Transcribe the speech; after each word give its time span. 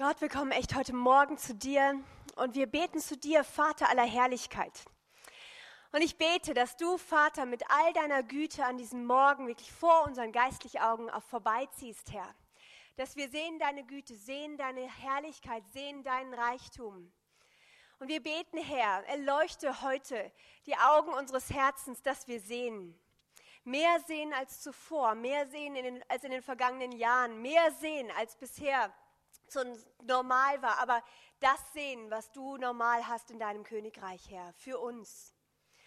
Gott, 0.00 0.22
wir 0.22 0.30
kommen 0.30 0.50
echt 0.50 0.74
heute 0.74 0.94
Morgen 0.94 1.36
zu 1.36 1.54
dir 1.54 2.02
und 2.36 2.54
wir 2.54 2.66
beten 2.66 3.00
zu 3.00 3.18
dir, 3.18 3.44
Vater 3.44 3.90
aller 3.90 4.06
Herrlichkeit. 4.06 4.72
Und 5.92 6.00
ich 6.00 6.16
bete, 6.16 6.54
dass 6.54 6.78
du, 6.78 6.96
Vater, 6.96 7.44
mit 7.44 7.62
all 7.68 7.92
deiner 7.92 8.22
Güte 8.22 8.64
an 8.64 8.78
diesem 8.78 9.04
Morgen 9.04 9.46
wirklich 9.46 9.70
vor 9.70 10.04
unseren 10.06 10.32
geistlichen 10.32 10.80
Augen 10.80 11.10
auch 11.10 11.22
vorbeiziehst, 11.24 12.12
Herr. 12.12 12.34
Dass 12.96 13.14
wir 13.14 13.28
sehen 13.28 13.58
deine 13.58 13.84
Güte, 13.84 14.16
sehen 14.16 14.56
deine 14.56 14.90
Herrlichkeit, 14.90 15.64
sehen 15.70 16.02
deinen 16.02 16.32
Reichtum. 16.32 17.12
Und 17.98 18.08
wir 18.08 18.22
beten, 18.22 18.56
Herr, 18.56 19.06
erleuchte 19.06 19.82
heute 19.82 20.32
die 20.64 20.78
Augen 20.78 21.12
unseres 21.12 21.50
Herzens, 21.50 22.00
dass 22.00 22.26
wir 22.26 22.40
sehen. 22.40 22.98
Mehr 23.64 24.00
sehen 24.06 24.32
als 24.32 24.62
zuvor, 24.62 25.14
mehr 25.14 25.46
sehen 25.48 25.76
in 25.76 25.84
den, 25.84 26.04
als 26.08 26.24
in 26.24 26.30
den 26.30 26.42
vergangenen 26.42 26.92
Jahren, 26.92 27.42
mehr 27.42 27.70
sehen 27.72 28.10
als 28.16 28.34
bisher 28.36 28.90
so 29.52 29.62
normal 30.02 30.60
war, 30.62 30.78
aber 30.78 31.02
das 31.40 31.60
sehen, 31.72 32.10
was 32.10 32.30
du 32.32 32.56
normal 32.56 33.06
hast 33.06 33.30
in 33.30 33.38
deinem 33.38 33.64
Königreich, 33.64 34.30
Herr, 34.30 34.52
für 34.54 34.78
uns. 34.78 35.34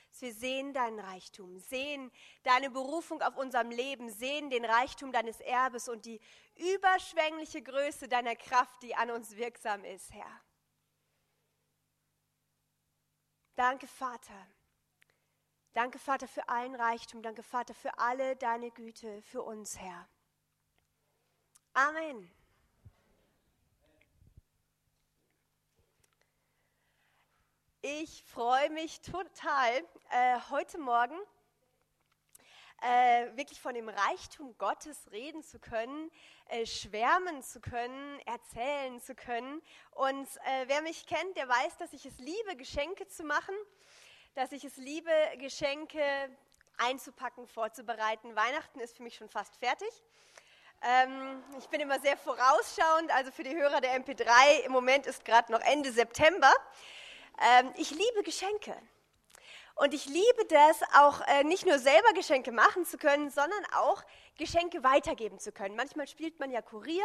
Dass 0.10 0.22
wir 0.22 0.34
sehen 0.34 0.74
deinen 0.74 1.00
Reichtum, 1.00 1.58
sehen 1.60 2.12
deine 2.44 2.70
Berufung 2.70 3.22
auf 3.22 3.36
unserem 3.36 3.72
Leben, 3.72 4.10
sehen 4.12 4.50
den 4.50 4.64
Reichtum 4.64 5.12
deines 5.12 5.40
Erbes 5.40 5.90
und 5.90 6.06
die 6.06 6.22
überschwängliche 6.56 7.64
Größe 7.64 8.08
deiner 8.08 8.36
Kraft, 8.36 8.84
die 8.84 8.96
an 8.96 9.10
uns 9.10 9.36
wirksam 9.36 9.84
ist, 9.84 10.14
Herr. 10.14 10.42
Danke, 13.56 13.88
Vater. 13.88 14.48
Danke, 15.74 15.98
Vater, 15.98 16.28
für 16.28 16.48
allen 16.48 16.76
Reichtum. 16.76 17.24
Danke, 17.24 17.42
Vater, 17.42 17.74
für 17.74 17.98
alle 17.98 18.36
deine 18.36 18.70
Güte 18.70 19.22
für 19.24 19.42
uns, 19.42 19.80
Herr. 19.80 20.08
Amen. 21.74 22.32
Ich 27.86 28.24
freue 28.34 28.70
mich 28.70 29.02
total, 29.02 29.70
äh, 30.10 30.40
heute 30.50 30.78
Morgen 30.78 31.20
äh, 32.82 33.36
wirklich 33.36 33.60
von 33.60 33.74
dem 33.74 33.90
Reichtum 33.90 34.58
Gottes 34.58 35.12
reden 35.12 35.44
zu 35.44 35.60
können, 35.60 36.10
äh, 36.48 36.66
schwärmen 36.66 37.44
zu 37.44 37.60
können, 37.60 38.22
erzählen 38.22 39.02
zu 39.02 39.16
können. 39.16 39.62
Und 39.92 40.30
äh, 40.46 40.64
wer 40.68 40.82
mich 40.82 41.06
kennt, 41.08 41.36
der 41.36 41.50
weiß, 41.50 41.76
dass 41.76 41.92
ich 41.92 42.06
es 42.06 42.18
liebe, 42.20 42.56
Geschenke 42.56 43.06
zu 43.10 43.26
machen, 43.26 43.54
dass 44.34 44.54
ich 44.54 44.64
es 44.64 44.78
liebe, 44.78 45.12
Geschenke 45.40 46.02
einzupacken, 46.78 47.48
vorzubereiten. 47.48 48.34
Weihnachten 48.34 48.80
ist 48.80 48.96
für 48.96 49.04
mich 49.04 49.16
schon 49.16 49.28
fast 49.28 49.58
fertig. 49.58 49.92
Ähm, 50.84 51.44
ich 51.60 51.68
bin 51.68 51.82
immer 51.82 52.00
sehr 52.00 52.16
vorausschauend, 52.16 53.14
also 53.14 53.30
für 53.34 53.44
die 53.44 53.54
Hörer 53.54 53.82
der 53.82 54.02
MP3, 54.02 54.62
im 54.64 54.72
Moment 54.72 55.06
ist 55.06 55.26
gerade 55.26 55.52
noch 55.52 55.60
Ende 55.60 55.92
September. 55.92 56.54
Ähm, 57.42 57.74
ich 57.78 57.92
liebe 57.92 58.24
Geschenke. 58.24 58.76
Und 59.76 59.94
ich 59.94 60.06
liebe 60.06 60.46
das 60.50 60.82
auch 60.96 61.22
äh, 61.28 61.44
nicht 61.44 61.66
nur 61.66 61.80
selber 61.80 62.14
Geschenke 62.14 62.52
machen 62.52 62.86
zu 62.86 62.98
können, 62.98 63.32
sondern 63.32 63.66
auch 63.74 64.04
Geschenke 64.38 64.84
weitergeben 64.84 65.40
zu 65.40 65.52
können. 65.52 65.76
Manchmal 65.76 66.08
spielt 66.08 66.40
man 66.40 66.52
ja 66.52 66.62
Kurier 66.62 67.04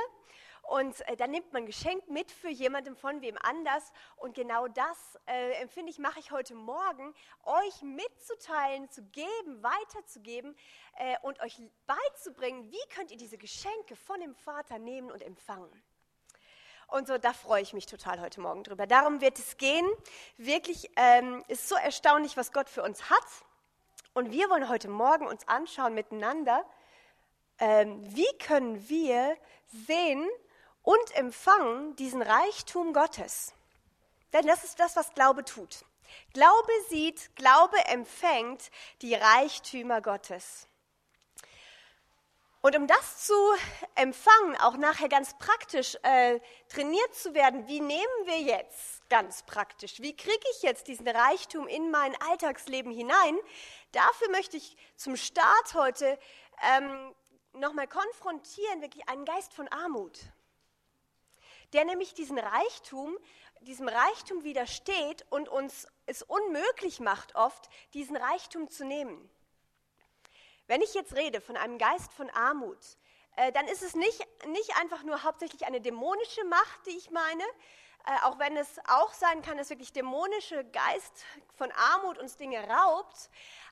und 0.63 1.01
äh, 1.09 1.17
dann 1.17 1.31
nimmt 1.31 1.51
man 1.53 1.63
ein 1.63 1.67
Geschenk 1.67 2.09
mit 2.09 2.31
für 2.31 2.51
jemanden 2.51 2.95
von 2.95 3.23
wem 3.23 3.39
anders. 3.41 3.91
Und 4.17 4.35
genau 4.35 4.69
das 4.69 5.19
äh, 5.27 5.53
empfinde 5.63 5.91
ich, 5.91 5.99
mache 5.99 6.21
ich 6.21 6.31
heute 6.31 6.55
Morgen, 6.55 7.15
euch 7.45 7.81
mitzuteilen, 7.81 8.91
zu 8.91 9.03
geben, 9.03 9.63
weiterzugeben 9.63 10.55
äh, 10.99 11.17
und 11.23 11.41
euch 11.41 11.59
beizubringen, 11.87 12.71
wie 12.71 12.95
könnt 12.95 13.11
ihr 13.11 13.17
diese 13.17 13.39
Geschenke 13.39 13.97
von 13.97 14.21
dem 14.21 14.35
Vater 14.35 14.79
nehmen 14.79 15.11
und 15.11 15.23
empfangen. 15.23 15.71
Und 16.89 17.07
so, 17.07 17.19
da 17.19 17.35
freue 17.35 17.61
ich 17.63 17.75
mich 17.75 17.85
total 17.85 18.19
heute 18.19 18.41
Morgen 18.41 18.65
drüber. 18.65 18.87
Darum 18.87 19.21
wird 19.21 19.39
es 19.39 19.59
gehen. 19.59 19.87
Wirklich 20.39 20.91
ähm, 20.97 21.45
ist 21.47 21.69
so 21.69 21.75
erstaunlich, 21.75 22.39
was 22.39 22.51
Gott 22.51 22.71
für 22.71 22.83
uns 22.83 23.11
hat. 23.11 23.27
Und 24.15 24.33
wir 24.33 24.49
wollen 24.49 24.71
heute 24.71 24.89
Morgen 24.89 25.27
uns 25.27 25.47
anschauen 25.47 25.93
miteinander, 25.93 26.65
ähm, 27.59 28.03
wie 28.17 28.27
können 28.39 28.89
wir 28.89 29.37
sehen 29.87 30.27
und 30.83 31.15
empfangen 31.15 31.95
diesen 31.97 32.23
Reichtum 32.23 32.95
Gottes. 32.95 33.53
Denn 34.33 34.47
das 34.47 34.65
ist 34.65 34.81
das, 34.81 34.97
was 34.97 35.13
Glaube 35.13 35.45
tut. 35.45 35.85
Glaube 36.33 36.73
sieht, 36.89 37.37
Glaube 37.37 37.77
empfängt 37.85 38.71
die 39.03 39.15
Reichtümer 39.15 40.01
Gottes. 40.01 40.67
Und 42.61 42.77
um 42.77 42.89
das 42.89 43.25
zu 43.25 43.35
empfangen, 43.95 44.57
auch 44.57 44.77
nachher 44.77 45.09
ganz 45.09 45.39
praktisch 45.39 45.97
äh, 46.03 46.41
trainiert 46.69 47.15
zu 47.15 47.33
werden, 47.33 47.69
wie 47.69 47.81
nehmen 47.81 48.27
wir 48.27 48.41
jetzt 48.41 49.09
ganz 49.09 49.45
praktisch, 49.45 50.01
wie 50.01 50.17
kriege 50.17 50.45
ich 50.53 50.63
jetzt 50.63 50.89
diesen 50.89 51.07
Reichtum 51.07 51.69
in 51.69 51.91
mein 51.91 52.21
Alltagsleben 52.23 52.93
hinein, 52.93 53.39
dafür 53.93 54.31
möchte 54.31 54.57
ich 54.57 54.77
zum 54.97 55.17
Start 55.17 55.75
heute 55.75 56.19
ähm, 56.63 57.15
nochmal 57.53 57.87
konfrontieren, 57.87 58.83
wirklich 58.83 59.09
einen 59.09 59.25
Geist 59.25 59.55
von 59.55 59.69
Armut, 59.69 60.19
der 61.73 61.85
nämlich 61.85 62.13
diesen 62.15 62.39
Reichtum, 62.39 63.17
diesem 63.61 63.89
Reichtum 63.89 64.43
widersteht 64.43 65.25
und 65.31 65.49
uns 65.49 65.87
es 66.07 66.23
unmöglich 66.23 66.99
macht, 66.99 67.37
oft 67.37 67.69
diesen 67.95 68.17
Reichtum 68.17 68.69
zu 68.69 68.85
nehmen. 68.85 69.31
Wenn 70.69 70.83
ich 70.83 70.93
jetzt 70.93 71.17
rede 71.17 71.41
von 71.41 71.57
einem 71.57 71.79
Geist 71.79 72.13
von 72.13 72.29
Armut, 72.31 72.79
äh, 73.37 73.51
dann 73.53 73.67
ist 73.69 73.83
es 73.83 73.95
nicht, 73.95 74.21
nicht 74.49 74.77
einfach 74.79 75.03
nur 75.03 75.23
hauptsächlich 75.25 75.65
eine 75.67 75.81
dämonische 75.81 76.45
Macht, 76.45 76.87
die 76.87 76.97
ich 76.97 77.11
meine, 77.11 77.43
äh, 78.05 78.25
auch 78.25 78.39
wenn 78.39 78.55
es 78.55 78.79
auch 78.87 79.15
sein 79.15 79.41
kann, 79.41 79.57
dass 79.57 79.71
wirklich 79.71 79.95
dämonische 79.95 80.65
Geist 80.65 81.25
von 81.57 81.73
Armut 81.73 82.19
uns 82.19 82.37
Dinge 82.37 82.69
raubt. 82.69 83.31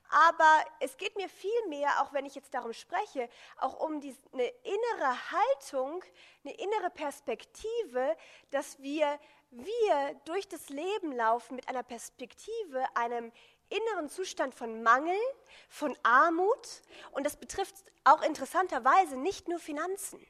Aber 0.09 0.65
es 0.79 0.97
geht 0.97 1.15
mir 1.17 1.29
viel 1.29 1.67
mehr, 1.67 2.01
auch 2.01 2.13
wenn 2.13 2.25
ich 2.25 2.33
jetzt 2.33 2.53
darum 2.55 2.73
spreche, 2.73 3.29
auch 3.57 3.79
um 3.79 4.01
die, 4.01 4.17
eine 4.33 4.47
innere 4.47 5.31
Haltung, 5.31 6.03
eine 6.43 6.55
innere 6.55 6.89
Perspektive, 6.89 8.17
dass 8.49 8.79
wir, 8.79 9.19
wir 9.51 10.19
durch 10.25 10.47
das 10.47 10.69
Leben 10.69 11.11
laufen 11.11 11.57
mit 11.57 11.69
einer 11.69 11.83
Perspektive, 11.83 12.83
einem 12.95 13.31
inneren 13.69 14.09
Zustand 14.09 14.55
von 14.55 14.83
Mangel, 14.83 15.17
von 15.69 15.95
Armut 16.03 16.81
und 17.11 17.25
das 17.25 17.35
betrifft 17.35 17.75
auch 18.03 18.21
interessanterweise 18.21 19.17
nicht 19.17 19.47
nur 19.47 19.59
Finanzen. 19.59 20.25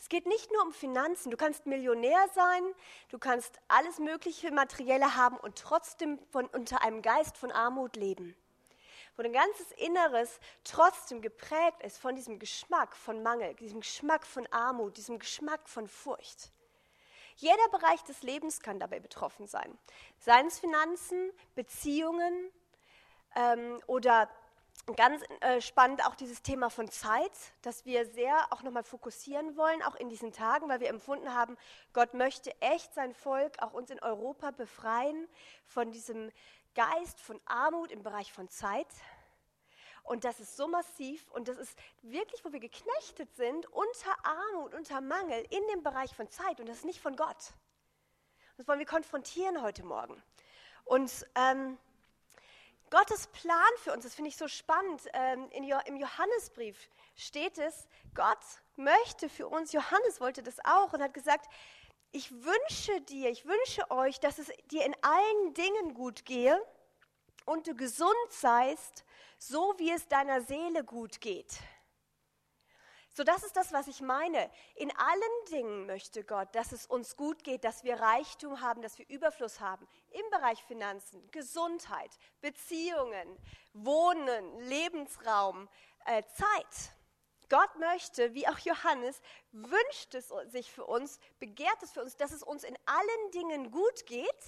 Es 0.00 0.08
geht 0.08 0.26
nicht 0.26 0.50
nur 0.50 0.62
um 0.62 0.72
Finanzen. 0.72 1.30
Du 1.30 1.36
kannst 1.36 1.66
Millionär 1.66 2.26
sein, 2.34 2.62
du 3.10 3.18
kannst 3.18 3.60
alles 3.68 3.98
mögliche 3.98 4.50
Materielle 4.50 5.14
haben 5.14 5.36
und 5.36 5.58
trotzdem 5.58 6.18
von, 6.30 6.46
unter 6.46 6.82
einem 6.82 7.02
Geist 7.02 7.36
von 7.36 7.52
Armut 7.52 7.96
leben. 7.96 8.34
Wo 9.16 9.22
dein 9.22 9.34
ganzes 9.34 9.70
Inneres 9.72 10.40
trotzdem 10.64 11.20
geprägt 11.20 11.82
ist 11.84 11.98
von 11.98 12.16
diesem 12.16 12.38
Geschmack 12.38 12.96
von 12.96 13.22
Mangel, 13.22 13.54
diesem 13.56 13.80
Geschmack 13.80 14.26
von 14.26 14.46
Armut, 14.50 14.96
diesem 14.96 15.18
Geschmack 15.18 15.68
von 15.68 15.86
Furcht. 15.86 16.50
Jeder 17.40 17.68
Bereich 17.70 18.04
des 18.04 18.22
Lebens 18.22 18.60
kann 18.60 18.78
dabei 18.78 19.00
betroffen 19.00 19.46
sein. 19.46 19.78
Seien 20.18 20.46
es 20.46 20.58
Finanzen, 20.58 21.32
Beziehungen 21.54 22.50
ähm, 23.34 23.80
oder 23.86 24.28
ganz 24.94 25.22
äh, 25.40 25.62
spannend 25.62 26.04
auch 26.04 26.14
dieses 26.14 26.42
Thema 26.42 26.68
von 26.68 26.90
Zeit, 26.90 27.32
das 27.62 27.86
wir 27.86 28.04
sehr 28.04 28.46
auch 28.50 28.62
nochmal 28.62 28.82
fokussieren 28.82 29.56
wollen, 29.56 29.82
auch 29.82 29.94
in 29.94 30.10
diesen 30.10 30.32
Tagen, 30.32 30.68
weil 30.68 30.80
wir 30.80 30.90
empfunden 30.90 31.34
haben, 31.34 31.56
Gott 31.94 32.12
möchte 32.12 32.52
echt 32.60 32.92
sein 32.92 33.14
Volk, 33.14 33.54
auch 33.62 33.72
uns 33.72 33.90
in 33.90 34.02
Europa 34.02 34.50
befreien 34.50 35.26
von 35.64 35.92
diesem 35.92 36.30
Geist 36.74 37.20
von 37.20 37.40
Armut 37.46 37.90
im 37.90 38.02
Bereich 38.02 38.34
von 38.34 38.50
Zeit. 38.50 38.86
Und 40.02 40.24
das 40.24 40.40
ist 40.40 40.56
so 40.56 40.66
massiv 40.66 41.30
und 41.30 41.48
das 41.48 41.56
ist 41.56 41.78
wirklich, 42.02 42.44
wo 42.44 42.52
wir 42.52 42.60
geknechtet 42.60 43.34
sind 43.34 43.66
unter 43.66 44.24
Armut, 44.24 44.74
unter 44.74 45.00
Mangel 45.00 45.46
in 45.50 45.66
dem 45.68 45.82
Bereich 45.82 46.14
von 46.14 46.28
Zeit 46.30 46.60
und 46.60 46.68
das 46.68 46.78
ist 46.78 46.84
nicht 46.84 47.00
von 47.00 47.16
Gott. 47.16 47.52
Das 48.56 48.66
wollen 48.68 48.78
wir 48.78 48.86
konfrontieren 48.86 49.62
heute 49.62 49.84
Morgen. 49.84 50.22
Und 50.84 51.26
ähm, 51.34 51.78
Gottes 52.90 53.28
Plan 53.28 53.70
für 53.78 53.92
uns, 53.92 54.02
das 54.04 54.14
finde 54.14 54.30
ich 54.30 54.36
so 54.36 54.48
spannend, 54.48 55.02
ähm, 55.12 55.48
in, 55.50 55.64
im 55.64 55.96
Johannesbrief 55.96 56.88
steht 57.14 57.56
es, 57.58 57.86
Gott 58.14 58.38
möchte 58.76 59.28
für 59.28 59.46
uns, 59.46 59.72
Johannes 59.72 60.20
wollte 60.20 60.42
das 60.42 60.58
auch 60.64 60.92
und 60.92 61.00
hat 61.00 61.14
gesagt, 61.14 61.46
ich 62.10 62.32
wünsche 62.32 63.00
dir, 63.02 63.30
ich 63.30 63.46
wünsche 63.46 63.88
euch, 63.90 64.18
dass 64.18 64.38
es 64.38 64.48
dir 64.72 64.84
in 64.84 64.96
allen 65.02 65.54
Dingen 65.54 65.94
gut 65.94 66.24
gehe 66.24 66.60
und 67.46 67.68
du 67.68 67.76
gesund 67.76 68.10
seist 68.30 69.04
so 69.40 69.74
wie 69.78 69.90
es 69.90 70.06
deiner 70.06 70.42
Seele 70.42 70.84
gut 70.84 71.20
geht. 71.20 71.58
So, 73.12 73.24
das 73.24 73.42
ist 73.42 73.56
das, 73.56 73.72
was 73.72 73.88
ich 73.88 74.00
meine. 74.00 74.50
In 74.76 74.96
allen 74.96 75.44
Dingen 75.50 75.86
möchte 75.86 76.22
Gott, 76.22 76.54
dass 76.54 76.72
es 76.72 76.86
uns 76.86 77.16
gut 77.16 77.42
geht, 77.42 77.64
dass 77.64 77.82
wir 77.82 77.98
Reichtum 77.98 78.60
haben, 78.60 78.82
dass 78.82 78.98
wir 78.98 79.08
Überfluss 79.08 79.60
haben. 79.60 79.88
Im 80.10 80.30
Bereich 80.30 80.62
Finanzen, 80.64 81.28
Gesundheit, 81.32 82.10
Beziehungen, 82.40 83.36
Wohnen, 83.72 84.60
Lebensraum, 84.60 85.68
äh, 86.04 86.22
Zeit. 86.34 86.92
Gott 87.48 87.74
möchte, 87.76 88.32
wie 88.34 88.46
auch 88.46 88.58
Johannes, 88.58 89.20
wünscht 89.50 90.14
es 90.14 90.28
sich 90.52 90.70
für 90.70 90.84
uns, 90.84 91.18
begehrt 91.40 91.82
es 91.82 91.90
für 91.90 92.02
uns, 92.02 92.16
dass 92.16 92.30
es 92.30 92.44
uns 92.44 92.62
in 92.62 92.78
allen 92.84 93.30
Dingen 93.32 93.72
gut 93.72 94.06
geht, 94.06 94.44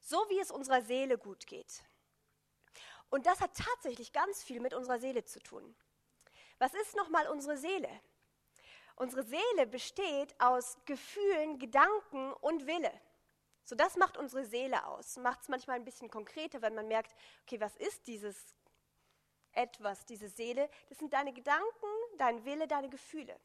so 0.00 0.16
wie 0.30 0.38
es 0.38 0.50
unserer 0.50 0.80
Seele 0.80 1.18
gut 1.18 1.46
geht. 1.46 1.82
Und 3.10 3.26
das 3.26 3.40
hat 3.40 3.56
tatsächlich 3.56 4.12
ganz 4.12 4.42
viel 4.42 4.60
mit 4.60 4.74
unserer 4.74 4.98
Seele 4.98 5.24
zu 5.24 5.40
tun. 5.40 5.74
Was 6.58 6.74
ist 6.74 6.96
nochmal 6.96 7.28
unsere 7.28 7.56
Seele? 7.56 7.88
Unsere 8.96 9.22
Seele 9.24 9.66
besteht 9.66 10.34
aus 10.40 10.78
Gefühlen, 10.86 11.58
Gedanken 11.58 12.32
und 12.34 12.66
Wille. 12.66 12.92
So, 13.62 13.74
das 13.74 13.96
macht 13.96 14.16
unsere 14.16 14.44
Seele 14.44 14.86
aus. 14.86 15.16
Macht 15.16 15.42
es 15.42 15.48
manchmal 15.48 15.76
ein 15.76 15.84
bisschen 15.84 16.08
konkreter, 16.08 16.62
wenn 16.62 16.74
man 16.74 16.88
merkt, 16.88 17.14
okay, 17.42 17.60
was 17.60 17.76
ist 17.76 18.06
dieses 18.06 18.54
etwas, 19.52 20.06
diese 20.06 20.28
Seele? 20.28 20.70
Das 20.88 20.98
sind 20.98 21.12
deine 21.12 21.32
Gedanken, 21.32 21.88
dein 22.16 22.44
Wille, 22.44 22.66
deine 22.68 22.88
Gefühle. 22.88 23.38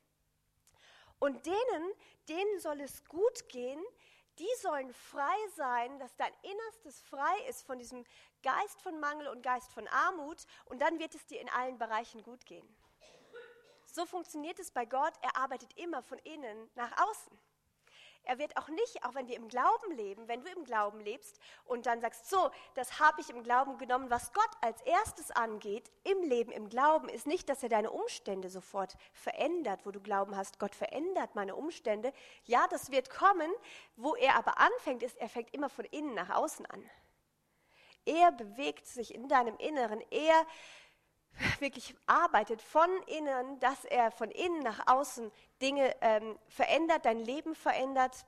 Und 1.19 1.45
denen, 1.45 1.93
denen 2.29 2.59
soll 2.59 2.81
es 2.81 3.03
gut 3.05 3.49
gehen, 3.49 3.83
die 4.39 4.47
sollen 4.59 4.93
frei 4.93 5.37
sein, 5.55 5.99
dass 5.99 6.15
dein 6.15 6.33
Innerstes 6.41 7.01
frei 7.01 7.45
ist 7.49 7.65
von 7.65 7.77
diesem 7.77 8.05
Geist 8.43 8.81
von 8.81 8.99
Mangel 8.99 9.27
und 9.27 9.43
Geist 9.43 9.71
von 9.73 9.87
Armut 9.87 10.45
und 10.65 10.81
dann 10.81 10.99
wird 10.99 11.15
es 11.15 11.25
dir 11.25 11.41
in 11.41 11.49
allen 11.49 11.77
Bereichen 11.77 12.23
gut 12.23 12.45
gehen. 12.45 12.67
So 13.85 14.05
funktioniert 14.05 14.59
es 14.59 14.71
bei 14.71 14.85
Gott, 14.85 15.13
er 15.21 15.35
arbeitet 15.37 15.77
immer 15.77 16.01
von 16.01 16.17
innen 16.19 16.69
nach 16.75 16.91
außen. 17.09 17.37
Er 18.23 18.37
wird 18.37 18.55
auch 18.55 18.69
nicht, 18.69 19.03
auch 19.03 19.15
wenn 19.15 19.27
wir 19.27 19.35
im 19.35 19.47
Glauben 19.47 19.91
leben, 19.91 20.27
wenn 20.27 20.43
du 20.43 20.51
im 20.51 20.63
Glauben 20.63 20.99
lebst 20.99 21.39
und 21.65 21.85
dann 21.87 22.01
sagst, 22.01 22.29
so, 22.29 22.51
das 22.75 22.99
habe 22.99 23.19
ich 23.19 23.29
im 23.29 23.43
Glauben 23.43 23.77
genommen, 23.77 24.09
was 24.09 24.31
Gott 24.31 24.49
als 24.61 24.79
erstes 24.81 25.31
angeht, 25.31 25.91
im 26.03 26.21
Leben, 26.21 26.51
im 26.51 26.69
Glauben, 26.69 27.09
ist 27.09 27.25
nicht, 27.25 27.49
dass 27.49 27.63
er 27.63 27.69
deine 27.69 27.91
Umstände 27.91 28.49
sofort 28.49 28.95
verändert, 29.13 29.85
wo 29.85 29.91
du 29.91 29.99
Glauben 29.99 30.37
hast, 30.37 30.59
Gott 30.59 30.75
verändert 30.75 31.33
meine 31.33 31.55
Umstände. 31.55 32.13
Ja, 32.45 32.67
das 32.67 32.91
wird 32.91 33.09
kommen. 33.09 33.51
Wo 33.95 34.15
er 34.15 34.35
aber 34.35 34.59
anfängt, 34.59 35.03
ist, 35.03 35.17
er 35.17 35.29
fängt 35.29 35.53
immer 35.53 35.69
von 35.69 35.85
innen 35.85 36.13
nach 36.13 36.29
außen 36.29 36.65
an. 36.67 36.89
Er 38.05 38.31
bewegt 38.31 38.87
sich 38.87 39.13
in 39.13 39.27
deinem 39.27 39.57
Inneren. 39.57 40.01
Er 40.09 40.45
wirklich 41.59 41.95
arbeitet 42.07 42.61
von 42.61 42.89
innen, 43.07 43.59
dass 43.59 43.85
er 43.85 44.11
von 44.11 44.31
innen 44.31 44.59
nach 44.63 44.87
außen 44.87 45.31
Dinge 45.61 45.95
ähm, 46.01 46.37
verändert, 46.47 47.05
dein 47.05 47.19
Leben 47.19 47.55
verändert 47.55 48.25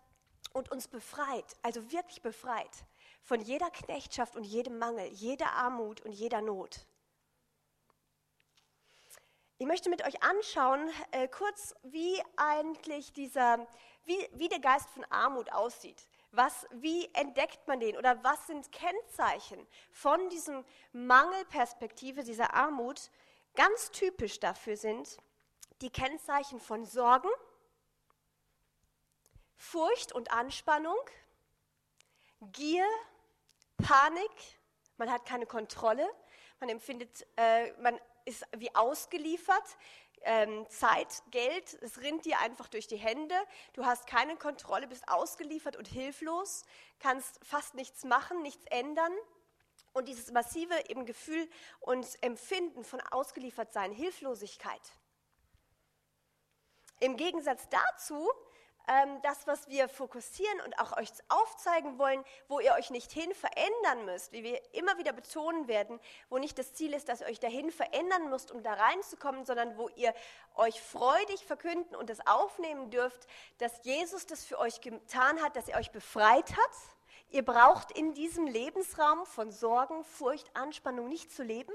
und 0.53 0.71
uns 0.71 0.87
befreit, 0.87 1.45
also 1.61 1.91
wirklich 1.91 2.21
befreit 2.21 2.85
von 3.23 3.39
jeder 3.41 3.69
Knechtschaft 3.71 4.35
und 4.35 4.43
jedem 4.43 4.77
Mangel, 4.77 5.07
jeder 5.07 5.51
Armut 5.53 6.01
und 6.01 6.11
jeder 6.11 6.41
Not. 6.41 6.85
Ich 9.57 9.67
möchte 9.67 9.89
mit 9.89 10.05
euch 10.05 10.21
anschauen, 10.21 10.89
äh, 11.11 11.27
kurz, 11.27 11.73
wie 11.83 12.21
eigentlich 12.35 13.13
dieser, 13.13 13.65
wie, 14.03 14.17
wie 14.33 14.49
der 14.49 14.59
Geist 14.59 14.89
von 14.89 15.05
Armut 15.05 15.51
aussieht. 15.53 16.05
Was, 16.35 16.65
wie 16.71 17.05
entdeckt 17.13 17.67
man 17.67 17.79
den 17.79 17.95
oder 17.95 18.23
was 18.23 18.47
sind 18.47 18.71
Kennzeichen 18.71 19.67
von 19.91 20.29
diesem 20.29 20.65
Mangelperspektive, 20.91 22.23
dieser 22.23 22.55
Armut? 22.55 23.11
Ganz 23.53 23.91
typisch 23.91 24.39
dafür 24.39 24.75
sind 24.75 25.17
die 25.81 25.91
Kennzeichen 25.91 26.59
von 26.59 26.85
Sorgen, 26.85 27.29
Furcht 29.55 30.11
und 30.11 30.31
Anspannung, 30.31 30.97
Gier, 32.51 32.87
Panik, 33.77 34.31
man 34.97 35.11
hat 35.11 35.25
keine 35.25 35.45
Kontrolle, 35.45 36.09
man 36.59 36.69
empfindet, 36.69 37.27
äh, 37.35 37.73
man 37.73 37.99
ist 38.25 38.43
wie 38.57 38.73
ausgeliefert, 38.73 39.77
ähm, 40.23 40.65
Zeit, 40.69 41.23
Geld, 41.31 41.77
es 41.81 42.01
rinnt 42.01 42.25
dir 42.25 42.39
einfach 42.39 42.67
durch 42.67 42.87
die 42.87 42.97
Hände. 42.97 43.35
Du 43.73 43.85
hast 43.85 44.07
keine 44.07 44.35
Kontrolle, 44.35 44.87
bist 44.87 45.07
ausgeliefert 45.07 45.75
und 45.75 45.87
hilflos, 45.87 46.63
kannst 46.99 47.39
fast 47.45 47.75
nichts 47.75 48.03
machen, 48.03 48.41
nichts 48.41 48.65
ändern. 48.67 49.13
Und 49.93 50.07
dieses 50.07 50.31
massive 50.31 50.73
eben 50.89 51.05
Gefühl 51.05 51.47
und 51.79 52.07
Empfinden 52.21 52.83
von 52.83 52.99
Ausgeliefertsein, 53.11 53.91
Hilflosigkeit. 53.91 54.81
Im 56.99 57.17
Gegensatz 57.17 57.67
dazu 57.69 58.29
ähm, 58.87 59.21
das, 59.21 59.47
was 59.47 59.67
wir 59.67 59.87
fokussieren 59.87 60.61
und 60.61 60.77
auch 60.79 60.97
euch 60.97 61.09
aufzeigen 61.29 61.97
wollen, 61.97 62.23
wo 62.47 62.59
ihr 62.59 62.73
euch 62.73 62.89
nicht 62.89 63.11
hin 63.11 63.33
verändern 63.33 64.05
müsst, 64.05 64.31
wie 64.31 64.43
wir 64.43 64.61
immer 64.73 64.97
wieder 64.97 65.13
betonen 65.13 65.67
werden, 65.67 65.99
wo 66.29 66.37
nicht 66.37 66.57
das 66.57 66.73
Ziel 66.73 66.93
ist, 66.93 67.09
dass 67.09 67.21
ihr 67.21 67.27
euch 67.27 67.39
dahin 67.39 67.71
verändern 67.71 68.29
müsst, 68.29 68.51
um 68.51 68.63
da 68.63 68.73
reinzukommen, 68.73 69.45
sondern 69.45 69.77
wo 69.77 69.89
ihr 69.95 70.13
euch 70.55 70.81
freudig 70.81 71.45
verkünden 71.45 71.95
und 71.95 72.09
das 72.09 72.25
aufnehmen 72.27 72.89
dürft, 72.89 73.27
dass 73.57 73.83
Jesus 73.83 74.25
das 74.25 74.43
für 74.43 74.59
euch 74.59 74.81
getan 74.81 75.41
hat, 75.41 75.55
dass 75.55 75.67
er 75.67 75.79
euch 75.79 75.91
befreit 75.91 76.51
hat. 76.51 76.71
Ihr 77.29 77.43
braucht 77.43 77.91
in 77.91 78.13
diesem 78.13 78.45
Lebensraum 78.45 79.25
von 79.25 79.51
Sorgen, 79.51 80.03
Furcht, 80.03 80.55
Anspannung 80.55 81.07
nicht 81.07 81.31
zu 81.31 81.41
leben. 81.41 81.73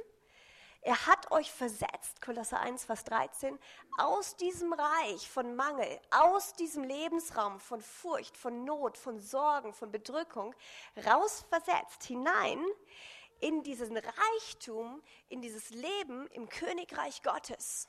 Er 0.81 1.07
hat 1.07 1.31
euch 1.33 1.51
versetzt, 1.51 2.23
Kolosser 2.23 2.61
1, 2.61 2.85
Vers 2.85 3.05
13, 3.05 3.59
aus 3.99 4.37
diesem 4.37 4.73
Reich 4.73 5.29
von 5.29 5.57
Mangel, 5.57 6.01
aus 6.11 6.55
diesem 6.55 6.85
Lebensraum 6.85 7.59
von 7.59 7.83
Furcht, 7.83 8.37
von 8.37 8.65
Not, 8.65 8.97
von 8.97 9.19
Sorgen, 9.19 9.73
von 9.73 9.91
Bedrückung, 9.91 10.55
rausversetzt 11.05 12.05
hinein 12.05 12.65
in 13.41 13.63
diesen 13.63 13.97
Reichtum, 13.97 15.03
in 15.29 15.43
dieses 15.43 15.71
Leben 15.71 16.27
im 16.29 16.49
Königreich 16.49 17.23
Gottes. 17.23 17.89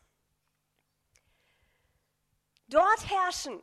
Dort 2.67 3.09
herrschen, 3.09 3.61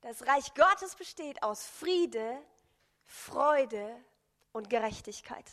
das 0.00 0.26
Reich 0.26 0.54
Gottes 0.54 0.96
besteht 0.96 1.42
aus 1.42 1.64
Friede, 1.64 2.42
Freude 3.04 4.04
und 4.52 4.70
Gerechtigkeit. 4.70 5.46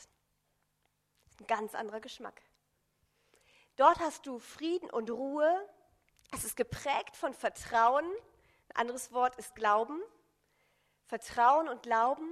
Ein 1.39 1.47
ganz 1.47 1.75
anderer 1.75 1.99
Geschmack. 1.99 2.41
Dort 3.79 3.99
hast 3.99 4.25
du 4.25 4.39
Frieden 4.39 4.89
und 4.89 5.09
Ruhe. 5.09 5.49
Es 6.33 6.43
ist 6.43 6.57
geprägt 6.57 7.15
von 7.15 7.33
Vertrauen. 7.33 8.03
Ein 8.73 8.81
anderes 8.81 9.13
Wort 9.13 9.37
ist 9.37 9.55
Glauben. 9.55 10.01
Vertrauen 11.05 11.69
und 11.69 11.83
Glauben 11.83 12.27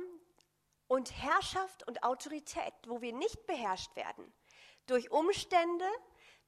und 0.90 1.14
Herrschaft 1.16 1.88
und 1.88 2.04
Autorität, 2.04 2.74
wo 2.86 3.00
wir 3.00 3.14
nicht 3.14 3.48
beherrscht 3.48 3.96
werden. 3.96 4.30
Durch 4.88 5.10
Umstände, 5.10 5.86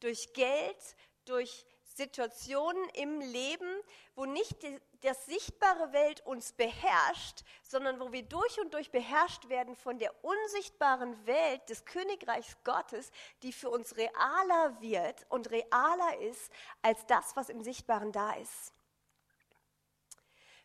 durch 0.01 0.33
Geld, 0.33 0.97
durch 1.23 1.65
Situationen 1.85 2.89
im 2.89 3.21
Leben, 3.21 3.81
wo 4.15 4.25
nicht 4.25 4.57
das 5.01 5.25
sichtbare 5.25 5.93
Welt 5.93 6.25
uns 6.25 6.53
beherrscht, 6.53 7.43
sondern 7.63 7.99
wo 7.99 8.11
wir 8.11 8.23
durch 8.23 8.59
und 8.59 8.73
durch 8.73 8.91
beherrscht 8.91 9.47
werden 9.49 9.75
von 9.75 9.97
der 9.97 10.13
unsichtbaren 10.23 11.25
Welt 11.25 11.69
des 11.69 11.85
Königreichs 11.85 12.57
Gottes, 12.63 13.11
die 13.43 13.53
für 13.53 13.69
uns 13.69 13.95
realer 13.95 14.81
wird 14.81 15.25
und 15.29 15.49
realer 15.51 16.17
ist 16.21 16.51
als 16.81 17.05
das, 17.05 17.35
was 17.35 17.49
im 17.49 17.63
Sichtbaren 17.63 18.11
da 18.11 18.33
ist. 18.33 18.73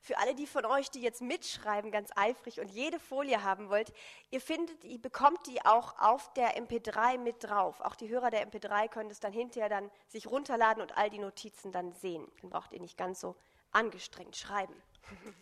Für 0.04 0.18
alle 0.18 0.34
die 0.34 0.46
von 0.46 0.66
euch, 0.66 0.90
die 0.90 1.00
jetzt 1.00 1.22
mitschreiben, 1.22 1.90
ganz 1.90 2.10
eifrig 2.14 2.60
und 2.60 2.70
jede 2.70 3.00
Folie 3.00 3.42
haben 3.42 3.70
wollt, 3.70 3.90
ihr 4.30 4.40
findet, 4.42 4.84
ihr 4.84 5.00
bekommt 5.00 5.46
die 5.46 5.64
auch 5.64 5.98
auf 5.98 6.30
der 6.34 6.58
MP3 6.58 7.16
mit 7.16 7.42
drauf. 7.42 7.80
Auch 7.80 7.94
die 7.94 8.10
Hörer 8.10 8.28
der 8.28 8.46
MP3 8.46 8.88
können 8.88 9.10
es 9.10 9.20
dann 9.20 9.32
hinterher 9.32 9.70
dann 9.70 9.90
sich 10.08 10.26
runterladen 10.26 10.82
und 10.82 10.98
all 10.98 11.08
die 11.08 11.18
Notizen 11.18 11.72
dann 11.72 11.94
sehen. 11.94 12.30
Dann 12.42 12.50
braucht 12.50 12.74
ihr 12.74 12.80
nicht 12.80 12.98
ganz 12.98 13.18
so 13.18 13.34
angestrengt 13.74 14.36
schreiben. 14.36 14.74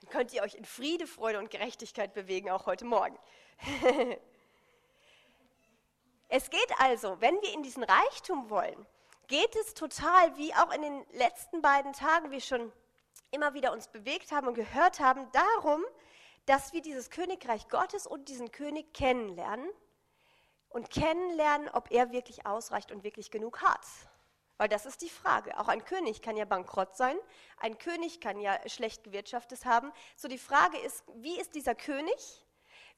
dann 0.00 0.10
könnt 0.10 0.32
ihr 0.32 0.42
euch 0.42 0.54
in 0.54 0.64
Friede, 0.64 1.06
Freude 1.06 1.38
und 1.38 1.50
Gerechtigkeit 1.50 2.14
bewegen, 2.14 2.50
auch 2.50 2.66
heute 2.66 2.84
Morgen. 2.84 3.18
es 6.28 6.50
geht 6.50 6.80
also, 6.80 7.20
wenn 7.20 7.40
wir 7.42 7.52
in 7.52 7.62
diesen 7.62 7.84
Reichtum 7.84 8.50
wollen, 8.50 8.86
geht 9.26 9.56
es 9.56 9.74
total, 9.74 10.36
wie 10.36 10.54
auch 10.54 10.72
in 10.72 10.82
den 10.82 11.06
letzten 11.12 11.62
beiden 11.62 11.92
Tagen 11.92 12.30
wir 12.30 12.40
schon 12.40 12.72
immer 13.30 13.54
wieder 13.54 13.72
uns 13.72 13.88
bewegt 13.88 14.32
haben 14.32 14.46
und 14.46 14.54
gehört 14.54 15.00
haben, 15.00 15.26
darum, 15.32 15.84
dass 16.46 16.72
wir 16.72 16.82
dieses 16.82 17.10
Königreich 17.10 17.68
Gottes 17.68 18.06
und 18.06 18.28
diesen 18.28 18.52
König 18.52 18.92
kennenlernen 18.92 19.68
und 20.68 20.90
kennenlernen, 20.90 21.68
ob 21.70 21.90
er 21.90 22.12
wirklich 22.12 22.46
ausreicht 22.46 22.92
und 22.92 23.02
wirklich 23.02 23.30
genug 23.30 23.62
hat. 23.62 23.80
Weil 24.56 24.68
das 24.68 24.86
ist 24.86 25.02
die 25.02 25.10
Frage. 25.10 25.58
Auch 25.58 25.68
ein 25.68 25.84
König 25.84 26.22
kann 26.22 26.36
ja 26.36 26.44
bankrott 26.44 26.96
sein, 26.96 27.16
ein 27.58 27.76
König 27.78 28.20
kann 28.20 28.40
ja 28.40 28.56
schlecht 28.68 29.02
gewirtschaftet 29.04 29.64
haben. 29.64 29.92
So 30.16 30.28
die 30.28 30.38
Frage 30.38 30.78
ist, 30.78 31.02
wie 31.16 31.40
ist 31.40 31.54
dieser 31.54 31.74
König? 31.74 32.44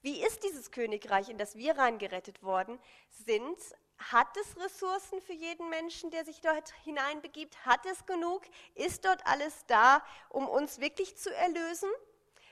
Wie 0.01 0.23
ist 0.23 0.43
dieses 0.43 0.71
Königreich, 0.71 1.29
in 1.29 1.39
das 1.39 1.55
wir 1.55 1.77
reingerettet 1.77 2.43
worden 2.43 2.79
sind? 3.09 3.57
Hat 3.97 4.37
es 4.37 4.55
Ressourcen 4.57 5.19
für 5.21 5.33
jeden 5.33 5.69
Menschen, 5.69 6.11
der 6.11 6.23
sich 6.23 6.39
dort 6.41 6.71
hineinbegibt? 6.83 7.65
Hat 7.65 7.83
es 7.87 8.05
genug? 8.05 8.43
Ist 8.75 9.05
dort 9.05 9.25
alles 9.25 9.65
da, 9.65 10.03
um 10.29 10.47
uns 10.47 10.79
wirklich 10.79 11.17
zu 11.17 11.33
erlösen? 11.33 11.89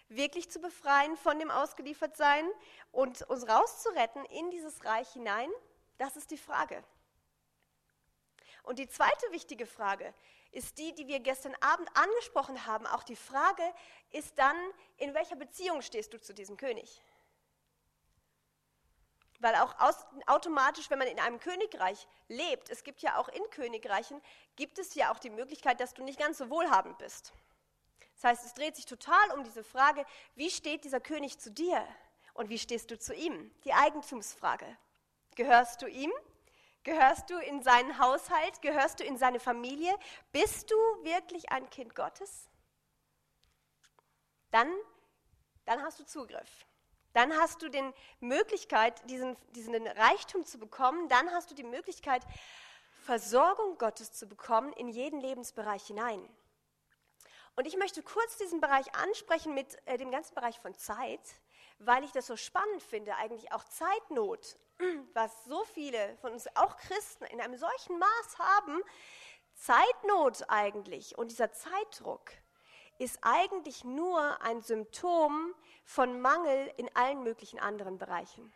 Wirklich 0.09 0.49
zu 0.49 0.59
befreien 0.59 1.15
von 1.17 1.37
dem 1.37 1.51
Ausgeliefertsein 1.51 2.47
und 2.91 3.21
uns 3.29 3.47
rauszuretten 3.47 4.25
in 4.25 4.49
dieses 4.49 4.83
Reich 4.85 5.09
hinein? 5.09 5.49
Das 5.99 6.15
ist 6.17 6.31
die 6.31 6.37
Frage. 6.37 6.83
Und 8.65 8.79
die 8.79 8.87
zweite 8.87 9.31
wichtige 9.31 9.65
Frage 9.65 10.13
ist 10.51 10.77
die, 10.77 10.93
die 10.95 11.07
wir 11.07 11.19
gestern 11.19 11.55
Abend 11.61 11.89
angesprochen 11.93 12.65
haben. 12.65 12.87
Auch 12.87 13.03
die 13.03 13.15
Frage 13.15 13.63
ist 14.11 14.37
dann, 14.39 14.55
in 14.97 15.13
welcher 15.13 15.35
Beziehung 15.35 15.81
stehst 15.81 16.13
du 16.13 16.19
zu 16.19 16.33
diesem 16.33 16.57
König? 16.57 17.01
Weil 19.39 19.55
auch 19.55 19.77
aus, 19.79 20.05
automatisch, 20.27 20.89
wenn 20.89 20.97
man 20.97 21.09
in 21.09 21.19
einem 21.19 21.39
Königreich 21.39 22.07
lebt, 22.27 22.69
es 22.69 22.83
gibt 22.83 23.01
ja 23.01 23.17
auch 23.17 23.27
in 23.27 23.43
Königreichen, 23.51 24.21
gibt 24.55 24.79
es 24.79 24.95
ja 24.95 25.11
auch 25.11 25.19
die 25.19 25.29
Möglichkeit, 25.29 25.79
dass 25.79 25.93
du 25.93 26.03
nicht 26.03 26.19
ganz 26.19 26.37
so 26.37 26.49
wohlhabend 26.49 26.97
bist. 26.97 27.33
Das 28.15 28.23
heißt, 28.23 28.45
es 28.45 28.53
dreht 28.53 28.77
sich 28.77 28.85
total 28.85 29.31
um 29.33 29.43
diese 29.43 29.63
Frage, 29.63 30.05
wie 30.35 30.49
steht 30.49 30.85
dieser 30.85 31.01
König 31.01 31.37
zu 31.37 31.51
dir 31.51 31.85
und 32.33 32.49
wie 32.49 32.57
stehst 32.57 32.89
du 32.89 32.97
zu 32.97 33.13
ihm? 33.13 33.51
Die 33.65 33.73
Eigentumsfrage. 33.73 34.65
Gehörst 35.35 35.81
du 35.81 35.87
ihm? 35.87 36.11
Gehörst 36.85 37.31
du 37.31 37.39
in 37.39 37.63
seinen 37.63 37.97
Haushalt? 37.97 38.61
Gehörst 38.61 38.99
du 38.99 39.03
in 39.03 39.17
seine 39.17 39.39
Familie? 39.39 39.97
Bist 40.31 40.69
du 40.69 40.75
wirklich 41.03 41.49
ein 41.49 41.67
Kind 41.71 41.95
Gottes? 41.95 42.47
Dann, 44.51 44.71
dann 45.65 45.81
hast 45.81 45.99
du 45.99 46.05
Zugriff. 46.05 46.67
Dann 47.13 47.33
hast 47.33 47.63
du 47.63 47.69
die 47.69 47.91
Möglichkeit, 48.19 49.09
diesen, 49.09 49.35
diesen 49.55 49.75
Reichtum 49.87 50.45
zu 50.45 50.59
bekommen. 50.59 51.09
Dann 51.09 51.31
hast 51.31 51.49
du 51.49 51.55
die 51.55 51.63
Möglichkeit, 51.63 52.23
Versorgung 53.03 53.79
Gottes 53.79 54.13
zu 54.13 54.27
bekommen 54.27 54.71
in 54.73 54.87
jeden 54.87 55.19
Lebensbereich 55.19 55.87
hinein. 55.87 56.29
Und 57.55 57.65
ich 57.65 57.77
möchte 57.77 58.03
kurz 58.03 58.37
diesen 58.37 58.61
Bereich 58.61 58.93
ansprechen 58.93 59.55
mit 59.55 59.75
äh, 59.87 59.97
dem 59.97 60.11
ganzen 60.11 60.35
Bereich 60.35 60.59
von 60.59 60.75
Zeit, 60.75 61.21
weil 61.79 62.03
ich 62.03 62.11
das 62.11 62.27
so 62.27 62.37
spannend 62.37 62.83
finde, 62.83 63.15
eigentlich 63.15 63.51
auch 63.53 63.63
Zeitnot, 63.63 64.57
was 65.13 65.45
so 65.45 65.63
viele 65.73 66.17
von 66.17 66.33
uns, 66.33 66.47
auch 66.55 66.77
Christen, 66.77 67.25
in 67.25 67.41
einem 67.41 67.57
solchen 67.57 67.97
Maß 67.97 68.39
haben. 68.39 68.81
Zeitnot 69.55 70.43
eigentlich 70.49 71.17
und 71.17 71.31
dieser 71.31 71.51
Zeitdruck 71.51 72.31
ist 72.97 73.19
eigentlich 73.21 73.83
nur 73.83 74.41
ein 74.41 74.61
Symptom 74.61 75.53
von 75.85 76.21
Mangel 76.21 76.71
in 76.77 76.89
allen 76.95 77.23
möglichen 77.23 77.59
anderen 77.59 77.97
Bereichen. 77.97 78.53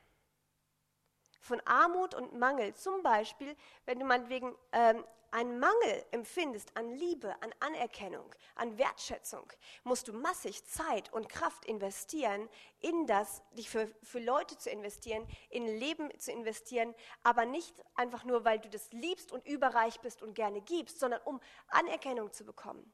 Von 1.39 1.62
Armut 1.65 2.15
und 2.15 2.38
Mangel. 2.38 2.74
Zum 2.74 3.01
Beispiel, 3.03 3.55
wenn 3.86 4.00
du 4.00 4.05
meinetwegen 4.05 4.55
ähm, 4.72 5.03
einen 5.31 5.60
Mangel 5.60 6.05
empfindest 6.12 6.75
an 6.75 6.91
Liebe, 6.91 7.36
an 7.41 7.53
Anerkennung, 7.60 8.25
an 8.55 8.77
Wertschätzung, 8.77 9.51
musst 9.84 10.08
du 10.08 10.13
massig 10.13 10.65
Zeit 10.65 11.12
und 11.13 11.29
Kraft 11.29 11.65
investieren, 11.65 12.50
in 12.79 13.05
das, 13.05 13.43
dich 13.51 13.69
für, 13.69 13.91
für 14.03 14.19
Leute 14.19 14.58
zu 14.58 14.69
investieren, 14.69 15.27
in 15.50 15.67
Leben 15.67 16.10
zu 16.19 16.31
investieren, 16.31 16.96
aber 17.24 17.46
nicht 17.46 17.75
einfach 17.96 18.24
nur, 18.24 18.46
weil 18.46 18.60
du 18.60 18.69
das 18.69 18.91
liebst 18.91 19.31
und 19.31 19.46
überreich 19.48 20.00
bist 20.01 20.22
und 20.22 20.34
gerne 20.34 20.62
gibst, 20.62 21.00
sondern 21.00 21.22
um 21.25 21.39
Anerkennung 21.67 22.31
zu 22.31 22.46
bekommen 22.46 22.91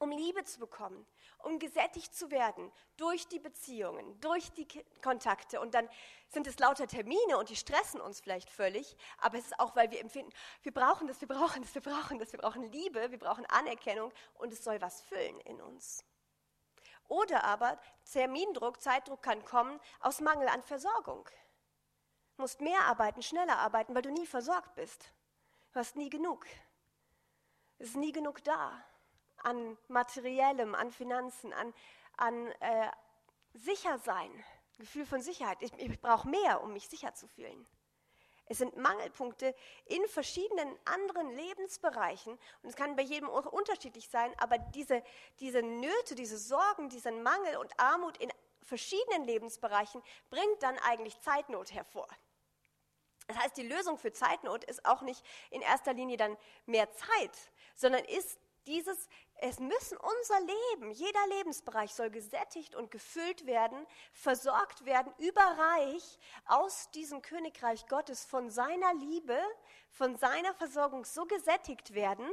um 0.00 0.10
Liebe 0.10 0.44
zu 0.44 0.58
bekommen, 0.58 1.06
um 1.38 1.58
gesättigt 1.58 2.14
zu 2.14 2.30
werden 2.30 2.72
durch 2.96 3.28
die 3.28 3.38
Beziehungen, 3.38 4.18
durch 4.20 4.50
die 4.52 4.66
Kontakte. 5.02 5.60
Und 5.60 5.74
dann 5.74 5.88
sind 6.28 6.46
es 6.46 6.58
lauter 6.58 6.88
Termine 6.88 7.36
und 7.38 7.50
die 7.50 7.56
stressen 7.56 8.00
uns 8.00 8.20
vielleicht 8.20 8.48
völlig, 8.48 8.96
aber 9.18 9.38
es 9.38 9.44
ist 9.44 9.60
auch, 9.60 9.76
weil 9.76 9.90
wir 9.90 10.00
empfinden, 10.00 10.32
wir 10.62 10.72
brauchen 10.72 11.06
das, 11.06 11.20
wir 11.20 11.28
brauchen 11.28 11.62
das, 11.62 11.74
wir 11.74 11.82
brauchen 11.82 12.18
das, 12.18 12.32
wir 12.32 12.40
brauchen 12.40 12.64
Liebe, 12.72 13.10
wir 13.10 13.18
brauchen 13.18 13.44
Anerkennung 13.46 14.10
und 14.34 14.52
es 14.54 14.64
soll 14.64 14.80
was 14.80 15.02
füllen 15.02 15.38
in 15.40 15.60
uns. 15.60 16.02
Oder 17.08 17.44
aber 17.44 17.78
Termindruck, 18.10 18.80
Zeitdruck 18.80 19.22
kann 19.22 19.44
kommen 19.44 19.78
aus 20.00 20.20
Mangel 20.20 20.48
an 20.48 20.62
Versorgung. 20.62 21.28
Du 22.36 22.42
musst 22.42 22.62
mehr 22.62 22.84
arbeiten, 22.84 23.22
schneller 23.22 23.58
arbeiten, 23.58 23.94
weil 23.94 24.02
du 24.02 24.10
nie 24.10 24.26
versorgt 24.26 24.74
bist. 24.76 25.12
Du 25.72 25.78
hast 25.78 25.96
nie 25.96 26.08
genug. 26.08 26.46
Es 27.78 27.88
ist 27.88 27.96
nie 27.96 28.12
genug 28.12 28.42
da 28.44 28.82
an 29.42 29.76
materiellem, 29.88 30.74
an 30.74 30.90
Finanzen, 30.90 31.52
an, 31.52 31.74
an 32.16 32.46
äh, 32.60 32.90
Sichersein, 33.54 34.30
Gefühl 34.78 35.06
von 35.06 35.20
Sicherheit. 35.20 35.58
Ich, 35.60 35.72
ich 35.78 36.00
brauche 36.00 36.28
mehr, 36.28 36.62
um 36.62 36.72
mich 36.72 36.88
sicher 36.88 37.14
zu 37.14 37.26
fühlen. 37.28 37.66
Es 38.46 38.58
sind 38.58 38.76
Mangelpunkte 38.76 39.54
in 39.86 40.04
verschiedenen 40.08 40.76
anderen 40.84 41.30
Lebensbereichen 41.30 42.32
und 42.62 42.68
es 42.68 42.74
kann 42.74 42.96
bei 42.96 43.02
jedem 43.02 43.28
unterschiedlich 43.28 44.08
sein, 44.08 44.34
aber 44.38 44.58
diese, 44.58 45.04
diese 45.38 45.62
Nöte, 45.62 46.16
diese 46.16 46.36
Sorgen, 46.36 46.88
diesen 46.88 47.22
Mangel 47.22 47.58
und 47.58 47.78
Armut 47.78 48.16
in 48.16 48.32
verschiedenen 48.62 49.22
Lebensbereichen 49.24 50.02
bringt 50.30 50.62
dann 50.64 50.76
eigentlich 50.78 51.20
Zeitnot 51.20 51.72
hervor. 51.72 52.08
Das 53.28 53.38
heißt, 53.38 53.56
die 53.56 53.68
Lösung 53.68 53.98
für 53.98 54.12
Zeitnot 54.12 54.64
ist 54.64 54.84
auch 54.84 55.02
nicht 55.02 55.24
in 55.50 55.62
erster 55.62 55.92
Linie 55.92 56.16
dann 56.16 56.36
mehr 56.66 56.90
Zeit, 56.92 57.52
sondern 57.76 58.04
ist 58.04 58.40
dieses, 58.66 59.08
es 59.36 59.58
müssen 59.58 59.96
unser 59.96 60.40
Leben, 60.40 60.90
jeder 60.90 61.26
Lebensbereich 61.28 61.94
soll 61.94 62.10
gesättigt 62.10 62.74
und 62.74 62.90
gefüllt 62.90 63.46
werden, 63.46 63.86
versorgt 64.12 64.84
werden, 64.84 65.12
überreich 65.18 66.18
aus 66.46 66.90
diesem 66.90 67.22
Königreich 67.22 67.86
Gottes 67.86 68.24
von 68.24 68.50
seiner 68.50 68.94
Liebe, 68.94 69.38
von 69.90 70.16
seiner 70.16 70.54
Versorgung 70.54 71.04
so 71.04 71.24
gesättigt 71.24 71.94
werden. 71.94 72.28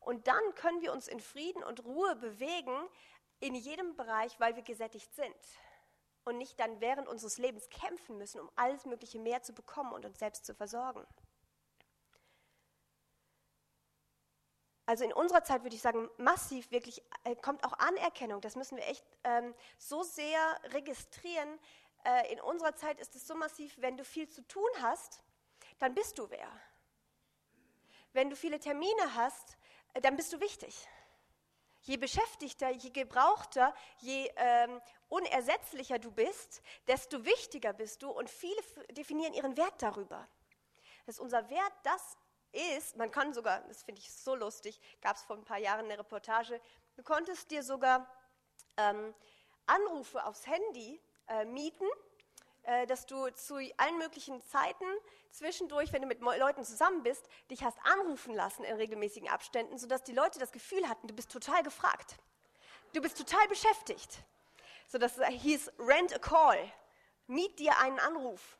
Und 0.00 0.26
dann 0.26 0.54
können 0.54 0.80
wir 0.80 0.92
uns 0.92 1.08
in 1.08 1.20
Frieden 1.20 1.62
und 1.62 1.84
Ruhe 1.84 2.16
bewegen 2.16 2.76
in 3.40 3.54
jedem 3.54 3.94
Bereich, 3.96 4.38
weil 4.40 4.56
wir 4.56 4.62
gesättigt 4.62 5.14
sind. 5.14 5.36
Und 6.24 6.38
nicht 6.38 6.58
dann 6.60 6.80
während 6.80 7.08
unseres 7.08 7.38
Lebens 7.38 7.68
kämpfen 7.70 8.18
müssen, 8.18 8.40
um 8.40 8.50
alles 8.56 8.84
Mögliche 8.84 9.18
mehr 9.18 9.42
zu 9.42 9.52
bekommen 9.52 9.92
und 9.92 10.04
uns 10.04 10.18
selbst 10.18 10.44
zu 10.44 10.54
versorgen. 10.54 11.06
Also 14.88 15.04
in 15.04 15.12
unserer 15.12 15.44
Zeit 15.44 15.64
würde 15.64 15.76
ich 15.76 15.82
sagen, 15.82 16.08
massiv 16.16 16.70
wirklich 16.70 17.02
äh, 17.24 17.36
kommt 17.36 17.62
auch 17.62 17.74
Anerkennung. 17.74 18.40
Das 18.40 18.56
müssen 18.56 18.78
wir 18.78 18.86
echt 18.86 19.04
ähm, 19.22 19.54
so 19.76 20.02
sehr 20.02 20.40
registrieren. 20.72 21.58
Äh, 22.04 22.32
in 22.32 22.40
unserer 22.40 22.74
Zeit 22.74 22.98
ist 22.98 23.14
es 23.14 23.26
so 23.26 23.34
massiv, 23.34 23.76
wenn 23.82 23.98
du 23.98 24.04
viel 24.06 24.30
zu 24.30 24.40
tun 24.48 24.70
hast, 24.80 25.22
dann 25.78 25.94
bist 25.94 26.18
du 26.18 26.30
wer. 26.30 26.50
Wenn 28.14 28.30
du 28.30 28.36
viele 28.36 28.58
Termine 28.58 29.14
hast, 29.14 29.58
äh, 29.92 30.00
dann 30.00 30.16
bist 30.16 30.32
du 30.32 30.40
wichtig. 30.40 30.88
Je 31.82 31.98
beschäftigter, 31.98 32.70
je 32.70 32.88
gebrauchter, 32.88 33.74
je 33.98 34.32
ähm, 34.36 34.80
unersetzlicher 35.10 35.98
du 35.98 36.10
bist, 36.10 36.62
desto 36.86 37.26
wichtiger 37.26 37.74
bist 37.74 38.02
du 38.02 38.08
und 38.08 38.30
viele 38.30 38.62
definieren 38.92 39.34
ihren 39.34 39.54
Wert 39.58 39.82
darüber. 39.82 40.26
Das 41.04 41.16
ist 41.16 41.20
unser 41.20 41.50
Wert, 41.50 41.74
das 41.82 42.16
ist, 42.52 42.96
man 42.96 43.10
kann 43.10 43.32
sogar, 43.32 43.60
das 43.68 43.82
finde 43.82 44.00
ich 44.00 44.12
so 44.12 44.34
lustig, 44.34 44.80
gab 45.00 45.16
es 45.16 45.22
vor 45.22 45.36
ein 45.36 45.44
paar 45.44 45.58
Jahren 45.58 45.86
eine 45.86 45.98
Reportage, 45.98 46.60
du 46.96 47.02
konntest 47.02 47.50
dir 47.50 47.62
sogar 47.62 48.06
ähm, 48.76 49.14
Anrufe 49.66 50.24
aufs 50.24 50.46
Handy 50.46 51.00
äh, 51.28 51.44
mieten, 51.44 51.86
äh, 52.62 52.86
dass 52.86 53.06
du 53.06 53.30
zu 53.30 53.56
allen 53.76 53.98
möglichen 53.98 54.42
Zeiten 54.42 54.84
zwischendurch, 55.30 55.92
wenn 55.92 56.02
du 56.02 56.08
mit 56.08 56.20
Leuten 56.20 56.64
zusammen 56.64 57.02
bist, 57.02 57.26
dich 57.50 57.64
hast 57.64 57.78
anrufen 57.84 58.34
lassen 58.34 58.64
in 58.64 58.76
regelmäßigen 58.76 59.28
Abständen, 59.28 59.78
sodass 59.78 60.02
die 60.02 60.12
Leute 60.12 60.38
das 60.38 60.52
Gefühl 60.52 60.86
hatten, 60.88 61.06
du 61.06 61.14
bist 61.14 61.30
total 61.30 61.62
gefragt. 61.62 62.16
Du 62.92 63.00
bist 63.00 63.16
total 63.16 63.46
beschäftigt. 63.48 64.18
So 64.86 64.98
dass 64.98 65.16
es 65.16 65.26
hieß, 65.26 65.72
rent 65.78 66.14
a 66.14 66.18
call, 66.18 66.58
miet 67.26 67.58
dir 67.58 67.78
einen 67.78 67.98
Anruf 68.00 68.57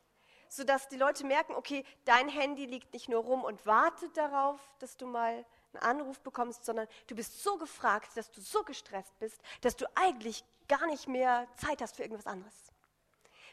sodass 0.48 0.88
die 0.88 0.96
Leute 0.96 1.24
merken, 1.26 1.54
okay, 1.54 1.84
dein 2.04 2.28
Handy 2.28 2.66
liegt 2.66 2.92
nicht 2.92 3.08
nur 3.08 3.22
rum 3.22 3.44
und 3.44 3.64
wartet 3.66 4.16
darauf, 4.16 4.60
dass 4.78 4.96
du 4.96 5.06
mal 5.06 5.44
einen 5.72 5.82
Anruf 5.82 6.20
bekommst, 6.20 6.64
sondern 6.64 6.88
du 7.06 7.14
bist 7.14 7.42
so 7.42 7.56
gefragt, 7.58 8.16
dass 8.16 8.30
du 8.30 8.40
so 8.40 8.62
gestresst 8.62 9.18
bist, 9.18 9.40
dass 9.60 9.76
du 9.76 9.86
eigentlich 9.94 10.44
gar 10.68 10.86
nicht 10.86 11.08
mehr 11.08 11.46
Zeit 11.56 11.82
hast 11.82 11.96
für 11.96 12.02
irgendwas 12.02 12.26
anderes. 12.26 12.54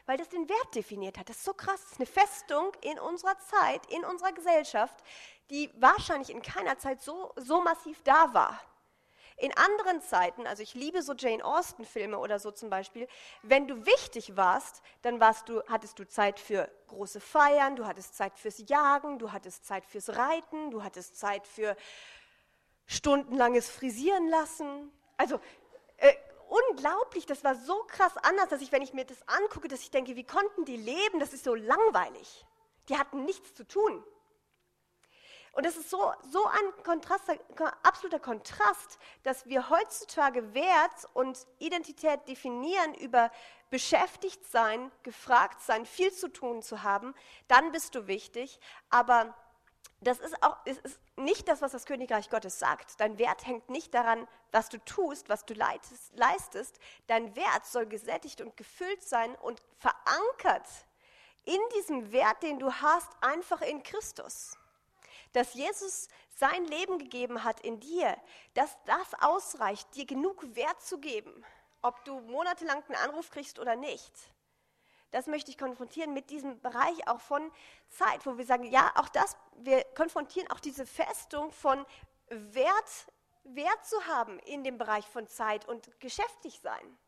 Weil 0.06 0.18
das 0.18 0.28
den 0.28 0.48
Wert 0.48 0.74
definiert 0.74 1.18
hat. 1.18 1.28
Das 1.28 1.38
ist 1.38 1.44
so 1.44 1.52
krass. 1.52 1.80
Das 1.82 1.92
ist 1.92 1.98
eine 1.98 2.06
Festung 2.06 2.72
in 2.82 2.98
unserer 2.98 3.36
Zeit, 3.38 3.84
in 3.86 4.04
unserer 4.04 4.32
Gesellschaft, 4.32 4.96
die 5.50 5.70
wahrscheinlich 5.80 6.30
in 6.30 6.42
keiner 6.42 6.78
Zeit 6.78 7.02
so, 7.02 7.32
so 7.36 7.60
massiv 7.60 8.02
da 8.04 8.32
war. 8.32 8.60
In 9.38 9.54
anderen 9.56 10.00
Zeiten, 10.00 10.46
also 10.46 10.62
ich 10.62 10.72
liebe 10.72 11.02
so 11.02 11.12
Jane 11.12 11.44
Austen-Filme 11.44 12.18
oder 12.18 12.38
so 12.38 12.50
zum 12.50 12.70
Beispiel, 12.70 13.06
wenn 13.42 13.68
du 13.68 13.84
wichtig 13.84 14.34
warst, 14.34 14.82
dann 15.02 15.20
warst 15.20 15.50
du, 15.50 15.62
hattest 15.68 15.98
du 15.98 16.08
Zeit 16.08 16.40
für 16.40 16.70
große 16.86 17.20
Feiern, 17.20 17.76
du 17.76 17.86
hattest 17.86 18.16
Zeit 18.16 18.38
fürs 18.38 18.62
Jagen, 18.66 19.18
du 19.18 19.32
hattest 19.32 19.66
Zeit 19.66 19.84
fürs 19.84 20.16
Reiten, 20.16 20.70
du 20.70 20.82
hattest 20.82 21.18
Zeit 21.18 21.46
für 21.46 21.76
stundenlanges 22.86 23.68
Frisieren 23.68 24.26
lassen. 24.28 24.90
Also 25.18 25.38
äh, 25.98 26.14
unglaublich, 26.70 27.26
das 27.26 27.44
war 27.44 27.56
so 27.56 27.76
krass 27.88 28.16
anders, 28.22 28.48
dass 28.48 28.62
ich, 28.62 28.72
wenn 28.72 28.82
ich 28.82 28.94
mir 28.94 29.04
das 29.04 29.26
angucke, 29.28 29.68
dass 29.68 29.80
ich 29.80 29.90
denke, 29.90 30.16
wie 30.16 30.24
konnten 30.24 30.64
die 30.64 30.78
leben? 30.78 31.20
Das 31.20 31.34
ist 31.34 31.44
so 31.44 31.54
langweilig. 31.54 32.46
Die 32.88 32.96
hatten 32.96 33.26
nichts 33.26 33.52
zu 33.52 33.66
tun. 33.66 34.02
Und 35.56 35.64
es 35.64 35.74
ist 35.74 35.88
so, 35.88 36.12
so 36.30 36.44
ein 36.44 36.84
Kontrast, 36.84 37.24
absoluter 37.82 38.20
Kontrast, 38.20 38.98
dass 39.22 39.46
wir 39.46 39.70
heutzutage 39.70 40.52
Wert 40.52 41.08
und 41.14 41.46
Identität 41.58 42.28
definieren 42.28 42.92
über 42.94 43.30
beschäftigt 43.70 44.44
sein, 44.50 44.92
gefragt 45.02 45.62
sein, 45.62 45.86
viel 45.86 46.12
zu 46.12 46.28
tun 46.28 46.60
zu 46.60 46.82
haben. 46.82 47.14
Dann 47.48 47.72
bist 47.72 47.94
du 47.94 48.06
wichtig. 48.06 48.60
Aber 48.90 49.34
das 50.02 50.18
ist 50.18 50.42
auch 50.42 50.58
ist, 50.66 50.84
ist 50.84 51.00
nicht 51.16 51.48
das, 51.48 51.62
was 51.62 51.72
das 51.72 51.86
Königreich 51.86 52.28
Gottes 52.28 52.58
sagt. 52.58 53.00
Dein 53.00 53.16
Wert 53.16 53.46
hängt 53.46 53.70
nicht 53.70 53.94
daran, 53.94 54.28
was 54.52 54.68
du 54.68 54.76
tust, 54.84 55.30
was 55.30 55.46
du 55.46 55.54
leitest, 55.54 56.12
leistest. 56.16 56.78
Dein 57.06 57.34
Wert 57.34 57.64
soll 57.64 57.86
gesättigt 57.86 58.42
und 58.42 58.58
gefüllt 58.58 59.02
sein 59.02 59.34
und 59.36 59.62
verankert 59.78 60.68
in 61.46 61.60
diesem 61.76 62.12
Wert, 62.12 62.42
den 62.42 62.58
du 62.58 62.70
hast, 62.70 63.08
einfach 63.22 63.62
in 63.62 63.82
Christus. 63.82 64.58
Dass 65.36 65.52
Jesus 65.52 66.08
sein 66.30 66.64
Leben 66.64 66.98
gegeben 66.98 67.44
hat 67.44 67.60
in 67.60 67.78
dir, 67.78 68.16
dass 68.54 68.74
das 68.86 69.12
ausreicht, 69.20 69.94
dir 69.94 70.06
genug 70.06 70.56
Wert 70.56 70.80
zu 70.80 70.96
geben, 70.96 71.44
ob 71.82 72.02
du 72.06 72.20
monatelang 72.20 72.82
einen 72.88 72.96
Anruf 72.96 73.30
kriegst 73.30 73.58
oder 73.58 73.76
nicht. 73.76 74.10
Das 75.10 75.26
möchte 75.26 75.50
ich 75.50 75.58
konfrontieren 75.58 76.14
mit 76.14 76.30
diesem 76.30 76.58
Bereich 76.62 77.06
auch 77.06 77.20
von 77.20 77.52
Zeit, 77.90 78.24
wo 78.24 78.38
wir 78.38 78.46
sagen, 78.46 78.64
ja, 78.64 78.90
auch 78.94 79.10
das, 79.10 79.36
wir 79.58 79.84
konfrontieren 79.94 80.50
auch 80.50 80.60
diese 80.60 80.86
Festung 80.86 81.52
von 81.52 81.84
Wert, 82.30 83.06
Wert 83.44 83.84
zu 83.84 84.06
haben 84.06 84.38
in 84.38 84.64
dem 84.64 84.78
Bereich 84.78 85.04
von 85.04 85.28
Zeit 85.28 85.68
und 85.68 86.00
geschäftig 86.00 86.60
sein. 86.62 86.98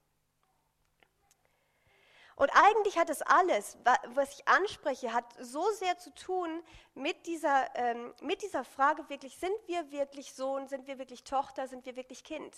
Und 2.38 2.50
eigentlich 2.50 2.97
hat 2.97 3.11
es 3.11 3.21
alles, 3.23 3.76
was 4.14 4.33
ich 4.33 4.47
anspreche, 4.47 5.12
hat 5.12 5.25
so 5.40 5.68
sehr 5.73 5.99
zu 5.99 6.14
tun 6.14 6.62
mit 6.95 7.26
dieser, 7.26 7.68
ähm, 7.75 8.14
mit 8.21 8.42
dieser 8.42 8.62
Frage 8.62 9.09
wirklich, 9.09 9.37
sind 9.38 9.57
wir 9.66 9.90
wirklich 9.90 10.33
Sohn, 10.35 10.68
sind 10.68 10.87
wir 10.87 11.00
wirklich 11.00 11.25
Tochter, 11.25 11.66
sind 11.66 11.85
wir 11.85 11.97
wirklich 11.97 12.23
Kind 12.23 12.54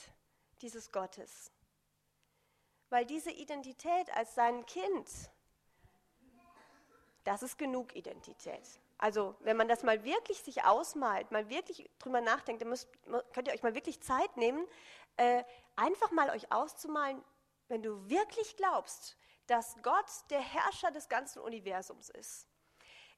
dieses 0.61 0.93
Gottes? 0.93 1.51
Weil 2.91 3.07
diese 3.07 3.31
Identität 3.31 4.15
als 4.15 4.35
sein 4.35 4.67
Kind, 4.67 5.09
das 7.25 7.43
ist 7.43 7.57
genug 7.57 7.97
Identität. 7.97 8.69
Also 8.99 9.35
wenn 9.41 9.57
man 9.57 9.67
das 9.69 9.83
mal 9.83 10.05
wirklich 10.05 10.43
sich 10.43 10.63
ausmalt, 10.63 11.31
mal 11.31 11.49
wirklich 11.49 11.89
drüber 11.99 12.21
nachdenkt, 12.21 12.61
dann 12.61 12.69
müsst, 12.69 12.87
könnt 13.33 13.49
ihr 13.49 13.55
euch 13.55 13.63
mal 13.63 13.75
wirklich 13.75 14.03
Zeit 14.03 14.37
nehmen, 14.37 14.67
äh, 15.17 15.43
einfach 15.75 16.11
mal 16.11 16.29
euch 16.29 16.53
auszumalen, 16.53 17.25
wenn 17.69 17.83
du 17.83 18.11
wirklich 18.11 18.59
glaubst, 18.59 19.17
dass 19.51 19.75
Gott 19.83 20.07
der 20.31 20.41
Herrscher 20.41 20.93
des 20.93 21.09
ganzen 21.09 21.41
Universums 21.41 22.09
ist. 22.09 22.47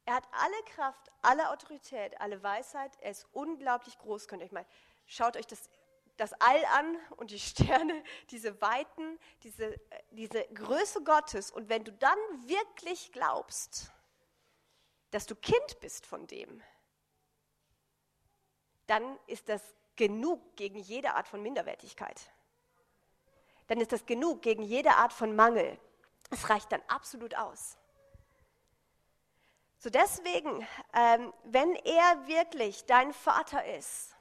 Er 0.06 0.14
hat 0.14 0.26
alle 0.32 0.62
Kraft, 0.74 1.12
alle 1.20 1.50
Autorität, 1.50 2.18
alle 2.22 2.42
Weisheit. 2.42 2.90
Er 3.00 3.10
ist 3.10 3.26
unglaublich 3.32 3.98
groß. 3.98 4.26
Könnt 4.26 4.40
ihr 4.40 4.46
euch 4.46 4.52
mal, 4.52 4.64
schaut 5.04 5.36
euch 5.36 5.46
das, 5.46 5.68
das 6.16 6.32
All 6.40 6.64
an 6.64 6.96
und 7.16 7.32
die 7.32 7.38
Sterne, 7.38 8.02
diese 8.30 8.62
Weiten, 8.62 9.18
diese, 9.42 9.78
diese 10.10 10.42
Größe 10.54 11.04
Gottes. 11.04 11.50
Und 11.50 11.68
wenn 11.68 11.84
du 11.84 11.92
dann 11.92 12.18
wirklich 12.46 13.12
glaubst, 13.12 13.92
dass 15.10 15.26
du 15.26 15.36
Kind 15.36 15.80
bist 15.80 16.06
von 16.06 16.26
dem, 16.26 16.62
dann 18.86 19.18
ist 19.26 19.50
das 19.50 19.62
genug 19.96 20.56
gegen 20.56 20.78
jede 20.78 21.12
Art 21.12 21.28
von 21.28 21.42
Minderwertigkeit. 21.42 22.32
Dann 23.66 23.82
ist 23.82 23.92
das 23.92 24.06
genug 24.06 24.40
gegen 24.40 24.62
jede 24.62 24.94
Art 24.94 25.12
von 25.12 25.36
Mangel. 25.36 25.78
Es 26.32 26.48
reicht 26.48 26.72
dann 26.72 26.82
absolut 26.88 27.36
aus. 27.36 27.76
So 29.78 29.90
deswegen, 29.90 30.66
ähm, 30.94 31.32
wenn 31.44 31.74
er 31.76 32.26
wirklich 32.26 32.86
dein 32.86 33.12
Vater 33.12 33.64
ist, 33.76 34.16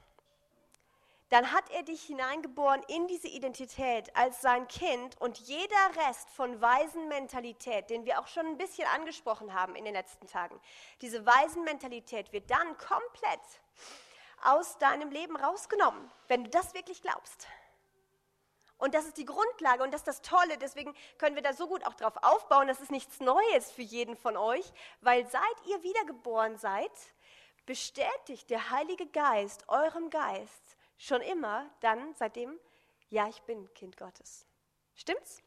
dann 1.30 1.50
hat 1.50 1.70
er 1.70 1.82
dich 1.82 2.02
hineingeboren 2.02 2.82
in 2.88 3.06
diese 3.06 3.28
Identität 3.28 4.14
als 4.14 4.42
sein 4.42 4.68
Kind 4.68 5.18
und 5.22 5.38
jeder 5.38 5.96
Rest 6.06 6.28
von 6.28 6.60
Waisenmentalität, 6.60 7.88
den 7.88 8.04
wir 8.04 8.20
auch 8.20 8.26
schon 8.26 8.44
ein 8.44 8.58
bisschen 8.58 8.86
angesprochen 8.88 9.54
haben 9.54 9.74
in 9.74 9.86
den 9.86 9.94
letzten 9.94 10.26
Tagen, 10.26 10.60
diese 11.00 11.24
Waisenmentalität 11.24 12.30
wird 12.34 12.50
dann 12.50 12.76
komplett 12.76 13.40
aus 14.44 14.76
deinem 14.76 15.10
Leben 15.10 15.36
rausgenommen, 15.36 16.10
wenn 16.28 16.44
du 16.44 16.50
das 16.50 16.74
wirklich 16.74 17.00
glaubst. 17.00 17.46
Und 18.82 18.94
das 18.94 19.06
ist 19.06 19.16
die 19.16 19.24
Grundlage 19.24 19.84
und 19.84 19.92
das 19.92 20.00
ist 20.00 20.08
das 20.08 20.22
Tolle. 20.22 20.58
Deswegen 20.58 20.92
können 21.16 21.36
wir 21.36 21.42
da 21.42 21.52
so 21.52 21.68
gut 21.68 21.86
auch 21.86 21.94
drauf 21.94 22.14
aufbauen. 22.20 22.66
Das 22.66 22.80
ist 22.80 22.90
nichts 22.90 23.20
Neues 23.20 23.70
für 23.70 23.82
jeden 23.82 24.16
von 24.16 24.36
euch, 24.36 24.72
weil 25.02 25.24
seit 25.28 25.66
ihr 25.68 25.84
wiedergeboren 25.84 26.58
seid, 26.58 26.90
bestätigt 27.64 28.50
der 28.50 28.70
Heilige 28.70 29.06
Geist 29.06 29.68
eurem 29.68 30.10
Geist 30.10 30.76
schon 30.98 31.20
immer 31.20 31.70
dann 31.78 32.12
seitdem, 32.16 32.58
ja, 33.08 33.28
ich 33.28 33.40
bin 33.42 33.72
Kind 33.74 33.96
Gottes. 33.96 34.48
Stimmt's? 34.96 35.44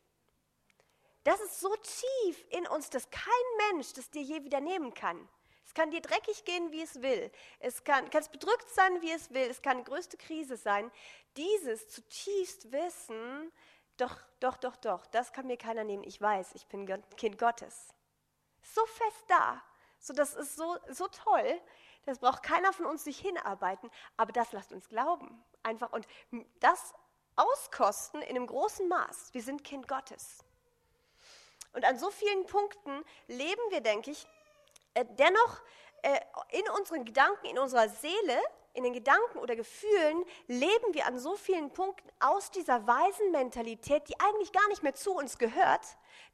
Das 1.25 1.41
ist 1.41 1.59
so 1.59 1.75
tief 1.75 2.45
in 2.51 2.65
uns, 2.67 2.89
dass 2.89 3.09
kein 3.09 3.73
Mensch 3.73 3.91
das 3.91 4.09
dir 4.11 4.21
je 4.21 4.45
wieder 4.45 4.61
nehmen 4.61 4.93
kann 4.93 5.27
kann 5.75 5.91
dir 5.91 6.01
dreckig 6.01 6.43
gehen, 6.45 6.71
wie 6.71 6.81
es 6.81 7.01
will. 7.01 7.29
Es 7.59 7.83
kann, 7.83 8.09
kann 8.09 8.21
es 8.21 8.29
bedrückt 8.29 8.67
sein, 8.69 9.01
wie 9.01 9.11
es 9.11 9.31
will. 9.31 9.47
Es 9.47 9.61
kann 9.61 9.77
die 9.77 9.83
größte 9.83 10.17
Krise 10.17 10.57
sein. 10.57 10.89
Dieses 11.37 11.89
zutiefst 11.89 12.71
Wissen, 12.71 13.51
doch, 13.97 14.17
doch, 14.39 14.57
doch, 14.57 14.75
doch, 14.77 15.05
das 15.07 15.31
kann 15.31 15.47
mir 15.47 15.57
keiner 15.57 15.83
nehmen. 15.83 16.03
Ich 16.03 16.19
weiß, 16.19 16.55
ich 16.55 16.65
bin 16.67 16.85
Kind 17.17 17.37
Gottes. 17.37 17.93
So 18.61 18.85
fest 18.85 19.23
da. 19.27 19.61
So, 19.99 20.13
das 20.13 20.35
ist 20.35 20.55
so, 20.55 20.77
so 20.89 21.07
toll. 21.07 21.61
Das 22.05 22.19
braucht 22.19 22.43
keiner 22.43 22.73
von 22.73 22.85
uns 22.85 23.03
sich 23.03 23.19
hinarbeiten. 23.19 23.89
Aber 24.17 24.31
das 24.31 24.51
lasst 24.51 24.71
uns 24.71 24.87
glauben. 24.89 25.43
Einfach 25.63 25.91
und 25.91 26.07
das 26.59 26.93
auskosten 27.35 28.21
in 28.21 28.35
einem 28.35 28.47
großen 28.47 28.87
Maß. 28.87 29.33
Wir 29.33 29.41
sind 29.41 29.63
Kind 29.63 29.87
Gottes. 29.87 30.43
Und 31.73 31.83
an 31.85 31.97
so 31.97 32.09
vielen 32.11 32.45
Punkten 32.45 33.03
leben 33.27 33.61
wir, 33.69 33.81
denke 33.81 34.11
ich, 34.11 34.25
äh, 34.93 35.05
dennoch 35.17 35.61
äh, 36.03 36.19
in 36.51 36.69
unseren 36.69 37.03
Gedanken, 37.03 37.47
in 37.47 37.59
unserer 37.59 37.89
Seele, 37.89 38.41
in 38.75 38.83
den 38.83 38.93
Gedanken 38.93 39.39
oder 39.39 39.55
Gefühlen 39.55 40.23
leben 40.47 40.93
wir 40.93 41.05
an 41.05 41.17
so 41.17 41.35
vielen 41.35 41.71
Punkten 41.71 42.09
aus 42.19 42.51
dieser 42.51 42.85
weisen 42.85 43.31
Mentalität, 43.31 44.07
die 44.07 44.19
eigentlich 44.19 44.51
gar 44.51 44.67
nicht 44.69 44.83
mehr 44.83 44.93
zu 44.93 45.13
uns 45.13 45.37
gehört, 45.37 45.85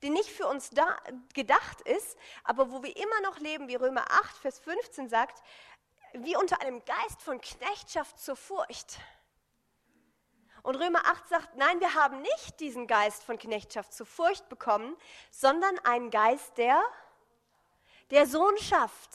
die 0.02 0.10
nicht 0.10 0.30
für 0.30 0.48
uns 0.48 0.70
da, 0.72 0.98
gedacht 1.34 1.82
ist, 1.82 2.18
aber 2.44 2.72
wo 2.72 2.84
wir 2.84 2.96
immer 2.96 3.22
noch 3.22 3.40
leben, 3.40 3.68
wie 3.68 3.76
Römer 3.76 4.06
8, 4.10 4.38
Vers 4.38 4.60
15 4.60 5.10
sagt, 5.10 5.42
wie 6.14 6.36
unter 6.36 6.62
einem 6.62 6.84
Geist 6.84 7.22
von 7.22 7.40
Knechtschaft 7.40 8.20
zur 8.20 8.36
Furcht. 8.36 9.00
Und 10.64 10.76
Römer 10.76 11.06
8 11.06 11.30
sagt, 11.30 11.56
nein, 11.56 11.80
wir 11.80 11.96
haben 11.96 12.22
nicht 12.22 12.60
diesen 12.60 12.86
Geist 12.86 13.24
von 13.24 13.38
Knechtschaft 13.38 13.94
zur 13.94 14.06
Furcht 14.06 14.50
bekommen, 14.50 14.96
sondern 15.32 15.80
einen 15.80 16.12
Geist 16.12 16.58
der 16.58 16.82
der 18.12 18.28
Sohnschaft. 18.28 19.10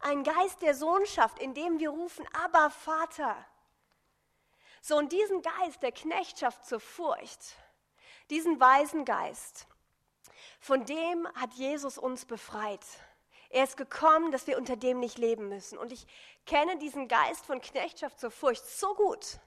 Ein 0.00 0.24
Geist 0.24 0.62
der 0.62 0.74
Sohnschaft, 0.74 1.38
in 1.38 1.54
dem 1.54 1.78
wir 1.78 1.90
rufen, 1.90 2.26
aber 2.32 2.70
Vater. 2.70 3.36
So, 4.80 4.96
und 4.96 5.12
diesen 5.12 5.42
Geist 5.42 5.82
der 5.82 5.92
Knechtschaft 5.92 6.64
zur 6.64 6.80
Furcht, 6.80 7.54
diesen 8.30 8.58
weisen 8.58 9.04
Geist, 9.04 9.66
von 10.58 10.84
dem 10.86 11.28
hat 11.34 11.52
Jesus 11.54 11.98
uns 11.98 12.24
befreit. 12.24 12.84
Er 13.50 13.64
ist 13.64 13.76
gekommen, 13.76 14.30
dass 14.30 14.46
wir 14.46 14.56
unter 14.56 14.76
dem 14.76 15.00
nicht 15.00 15.18
leben 15.18 15.48
müssen. 15.48 15.76
Und 15.76 15.92
ich 15.92 16.06
kenne 16.46 16.78
diesen 16.78 17.08
Geist 17.08 17.44
von 17.44 17.60
Knechtschaft 17.60 18.18
zur 18.20 18.30
Furcht 18.30 18.64
so 18.64 18.94
gut. 18.94 19.38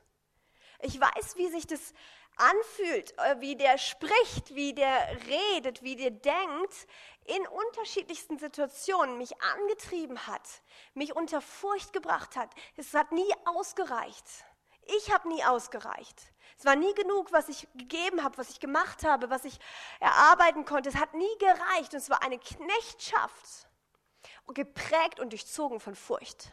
Ich 0.81 0.99
weiß, 0.99 1.37
wie 1.37 1.47
sich 1.47 1.65
das 1.65 1.93
anfühlt, 2.35 3.17
äh, 3.17 3.39
wie 3.39 3.55
der 3.55 3.77
spricht, 3.77 4.55
wie 4.55 4.73
der 4.73 5.17
redet, 5.27 5.83
wie 5.83 5.95
der 5.95 6.11
denkt, 6.11 6.87
in 7.25 7.47
unterschiedlichsten 7.47 8.37
Situationen 8.37 9.17
mich 9.17 9.41
angetrieben 9.41 10.27
hat, 10.27 10.61
mich 10.93 11.15
unter 11.15 11.41
Furcht 11.41 11.93
gebracht 11.93 12.35
hat. 12.35 12.49
Es 12.75 12.93
hat 12.93 13.11
nie 13.11 13.33
ausgereicht. 13.45 14.25
Ich 14.85 15.13
habe 15.13 15.29
nie 15.29 15.43
ausgereicht. 15.43 16.33
Es 16.57 16.65
war 16.65 16.75
nie 16.75 16.93
genug, 16.93 17.31
was 17.31 17.49
ich 17.49 17.67
gegeben 17.75 18.23
habe, 18.23 18.37
was 18.37 18.49
ich 18.49 18.59
gemacht 18.59 19.03
habe, 19.05 19.29
was 19.29 19.45
ich 19.45 19.57
erarbeiten 19.99 20.65
konnte. 20.65 20.89
Es 20.89 20.95
hat 20.95 21.13
nie 21.13 21.37
gereicht. 21.39 21.93
Und 21.93 21.99
es 21.99 22.09
war 22.09 22.21
eine 22.21 22.37
Knechtschaft, 22.37 23.69
geprägt 24.53 25.19
und 25.19 25.31
durchzogen 25.31 25.79
von 25.79 25.95
Furcht. 25.95 26.51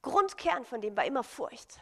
Grundkern 0.00 0.64
von 0.64 0.80
dem 0.80 0.96
war 0.96 1.04
immer 1.04 1.22
Furcht. 1.22 1.78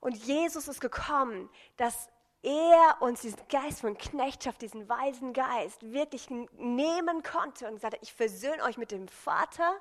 Und 0.00 0.16
Jesus 0.16 0.68
ist 0.68 0.80
gekommen, 0.80 1.50
dass 1.76 2.08
er 2.42 2.96
uns 3.00 3.22
diesen 3.22 3.40
Geist 3.48 3.80
von 3.80 3.98
Knechtschaft, 3.98 4.62
diesen 4.62 4.88
weisen 4.88 5.32
Geist 5.32 5.82
wirklich 5.92 6.30
nehmen 6.30 7.22
konnte 7.22 7.66
und 7.66 7.74
gesagt 7.74 7.94
hat, 7.94 8.02
ich 8.02 8.12
versöhne 8.12 8.62
euch 8.62 8.76
mit 8.76 8.92
dem 8.92 9.08
Vater 9.08 9.76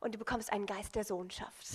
und 0.00 0.14
du 0.14 0.18
bekommst 0.18 0.52
einen 0.52 0.66
Geist 0.66 0.94
der 0.94 1.04
Sohnschaft, 1.04 1.66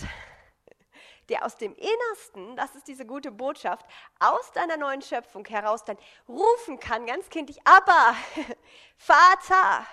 der 1.29 1.45
aus 1.45 1.57
dem 1.57 1.73
Innersten, 1.73 2.55
das 2.55 2.75
ist 2.75 2.87
diese 2.87 3.07
gute 3.07 3.31
Botschaft, 3.31 3.85
aus 4.19 4.51
deiner 4.51 4.77
neuen 4.77 5.01
Schöpfung 5.01 5.45
heraus 5.45 5.83
dann 5.83 5.97
rufen 6.27 6.79
kann, 6.79 7.07
ganz 7.07 7.29
kindlich, 7.29 7.59
aber 7.65 8.15
Vater, 8.97 9.87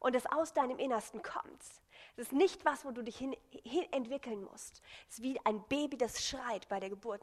und 0.00 0.16
es 0.16 0.26
aus 0.26 0.52
deinem 0.52 0.78
Innersten 0.78 1.22
kommt. 1.22 1.62
Es 2.16 2.26
ist 2.26 2.32
nicht 2.32 2.64
was, 2.64 2.84
wo 2.84 2.90
du 2.90 3.02
dich 3.02 3.16
hin, 3.16 3.34
hin 3.64 3.86
entwickeln 3.90 4.44
musst. 4.44 4.82
Es 5.08 5.18
ist 5.18 5.22
wie 5.22 5.40
ein 5.44 5.66
Baby, 5.68 5.96
das 5.96 6.24
schreit 6.24 6.68
bei 6.68 6.78
der 6.78 6.90
Geburt. 6.90 7.22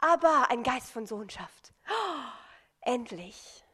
Aber 0.00 0.50
ein 0.50 0.62
Geist 0.64 0.90
von 0.90 1.06
Sohnschaft. 1.06 1.72
Endlich. 2.80 3.64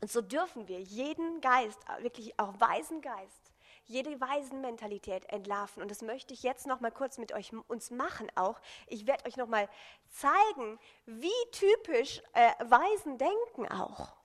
Und 0.00 0.10
so 0.10 0.20
dürfen 0.20 0.66
wir 0.68 0.80
jeden 0.80 1.40
Geist, 1.40 1.78
wirklich 2.00 2.38
auch 2.38 2.60
weisen 2.60 3.00
Geist, 3.02 3.52
jede 3.84 4.20
Waisenmentalität 4.20 5.24
entlarven. 5.26 5.82
Und 5.82 5.90
das 5.90 6.02
möchte 6.02 6.34
ich 6.34 6.42
jetzt 6.42 6.66
noch 6.66 6.80
mal 6.80 6.92
kurz 6.92 7.18
mit 7.18 7.32
euch 7.32 7.52
uns 7.68 7.90
machen 7.90 8.30
auch. 8.34 8.60
Ich 8.86 9.06
werde 9.06 9.26
euch 9.26 9.36
noch 9.36 9.48
mal 9.48 9.68
zeigen, 10.10 10.78
wie 11.06 11.30
typisch 11.52 12.20
äh, 12.34 12.52
Weisen 12.64 13.18
denken 13.18 13.68
auch. 13.68 14.17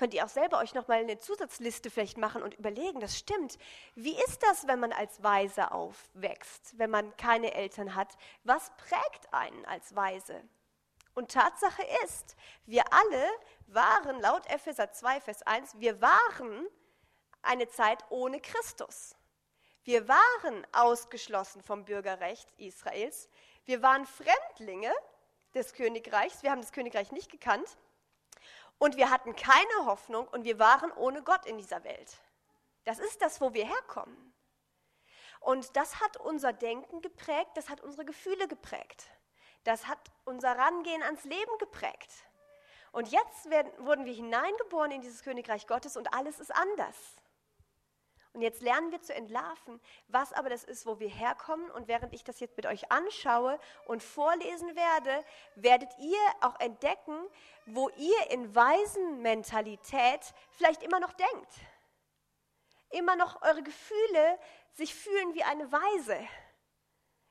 Könnt 0.00 0.14
ihr 0.14 0.24
auch 0.24 0.30
selber 0.30 0.56
euch 0.60 0.72
noch 0.72 0.88
mal 0.88 1.00
eine 1.00 1.18
Zusatzliste 1.18 1.90
vielleicht 1.90 2.16
machen 2.16 2.42
und 2.42 2.54
überlegen, 2.54 3.00
das 3.00 3.18
stimmt. 3.18 3.58
Wie 3.94 4.18
ist 4.24 4.42
das, 4.42 4.66
wenn 4.66 4.80
man 4.80 4.94
als 4.94 5.22
Weise 5.22 5.72
aufwächst, 5.72 6.78
wenn 6.78 6.88
man 6.88 7.14
keine 7.18 7.52
Eltern 7.52 7.94
hat? 7.94 8.16
Was 8.42 8.72
prägt 8.78 9.34
einen 9.34 9.62
als 9.66 9.94
Weise? 9.94 10.42
Und 11.12 11.32
Tatsache 11.32 11.82
ist, 12.04 12.34
wir 12.64 12.82
alle 12.90 13.28
waren 13.66 14.18
laut 14.20 14.46
Epheser 14.46 14.90
2, 14.90 15.20
Vers 15.20 15.42
1, 15.42 15.78
wir 15.80 16.00
waren 16.00 16.66
eine 17.42 17.68
Zeit 17.68 18.02
ohne 18.08 18.40
Christus. 18.40 19.14
Wir 19.84 20.08
waren 20.08 20.66
ausgeschlossen 20.72 21.62
vom 21.62 21.84
Bürgerrecht 21.84 22.50
Israels. 22.56 23.28
Wir 23.66 23.82
waren 23.82 24.06
Fremdlinge 24.06 24.94
des 25.52 25.74
Königreichs. 25.74 26.42
Wir 26.42 26.52
haben 26.52 26.62
das 26.62 26.72
Königreich 26.72 27.12
nicht 27.12 27.30
gekannt. 27.30 27.76
Und 28.80 28.96
wir 28.96 29.10
hatten 29.10 29.36
keine 29.36 29.84
Hoffnung 29.84 30.26
und 30.28 30.44
wir 30.44 30.58
waren 30.58 30.90
ohne 30.92 31.22
Gott 31.22 31.44
in 31.44 31.58
dieser 31.58 31.84
Welt. 31.84 32.16
Das 32.84 32.98
ist 32.98 33.20
das, 33.20 33.38
wo 33.38 33.52
wir 33.52 33.66
herkommen. 33.66 34.32
Und 35.40 35.76
das 35.76 36.00
hat 36.00 36.16
unser 36.16 36.54
Denken 36.54 37.02
geprägt, 37.02 37.50
das 37.56 37.68
hat 37.68 37.82
unsere 37.82 38.06
Gefühle 38.06 38.48
geprägt. 38.48 39.04
Das 39.64 39.86
hat 39.86 39.98
unser 40.24 40.56
Rangehen 40.56 41.02
ans 41.02 41.24
Leben 41.24 41.58
geprägt. 41.58 42.10
Und 42.90 43.08
jetzt 43.08 43.50
werden, 43.50 43.70
wurden 43.84 44.06
wir 44.06 44.14
hineingeboren 44.14 44.92
in 44.92 45.02
dieses 45.02 45.22
Königreich 45.22 45.66
Gottes 45.66 45.98
und 45.98 46.14
alles 46.14 46.40
ist 46.40 46.54
anders. 46.54 46.96
Und 48.32 48.42
jetzt 48.42 48.62
lernen 48.62 48.92
wir 48.92 49.02
zu 49.02 49.12
entlarven, 49.12 49.80
was 50.06 50.32
aber 50.32 50.50
das 50.50 50.62
ist, 50.62 50.86
wo 50.86 51.00
wir 51.00 51.08
herkommen. 51.08 51.68
Und 51.72 51.88
während 51.88 52.12
ich 52.12 52.22
das 52.22 52.38
jetzt 52.38 52.56
mit 52.56 52.66
euch 52.66 52.90
anschaue 52.92 53.58
und 53.86 54.02
vorlesen 54.02 54.76
werde, 54.76 55.24
werdet 55.56 55.90
ihr 55.98 56.18
auch 56.40 56.58
entdecken, 56.60 57.18
wo 57.66 57.88
ihr 57.90 58.30
in 58.30 58.54
Waisenmentalität 58.54 60.20
vielleicht 60.50 60.82
immer 60.82 61.00
noch 61.00 61.12
denkt. 61.12 61.54
Immer 62.90 63.16
noch 63.16 63.42
eure 63.42 63.62
Gefühle 63.62 64.38
sich 64.74 64.94
fühlen 64.94 65.34
wie 65.34 65.42
eine 65.42 65.70
Weise 65.72 66.18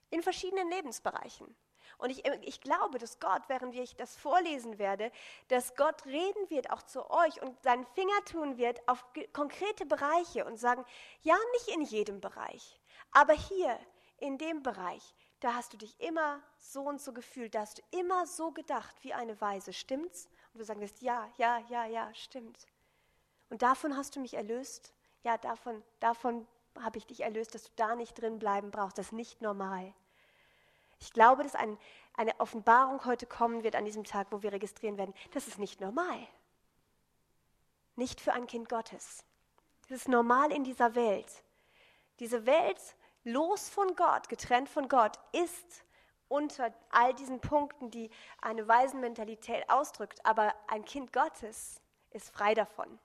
in 0.10 0.22
verschiedenen 0.22 0.70
Lebensbereichen. 0.70 1.56
Und 2.00 2.10
ich, 2.10 2.26
ich 2.26 2.62
glaube, 2.62 2.98
dass 2.98 3.20
Gott, 3.20 3.44
während 3.48 3.76
ich 3.76 3.96
das 3.96 4.16
vorlesen 4.16 4.80
werde, 4.80 5.12
dass 5.50 5.76
Gott 5.76 6.06
reden 6.06 6.50
wird 6.50 6.72
auch 6.72 6.82
zu 6.82 7.10
euch 7.12 7.42
und 7.42 7.62
seinen 7.62 7.86
Finger 7.88 8.26
tun 8.26 8.58
wird 8.58 8.80
auf 8.88 9.06
konkrete 9.34 9.86
Bereiche 9.86 10.46
und 10.46 10.58
sagen, 10.58 10.84
ja, 11.22 11.38
nicht 11.54 11.68
in 11.76 11.82
jedem 11.82 12.22
Bereich, 12.22 12.80
aber 13.12 13.34
hier, 13.34 13.78
in 14.18 14.38
dem 14.38 14.64
Bereich, 14.64 15.14
da 15.40 15.56
hast 15.56 15.74
du 15.74 15.78
dich 15.78 16.00
immer 16.00 16.42
so 16.58 16.82
und 16.82 17.02
so 17.02 17.14
gefühlt, 17.14 17.56
da 17.56 17.62
hast 17.62 17.78
du 17.78 17.98
immer 17.98 18.26
so 18.26 18.52
gedacht 18.52 18.96
wie 19.02 19.14
eine 19.14 19.40
Weise, 19.40 19.74
stimmt's? 19.74 20.28
Und 20.54 20.60
du 20.60 20.66
sagst, 20.66 21.02
ja, 21.02 21.30
ja, 21.38 21.60
ja, 21.70 21.86
ja, 21.86 22.14
stimmt. 22.14 22.66
Und 23.50 23.62
davon 23.62 23.96
hast 23.96 24.16
du 24.16 24.20
mich 24.20 24.34
erlöst? 24.34 24.94
Ja, 25.24 25.38
davon, 25.38 25.84
davon 26.00 26.48
habe 26.80 26.98
ich 26.98 27.06
dich 27.08 27.22
erlöst, 27.22 27.56
dass 27.56 27.64
du 27.64 27.72
da 27.76 27.96
nicht 27.96 28.20
drin 28.20 28.40
bleiben 28.40 28.72
brauchst. 28.72 28.98
Das 28.98 29.08
ist 29.08 29.12
nicht 29.14 29.42
normal. 29.42 29.94
Ich 31.00 31.14
glaube, 31.14 31.44
dass 31.44 31.56
ein, 31.56 31.78
eine 32.14 32.40
Offenbarung 32.40 33.06
heute 33.06 33.26
kommen 33.26 33.64
wird 33.64 33.76
an 33.76 33.86
diesem 33.86 34.04
Tag, 34.04 34.28
wo 34.32 34.42
wir 34.42 34.52
registrieren 34.52 34.98
werden. 34.98 35.14
Das 35.32 35.48
ist 35.48 35.60
nicht 35.60 35.82
normal. 35.82 36.28
Nicht 37.96 38.22
für 38.22 38.34
ein 38.34 38.48
Kind 38.48 38.70
Gottes. 38.70 39.24
Das 39.84 39.92
ist 39.92 40.08
normal 40.08 40.52
in 40.52 40.64
dieser 40.64 40.96
Welt. 40.96 41.44
Diese 42.20 42.46
Welt, 42.46 42.80
los 43.24 43.70
von 43.70 43.96
Gott, 43.96 44.30
getrennt 44.30 44.70
von 44.70 44.88
Gott, 44.88 45.18
ist 45.32 45.84
unter 46.28 46.74
all 46.92 47.14
diesen 47.14 47.40
Punkten, 47.40 47.90
die 47.90 48.12
eine 48.42 48.68
Waisenmentalität 48.68 49.70
ausdrückt. 49.70 50.24
Aber 50.26 50.54
ein 50.68 50.86
Kind 50.86 51.12
Gottes 51.12 51.82
ist 52.12 52.30
frei 52.30 52.54
davon. 52.54 53.00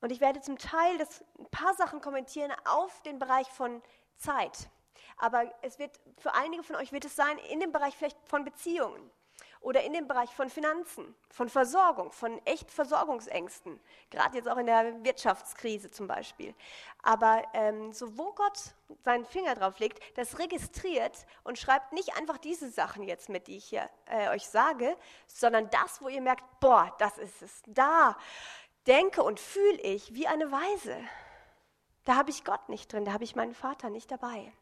Und 0.00 0.10
ich 0.10 0.20
werde 0.20 0.40
zum 0.40 0.58
Teil 0.58 0.98
das, 0.98 1.24
ein 1.38 1.48
paar 1.50 1.74
Sachen 1.74 2.00
kommentieren 2.00 2.52
auf 2.64 3.02
den 3.02 3.18
Bereich 3.18 3.48
von 3.48 3.82
Zeit. 4.16 4.68
Aber 5.16 5.52
es 5.62 5.78
wird 5.78 5.98
für 6.18 6.34
einige 6.34 6.62
von 6.62 6.76
euch 6.76 6.92
wird 6.92 7.04
es 7.04 7.16
sein 7.16 7.38
in 7.50 7.60
dem 7.60 7.72
Bereich 7.72 7.96
vielleicht 7.96 8.18
von 8.26 8.44
Beziehungen 8.44 9.10
oder 9.64 9.82
in 9.82 9.94
dem 9.94 10.06
Bereich 10.06 10.30
von 10.34 10.50
Finanzen, 10.50 11.14
von 11.30 11.48
Versorgung, 11.48 12.12
von 12.12 12.38
echt 12.44 12.70
Versorgungsängsten, 12.70 13.80
gerade 14.10 14.36
jetzt 14.36 14.48
auch 14.48 14.58
in 14.58 14.66
der 14.66 15.02
Wirtschaftskrise 15.02 15.90
zum 15.90 16.06
Beispiel. 16.06 16.54
Aber 17.02 17.42
ähm, 17.54 17.90
so 17.92 18.18
wo 18.18 18.32
Gott 18.32 18.74
seinen 19.04 19.24
Finger 19.24 19.54
drauf 19.54 19.78
legt, 19.78 20.00
das 20.18 20.38
registriert 20.38 21.26
und 21.44 21.58
schreibt 21.58 21.94
nicht 21.94 22.14
einfach 22.16 22.36
diese 22.36 22.70
Sachen 22.70 23.04
jetzt 23.04 23.30
mit, 23.30 23.46
die 23.46 23.56
ich 23.56 23.64
hier 23.64 23.88
äh, 24.04 24.28
euch 24.28 24.46
sage, 24.46 24.98
sondern 25.26 25.70
das, 25.70 26.02
wo 26.02 26.08
ihr 26.08 26.20
merkt, 26.20 26.44
boah, 26.60 26.94
das 26.98 27.16
ist 27.16 27.40
es. 27.40 27.62
Da 27.66 28.18
denke 28.86 29.22
und 29.22 29.40
fühle 29.40 29.80
ich 29.80 30.12
wie 30.14 30.26
eine 30.26 30.52
Weise. 30.52 30.96
Da 32.04 32.16
habe 32.16 32.28
ich 32.28 32.44
Gott 32.44 32.68
nicht 32.68 32.92
drin, 32.92 33.06
da 33.06 33.14
habe 33.14 33.24
ich 33.24 33.34
meinen 33.34 33.54
Vater 33.54 33.88
nicht 33.88 34.10
dabei. 34.10 34.52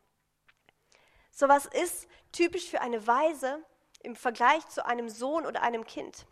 Sowas 1.32 1.66
ist 1.66 2.06
typisch 2.30 2.68
für 2.68 2.80
eine 2.80 3.06
Weise 3.06 3.64
im 4.00 4.14
Vergleich 4.14 4.68
zu 4.68 4.84
einem 4.84 5.08
Sohn 5.08 5.46
oder 5.46 5.62
einem 5.62 5.84
Kind. 5.84 6.26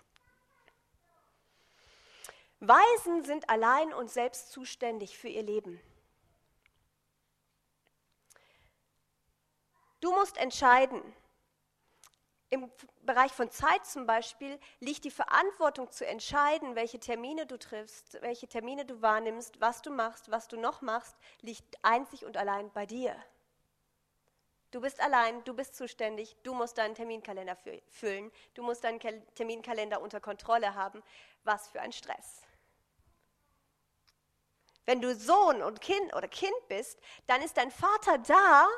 Weisen 2.61 3.25
sind 3.25 3.49
allein 3.49 3.95
und 3.95 4.11
selbst 4.11 4.53
zuständig 4.53 5.17
für 5.17 5.29
ihr 5.29 5.43
Leben. 5.43 5.81
Du 10.01 10.13
musst 10.13 10.37
entscheiden. 10.37 11.03
Im 12.51 12.71
Bereich 13.03 13.33
von 13.33 13.51
Zeit 13.51 13.87
zum 13.87 14.07
Beispiel 14.07 14.59
liegt 14.81 15.05
die 15.05 15.11
Verantwortung 15.11 15.91
zu 15.91 16.07
entscheiden, 16.07 16.75
welche 16.75 16.99
Termine 16.99 17.47
du 17.47 17.59
triffst, 17.59 18.21
welche 18.21 18.49
Termine 18.49 18.85
du 18.85 19.01
wahrnimmst, 19.01 19.61
was 19.61 19.83
du 19.83 19.91
machst, 19.91 20.31
was 20.31 20.49
du 20.49 20.59
noch 20.59 20.83
machst, 20.83 21.17
liegt 21.41 21.83
einzig 21.83 22.25
und 22.27 22.37
allein 22.37 22.71
bei 22.73 22.87
dir. 22.87 23.17
Du 24.71 24.81
bist 24.81 25.01
allein, 25.01 25.43
du 25.45 25.55
bist 25.55 25.75
zuständig, 25.75 26.37
du 26.45 26.55
musst 26.55 26.79
deinen 26.79 26.95
Terminkalender 26.95 27.57
füllen, 27.89 28.31
du 28.55 28.63
musst 28.63 28.85
deinen 28.85 29.01
Terminkalender 29.35 30.01
unter 30.01 30.21
Kontrolle 30.21 30.75
haben. 30.75 31.03
Was 31.43 31.69
für 31.69 31.81
ein 31.81 31.93
Stress. 31.93 32.43
Wenn 34.85 35.01
du 35.01 35.15
Sohn 35.15 35.63
und 35.63 35.81
Kind 35.81 36.15
oder 36.15 36.29
Kind 36.29 36.69
bist, 36.69 36.99
dann 37.27 37.43
ist 37.43 37.57
dein 37.57 37.71
Vater 37.71 38.19
da 38.19 38.69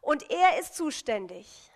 und 0.00 0.30
er 0.30 0.58
ist 0.58 0.74
zuständig. 0.74 1.70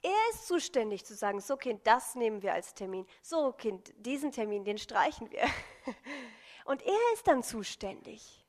Er 0.00 0.30
ist 0.30 0.46
zuständig 0.46 1.04
zu 1.04 1.14
sagen, 1.14 1.40
so 1.40 1.56
Kind, 1.56 1.86
das 1.86 2.14
nehmen 2.14 2.42
wir 2.42 2.54
als 2.54 2.72
Termin. 2.74 3.06
So 3.20 3.52
Kind, 3.52 3.92
diesen 3.96 4.30
Termin, 4.30 4.64
den 4.64 4.78
streichen 4.78 5.30
wir. 5.30 5.42
Und 6.64 6.82
er 6.82 7.12
ist 7.14 7.26
dann 7.26 7.42
zuständig. 7.42 8.44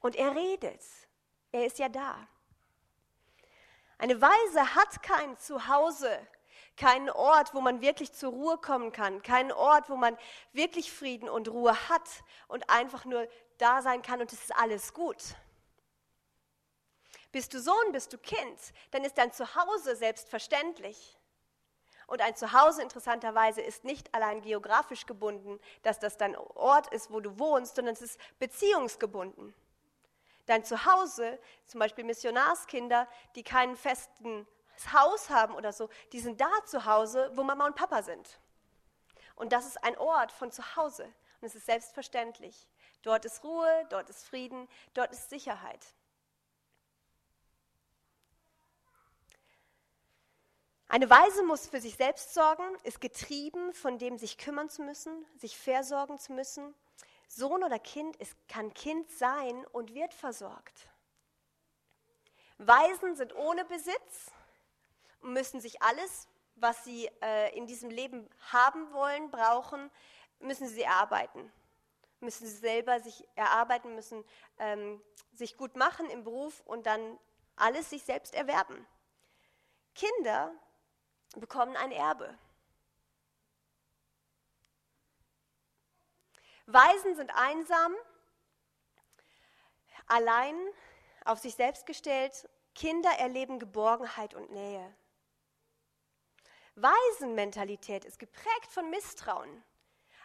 Und 0.00 0.16
er 0.16 0.34
redet. 0.34 0.82
Er 1.52 1.66
ist 1.66 1.78
ja 1.78 1.88
da. 1.88 2.26
Eine 3.98 4.20
Weise 4.20 4.74
hat 4.74 5.02
kein 5.02 5.38
Zuhause, 5.38 6.20
keinen 6.76 7.10
Ort, 7.10 7.54
wo 7.54 7.60
man 7.60 7.80
wirklich 7.80 8.12
zur 8.12 8.32
Ruhe 8.32 8.58
kommen 8.58 8.92
kann, 8.92 9.22
keinen 9.22 9.52
Ort, 9.52 9.88
wo 9.88 9.96
man 9.96 10.18
wirklich 10.52 10.92
Frieden 10.92 11.28
und 11.28 11.48
Ruhe 11.48 11.88
hat 11.88 12.08
und 12.48 12.68
einfach 12.68 13.04
nur 13.04 13.28
da 13.58 13.82
sein 13.82 14.02
kann 14.02 14.20
und 14.20 14.32
es 14.32 14.40
ist 14.40 14.56
alles 14.56 14.92
gut. 14.92 15.36
Bist 17.30 17.54
du 17.54 17.60
Sohn, 17.60 17.92
bist 17.92 18.12
du 18.12 18.18
Kind, 18.18 18.58
dann 18.90 19.04
ist 19.04 19.18
dein 19.18 19.32
Zuhause 19.32 19.96
selbstverständlich. 19.96 21.18
Und 22.06 22.20
ein 22.20 22.36
Zuhause 22.36 22.82
interessanterweise 22.82 23.60
ist 23.60 23.84
nicht 23.84 24.12
allein 24.14 24.42
geografisch 24.42 25.06
gebunden, 25.06 25.58
dass 25.82 25.98
das 25.98 26.16
dein 26.16 26.36
Ort 26.36 26.92
ist, 26.92 27.10
wo 27.10 27.20
du 27.20 27.38
wohnst, 27.38 27.76
sondern 27.76 27.94
es 27.94 28.02
ist 28.02 28.20
beziehungsgebunden. 28.38 29.54
Dein 30.46 30.64
Zuhause, 30.64 31.38
zum 31.66 31.80
Beispiel 31.80 32.04
Missionarskinder, 32.04 33.08
die 33.34 33.42
keinen 33.42 33.76
festen 33.76 34.46
Haus 34.92 35.30
haben 35.30 35.54
oder 35.54 35.72
so, 35.72 35.88
die 36.12 36.20
sind 36.20 36.40
da 36.40 36.50
zu 36.66 36.84
Hause, 36.84 37.30
wo 37.34 37.42
Mama 37.42 37.66
und 37.66 37.76
Papa 37.76 38.02
sind. 38.02 38.38
Und 39.36 39.52
das 39.52 39.66
ist 39.66 39.82
ein 39.82 39.96
Ort 39.98 40.32
von 40.32 40.50
Zuhause. 40.50 41.04
Und 41.40 41.46
es 41.46 41.54
ist 41.54 41.66
selbstverständlich. 41.66 42.68
Dort 43.02 43.24
ist 43.24 43.42
Ruhe, 43.44 43.86
dort 43.90 44.08
ist 44.10 44.26
Frieden, 44.26 44.68
dort 44.94 45.12
ist 45.12 45.30
Sicherheit. 45.30 45.86
Eine 50.88 51.10
Weise 51.10 51.42
muss 51.42 51.66
für 51.66 51.80
sich 51.80 51.96
selbst 51.96 52.34
sorgen, 52.34 52.76
ist 52.84 53.00
getrieben 53.00 53.72
von 53.72 53.98
dem 53.98 54.16
sich 54.16 54.38
kümmern 54.38 54.68
zu 54.68 54.82
müssen, 54.82 55.26
sich 55.36 55.58
versorgen 55.58 56.18
zu 56.18 56.32
müssen 56.32 56.74
Sohn 57.34 57.62
oder 57.62 57.78
Kind 57.78 58.16
ist, 58.16 58.36
kann 58.48 58.72
Kind 58.74 59.10
sein 59.10 59.66
und 59.72 59.94
wird 59.94 60.14
versorgt. 60.14 60.88
Waisen 62.58 63.16
sind 63.16 63.34
ohne 63.34 63.64
Besitz 63.64 64.30
und 65.20 65.32
müssen 65.32 65.60
sich 65.60 65.82
alles 65.82 66.28
was 66.56 66.84
sie 66.84 67.10
äh, 67.22 67.56
in 67.56 67.66
diesem 67.66 67.90
Leben 67.90 68.28
haben 68.52 68.92
wollen, 68.92 69.30
brauchen, 69.30 69.90
müssen 70.38 70.68
sie 70.68 70.82
erarbeiten. 70.82 71.52
Müssen 72.20 72.46
sie 72.46 72.56
selber 72.56 73.00
sich 73.00 73.26
erarbeiten, 73.34 73.94
müssen 73.94 74.24
ähm, 74.58 75.02
sich 75.32 75.56
gut 75.56 75.76
machen 75.76 76.08
im 76.10 76.24
Beruf 76.24 76.62
und 76.64 76.86
dann 76.86 77.18
alles 77.56 77.90
sich 77.90 78.04
selbst 78.04 78.34
erwerben. 78.34 78.86
Kinder 79.94 80.52
bekommen 81.36 81.76
ein 81.76 81.92
Erbe. 81.92 82.36
Waisen 86.66 87.14
sind 87.16 87.30
einsam, 87.34 87.94
allein, 90.06 90.56
auf 91.24 91.38
sich 91.38 91.54
selbst 91.54 91.86
gestellt. 91.86 92.48
Kinder 92.74 93.10
erleben 93.18 93.58
Geborgenheit 93.58 94.34
und 94.34 94.50
Nähe. 94.50 94.94
Waisenmentalität 96.74 98.04
ist 98.04 98.18
geprägt 98.18 98.70
von 98.70 98.90
Misstrauen. 98.90 99.64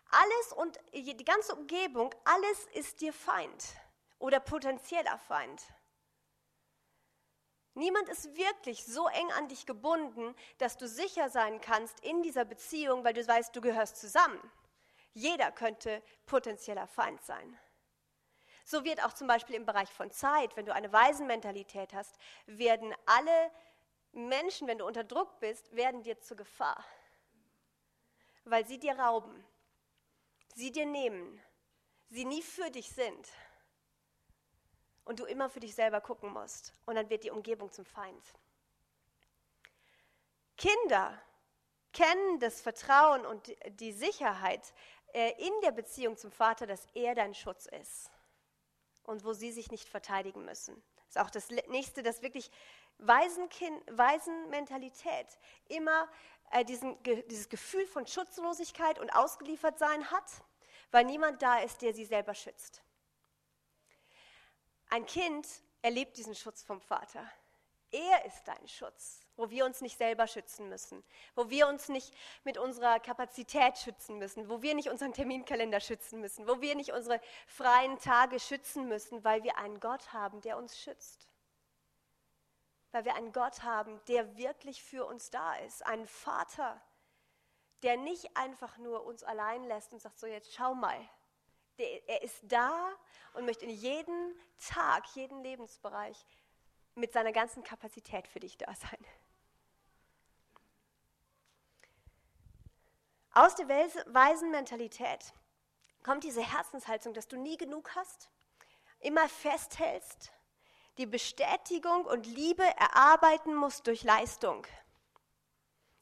Alles 0.09 0.53
und 0.53 0.79
die 0.93 1.23
ganze 1.23 1.55
Umgebung, 1.55 2.13
alles 2.23 2.65
ist 2.73 3.01
dir 3.01 3.13
Feind 3.13 3.65
oder 4.17 4.39
potenzieller 4.39 5.19
Feind. 5.19 5.61
Niemand 7.75 8.09
ist 8.09 8.35
wirklich 8.35 8.83
so 8.83 9.07
eng 9.07 9.31
an 9.33 9.47
dich 9.47 9.67
gebunden, 9.67 10.35
dass 10.57 10.75
du 10.75 10.87
sicher 10.87 11.29
sein 11.29 11.61
kannst 11.61 11.99
in 11.99 12.23
dieser 12.23 12.45
Beziehung, 12.45 13.03
weil 13.03 13.13
du 13.13 13.25
weißt, 13.25 13.55
du 13.55 13.61
gehörst 13.61 13.97
zusammen. 13.97 14.39
Jeder 15.13 15.51
könnte 15.51 16.03
potenzieller 16.25 16.87
Feind 16.87 17.21
sein. 17.21 17.59
So 18.65 18.83
wird 18.83 19.03
auch 19.03 19.13
zum 19.13 19.27
Beispiel 19.27 19.55
im 19.55 19.65
Bereich 19.65 19.89
von 19.89 20.11
Zeit, 20.11 20.55
wenn 20.55 20.65
du 20.65 20.73
eine 20.73 20.93
Waisenmentalität 20.93 21.93
hast, 21.93 22.17
werden 22.45 22.93
alle 23.05 23.51
Menschen, 24.11 24.67
wenn 24.67 24.77
du 24.77 24.85
unter 24.85 25.03
Druck 25.03 25.39
bist, 25.39 25.75
werden 25.75 26.03
dir 26.03 26.19
zur 26.19 26.37
Gefahr, 26.37 26.85
weil 28.43 28.65
sie 28.67 28.79
dir 28.79 28.99
rauben, 28.99 29.43
sie 30.55 30.71
dir 30.71 30.85
nehmen, 30.85 31.41
sie 32.09 32.25
nie 32.25 32.41
für 32.41 32.69
dich 32.69 32.89
sind 32.91 33.29
und 35.05 35.19
du 35.19 35.25
immer 35.25 35.49
für 35.49 35.59
dich 35.59 35.73
selber 35.73 36.01
gucken 36.01 36.31
musst 36.31 36.73
und 36.85 36.95
dann 36.95 37.09
wird 37.09 37.23
die 37.23 37.31
Umgebung 37.31 37.71
zum 37.71 37.85
Feind. 37.85 38.23
Kinder 40.57 41.19
kennen 41.93 42.39
das 42.39 42.61
Vertrauen 42.61 43.25
und 43.25 43.51
die 43.79 43.93
Sicherheit 43.93 44.73
in 45.13 45.53
der 45.61 45.71
Beziehung 45.71 46.17
zum 46.17 46.31
Vater, 46.31 46.67
dass 46.67 46.85
er 46.93 47.15
dein 47.15 47.33
Schutz 47.33 47.65
ist 47.65 48.09
und 49.03 49.23
wo 49.25 49.33
sie 49.33 49.51
sich 49.51 49.71
nicht 49.71 49.89
verteidigen 49.89 50.45
müssen. 50.45 50.81
Das 50.95 51.15
ist 51.15 51.17
auch 51.17 51.31
das 51.31 51.49
nächste, 51.67 52.03
das 52.03 52.21
wirklich 52.21 52.51
Waisenkind, 52.99 53.81
Waisenmentalität 53.97 55.27
immer 55.67 56.07
äh, 56.51 56.65
diesen, 56.65 57.01
ge, 57.01 57.23
dieses 57.27 57.49
Gefühl 57.49 57.87
von 57.87 58.05
Schutzlosigkeit 58.05 58.99
und 58.99 59.09
Ausgeliefertsein 59.11 60.11
hat, 60.11 60.43
weil 60.91 61.05
niemand 61.05 61.41
da 61.41 61.59
ist, 61.59 61.81
der 61.81 61.93
sie 61.93 62.05
selber 62.05 62.35
schützt. 62.35 62.83
Ein 64.89 65.05
Kind 65.05 65.47
erlebt 65.81 66.17
diesen 66.17 66.35
Schutz 66.35 66.61
vom 66.63 66.81
Vater. 66.81 67.29
Er 67.91 68.25
ist 68.25 68.47
dein 68.47 68.67
Schutz, 68.67 69.25
wo 69.35 69.49
wir 69.49 69.65
uns 69.65 69.81
nicht 69.81 69.97
selber 69.97 70.27
schützen 70.27 70.69
müssen, 70.69 71.03
wo 71.35 71.49
wir 71.49 71.67
uns 71.67 71.89
nicht 71.89 72.13
mit 72.43 72.57
unserer 72.57 72.99
Kapazität 72.99 73.77
schützen 73.77 74.19
müssen, 74.19 74.47
wo 74.49 74.61
wir 74.61 74.75
nicht 74.75 74.89
unseren 74.89 75.13
Terminkalender 75.13 75.79
schützen 75.79 76.21
müssen, 76.21 76.47
wo 76.47 76.61
wir 76.61 76.75
nicht 76.75 76.93
unsere 76.93 77.19
freien 77.47 77.97
Tage 77.97 78.39
schützen 78.39 78.87
müssen, 78.87 79.23
weil 79.23 79.43
wir 79.43 79.57
einen 79.57 79.79
Gott 79.79 80.13
haben, 80.13 80.41
der 80.41 80.57
uns 80.57 80.77
schützt 80.77 81.29
weil 82.91 83.05
wir 83.05 83.15
einen 83.15 83.31
Gott 83.31 83.63
haben, 83.63 83.99
der 84.07 84.37
wirklich 84.37 84.83
für 84.83 85.05
uns 85.05 85.29
da 85.29 85.55
ist, 85.57 85.85
einen 85.85 86.07
Vater, 86.07 86.81
der 87.83 87.97
nicht 87.97 88.35
einfach 88.35 88.77
nur 88.77 89.05
uns 89.05 89.23
allein 89.23 89.63
lässt 89.65 89.93
und 89.93 89.99
sagt, 89.99 90.19
so 90.19 90.27
jetzt 90.27 90.53
schau 90.53 90.73
mal. 90.73 90.97
Er 91.77 92.21
ist 92.23 92.39
da 92.43 92.91
und 93.33 93.45
möchte 93.45 93.63
in 93.63 93.71
jedem 93.71 94.35
Tag, 94.57 95.05
jeden 95.15 95.41
Lebensbereich 95.43 96.25
mit 96.99 97.13
seiner 97.13 97.31
ganzen 97.31 97.63
Kapazität 97.63 98.27
für 98.27 98.39
dich 98.39 98.57
da 98.57 98.73
sein. 98.75 99.05
Aus 103.31 103.55
der 103.55 103.67
weisen 103.69 104.51
Mentalität 104.51 105.33
kommt 106.03 106.23
diese 106.23 106.41
Herzenshaltung, 106.41 107.13
dass 107.13 107.27
du 107.27 107.37
nie 107.37 107.57
genug 107.57 107.95
hast, 107.95 108.29
immer 108.99 109.29
festhältst 109.29 110.31
die 110.99 111.05
Bestätigung 111.05 112.03
und 112.05 112.27
Liebe 112.27 112.63
erarbeiten 112.63 113.55
musst 113.55 113.87
durch 113.87 114.03
Leistung. 114.03 114.67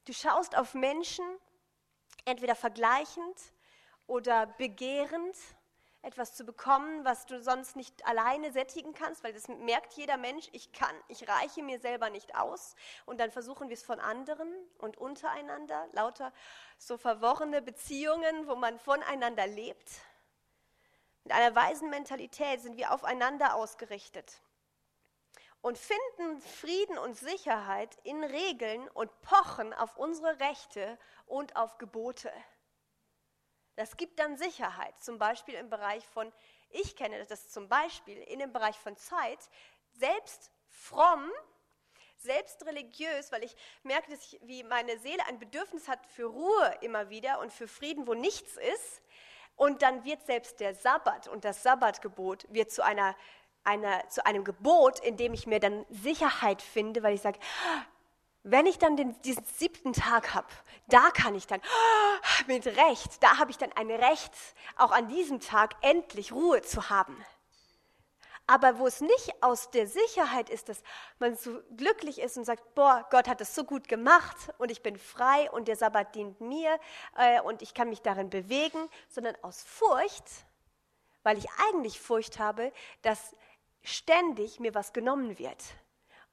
Du 0.06 0.14
schaust 0.14 0.58
auf 0.58 0.74
Menschen, 0.74 1.24
entweder 2.26 2.56
vergleichend 2.56 3.54
oder 4.08 4.48
begehrend, 4.48 5.38
etwas 6.08 6.34
zu 6.34 6.46
bekommen, 6.46 7.04
was 7.04 7.26
du 7.26 7.42
sonst 7.42 7.76
nicht 7.76 8.08
alleine 8.08 8.54
sättigen 8.54 8.94
kannst, 8.94 9.26
weil 9.26 9.34
das 9.34 9.50
merkt 9.50 9.94
jeder 9.94 10.16
Mensch, 10.16 10.48
ich 10.54 10.72
kann, 10.72 10.96
ich 11.10 11.28
reiche 11.28 11.62
mir 11.62 11.80
selber 11.80 12.10
nicht 12.10 12.34
aus. 12.36 12.76
Und 13.06 13.20
dann 13.20 13.30
versuchen 13.30 13.68
wir 13.68 13.74
es 13.74 13.84
von 13.84 14.00
anderen 14.00 14.50
und 14.78 14.98
untereinander, 14.98 15.86
lauter 15.92 16.32
so 16.78 16.98
verworrene 16.98 17.62
Beziehungen, 17.62 18.48
wo 18.48 18.56
man 18.56 18.80
voneinander 18.80 19.46
lebt. 19.46 19.92
Mit 21.26 21.34
einer 21.34 21.54
weisen 21.54 21.90
Mentalität 21.90 22.62
sind 22.62 22.78
wir 22.78 22.94
aufeinander 22.94 23.56
ausgerichtet 23.56 24.42
und 25.60 25.78
finden 25.78 26.40
Frieden 26.40 26.98
und 26.98 27.18
Sicherheit 27.18 27.98
in 28.04 28.24
Regeln 28.24 28.88
und 28.90 29.12
pochen 29.22 29.74
auf 29.74 29.98
unsere 29.98 30.40
Rechte 30.40 30.98
und 31.26 31.58
auf 31.58 31.78
Gebote. 31.78 32.32
Das 33.78 33.96
gibt 33.96 34.20
dann 34.20 34.36
Sicherheit, 34.38 35.00
zum 35.00 35.18
Beispiel 35.20 35.54
im 35.54 35.70
Bereich 35.70 36.06
von, 36.08 36.34
ich 36.72 36.96
kenne 36.96 37.24
das 37.26 37.48
zum 37.48 37.70
Beispiel 37.70 38.18
in 38.18 38.40
dem 38.40 38.52
Bereich 38.52 38.78
von 38.78 38.98
Zeit, 38.98 39.40
selbst 39.94 40.52
fromm, 40.68 41.32
selbst 42.18 42.66
religiös, 42.66 43.32
weil 43.32 43.44
ich 43.44 43.56
merke, 43.84 44.12
dass 44.12 44.34
ich, 44.34 44.40
wie 44.42 44.64
meine 44.64 44.98
Seele 44.98 45.24
ein 45.28 45.38
Bedürfnis 45.38 45.88
hat 45.88 46.06
für 46.08 46.26
Ruhe 46.26 46.78
immer 46.82 47.10
wieder 47.10 47.40
und 47.40 47.54
für 47.54 47.68
Frieden, 47.68 48.08
wo 48.08 48.16
nichts 48.16 48.58
ist. 48.58 49.02
Und 49.56 49.84
dann 49.84 50.04
wird 50.04 50.26
selbst 50.26 50.60
der 50.60 50.74
Sabbat 50.74 51.28
und 51.28 51.46
das 51.46 51.62
Sabbatgebot 51.62 52.52
wird 52.52 52.72
zu 52.72 52.84
einer 52.84 53.16
einer, 53.68 54.08
zu 54.08 54.26
einem 54.26 54.46
Gebot, 54.46 55.00
in 55.00 55.18
dem 55.18 55.34
ich 55.34 55.46
mir 55.46 55.60
dann 55.60 55.86
Sicherheit 55.90 56.62
finde, 56.62 57.04
weil 57.04 57.14
ich 57.14 57.22
sage, 57.22 57.38
wenn 58.52 58.66
ich 58.66 58.78
dann 58.78 58.96
den, 58.96 59.20
diesen 59.24 59.44
siebten 59.46 59.94
Tag 59.94 60.34
habe, 60.34 60.48
da 60.88 61.10
kann 61.12 61.36
ich 61.36 61.48
dann 61.48 61.62
mit 62.48 62.66
Recht, 62.66 63.22
da 63.22 63.38
habe 63.40 63.52
ich 63.52 63.58
dann 63.58 63.72
ein 63.74 63.92
Recht, 63.92 64.32
auch 64.78 64.92
an 64.92 65.08
diesem 65.10 65.40
Tag 65.40 65.76
endlich 65.82 66.32
Ruhe 66.32 66.62
zu 66.62 66.90
haben. 66.90 67.16
Aber 68.50 68.80
wo 68.80 68.88
es 68.88 69.02
nicht 69.02 69.34
aus 69.42 69.72
der 69.72 69.88
Sicherheit 69.88 70.50
ist, 70.50 70.70
dass 70.70 70.82
man 71.20 71.36
so 71.36 71.60
glücklich 71.76 72.20
ist 72.22 72.38
und 72.38 72.46
sagt, 72.46 72.76
boah, 72.76 73.06
Gott 73.12 73.28
hat 73.28 73.42
es 73.42 73.54
so 73.54 73.66
gut 73.66 73.90
gemacht 73.90 74.38
und 74.58 74.72
ich 74.72 74.82
bin 74.82 74.98
frei 74.98 75.52
und 75.52 75.68
der 75.68 75.76
Sabbat 75.76 76.16
dient 76.16 76.40
mir 76.40 76.80
äh, 77.18 77.42
und 77.42 77.62
ich 77.62 77.74
kann 77.74 77.90
mich 77.90 78.02
darin 78.02 78.30
bewegen, 78.30 78.90
sondern 79.10 79.36
aus 79.42 79.64
Furcht, 79.64 80.24
weil 81.24 81.38
ich 81.38 81.48
eigentlich 81.68 82.00
Furcht 82.00 82.40
habe, 82.40 82.72
dass 83.02 83.36
ständig 83.84 84.62
mir 84.62 84.74
was 84.74 84.94
genommen 84.94 85.38
wird 85.38 85.62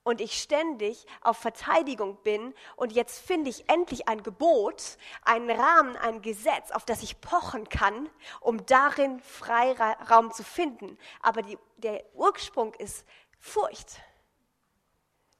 und 0.04 0.20
ich 0.20 0.40
ständig 0.40 1.06
auf 1.22 1.38
Verteidigung 1.38 2.16
bin 2.22 2.54
und 2.76 2.92
jetzt 2.92 3.18
finde 3.18 3.50
ich 3.50 3.68
endlich 3.68 4.06
ein 4.06 4.22
Gebot, 4.22 4.98
einen 5.22 5.50
Rahmen, 5.50 5.96
ein 5.96 6.22
Gesetz, 6.22 6.70
auf 6.70 6.84
das 6.84 7.02
ich 7.02 7.20
pochen 7.20 7.68
kann, 7.68 8.08
um 8.40 8.64
darin 8.66 9.18
Freiraum 9.20 10.30
zu 10.32 10.44
finden. 10.44 10.98
Aber 11.20 11.42
die, 11.42 11.58
der 11.78 12.04
Ursprung 12.14 12.74
ist 12.74 13.04
Furcht. 13.40 14.00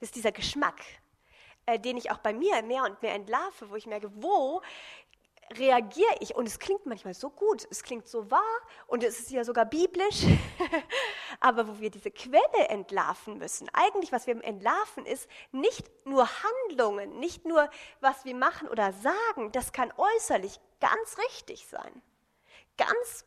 Das 0.01 0.09
ist 0.09 0.17
dieser 0.17 0.33
Geschmack, 0.33 0.81
äh, 1.67 1.79
den 1.79 1.97
ich 1.97 2.11
auch 2.11 2.19
bei 2.19 2.33
mir 2.33 2.63
mehr 2.63 2.85
und 2.85 3.01
mehr 3.01 3.15
entlarve, 3.15 3.71
wo 3.71 3.77
ich 3.77 3.87
merke, 3.87 4.11
wo 4.15 4.61
reagiere 5.57 6.15
ich 6.21 6.35
und 6.35 6.47
es 6.47 6.59
klingt 6.59 6.87
manchmal 6.87 7.15
so 7.15 7.31
gut, 7.31 7.67
es 7.71 7.83
klingt 7.83 8.09
so 8.09 8.31
wahr 8.31 8.61
und 8.87 9.03
es 9.03 9.21
ist 9.21 9.31
ja 9.31 9.45
sogar 9.45 9.65
biblisch, 9.65 10.25
aber 11.41 11.69
wo 11.69 11.81
wir 11.81 11.91
diese 11.91 12.11
Quelle 12.11 12.69
entlarven 12.69 13.39
müssen. 13.39 13.69
Eigentlich, 13.73 14.13
was 14.13 14.27
wir 14.27 14.43
entlarven, 14.43 15.07
ist 15.07 15.29
nicht 15.53 15.91
nur 16.05 16.29
Handlungen, 16.43 17.19
nicht 17.19 17.45
nur, 17.45 17.69
was 18.01 18.25
wir 18.25 18.35
machen 18.35 18.69
oder 18.69 18.93
sagen, 18.93 19.53
das 19.53 19.73
kann 19.73 19.93
äußerlich 19.97 20.61
ganz 20.81 21.19
richtig 21.19 21.67
sein, 21.67 22.03
ganz 22.77 23.25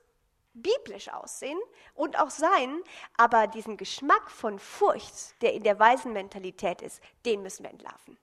biblisch 0.53 1.09
aussehen 1.09 1.59
und 1.93 2.19
auch 2.19 2.31
sein, 2.31 2.81
aber 3.15 3.47
diesen 3.47 3.77
Geschmack 3.77 4.31
von 4.31 4.59
Furcht, 4.59 5.41
der 5.41 5.53
in 5.53 5.63
der 5.63 5.79
weisen 5.79 6.13
Mentalität 6.13 6.81
ist, 6.81 7.01
den 7.25 7.43
müssen 7.43 7.63
wir 7.63 7.69
entlarven 7.69 8.17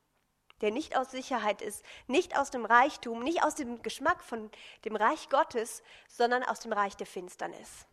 der 0.64 0.70
nicht 0.70 0.96
aus 0.96 1.10
Sicherheit 1.10 1.60
ist, 1.60 1.84
nicht 2.06 2.38
aus 2.38 2.50
dem 2.50 2.64
Reichtum, 2.64 3.22
nicht 3.22 3.44
aus 3.44 3.54
dem 3.54 3.82
Geschmack 3.82 4.24
von 4.24 4.50
dem 4.86 4.96
Reich 4.96 5.28
Gottes, 5.28 5.82
sondern 6.08 6.42
aus 6.42 6.60
dem 6.60 6.72
Reich 6.72 6.96
der 6.96 7.06
Finsternis. 7.06 7.84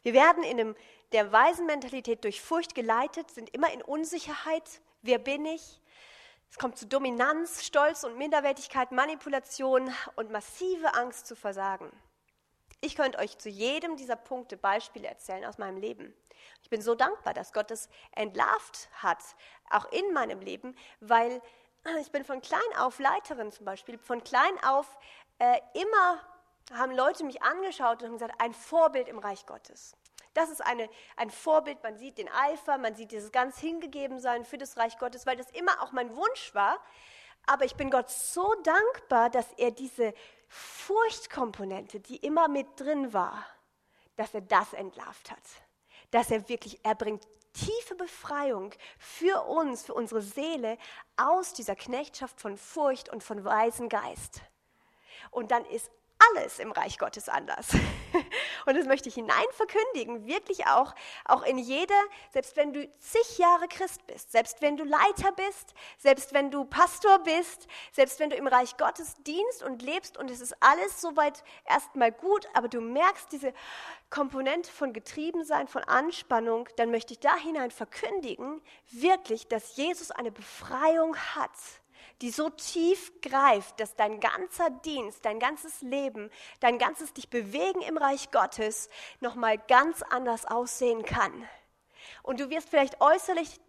Wir 0.00 0.14
werden 0.14 0.42
in 0.42 0.56
dem, 0.56 0.76
der 1.12 1.30
weisen 1.30 1.66
Mentalität 1.66 2.24
durch 2.24 2.40
Furcht 2.40 2.74
geleitet, 2.74 3.30
sind 3.30 3.50
immer 3.50 3.70
in 3.70 3.82
Unsicherheit. 3.82 4.80
Wer 5.02 5.18
bin 5.18 5.44
ich? 5.44 5.78
Es 6.50 6.56
kommt 6.56 6.78
zu 6.78 6.86
Dominanz, 6.86 7.62
Stolz 7.62 8.02
und 8.02 8.16
Minderwertigkeit, 8.16 8.92
Manipulation 8.92 9.94
und 10.16 10.30
massive 10.30 10.94
Angst 10.94 11.26
zu 11.26 11.36
versagen. 11.36 11.92
Ich 12.80 12.96
könnte 12.96 13.18
euch 13.18 13.36
zu 13.36 13.48
jedem 13.48 13.96
dieser 13.96 14.16
Punkte 14.16 14.56
Beispiele 14.56 15.06
erzählen 15.06 15.44
aus 15.44 15.58
meinem 15.58 15.76
Leben. 15.76 16.14
Ich 16.62 16.70
bin 16.70 16.80
so 16.80 16.94
dankbar, 16.94 17.34
dass 17.34 17.52
Gott 17.52 17.70
es 17.70 17.88
entlarvt 18.12 18.88
hat, 18.94 19.18
auch 19.70 19.90
in 19.92 20.12
meinem 20.12 20.40
Leben, 20.40 20.74
weil 21.00 21.42
ich 22.00 22.10
bin 22.10 22.24
von 22.24 22.40
klein 22.40 22.60
auf 22.78 22.98
Leiterin 22.98 23.52
zum 23.52 23.66
Beispiel. 23.66 23.98
Von 23.98 24.24
klein 24.24 24.62
auf 24.64 24.98
äh, 25.38 25.58
immer 25.74 26.20
haben 26.72 26.92
Leute 26.92 27.24
mich 27.24 27.42
angeschaut 27.42 28.00
und 28.00 28.08
haben 28.08 28.14
gesagt, 28.14 28.40
ein 28.40 28.54
Vorbild 28.54 29.08
im 29.08 29.18
Reich 29.18 29.44
Gottes. 29.44 29.96
Das 30.34 30.50
ist 30.50 30.64
eine, 30.64 30.88
ein 31.16 31.30
Vorbild, 31.30 31.82
man 31.82 31.96
sieht 31.96 32.18
den 32.18 32.28
Eifer, 32.28 32.78
man 32.78 32.94
sieht 32.94 33.10
dieses 33.10 33.32
ganz 33.32 33.58
Hingegebensein 33.58 34.44
für 34.44 34.58
das 34.58 34.76
Reich 34.76 34.96
Gottes, 34.98 35.26
weil 35.26 35.36
das 35.36 35.50
immer 35.50 35.82
auch 35.82 35.92
mein 35.92 36.14
Wunsch 36.14 36.54
war. 36.54 36.78
Aber 37.46 37.64
ich 37.64 37.74
bin 37.74 37.90
Gott 37.90 38.10
so 38.10 38.54
dankbar, 38.62 39.28
dass 39.30 39.52
er 39.56 39.72
diese 39.72 40.14
Furchtkomponente, 40.52 42.00
die 42.00 42.16
immer 42.16 42.48
mit 42.48 42.66
drin 42.78 43.12
war, 43.12 43.46
dass 44.16 44.34
er 44.34 44.40
das 44.40 44.72
entlarvt 44.72 45.30
hat. 45.30 45.38
Dass 46.10 46.30
er 46.30 46.48
wirklich, 46.48 46.84
er 46.84 46.96
bringt 46.96 47.22
tiefe 47.52 47.94
Befreiung 47.94 48.72
für 48.98 49.46
uns, 49.46 49.84
für 49.84 49.94
unsere 49.94 50.22
Seele 50.22 50.76
aus 51.16 51.52
dieser 51.52 51.76
Knechtschaft 51.76 52.40
von 52.40 52.56
Furcht 52.56 53.08
und 53.08 53.22
von 53.22 53.44
weisen 53.44 53.88
Geist. 53.88 54.42
Und 55.30 55.52
dann 55.52 55.64
ist 55.66 55.88
alles 56.34 56.58
im 56.58 56.72
Reich 56.72 56.98
Gottes 56.98 57.28
anders. 57.28 57.68
Und 58.70 58.76
das 58.76 58.86
möchte 58.86 59.08
ich 59.08 59.16
hinein 59.16 59.46
verkündigen, 59.50 60.28
wirklich 60.28 60.68
auch, 60.68 60.94
auch 61.24 61.42
in 61.42 61.58
jeder, 61.58 62.00
selbst 62.32 62.56
wenn 62.56 62.72
du 62.72 62.88
zig 63.00 63.36
Jahre 63.36 63.66
Christ 63.66 64.06
bist, 64.06 64.30
selbst 64.30 64.62
wenn 64.62 64.76
du 64.76 64.84
Leiter 64.84 65.32
bist, 65.32 65.74
selbst 65.98 66.32
wenn 66.32 66.52
du 66.52 66.64
Pastor 66.64 67.18
bist, 67.18 67.66
selbst 67.90 68.20
wenn 68.20 68.30
du 68.30 68.36
im 68.36 68.46
Reich 68.46 68.76
Gottes 68.76 69.16
dienst 69.26 69.64
und 69.64 69.82
lebst 69.82 70.16
und 70.16 70.30
es 70.30 70.40
ist 70.40 70.54
alles 70.60 71.00
soweit 71.00 71.42
erstmal 71.64 72.12
gut, 72.12 72.46
aber 72.54 72.68
du 72.68 72.80
merkst 72.80 73.32
diese 73.32 73.52
Komponente 74.08 74.70
von 74.70 74.92
Getriebensein, 74.92 75.66
von 75.66 75.82
Anspannung, 75.82 76.68
dann 76.76 76.92
möchte 76.92 77.14
ich 77.14 77.18
da 77.18 77.34
hinein 77.34 77.72
verkündigen, 77.72 78.62
wirklich, 78.92 79.48
dass 79.48 79.74
Jesus 79.74 80.12
eine 80.12 80.30
Befreiung 80.30 81.16
hat 81.16 81.50
die 82.20 82.30
so 82.30 82.50
tief 82.50 83.12
greift, 83.22 83.80
dass 83.80 83.94
dein 83.94 84.20
ganzer 84.20 84.70
Dienst, 84.70 85.24
dein 85.24 85.38
ganzes 85.38 85.80
Leben, 85.82 86.30
dein 86.60 86.78
ganzes 86.78 87.12
dich 87.12 87.30
bewegen 87.30 87.82
im 87.82 87.96
Reich 87.96 88.30
Gottes 88.30 88.88
nochmal 89.20 89.58
ganz 89.58 90.02
anders 90.02 90.46
aussehen 90.46 91.04
kann. 91.04 91.48
Und 92.22 92.40
du 92.40 92.50
wirst 92.50 92.68
vielleicht 92.68 93.00
äußerlich 93.00 93.60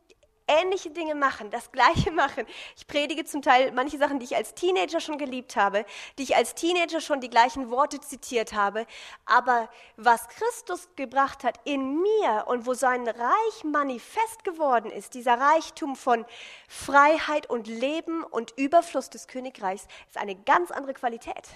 ähnliche 0.60 0.90
Dinge 0.92 1.16
machen, 1.16 1.50
das 1.50 1.72
Gleiche 1.72 2.12
machen. 2.24 2.46
Ich 2.76 2.88
predige 2.88 3.26
zum 3.26 3.42
Teil 3.42 3.72
manche 3.72 3.98
Sachen, 3.98 4.20
die 4.20 4.26
ich 4.26 4.36
als 4.36 4.54
Teenager 4.54 5.00
schon 5.00 5.18
geliebt 5.18 5.56
habe, 5.56 5.86
die 6.18 6.24
ich 6.24 6.36
als 6.36 6.56
Teenager 6.56 7.02
schon 7.02 7.22
die 7.22 7.30
gleichen 7.30 7.70
Worte 7.70 8.00
zitiert 8.00 8.54
habe. 8.54 8.86
Aber 9.26 9.70
was 9.98 10.28
Christus 10.28 10.90
gebracht 10.96 11.44
hat 11.44 11.60
in 11.64 12.02
mir 12.02 12.46
und 12.48 12.66
wo 12.66 12.74
sein 12.74 13.08
Reich 13.08 13.64
manifest 13.64 14.44
geworden 14.44 14.92
ist, 14.92 15.14
dieser 15.14 15.40
Reichtum 15.40 15.96
von 15.96 16.26
Freiheit 16.68 17.50
und 17.50 17.68
Leben 17.68 18.24
und 18.24 18.52
Überfluss 18.58 19.10
des 19.10 19.28
Königreichs, 19.28 19.88
ist 20.08 20.18
eine 20.18 20.36
ganz 20.36 20.72
andere 20.72 20.94
Qualität. 20.94 21.48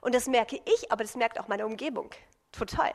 Und 0.00 0.14
das 0.14 0.26
merke 0.26 0.56
ich, 0.56 0.92
aber 0.92 1.04
das 1.04 1.14
merkt 1.14 1.38
auch 1.40 1.48
meine 1.48 1.66
Umgebung. 1.66 2.10
Total. 2.52 2.92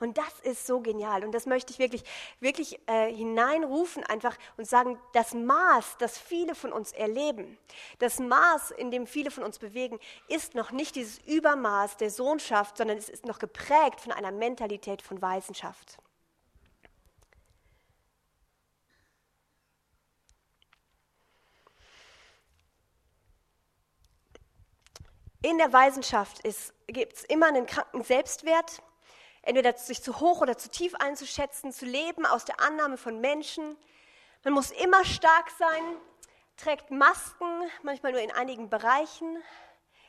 Und 0.00 0.16
das 0.16 0.40
ist 0.42 0.66
so 0.66 0.80
genial. 0.80 1.24
Und 1.24 1.32
das 1.32 1.46
möchte 1.46 1.72
ich 1.72 1.78
wirklich, 1.78 2.04
wirklich 2.40 2.78
äh, 2.86 3.12
hineinrufen 3.12 4.04
einfach 4.04 4.36
und 4.56 4.68
sagen, 4.68 4.98
das 5.12 5.34
Maß, 5.34 5.96
das 5.98 6.18
viele 6.18 6.54
von 6.54 6.72
uns 6.72 6.92
erleben, 6.92 7.58
das 7.98 8.20
Maß, 8.20 8.70
in 8.70 8.92
dem 8.92 9.06
viele 9.06 9.30
von 9.30 9.42
uns 9.42 9.58
bewegen, 9.58 9.98
ist 10.28 10.54
noch 10.54 10.70
nicht 10.70 10.94
dieses 10.94 11.18
Übermaß 11.26 11.96
der 11.96 12.10
Sohnschaft, 12.10 12.76
sondern 12.76 12.96
es 12.96 13.08
ist 13.08 13.26
noch 13.26 13.40
geprägt 13.40 14.00
von 14.00 14.12
einer 14.12 14.30
Mentalität 14.30 15.02
von 15.02 15.20
Weisenschaft. 15.20 15.98
In 25.42 25.58
der 25.58 25.72
Weisenschaft 25.72 26.40
gibt 26.88 27.14
es 27.14 27.24
immer 27.24 27.46
einen 27.46 27.66
kranken 27.66 28.02
Selbstwert, 28.02 28.82
entweder 29.42 29.76
sich 29.76 30.02
zu 30.02 30.20
hoch 30.20 30.40
oder 30.40 30.58
zu 30.58 30.70
tief 30.70 30.94
einzuschätzen, 30.96 31.72
zu 31.72 31.86
leben 31.86 32.26
aus 32.26 32.44
der 32.44 32.60
Annahme 32.60 32.96
von 32.96 33.20
Menschen. 33.20 33.76
Man 34.44 34.54
muss 34.54 34.70
immer 34.70 35.04
stark 35.04 35.50
sein, 35.58 35.96
trägt 36.56 36.90
Masken, 36.90 37.70
manchmal 37.82 38.12
nur 38.12 38.20
in 38.20 38.32
einigen 38.32 38.68
Bereichen, 38.68 39.42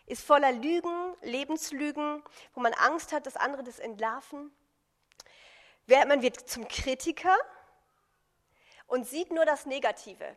ist 0.05 0.25
voller 0.25 0.51
Lügen, 0.51 1.15
Lebenslügen, 1.21 2.23
wo 2.53 2.61
man 2.61 2.73
Angst 2.73 3.11
hat, 3.11 3.25
dass 3.25 3.35
andere 3.35 3.63
das 3.63 3.79
entlarven. 3.79 4.51
Man 5.87 6.21
wird 6.21 6.49
zum 6.49 6.67
Kritiker 6.67 7.35
und 8.87 9.07
sieht 9.07 9.31
nur 9.31 9.45
das 9.45 9.65
Negative. 9.65 10.35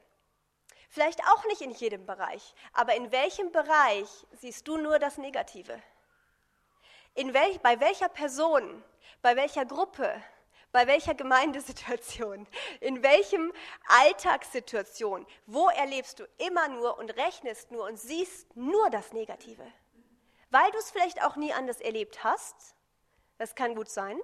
Vielleicht 0.88 1.20
auch 1.24 1.44
nicht 1.46 1.62
in 1.62 1.70
jedem 1.70 2.04
Bereich, 2.04 2.54
aber 2.74 2.94
in 2.94 3.10
welchem 3.12 3.50
Bereich 3.50 4.08
siehst 4.32 4.68
du 4.68 4.76
nur 4.76 4.98
das 4.98 5.16
Negative? 5.16 5.82
Welch, 7.14 7.60
bei 7.60 7.80
welcher 7.80 8.08
Person 8.08 8.82
bei 9.22 9.36
welcher 9.36 9.64
Gruppe, 9.64 10.20
bei 10.72 10.86
welcher 10.86 11.14
Gemeindesituation, 11.14 12.46
in 12.80 13.02
welchem 13.02 13.52
Alltagssituation, 13.86 15.26
wo 15.46 15.68
erlebst 15.68 16.18
du 16.18 16.28
immer 16.38 16.68
nur 16.68 16.98
und 16.98 17.16
rechnest 17.16 17.70
nur 17.70 17.84
und 17.84 17.98
siehst 17.98 18.54
nur 18.56 18.90
das 18.90 19.12
Negative? 19.12 19.64
Weil 20.50 20.70
du 20.72 20.78
es 20.78 20.90
vielleicht 20.90 21.24
auch 21.24 21.36
nie 21.36 21.52
anders 21.52 21.80
erlebt 21.80 22.24
hast, 22.24 22.74
das 23.38 23.54
kann 23.54 23.74
gut 23.74 23.88
sein, 23.88 24.20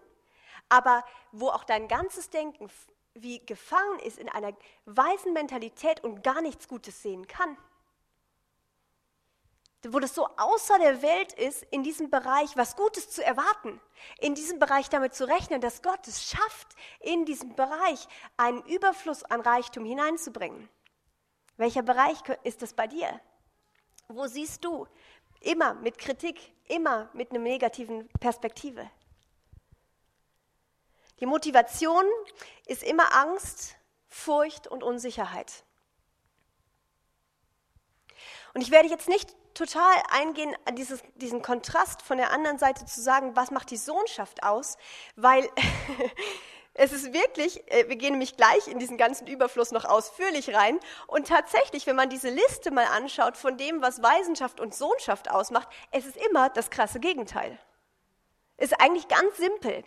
aber 0.68 1.04
wo 1.32 1.48
auch 1.48 1.64
dein 1.64 1.88
ganzes 1.88 2.28
Denken 2.28 2.68
wie 3.14 3.44
gefangen 3.44 3.98
ist 4.00 4.18
in 4.18 4.28
einer 4.28 4.52
weisen 4.84 5.32
Mentalität 5.32 6.04
und 6.04 6.22
gar 6.22 6.42
nichts 6.42 6.68
Gutes 6.68 7.02
sehen 7.02 7.26
kann 7.26 7.56
wo 9.86 10.00
das 10.00 10.14
so 10.14 10.26
außer 10.36 10.78
der 10.78 11.02
Welt 11.02 11.32
ist, 11.34 11.62
in 11.70 11.82
diesem 11.82 12.10
Bereich 12.10 12.56
was 12.56 12.74
Gutes 12.74 13.10
zu 13.10 13.24
erwarten, 13.24 13.80
in 14.18 14.34
diesem 14.34 14.58
Bereich 14.58 14.88
damit 14.88 15.14
zu 15.14 15.26
rechnen, 15.28 15.60
dass 15.60 15.82
Gott 15.82 16.06
es 16.08 16.28
schafft, 16.28 16.68
in 17.00 17.24
diesem 17.24 17.54
Bereich 17.54 18.08
einen 18.36 18.62
Überfluss 18.64 19.22
an 19.24 19.40
Reichtum 19.40 19.84
hineinzubringen. 19.84 20.68
Welcher 21.56 21.82
Bereich 21.82 22.18
ist 22.42 22.62
das 22.62 22.74
bei 22.74 22.86
dir? 22.86 23.20
Wo 24.08 24.26
siehst 24.26 24.64
du 24.64 24.86
immer 25.40 25.74
mit 25.74 25.98
Kritik, 25.98 26.52
immer 26.66 27.08
mit 27.12 27.30
einer 27.30 27.40
negativen 27.40 28.08
Perspektive? 28.20 28.90
Die 31.20 31.26
Motivation 31.26 32.04
ist 32.66 32.82
immer 32.82 33.14
Angst, 33.14 33.76
Furcht 34.08 34.66
und 34.66 34.82
Unsicherheit. 34.82 35.64
Und 38.58 38.62
ich 38.62 38.72
werde 38.72 38.88
jetzt 38.88 39.08
nicht 39.08 39.36
total 39.54 39.94
eingehen 40.10 40.52
an 40.64 40.74
dieses, 40.74 41.00
diesen 41.14 41.42
Kontrast 41.42 42.02
von 42.02 42.18
der 42.18 42.32
anderen 42.32 42.58
Seite 42.58 42.86
zu 42.86 43.00
sagen, 43.00 43.36
was 43.36 43.52
macht 43.52 43.70
die 43.70 43.76
Sohnschaft 43.76 44.42
aus, 44.42 44.78
weil 45.14 45.48
es 46.74 46.90
ist 46.90 47.12
wirklich, 47.12 47.62
äh, 47.70 47.88
wir 47.88 47.94
gehen 47.94 48.14
nämlich 48.14 48.36
gleich 48.36 48.66
in 48.66 48.80
diesen 48.80 48.96
ganzen 48.96 49.28
Überfluss 49.28 49.70
noch 49.70 49.84
ausführlich 49.84 50.52
rein 50.56 50.80
und 51.06 51.28
tatsächlich, 51.28 51.86
wenn 51.86 51.94
man 51.94 52.10
diese 52.10 52.30
Liste 52.30 52.72
mal 52.72 52.86
anschaut 52.86 53.36
von 53.36 53.56
dem, 53.56 53.80
was 53.80 54.02
Weisenschaft 54.02 54.58
und 54.58 54.74
Sohnschaft 54.74 55.30
ausmacht, 55.30 55.68
es 55.92 56.04
ist 56.04 56.16
immer 56.16 56.48
das 56.48 56.68
krasse 56.68 56.98
Gegenteil. 56.98 57.60
Ist 58.58 58.80
eigentlich 58.80 59.06
ganz 59.06 59.36
simpel. 59.36 59.84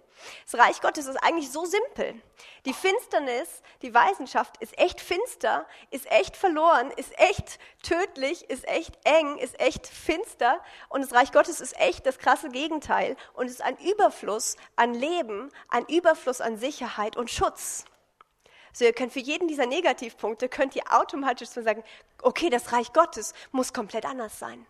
Das 0.50 0.60
Reich 0.60 0.80
Gottes 0.80 1.06
ist 1.06 1.18
eigentlich 1.18 1.52
so 1.52 1.66
simpel. 1.66 2.22
Die 2.66 2.74
Finsternis, 2.74 3.62
die 3.82 3.94
Weisenschaft 3.94 4.56
ist 4.62 4.78
echt 4.80 5.02
finster, 5.02 5.68
ist 5.90 6.10
echt 6.10 6.38
verloren, 6.38 6.90
ist 6.92 7.12
echt 7.20 7.60
tödlich, 7.84 8.50
ist 8.50 8.66
echt 8.70 8.98
eng, 9.04 9.38
ist 9.38 9.60
echt 9.60 9.88
finster. 9.88 10.64
Und 10.88 11.02
das 11.02 11.12
Reich 11.12 11.34
Gottes 11.34 11.60
ist 11.60 11.78
echt 11.82 12.06
das 12.06 12.18
krasse 12.18 12.48
Gegenteil 12.48 13.18
und 13.34 13.48
ist 13.48 13.62
ein 13.62 13.78
Überfluss 13.78 14.56
an 14.78 14.93
Leben, 14.93 15.52
ein 15.68 15.86
Überfluss 15.88 16.39
an 16.39 16.58
Sicherheit 16.58 17.18
und 17.18 17.30
Schutz. 17.30 17.84
So, 18.72 18.86
ihr 18.86 18.93
könnt 18.93 19.12
für 19.12 19.20
jeden 19.20 19.50
dieser 19.50 19.66
Negativpunkte, 19.66 20.48
könnt 20.48 20.78
ihr 20.78 20.84
automatisch 20.91 21.50
sagen, 21.50 21.84
okay, 22.22 22.50
das 22.50 22.72
Reich 22.72 22.93
Gottes 22.93 23.34
muss 23.52 23.74
komplett 23.74 24.06
anders 24.06 24.39
sein. 24.39 24.66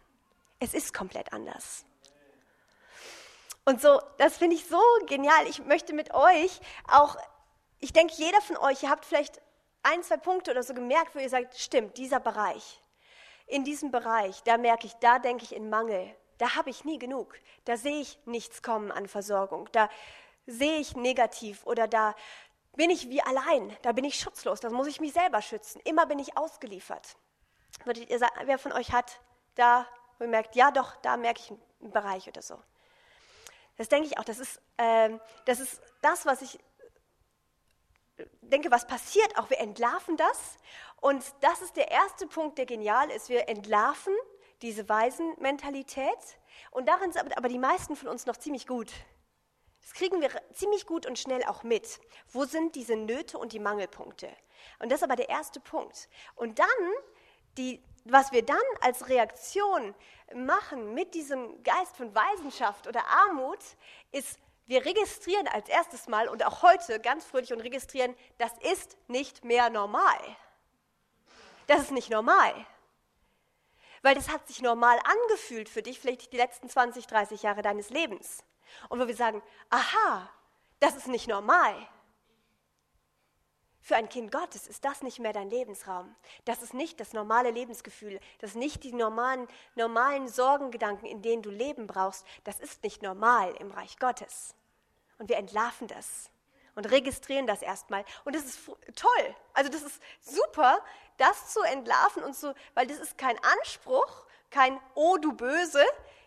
Es 0.59 0.73
ist 0.73 0.91
komplett 0.91 1.33
anders. 1.33 1.85
Und 3.65 3.81
so, 3.81 4.01
das 4.17 4.37
finde 4.37 4.55
ich 4.55 4.65
so 4.65 4.81
genial. 5.05 5.47
Ich 5.47 5.63
möchte 5.65 5.93
mit 5.93 6.13
euch 6.13 6.59
auch, 6.87 7.15
ich 7.79 7.93
denke, 7.93 8.13
jeder 8.15 8.41
von 8.41 8.57
euch, 8.57 8.83
ihr 8.83 8.89
habt 8.89 9.05
vielleicht 9.05 9.41
ein, 9.83 10.03
zwei 10.03 10.17
Punkte 10.17 10.51
oder 10.51 10.63
so 10.63 10.73
gemerkt, 10.73 11.15
wo 11.15 11.19
ihr 11.19 11.29
sagt, 11.29 11.57
stimmt, 11.57 11.97
dieser 11.97 12.19
Bereich, 12.19 12.81
in 13.47 13.63
diesem 13.63 13.91
Bereich, 13.91 14.43
da 14.43 14.57
merke 14.57 14.87
ich, 14.87 14.93
da 14.95 15.19
denke 15.19 15.43
ich 15.43 15.55
in 15.55 15.69
Mangel, 15.69 16.15
da 16.37 16.55
habe 16.55 16.69
ich 16.69 16.85
nie 16.85 16.97
genug, 16.97 17.35
da 17.65 17.77
sehe 17.77 18.01
ich 18.01 18.17
nichts 18.25 18.63
kommen 18.63 18.91
an 18.91 19.07
Versorgung, 19.07 19.69
da 19.71 19.89
sehe 20.47 20.79
ich 20.79 20.95
negativ 20.95 21.65
oder 21.65 21.87
da, 21.87 22.15
bin 22.75 22.89
ich 22.89 23.09
wie 23.09 23.21
allein, 23.21 23.75
da 23.81 23.91
bin 23.91 24.05
ich 24.05 24.19
schutzlos, 24.19 24.59
da 24.59 24.69
muss 24.69 24.87
ich 24.87 25.01
mich 25.01 25.13
selber 25.13 25.41
schützen. 25.41 25.81
Immer 25.83 26.05
bin 26.05 26.19
ich 26.19 26.37
ausgeliefert. 26.37 27.17
Würdet 27.83 28.09
ihr 28.09 28.19
sagen, 28.19 28.33
wer 28.45 28.57
von 28.57 28.71
euch 28.71 28.91
hat 28.91 29.19
da, 29.55 29.85
wo 30.17 30.23
ihr 30.23 30.29
merkt, 30.29 30.55
ja 30.55 30.71
doch, 30.71 30.95
da 30.97 31.17
merke 31.17 31.41
ich 31.41 31.51
einen 31.51 31.91
Bereich 31.91 32.27
oder 32.27 32.41
so. 32.41 32.61
Das 33.81 33.89
denke 33.89 34.05
ich 34.05 34.19
auch, 34.19 34.23
das 34.23 34.37
ist, 34.37 34.61
äh, 34.77 35.09
das 35.45 35.59
ist 35.59 35.81
das, 36.03 36.27
was 36.27 36.43
ich 36.43 36.59
denke, 38.41 38.69
was 38.69 38.85
passiert 38.85 39.35
auch. 39.39 39.49
Wir 39.49 39.59
entlarven 39.59 40.17
das. 40.17 40.59
Und 40.97 41.23
das 41.39 41.63
ist 41.63 41.75
der 41.77 41.89
erste 41.89 42.27
Punkt, 42.27 42.59
der 42.59 42.67
genial 42.67 43.09
ist. 43.09 43.29
Wir 43.29 43.49
entlarven 43.49 44.13
diese 44.61 44.87
Waisenmentalität. 44.87 46.19
Und 46.69 46.87
darin 46.87 47.11
sind 47.11 47.35
aber 47.35 47.49
die 47.49 47.57
meisten 47.57 47.95
von 47.95 48.07
uns 48.07 48.27
noch 48.27 48.37
ziemlich 48.37 48.67
gut. 48.67 48.93
Das 49.81 49.93
kriegen 49.93 50.21
wir 50.21 50.29
ziemlich 50.53 50.85
gut 50.85 51.07
und 51.07 51.17
schnell 51.17 51.43
auch 51.45 51.63
mit. 51.63 51.99
Wo 52.31 52.45
sind 52.45 52.75
diese 52.75 52.95
Nöte 52.95 53.39
und 53.39 53.51
die 53.51 53.59
Mangelpunkte? 53.59 54.29
Und 54.77 54.91
das 54.91 54.99
ist 54.99 55.03
aber 55.03 55.15
der 55.15 55.29
erste 55.29 55.59
Punkt. 55.59 56.07
Und 56.35 56.59
dann, 56.59 56.67
die, 57.57 57.81
was 58.05 58.31
wir 58.31 58.43
dann 58.43 58.57
als 58.81 59.09
Reaktion 59.09 59.93
machen 60.33 60.93
mit 60.93 61.13
diesem 61.13 61.61
Geist 61.63 61.95
von 61.97 62.13
Weisenschaft 62.15 62.87
oder 62.87 63.05
Armut, 63.07 63.59
ist, 64.11 64.39
wir 64.65 64.85
registrieren 64.85 65.47
als 65.47 65.67
erstes 65.67 66.07
Mal 66.07 66.29
und 66.29 66.45
auch 66.45 66.61
heute 66.61 66.99
ganz 66.99 67.25
fröhlich 67.25 67.51
und 67.51 67.61
registrieren, 67.61 68.15
das 68.37 68.51
ist 68.71 68.97
nicht 69.07 69.43
mehr 69.43 69.69
normal. 69.69 70.19
Das 71.67 71.81
ist 71.81 71.91
nicht 71.91 72.09
normal. 72.09 72.53
Weil 74.01 74.15
das 74.15 74.29
hat 74.29 74.47
sich 74.47 74.61
normal 74.61 74.99
angefühlt 75.03 75.69
für 75.69 75.81
dich, 75.81 75.99
vielleicht 75.99 76.31
die 76.31 76.37
letzten 76.37 76.69
20, 76.69 77.05
30 77.05 77.43
Jahre 77.43 77.61
deines 77.61 77.89
Lebens. 77.89 78.43
Und 78.89 78.99
wo 78.99 79.07
wir 79.07 79.15
sagen, 79.15 79.43
aha, 79.69 80.29
das 80.79 80.95
ist 80.95 81.07
nicht 81.07 81.27
normal. 81.27 81.75
Für 83.81 83.95
ein 83.95 84.09
Kind 84.09 84.31
Gottes 84.31 84.67
ist 84.67 84.85
das 84.85 85.01
nicht 85.01 85.19
mehr 85.19 85.33
dein 85.33 85.49
Lebensraum. 85.49 86.15
Das 86.45 86.61
ist 86.61 86.73
nicht 86.73 86.99
das 86.99 87.13
normale 87.13 87.49
Lebensgefühl. 87.49 88.19
Das 88.39 88.51
sind 88.51 88.59
nicht 88.59 88.83
die 88.83 88.93
normalen, 88.93 89.47
normalen 89.75 90.27
Sorgengedanken, 90.27 91.07
in 91.07 91.23
denen 91.23 91.41
du 91.41 91.49
Leben 91.49 91.87
brauchst. 91.87 92.25
Das 92.43 92.59
ist 92.59 92.83
nicht 92.83 93.01
normal 93.01 93.55
im 93.59 93.71
Reich 93.71 93.97
Gottes. 93.97 94.53
Und 95.17 95.29
wir 95.29 95.37
entlarven 95.37 95.87
das 95.87 96.29
und 96.75 96.89
registrieren 96.91 97.47
das 97.47 97.61
erstmal. 97.61 98.05
Und 98.23 98.35
das 98.35 98.43
ist 98.45 98.65
toll. 98.95 99.35
Also 99.53 99.71
das 99.71 99.81
ist 99.81 99.99
super, 100.21 100.79
das 101.17 101.53
zu 101.53 101.61
entlarven 101.61 102.23
und 102.23 102.35
so, 102.35 102.53
weil 102.75 102.87
das 102.87 102.99
ist 102.99 103.17
kein 103.17 103.37
Anspruch, 103.59 104.25
kein 104.51 104.79
Oh 104.95 105.17
du 105.17 105.33
Böse, 105.33 105.83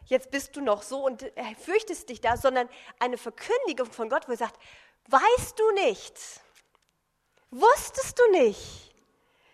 jetzt 0.06 0.30
bist 0.30 0.56
du 0.56 0.60
noch 0.60 0.82
so 0.82 1.04
und 1.04 1.22
äh, 1.36 1.54
fürchtest 1.54 2.08
dich 2.08 2.20
da, 2.20 2.36
sondern 2.36 2.68
eine 2.98 3.16
Verkündigung 3.16 3.90
von 3.90 4.08
Gott, 4.08 4.28
wo 4.28 4.32
er 4.32 4.38
sagt, 4.38 4.58
weißt 5.08 5.58
du 5.58 5.70
nicht, 5.72 6.14
wusstest 7.54 8.18
du 8.18 8.30
nicht, 8.32 8.94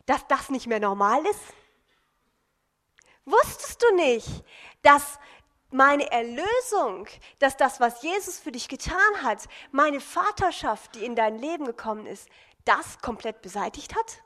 dass 0.07 0.27
das 0.27 0.49
nicht 0.51 0.67
mehr 0.67 0.81
normal 0.81 1.25
ist? 1.27 1.41
Wusstest 3.25 3.83
du 3.83 3.95
nicht, 3.97 4.29
dass 4.83 5.19
meine 5.71 6.11
Erlösung, 6.11 7.07
dass 7.39 7.57
das, 7.57 7.79
was 7.79 8.03
Jesus 8.03 8.39
für 8.39 8.51
dich 8.51 8.69
getan 8.69 9.23
hat, 9.23 9.47
meine 9.71 10.01
Vaterschaft, 10.01 10.95
die 10.95 11.05
in 11.05 11.15
dein 11.15 11.39
Leben 11.39 11.65
gekommen 11.65 12.07
ist, 12.07 12.29
das 12.65 12.99
komplett 13.01 13.43
beseitigt 13.43 13.95
hat? 13.95 14.23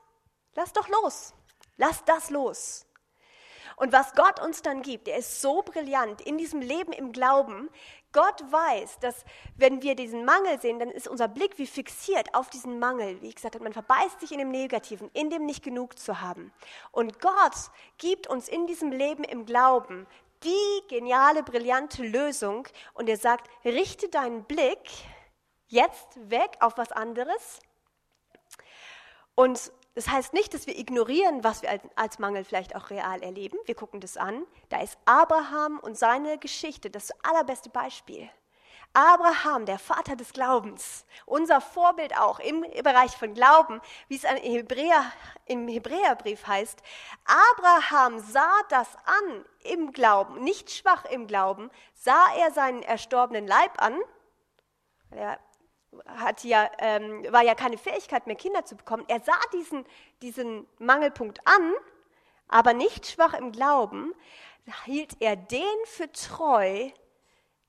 Lass 0.53 0.73
doch 0.73 0.87
los. 0.87 1.33
Lass 1.77 2.03
das 2.05 2.29
los. 2.29 2.85
Und 3.75 3.91
was 3.91 4.13
Gott 4.13 4.39
uns 4.39 4.61
dann 4.61 4.81
gibt, 4.81 5.07
der 5.07 5.17
ist 5.17 5.41
so 5.41 5.61
brillant 5.61 6.21
in 6.21 6.37
diesem 6.37 6.61
Leben 6.61 6.93
im 6.93 7.11
Glauben. 7.11 7.69
Gott 8.15 8.49
weiß, 8.49 8.99
dass 8.99 9.25
wenn 9.57 9.81
wir 9.81 9.93
diesen 9.93 10.23
Mangel 10.23 10.57
sehen, 10.61 10.79
dann 10.79 10.89
ist 10.89 11.09
unser 11.09 11.27
Blick 11.27 11.57
wie 11.57 11.67
fixiert 11.67 12.33
auf 12.33 12.49
diesen 12.49 12.79
Mangel. 12.79 13.21
Wie 13.21 13.33
gesagt, 13.33 13.59
man 13.59 13.73
verbeißt 13.73 14.21
sich 14.21 14.31
in 14.31 14.39
dem 14.39 14.51
Negativen, 14.51 15.09
in 15.11 15.29
dem 15.29 15.45
nicht 15.45 15.65
genug 15.65 15.99
zu 15.99 16.21
haben. 16.21 16.53
Und 16.93 17.19
Gott 17.19 17.71
gibt 17.97 18.27
uns 18.27 18.47
in 18.47 18.67
diesem 18.67 18.93
Leben 18.93 19.25
im 19.25 19.45
Glauben 19.45 20.07
die 20.43 20.87
geniale, 20.87 21.43
brillante 21.43 22.03
Lösung. 22.03 22.65
Und 22.93 23.09
er 23.09 23.17
sagt, 23.17 23.49
richte 23.65 24.07
deinen 24.07 24.45
Blick 24.45 24.89
jetzt 25.67 26.07
weg 26.29 26.55
auf 26.61 26.77
was 26.77 26.93
anderes 26.93 27.59
und 29.35 29.73
das 29.95 30.09
heißt 30.09 30.33
nicht, 30.33 30.53
dass 30.53 30.67
wir 30.67 30.77
ignorieren, 30.77 31.43
was 31.43 31.61
wir 31.61 31.79
als 31.95 32.19
Mangel 32.19 32.43
vielleicht 32.43 32.75
auch 32.75 32.89
real 32.89 33.23
erleben. 33.23 33.57
Wir 33.65 33.75
gucken 33.75 34.01
das 34.01 34.17
an. 34.17 34.45
Da 34.67 34.81
ist 34.81 34.97
Abraham 35.05 35.79
und 35.79 35.97
seine 35.97 36.37
Geschichte 36.37 36.89
das 36.89 37.11
allerbeste 37.23 37.69
Beispiel. 37.69 38.29
Abraham, 38.93 39.65
der 39.65 39.79
Vater 39.79 40.15
des 40.15 40.31
Glaubens, 40.31 41.05
unser 41.25 41.59
Vorbild 41.59 42.17
auch 42.17 42.39
im 42.39 42.61
Bereich 42.61 43.11
von 43.17 43.33
Glauben, 43.33 43.81
wie 44.07 44.15
es 44.15 44.23
Hebräer, 44.23 45.11
im 45.45 45.67
Hebräerbrief 45.67 46.47
heißt. 46.47 46.81
Abraham 47.25 48.19
sah 48.19 48.53
das 48.69 48.95
an 49.05 49.45
im 49.63 49.91
Glauben, 49.91 50.43
nicht 50.43 50.71
schwach 50.71 51.03
im 51.05 51.27
Glauben, 51.27 51.71
sah 51.93 52.33
er 52.37 52.51
seinen 52.51 52.83
erstorbenen 52.83 53.47
Leib 53.47 53.81
an. 53.81 53.99
Er 55.11 55.39
hat 56.05 56.43
ja, 56.43 56.69
ähm, 56.79 57.25
war 57.31 57.43
ja 57.43 57.55
keine 57.55 57.77
Fähigkeit 57.77 58.27
mehr, 58.27 58.35
Kinder 58.35 58.65
zu 58.65 58.75
bekommen. 58.75 59.05
Er 59.07 59.19
sah 59.21 59.39
diesen, 59.53 59.85
diesen 60.21 60.67
Mangelpunkt 60.79 61.39
an, 61.45 61.73
aber 62.47 62.73
nicht 62.73 63.07
schwach 63.07 63.33
im 63.33 63.51
Glauben, 63.51 64.13
hielt 64.85 65.17
er 65.19 65.35
den 65.35 65.85
für 65.85 66.11
treu, 66.11 66.89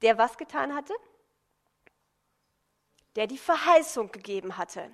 der 0.02 0.18
was 0.18 0.36
getan 0.38 0.74
hatte? 0.74 0.94
Der 3.16 3.26
die 3.26 3.38
Verheißung 3.38 4.12
gegeben 4.12 4.58
hatte. 4.58 4.90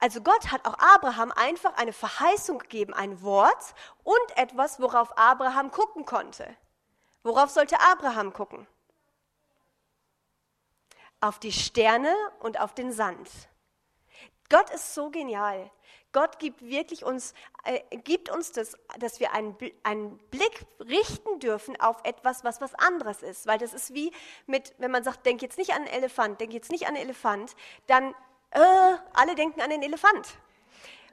Also 0.00 0.20
Gott 0.20 0.52
hat 0.52 0.64
auch 0.64 0.78
Abraham 0.78 1.32
einfach 1.32 1.76
eine 1.76 1.92
Verheißung 1.92 2.60
gegeben, 2.60 2.94
ein 2.94 3.20
Wort 3.22 3.74
und 4.04 4.36
etwas, 4.36 4.80
worauf 4.80 5.16
Abraham 5.18 5.72
gucken 5.72 6.04
konnte. 6.04 6.56
Worauf 7.24 7.50
sollte 7.50 7.80
Abraham 7.80 8.32
gucken? 8.32 8.68
Auf 11.20 11.38
die 11.38 11.52
Sterne 11.52 12.14
und 12.40 12.60
auf 12.60 12.74
den 12.74 12.92
Sand. 12.92 13.28
Gott 14.48 14.70
ist 14.70 14.94
so 14.94 15.10
genial. 15.10 15.70
Gott 16.12 16.38
gibt 16.38 16.62
wirklich 16.62 17.04
uns, 17.04 17.34
äh, 17.64 17.80
gibt 17.98 18.30
uns 18.30 18.52
das, 18.52 18.76
dass 18.98 19.20
wir 19.20 19.34
einen, 19.34 19.56
einen 19.82 20.18
Blick 20.30 20.64
richten 20.80 21.38
dürfen 21.38 21.78
auf 21.80 21.98
etwas, 22.04 22.44
was 22.44 22.60
was 22.62 22.74
anderes 22.74 23.22
ist. 23.22 23.46
Weil 23.46 23.58
das 23.58 23.74
ist 23.74 23.92
wie 23.92 24.10
mit, 24.46 24.74
wenn 24.78 24.90
man 24.90 25.04
sagt, 25.04 25.26
denk 25.26 25.42
jetzt 25.42 25.58
nicht 25.58 25.72
an 25.72 25.82
einen 25.82 25.88
Elefant, 25.88 26.40
denk 26.40 26.54
jetzt 26.54 26.70
nicht 26.70 26.86
an 26.86 26.94
einen 26.94 27.04
Elefant, 27.04 27.54
dann 27.88 28.14
äh, 28.52 28.96
alle 29.12 29.34
denken 29.34 29.60
an 29.60 29.68
den 29.68 29.82
Elefant. 29.82 30.38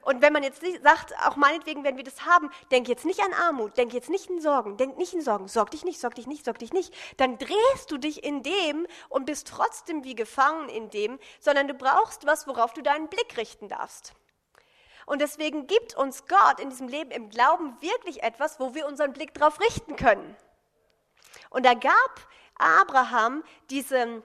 Und 0.06 0.22
wenn 0.22 0.32
man 0.32 0.43
jetzt 0.43 0.62
sagt, 0.84 1.18
auch 1.26 1.36
meinetwegen 1.36 1.84
werden 1.84 1.97
wir 1.97 2.03
das 2.03 2.26
haben, 2.26 2.51
denk 2.72 2.88
jetzt 2.88 3.06
nicht 3.06 3.22
an 3.22 3.34
Armut, 3.34 3.76
denk 3.76 3.91
jetzt 3.91 4.12
nicht 4.12 4.30
in 4.30 4.39
Sorgen, 4.39 4.78
denk 4.78 4.99
nicht 4.99 5.16
in 5.16 5.22
Sorgen, 5.22 5.47
sorg 5.47 5.72
dich 5.72 5.84
nicht, 5.84 5.99
sorg 5.99 6.14
dich 6.14 6.28
nicht, 6.28 6.45
sorg 6.45 6.60
dich 6.60 6.74
nicht. 6.74 6.93
Dann 7.18 7.39
drehst 7.39 7.89
du 7.89 7.97
dich 7.97 8.24
in 8.24 8.43
dem 8.43 8.86
und 9.10 9.26
bist 9.26 9.47
trotzdem 9.47 10.03
wie 10.03 10.14
gefangen 10.14 10.70
in 10.70 10.91
dem, 10.91 11.18
sondern 11.39 11.68
du 11.68 11.74
brauchst 11.74 12.28
was, 12.28 12.45
worauf 12.45 12.72
du 12.74 12.84
deinen 12.84 13.10
Blick 13.10 13.36
richten 13.36 13.68
darfst. 13.68 14.14
Und 15.08 15.22
deswegen 15.22 15.66
gibt 15.66 15.95
uns 15.95 16.28
Gott 16.28 16.60
in 16.60 16.70
diesem 16.70 16.88
Leben 16.88 17.10
im 17.10 17.32
Glauben 17.32 17.76
wirklich 17.82 18.22
etwas, 18.22 18.60
wo 18.60 18.76
wir 18.76 18.86
unseren 18.86 19.12
Blick 19.12 19.34
drauf 19.34 19.60
richten 19.60 19.95
können. 19.95 20.36
Und 21.49 21.66
da 21.66 21.74
gab 21.74 22.28
Abraham 22.60 23.43
diesen 23.72 24.22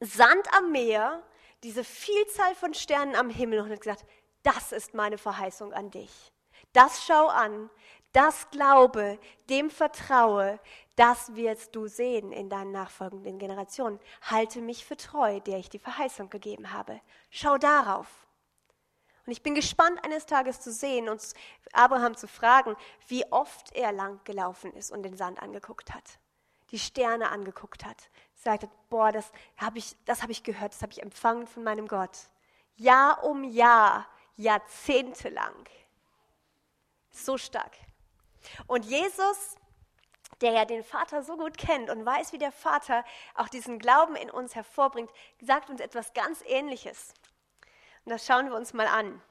Sand 0.00 0.46
am 0.58 0.72
Meer, 0.72 1.22
diese 1.62 1.84
Vielzahl 1.84 2.54
von 2.54 2.74
Sternen 2.74 3.16
am 3.16 3.30
Himmel 3.30 3.60
und 3.60 3.70
hat 3.70 3.80
gesagt, 3.80 4.04
das 4.42 4.72
ist 4.72 4.94
meine 4.94 5.18
Verheißung 5.18 5.72
an 5.72 5.90
dich. 5.90 6.32
Das 6.72 7.04
schau 7.04 7.28
an, 7.28 7.70
das 8.12 8.50
glaube, 8.50 9.18
dem 9.48 9.70
vertraue, 9.70 10.60
das 10.96 11.34
wirst 11.34 11.74
du 11.74 11.86
sehen 11.86 12.32
in 12.32 12.50
deinen 12.50 12.72
nachfolgenden 12.72 13.38
Generationen. 13.38 13.98
Halte 14.22 14.60
mich 14.60 14.84
für 14.84 14.96
treu, 14.96 15.40
der 15.40 15.58
ich 15.58 15.70
die 15.70 15.78
Verheißung 15.78 16.28
gegeben 16.28 16.72
habe. 16.72 17.00
Schau 17.30 17.56
darauf. 17.56 18.06
Und 19.24 19.32
ich 19.32 19.42
bin 19.42 19.54
gespannt, 19.54 20.04
eines 20.04 20.26
Tages 20.26 20.60
zu 20.60 20.72
sehen 20.72 21.08
und 21.08 21.22
Abraham 21.72 22.16
zu 22.16 22.26
fragen, 22.26 22.76
wie 23.06 23.24
oft 23.32 23.72
er 23.72 23.92
lang 23.92 24.20
gelaufen 24.24 24.72
ist 24.72 24.90
und 24.90 25.04
den 25.04 25.16
Sand 25.16 25.40
angeguckt 25.40 25.94
hat, 25.94 26.18
die 26.70 26.78
Sterne 26.78 27.30
angeguckt 27.30 27.84
hat. 27.84 28.10
Sagt, 28.34 28.68
boah, 28.90 29.12
das 29.12 29.30
habe 29.56 29.78
ich, 29.78 29.96
das 30.04 30.22
habe 30.22 30.32
ich 30.32 30.42
gehört, 30.42 30.74
das 30.74 30.82
habe 30.82 30.92
ich 30.92 31.02
empfangen 31.02 31.46
von 31.46 31.62
meinem 31.62 31.86
Gott. 31.86 32.18
Jahr 32.74 33.22
um 33.24 33.44
Jahr 33.44 34.06
jahrzehntelang. 34.42 35.66
So 37.10 37.38
stark. 37.38 37.72
Und 38.66 38.84
Jesus, 38.84 39.56
der 40.40 40.52
ja 40.52 40.64
den 40.64 40.82
Vater 40.82 41.22
so 41.22 41.36
gut 41.36 41.56
kennt 41.56 41.90
und 41.90 42.04
weiß, 42.04 42.32
wie 42.32 42.38
der 42.38 42.52
Vater 42.52 43.04
auch 43.34 43.48
diesen 43.48 43.78
Glauben 43.78 44.16
in 44.16 44.30
uns 44.30 44.54
hervorbringt, 44.54 45.10
sagt 45.40 45.70
uns 45.70 45.80
etwas 45.80 46.12
ganz 46.12 46.42
Ähnliches. 46.46 47.14
Und 48.04 48.10
das 48.10 48.26
schauen 48.26 48.48
wir 48.48 48.56
uns 48.56 48.72
mal 48.72 48.88
an. 48.88 49.22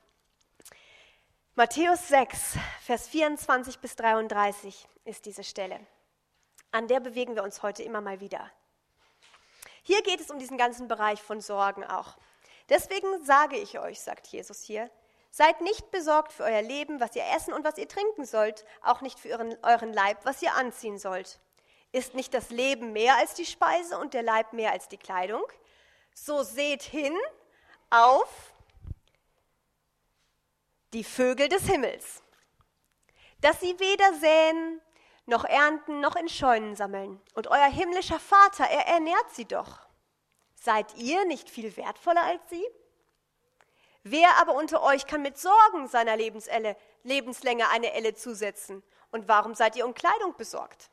Matthäus 1.56 2.08
6, 2.08 2.58
Vers 2.82 3.10
24 3.10 3.80
bis 3.80 3.96
33 3.98 4.88
ist 5.04 5.26
diese 5.26 5.44
Stelle. 5.44 5.80
An 6.72 6.88
der 6.88 7.02
bewegen 7.02 7.36
wir 7.36 7.44
uns 7.44 7.62
heute 7.62 7.84
immer 7.84 8.00
mal 8.00 8.22
wieder. 8.22 8.50
Hier 9.84 10.02
geht 10.04 10.22
es 10.22 10.32
um 10.32 10.40
diesen 10.40 10.58
ganzen 10.58 10.88
Bereich 10.88 11.22
von 11.22 11.42
Sorgen 11.42 11.84
auch. 11.84 12.16
Deswegen 12.70 13.26
sage 13.26 13.58
ich 13.58 13.80
euch, 13.80 14.00
sagt 14.00 14.28
Jesus 14.28 14.62
hier, 14.62 14.90
seid 15.32 15.62
nicht 15.62 15.90
besorgt 15.92 16.34
für 16.34 16.44
euer 16.44 16.62
Leben, 16.62 17.00
was 17.00 17.16
ihr 17.16 17.24
essen 17.36 17.54
und 17.54 17.64
was 17.64 17.78
ihr 17.78 17.88
trinken 17.88 18.26
sollt, 18.26 18.66
auch 18.84 19.02
nicht 19.02 19.18
für 19.18 19.30
euren, 19.30 19.58
euren 19.64 19.94
Leib, 19.94 20.26
was 20.26 20.42
ihr 20.42 20.54
anziehen 20.56 21.00
sollt. 21.00 21.40
Ist 21.94 22.14
nicht 22.14 22.34
das 22.34 22.50
Leben 22.50 22.94
mehr 22.94 23.18
als 23.18 23.34
die 23.34 23.46
Speise 23.46 23.98
und 23.98 24.14
der 24.14 24.24
Leib 24.24 24.54
mehr 24.54 24.72
als 24.72 24.88
die 24.88 24.98
Kleidung? 24.98 25.44
So 26.14 26.44
seht 26.44 26.84
hin 26.84 27.18
auf 27.90 28.54
die 30.94 31.04
Vögel 31.06 31.48
des 31.48 31.64
Himmels, 31.64 32.22
dass 33.40 33.62
sie 33.62 33.80
weder 33.80 34.14
säen 34.16 34.82
noch 35.26 35.46
ernten 35.46 36.02
noch 36.02 36.16
in 36.16 36.28
Scheunen 36.28 36.76
sammeln. 36.76 37.22
Und 37.34 37.48
euer 37.48 37.70
himmlischer 37.70 38.20
Vater, 38.20 38.66
er 38.66 38.88
ernährt 38.88 39.30
sie 39.34 39.46
doch. 39.46 39.80
Seid 40.56 40.96
ihr 40.98 41.26
nicht 41.26 41.50
viel 41.50 41.76
wertvoller 41.78 42.24
als 42.24 42.42
sie? 42.50 42.66
Wer 44.04 44.38
aber 44.40 44.56
unter 44.56 44.82
euch 44.82 45.06
kann 45.06 45.22
mit 45.22 45.38
Sorgen 45.38 45.88
seiner 45.88 46.18
Lebenselle, 46.18 46.76
Lebenslänge 47.04 47.70
eine 47.70 47.94
Elle 47.94 48.16
zusetzen? 48.16 48.82
Und 49.12 49.28
warum 49.28 49.54
seid 49.54 49.76
ihr 49.76 49.86
um 49.86 49.94
Kleidung 49.94 50.36
besorgt? 50.38 50.90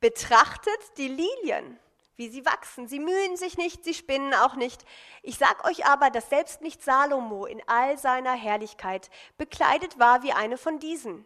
Betrachtet 0.00 0.98
die 0.98 1.08
Lilien, 1.08 1.78
wie 2.16 2.28
sie 2.28 2.44
wachsen. 2.44 2.88
Sie 2.88 2.98
mühen 2.98 3.36
sich 3.36 3.56
nicht, 3.56 3.84
sie 3.84 3.94
spinnen 3.94 4.34
auch 4.34 4.56
nicht. 4.56 4.84
Ich 5.22 5.38
sag 5.38 5.64
euch 5.64 5.86
aber, 5.86 6.10
dass 6.10 6.28
selbst 6.28 6.60
nicht 6.60 6.82
Salomo 6.82 7.46
in 7.46 7.62
all 7.66 7.96
seiner 7.96 8.34
Herrlichkeit 8.34 9.08
bekleidet 9.38 9.98
war 9.98 10.22
wie 10.22 10.32
eine 10.32 10.58
von 10.58 10.78
diesen. 10.78 11.24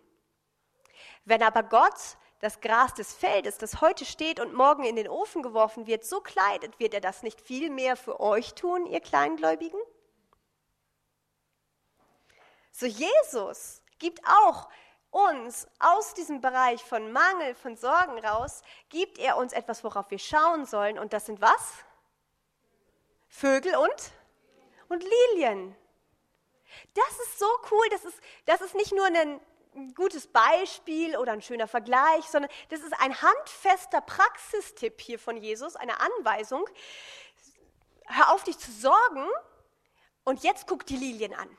Wenn 1.24 1.42
aber 1.42 1.64
Gott 1.64 2.18
das 2.40 2.61
Gras 2.61 2.94
des 2.94 3.14
Feldes, 3.14 3.59
das 3.59 3.80
heute 3.80 4.04
steht 4.04 4.38
und 4.38 4.54
morgen 4.54 4.84
in 4.84 4.94
den 4.94 5.09
Ofen 5.09 5.42
geworfen 5.42 5.86
wird, 5.86 6.04
so 6.04 6.20
kleidet, 6.20 6.78
wird 6.78 6.94
er 6.94 7.00
das 7.00 7.22
nicht 7.22 7.40
viel 7.40 7.70
mehr 7.70 7.96
für 7.96 8.20
euch 8.20 8.54
tun, 8.54 8.86
ihr 8.86 9.00
Kleingläubigen? 9.00 9.80
So 12.79 12.85
Jesus 12.85 13.81
gibt 13.99 14.20
auch 14.27 14.68
uns 15.11 15.66
aus 15.79 16.12
diesem 16.12 16.43
Bereich 16.43 16.85
von 16.85 17.11
Mangel, 17.11 17.55
von 17.55 17.74
Sorgen 17.74 18.18
raus, 18.18 18.61
gibt 18.91 19.16
er 19.16 19.39
uns 19.39 19.55
etwas, 19.55 19.83
worauf 19.83 20.11
wir 20.11 20.18
schauen 20.18 20.66
sollen. 20.66 20.99
Und 20.99 21.14
das 21.14 21.24
sind 21.24 21.41
was? 21.41 21.72
Vögel 23.29 23.77
und, 23.77 24.12
und 24.91 25.03
Lilien. 25.03 25.74
Das 26.93 27.18
ist 27.20 27.39
so 27.39 27.47
cool. 27.70 27.89
Das 27.93 28.05
ist, 28.05 28.20
das 28.45 28.61
ist 28.61 28.74
nicht 28.74 28.93
nur 28.93 29.07
ein 29.07 29.41
gutes 29.95 30.27
Beispiel 30.27 31.16
oder 31.16 31.33
ein 31.33 31.41
schöner 31.41 31.68
Vergleich, 31.68 32.27
sondern 32.27 32.53
das 32.68 32.81
ist 32.81 32.93
ein 33.01 33.22
handfester 33.22 34.03
Praxistipp 34.03 35.01
hier 35.01 35.18
von 35.18 35.39
Jesus, 35.39 35.77
eine 35.77 35.99
Anweisung. 35.99 36.68
Hör 38.05 38.35
auf, 38.35 38.45
dich 38.45 38.59
zu 38.59 38.70
sorgen 38.70 39.27
und 40.24 40.43
jetzt 40.43 40.66
guck 40.66 40.85
die 40.85 40.99
Lilien 40.99 41.33
an. 41.33 41.57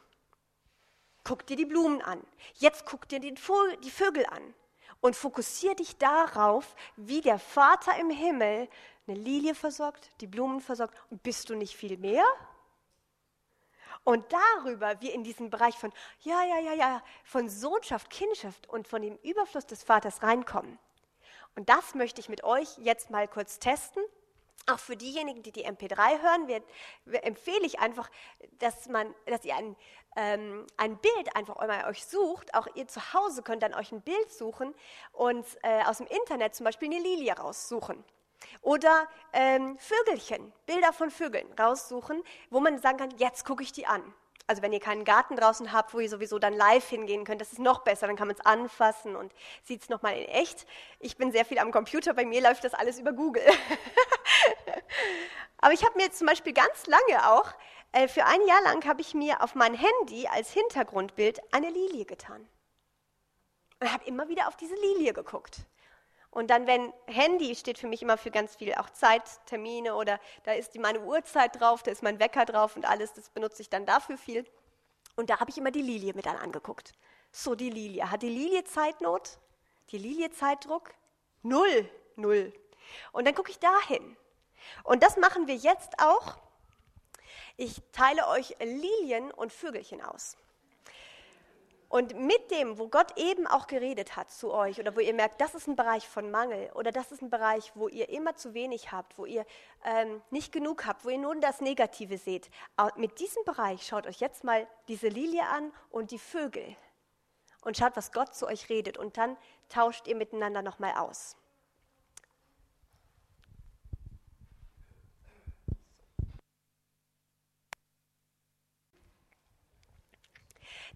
Guck 1.28 1.45
dir 1.45 1.57
die 1.57 1.65
Blumen 1.65 2.01
an. 2.01 2.25
Jetzt 2.53 2.86
guck 2.86 3.09
dir 3.09 3.19
die 3.19 3.36
Vögel 3.36 4.25
an. 4.28 4.53
Und 5.01 5.13
fokussier 5.13 5.75
dich 5.75 5.97
darauf, 5.97 6.73
wie 6.95 7.19
der 7.19 7.38
Vater 7.38 7.99
im 7.99 8.09
Himmel 8.09 8.69
eine 9.07 9.17
Lilie 9.17 9.53
versorgt, 9.53 10.09
die 10.21 10.28
Blumen 10.28 10.61
versorgt. 10.61 10.97
Und 11.09 11.23
bist 11.23 11.49
du 11.49 11.55
nicht 11.55 11.75
viel 11.75 11.97
mehr? 11.97 12.23
Und 14.05 14.25
darüber 14.32 15.01
wir 15.01 15.13
in 15.13 15.25
diesen 15.25 15.49
Bereich 15.49 15.78
von, 15.78 15.91
ja, 16.21 16.45
ja, 16.45 16.59
ja, 16.59 16.73
ja, 16.73 17.03
von 17.25 17.49
Sohnschaft, 17.49 18.09
Kindschaft 18.09 18.69
und 18.69 18.88
von 18.88 19.01
dem 19.01 19.17
Überfluss 19.17 19.65
des 19.65 19.84
Vaters 19.84 20.23
reinkommen. 20.23 20.80
Und 21.57 21.67
das 21.67 21.93
möchte 21.93 22.21
ich 22.21 22.30
mit 22.30 22.45
euch 22.45 22.78
jetzt 22.78 23.09
mal 23.09 23.28
kurz 23.28 23.59
testen. 23.59 24.01
Auch 24.70 24.80
für 24.80 24.97
diejenigen, 24.97 25.43
die 25.43 25.53
die 25.53 25.65
MP3 25.65 26.22
hören, 26.22 26.47
wird, 26.49 26.63
empfehle 27.24 27.65
ich 27.65 27.80
einfach, 27.80 28.09
dass, 28.59 28.88
man, 28.89 29.15
dass 29.26 29.45
ihr 29.45 29.55
ein, 29.55 29.78
ähm, 30.18 30.68
ein 30.76 30.97
Bild 30.97 31.36
einfach 31.36 31.55
mal 31.55 31.86
euch 31.86 32.05
sucht. 32.05 32.53
Auch 32.53 32.68
ihr 32.76 32.88
zu 32.88 33.13
Hause 33.13 33.43
könnt 33.43 33.63
dann 33.63 33.74
euch 33.74 33.93
ein 33.93 34.01
Bild 34.01 34.32
suchen 34.32 34.76
und 35.13 35.45
äh, 35.63 35.84
aus 35.86 35.99
dem 35.99 36.07
Internet 36.07 36.53
zum 36.53 36.65
Beispiel 36.65 36.89
eine 36.89 36.99
Lilie 36.99 37.34
raussuchen. 37.34 38.03
Oder 38.61 39.07
ähm, 39.32 39.78
Vögelchen, 39.80 40.51
Bilder 40.65 40.91
von 40.91 41.11
Vögeln 41.11 41.47
raussuchen, 41.53 42.22
wo 42.49 42.59
man 42.59 42.78
sagen 42.80 42.97
kann, 42.97 43.11
jetzt 43.18 43.45
gucke 43.45 43.63
ich 43.63 43.72
die 43.72 43.88
an. 43.88 44.13
Also 44.49 44.61
wenn 44.61 44.71
ihr 44.71 44.79
keinen 44.79 45.03
Garten 45.03 45.35
draußen 45.35 45.73
habt, 45.73 45.93
wo 45.93 45.99
ihr 45.99 46.09
sowieso 46.09 46.39
dann 46.39 46.53
live 46.53 46.87
hingehen 46.87 47.25
könnt, 47.25 47.41
das 47.41 47.51
ist 47.51 47.59
noch 47.59 47.79
besser, 47.79 48.07
dann 48.07 48.15
kann 48.15 48.27
man 48.27 48.37
es 48.37 48.45
anfassen 48.45 49.17
und 49.17 49.33
sieht 49.63 49.81
es 49.81 49.89
nochmal 49.89 50.17
in 50.17 50.25
echt. 50.29 50.65
Ich 50.99 51.17
bin 51.17 51.33
sehr 51.33 51.43
viel 51.43 51.59
am 51.59 51.71
Computer, 51.71 52.13
bei 52.13 52.25
mir 52.25 52.41
läuft 52.41 52.63
das 52.63 52.73
alles 52.73 52.97
über 52.97 53.11
Google. 53.11 53.43
Aber 55.57 55.73
ich 55.73 55.83
habe 55.83 55.97
mir 55.97 56.11
zum 56.13 56.27
Beispiel 56.27 56.53
ganz 56.53 56.87
lange 56.87 57.29
auch, 57.29 57.51
äh, 57.91 58.07
für 58.07 58.25
ein 58.25 58.41
Jahr 58.47 58.61
lang 58.61 58.85
habe 58.85 59.01
ich 59.01 59.13
mir 59.13 59.43
auf 59.43 59.53
mein 59.53 59.73
Handy 59.73 60.27
als 60.27 60.51
Hintergrundbild 60.51 61.41
eine 61.51 61.69
Lilie 61.69 62.05
getan. 62.05 62.47
Und 63.81 63.91
habe 63.91 64.05
immer 64.05 64.29
wieder 64.29 64.47
auf 64.47 64.55
diese 64.55 64.75
Lilie 64.75 65.13
geguckt. 65.13 65.65
Und 66.38 66.51
dann, 66.51 66.67
wenn 66.67 66.93
Handy 67.07 67.55
steht 67.55 67.79
für 67.79 67.88
mich 67.88 68.03
immer 68.03 68.15
für 68.15 68.29
ganz 68.29 68.57
viel, 68.57 68.71
auch 68.75 68.91
Zeittermine 68.91 69.95
oder 69.95 70.19
da 70.43 70.51
ist 70.51 70.75
meine 70.75 70.99
Uhrzeit 70.99 71.59
drauf, 71.59 71.81
da 71.81 71.89
ist 71.89 72.03
mein 72.03 72.19
Wecker 72.19 72.45
drauf 72.45 72.75
und 72.75 72.85
alles, 72.85 73.11
das 73.13 73.31
benutze 73.31 73.63
ich 73.63 73.71
dann 73.71 73.88
dafür 73.88 74.19
viel. 74.19 74.45
Und 75.15 75.31
da 75.31 75.39
habe 75.39 75.49
ich 75.49 75.57
immer 75.57 75.71
die 75.71 75.81
Lilie 75.81 76.13
mit 76.13 76.27
dann 76.27 76.38
angeguckt. 76.38 76.93
So, 77.31 77.55
die 77.55 77.71
Lilie. 77.71 78.11
Hat 78.11 78.21
die 78.21 78.29
Lilie 78.29 78.63
Zeitnot? 78.65 79.39
Die 79.89 79.97
Lilie 79.97 80.29
Zeitdruck? 80.29 80.93
Null, 81.41 81.89
null. 82.17 82.53
Und 83.13 83.25
dann 83.25 83.33
gucke 83.33 83.49
ich 83.49 83.57
dahin. 83.57 84.15
Und 84.83 85.01
das 85.01 85.17
machen 85.17 85.47
wir 85.47 85.55
jetzt 85.55 85.93
auch. 85.97 86.38
Ich 87.55 87.81
teile 87.93 88.27
euch 88.27 88.55
Lilien 88.59 89.31
und 89.31 89.51
Vögelchen 89.51 90.03
aus. 90.03 90.38
Und 91.89 92.19
mit 92.19 92.51
dem, 92.51 92.77
wo 92.77 92.89
Gott 92.89 93.17
eben 93.17 93.47
auch 93.47 93.67
geredet 93.67 94.17
hat 94.17 94.29
zu 94.29 94.53
euch 94.53 94.79
oder 94.79 94.95
wo 94.95 94.99
ihr 94.99 95.13
merkt, 95.13 95.39
das 95.39 95.55
ist 95.55 95.67
ein 95.67 95.77
Bereich 95.77 96.07
von 96.07 96.29
Mangel 96.31 96.69
oder 96.73 96.91
das 96.91 97.13
ist 97.13 97.21
ein 97.21 97.29
Bereich, 97.29 97.71
wo 97.75 97.88
ihr 97.88 98.09
immer 98.09 98.35
zu 98.35 98.53
wenig 98.53 98.91
habt, 98.91 99.17
wo 99.17 99.25
ihr 99.25 99.45
ähm, 99.85 100.21
nicht 100.29 100.51
genug 100.51 100.85
habt, 100.85 101.05
wo 101.05 101.09
ihr 101.09 101.17
nur 101.17 101.35
das 101.38 101.61
Negative 101.61 102.17
seht, 102.17 102.49
mit 102.97 103.19
diesem 103.19 103.43
Bereich 103.45 103.88
schaut 103.88 104.05
euch 104.05 104.19
jetzt 104.19 104.43
mal 104.43 104.67
diese 104.89 105.07
Lilie 105.07 105.43
an 105.47 105.71
und 105.89 106.11
die 106.11 106.19
Vögel 106.19 106.75
und 107.61 107.77
schaut, 107.77 107.95
was 107.95 108.11
Gott 108.11 108.35
zu 108.35 108.47
euch 108.47 108.69
redet 108.69 108.97
und 108.97 109.17
dann 109.17 109.38
tauscht 109.69 110.07
ihr 110.07 110.15
miteinander 110.15 110.61
nochmal 110.61 110.93
aus. 110.97 111.38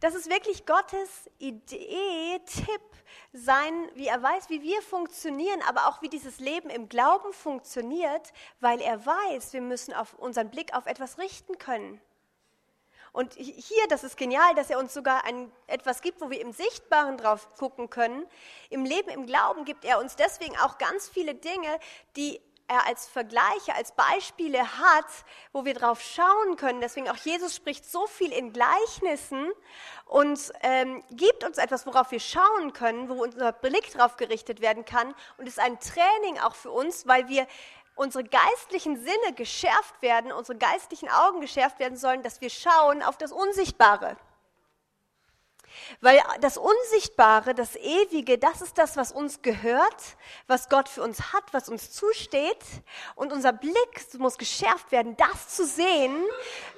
Das 0.01 0.15
ist 0.15 0.31
wirklich 0.31 0.65
Gottes 0.65 1.29
Idee, 1.37 2.39
Tipp, 2.47 2.81
sein, 3.33 3.87
wie 3.93 4.07
er 4.07 4.21
weiß, 4.21 4.49
wie 4.49 4.63
wir 4.63 4.81
funktionieren, 4.81 5.61
aber 5.69 5.87
auch 5.87 6.01
wie 6.01 6.09
dieses 6.09 6.39
Leben 6.39 6.71
im 6.71 6.89
Glauben 6.89 7.31
funktioniert, 7.33 8.33
weil 8.59 8.81
er 8.81 9.05
weiß, 9.05 9.53
wir 9.53 9.61
müssen 9.61 9.93
auf 9.93 10.15
unseren 10.15 10.49
Blick 10.49 10.73
auf 10.73 10.87
etwas 10.87 11.19
richten 11.19 11.59
können. 11.59 12.01
Und 13.11 13.35
hier, 13.35 13.87
das 13.89 14.03
ist 14.03 14.17
genial, 14.17 14.55
dass 14.55 14.71
er 14.71 14.79
uns 14.79 14.91
sogar 14.91 15.23
ein, 15.25 15.51
etwas 15.67 16.01
gibt, 16.01 16.19
wo 16.19 16.31
wir 16.31 16.41
im 16.41 16.51
Sichtbaren 16.51 17.17
drauf 17.17 17.53
gucken 17.57 17.91
können. 17.91 18.25
Im 18.71 18.85
Leben, 18.85 19.11
im 19.11 19.27
Glauben 19.27 19.65
gibt 19.65 19.85
er 19.85 19.99
uns 19.99 20.15
deswegen 20.15 20.57
auch 20.57 20.79
ganz 20.79 21.09
viele 21.09 21.35
Dinge, 21.35 21.79
die 22.15 22.41
er 22.67 22.87
als 22.87 23.07
Vergleiche, 23.07 23.75
als 23.75 23.91
Beispiele 23.91 24.59
hat, 24.59 25.05
wo 25.51 25.65
wir 25.65 25.73
drauf 25.73 26.01
schauen 26.01 26.55
können. 26.55 26.81
Deswegen 26.81 27.09
auch 27.09 27.17
Jesus 27.17 27.55
spricht 27.55 27.85
so 27.89 28.07
viel 28.07 28.31
in 28.31 28.53
Gleichnissen 28.53 29.51
und 30.05 30.51
ähm, 30.61 31.03
gibt 31.11 31.43
uns 31.43 31.57
etwas, 31.57 31.85
worauf 31.85 32.11
wir 32.11 32.19
schauen 32.19 32.73
können, 32.73 33.09
wo 33.09 33.23
unser 33.23 33.51
Blick 33.51 33.91
drauf 33.91 34.17
gerichtet 34.17 34.61
werden 34.61 34.85
kann. 34.85 35.13
Und 35.37 35.47
ist 35.47 35.59
ein 35.59 35.79
Training 35.79 36.39
auch 36.39 36.55
für 36.55 36.71
uns, 36.71 37.07
weil 37.07 37.27
wir 37.27 37.47
unsere 37.95 38.23
geistlichen 38.23 38.97
Sinne 38.97 39.33
geschärft 39.35 40.01
werden, 40.01 40.31
unsere 40.31 40.57
geistlichen 40.57 41.09
Augen 41.09 41.41
geschärft 41.41 41.79
werden 41.79 41.97
sollen, 41.97 42.23
dass 42.23 42.41
wir 42.41 42.49
schauen 42.49 43.03
auf 43.03 43.17
das 43.17 43.31
Unsichtbare. 43.31 44.17
Weil 45.99 46.21
das 46.41 46.57
Unsichtbare, 46.57 47.53
das 47.53 47.75
Ewige, 47.75 48.37
das 48.37 48.61
ist 48.61 48.77
das, 48.77 48.97
was 48.97 49.11
uns 49.11 49.41
gehört, 49.41 50.17
was 50.47 50.69
Gott 50.69 50.89
für 50.89 51.03
uns 51.03 51.33
hat, 51.33 51.43
was 51.51 51.69
uns 51.69 51.91
zusteht. 51.91 52.63
Und 53.15 53.31
unser 53.31 53.53
Blick 53.53 54.07
muss 54.17 54.37
geschärft 54.37 54.91
werden, 54.91 55.15
das 55.17 55.49
zu 55.49 55.65
sehen, 55.65 56.15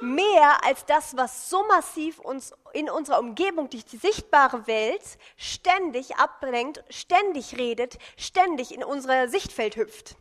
mehr 0.01 0.63
als 0.63 0.85
das, 0.85 1.15
was 1.15 1.49
so 1.49 1.63
massiv 1.67 2.19
uns 2.19 2.53
in 2.73 2.89
unserer 2.89 3.19
Umgebung 3.19 3.69
durch 3.69 3.85
die 3.85 3.97
sichtbare 3.97 4.67
Welt 4.67 5.03
ständig 5.37 6.15
ablenkt, 6.17 6.83
ständig 6.89 7.57
redet, 7.57 7.97
ständig 8.17 8.73
in 8.73 8.83
unser 8.83 9.27
Sichtfeld 9.27 9.75
hüpft. 9.75 10.15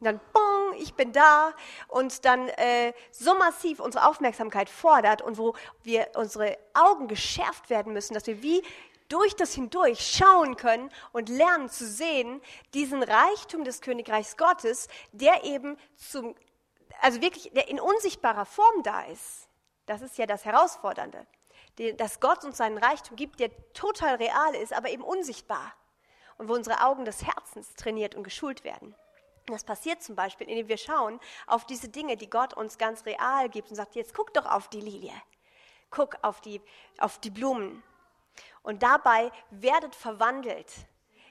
Und 0.00 0.04
dann, 0.04 0.20
bong, 0.32 0.74
ich 0.78 0.94
bin 0.94 1.12
da 1.12 1.52
und 1.88 2.24
dann 2.24 2.48
äh, 2.48 2.92
so 3.10 3.34
massiv 3.34 3.80
unsere 3.80 4.06
Aufmerksamkeit 4.06 4.68
fordert 4.68 5.22
und 5.22 5.38
wo 5.38 5.54
wir 5.82 6.08
unsere 6.14 6.58
Augen 6.74 7.08
geschärft 7.08 7.70
werden 7.70 7.92
müssen, 7.92 8.14
dass 8.14 8.26
wir 8.26 8.42
wie 8.42 8.62
durch 9.08 9.34
das 9.36 9.54
hindurch 9.54 10.00
schauen 10.00 10.56
können 10.56 10.90
und 11.12 11.28
lernen 11.28 11.68
zu 11.68 11.86
sehen, 11.86 12.42
diesen 12.74 13.02
Reichtum 13.02 13.64
des 13.64 13.80
Königreichs 13.80 14.36
Gottes, 14.36 14.88
der 15.12 15.44
eben 15.44 15.78
zum 15.96 16.34
also 17.00 17.20
wirklich, 17.20 17.50
der 17.52 17.68
in 17.68 17.80
unsichtbarer 17.80 18.46
Form 18.46 18.82
da 18.82 19.02
ist. 19.02 19.48
Das 19.86 20.02
ist 20.02 20.18
ja 20.18 20.26
das 20.26 20.44
Herausfordernde. 20.44 21.26
Dass 21.96 22.20
Gott 22.20 22.44
uns 22.44 22.56
seinen 22.56 22.78
Reichtum 22.78 23.16
gibt, 23.16 23.38
der 23.38 23.50
total 23.74 24.16
real 24.16 24.54
ist, 24.54 24.72
aber 24.72 24.88
eben 24.88 25.02
unsichtbar. 25.02 25.74
Und 26.38 26.48
wo 26.48 26.54
unsere 26.54 26.84
Augen 26.84 27.04
des 27.04 27.24
Herzens 27.24 27.74
trainiert 27.74 28.14
und 28.14 28.24
geschult 28.24 28.64
werden. 28.64 28.94
Das 29.46 29.64
passiert 29.64 30.02
zum 30.02 30.16
Beispiel, 30.16 30.48
indem 30.48 30.68
wir 30.68 30.76
schauen 30.76 31.20
auf 31.46 31.64
diese 31.64 31.88
Dinge, 31.88 32.16
die 32.16 32.28
Gott 32.28 32.54
uns 32.54 32.78
ganz 32.78 33.06
real 33.06 33.48
gibt 33.48 33.70
und 33.70 33.76
sagt, 33.76 33.94
jetzt 33.94 34.14
guck 34.14 34.34
doch 34.34 34.46
auf 34.46 34.68
die 34.68 34.80
Lilie, 34.80 35.12
guck 35.90 36.16
auf 36.22 36.40
die, 36.40 36.60
auf 36.98 37.18
die 37.18 37.30
Blumen. 37.30 37.82
Und 38.62 38.82
dabei 38.82 39.30
werdet 39.50 39.94
verwandelt 39.94 40.72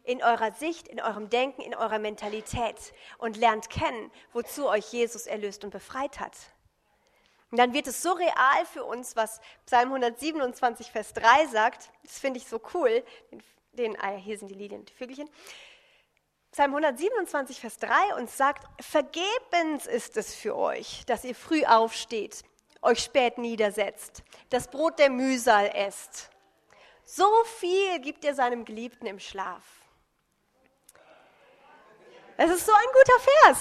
in 0.05 0.23
eurer 0.23 0.51
Sicht, 0.53 0.87
in 0.87 1.01
eurem 1.01 1.29
Denken, 1.29 1.61
in 1.61 1.75
eurer 1.75 1.99
Mentalität 1.99 2.93
und 3.17 3.37
lernt 3.37 3.69
kennen, 3.69 4.11
wozu 4.31 4.69
euch 4.69 4.93
Jesus 4.93 5.27
erlöst 5.27 5.63
und 5.63 5.71
befreit 5.71 6.19
hat. 6.19 6.35
Und 7.51 7.57
dann 7.57 7.73
wird 7.73 7.87
es 7.87 8.01
so 8.01 8.11
real 8.11 8.65
für 8.71 8.83
uns, 8.83 9.15
was 9.15 9.39
Psalm 9.65 9.89
127, 9.89 10.91
Vers 10.91 11.13
3 11.13 11.47
sagt. 11.47 11.89
Das 12.03 12.19
finde 12.19 12.39
ich 12.39 12.47
so 12.47 12.61
cool. 12.73 13.03
Den, 13.31 13.43
den, 13.73 14.01
ah 14.01 14.15
hier 14.15 14.37
sind 14.37 14.49
die 14.49 14.55
Lilien 14.55 14.85
die 14.85 14.93
Vögelchen. 14.93 15.29
Psalm 16.55 16.73
127, 16.73 17.59
Vers 17.59 17.79
3 17.79 18.15
uns 18.15 18.37
sagt, 18.37 18.65
vergebens 18.81 19.87
ist 19.87 20.15
es 20.15 20.33
für 20.33 20.55
euch, 20.55 21.03
dass 21.05 21.25
ihr 21.25 21.35
früh 21.35 21.65
aufsteht, 21.65 22.43
euch 22.81 22.99
spät 23.03 23.37
niedersetzt, 23.37 24.23
das 24.51 24.69
Brot 24.69 24.97
der 24.97 25.09
Mühsal 25.09 25.69
esst. 25.75 26.29
So 27.03 27.29
viel 27.59 27.99
gibt 27.99 28.23
ihr 28.23 28.33
seinem 28.33 28.63
Geliebten 28.63 29.05
im 29.05 29.19
Schlaf. 29.19 29.63
Das 32.37 32.49
ist 32.49 32.65
so 32.65 32.71
ein 32.71 32.87
guter 32.93 33.19
Vers. 33.19 33.59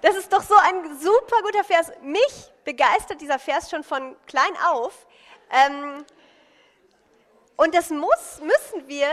Das 0.00 0.16
ist 0.16 0.32
doch 0.32 0.42
so 0.42 0.56
ein 0.56 0.98
super 0.98 1.42
guter 1.42 1.64
Vers. 1.64 1.92
Mich 2.00 2.50
begeistert 2.64 3.20
dieser 3.20 3.38
Vers 3.38 3.68
schon 3.68 3.84
von 3.84 4.16
klein 4.24 4.56
auf. 4.68 5.06
Ähm, 5.50 6.02
und 7.56 7.74
das 7.74 7.90
muss, 7.90 8.40
müssen 8.40 8.88
wir 8.88 9.08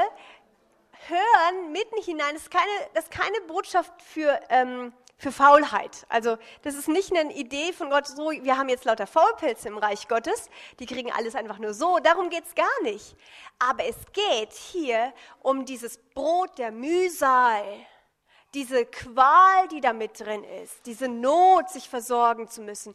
hören 1.10 1.72
mitten 1.72 2.02
hinein. 2.02 2.34
Das 2.34 2.44
ist 2.44 2.52
keine, 2.52 2.72
das 2.94 3.06
ist 3.06 3.12
keine 3.12 3.40
Botschaft 3.48 3.94
für, 4.02 4.40
ähm, 4.50 4.94
für 5.18 5.32
Faulheit. 5.32 6.06
Also 6.10 6.38
das 6.62 6.76
ist 6.76 6.88
nicht 6.88 7.16
eine 7.16 7.34
Idee 7.34 7.74
von 7.74 7.90
Gott, 7.90 8.08
so, 8.08 8.32
wir 8.32 8.58
haben 8.58 8.70
jetzt 8.70 8.86
lauter 8.86 9.08
Faulpilze 9.08 9.68
im 9.68 9.78
Reich 9.78 10.08
Gottes, 10.08 10.50
die 10.80 10.86
kriegen 10.86 11.12
alles 11.12 11.36
einfach 11.36 11.60
nur 11.60 11.74
so. 11.74 12.00
Darum 12.00 12.30
geht 12.30 12.46
es 12.46 12.56
gar 12.56 12.82
nicht. 12.84 13.16
Aber 13.60 13.86
es 13.86 13.96
geht 14.12 14.54
hier 14.54 15.14
um 15.42 15.66
dieses 15.66 15.98
Brot 15.98 16.58
der 16.58 16.72
Mühsal 16.72 17.64
diese 18.54 18.86
Qual, 18.86 19.68
die 19.70 19.82
da 19.82 19.94
mit 19.94 20.20
drin 20.20 20.44
ist, 20.44 20.86
diese 20.86 21.08
Not, 21.08 21.70
sich 21.70 21.90
versorgen 21.90 22.48
zu 22.48 22.62
müssen, 22.62 22.94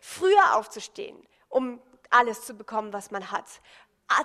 früher 0.00 0.54
aufzustehen, 0.54 1.16
um 1.48 1.80
alles 2.10 2.44
zu 2.44 2.54
bekommen, 2.54 2.92
was 2.92 3.10
man 3.10 3.30
hat, 3.30 3.46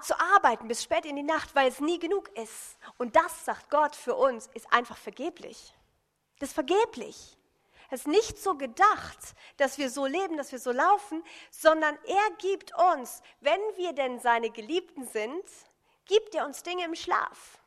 zu 0.01 0.19
arbeiten 0.19 0.67
bis 0.67 0.83
spät 0.83 1.05
in 1.05 1.15
die 1.15 1.23
Nacht, 1.23 1.55
weil 1.55 1.67
es 1.67 1.79
nie 1.79 1.99
genug 1.99 2.29
ist. 2.37 2.77
Und 2.97 3.15
das, 3.15 3.45
sagt 3.45 3.69
Gott 3.69 3.95
für 3.95 4.15
uns, 4.15 4.47
ist 4.53 4.71
einfach 4.71 4.97
vergeblich. 4.97 5.73
Das 6.39 6.49
ist 6.49 6.55
vergeblich. 6.55 7.37
Es 7.89 8.01
ist 8.01 8.07
nicht 8.07 8.37
so 8.37 8.55
gedacht, 8.55 9.19
dass 9.57 9.77
wir 9.77 9.89
so 9.89 10.05
leben, 10.05 10.37
dass 10.37 10.51
wir 10.51 10.59
so 10.59 10.71
laufen, 10.71 11.23
sondern 11.51 11.97
er 12.05 12.35
gibt 12.39 12.73
uns, 12.93 13.21
wenn 13.41 13.61
wir 13.75 13.93
denn 13.93 14.19
seine 14.19 14.49
Geliebten 14.49 15.07
sind, 15.07 15.43
gibt 16.05 16.33
er 16.35 16.45
uns 16.45 16.63
Dinge 16.63 16.85
im 16.85 16.95
Schlaf 16.95 17.59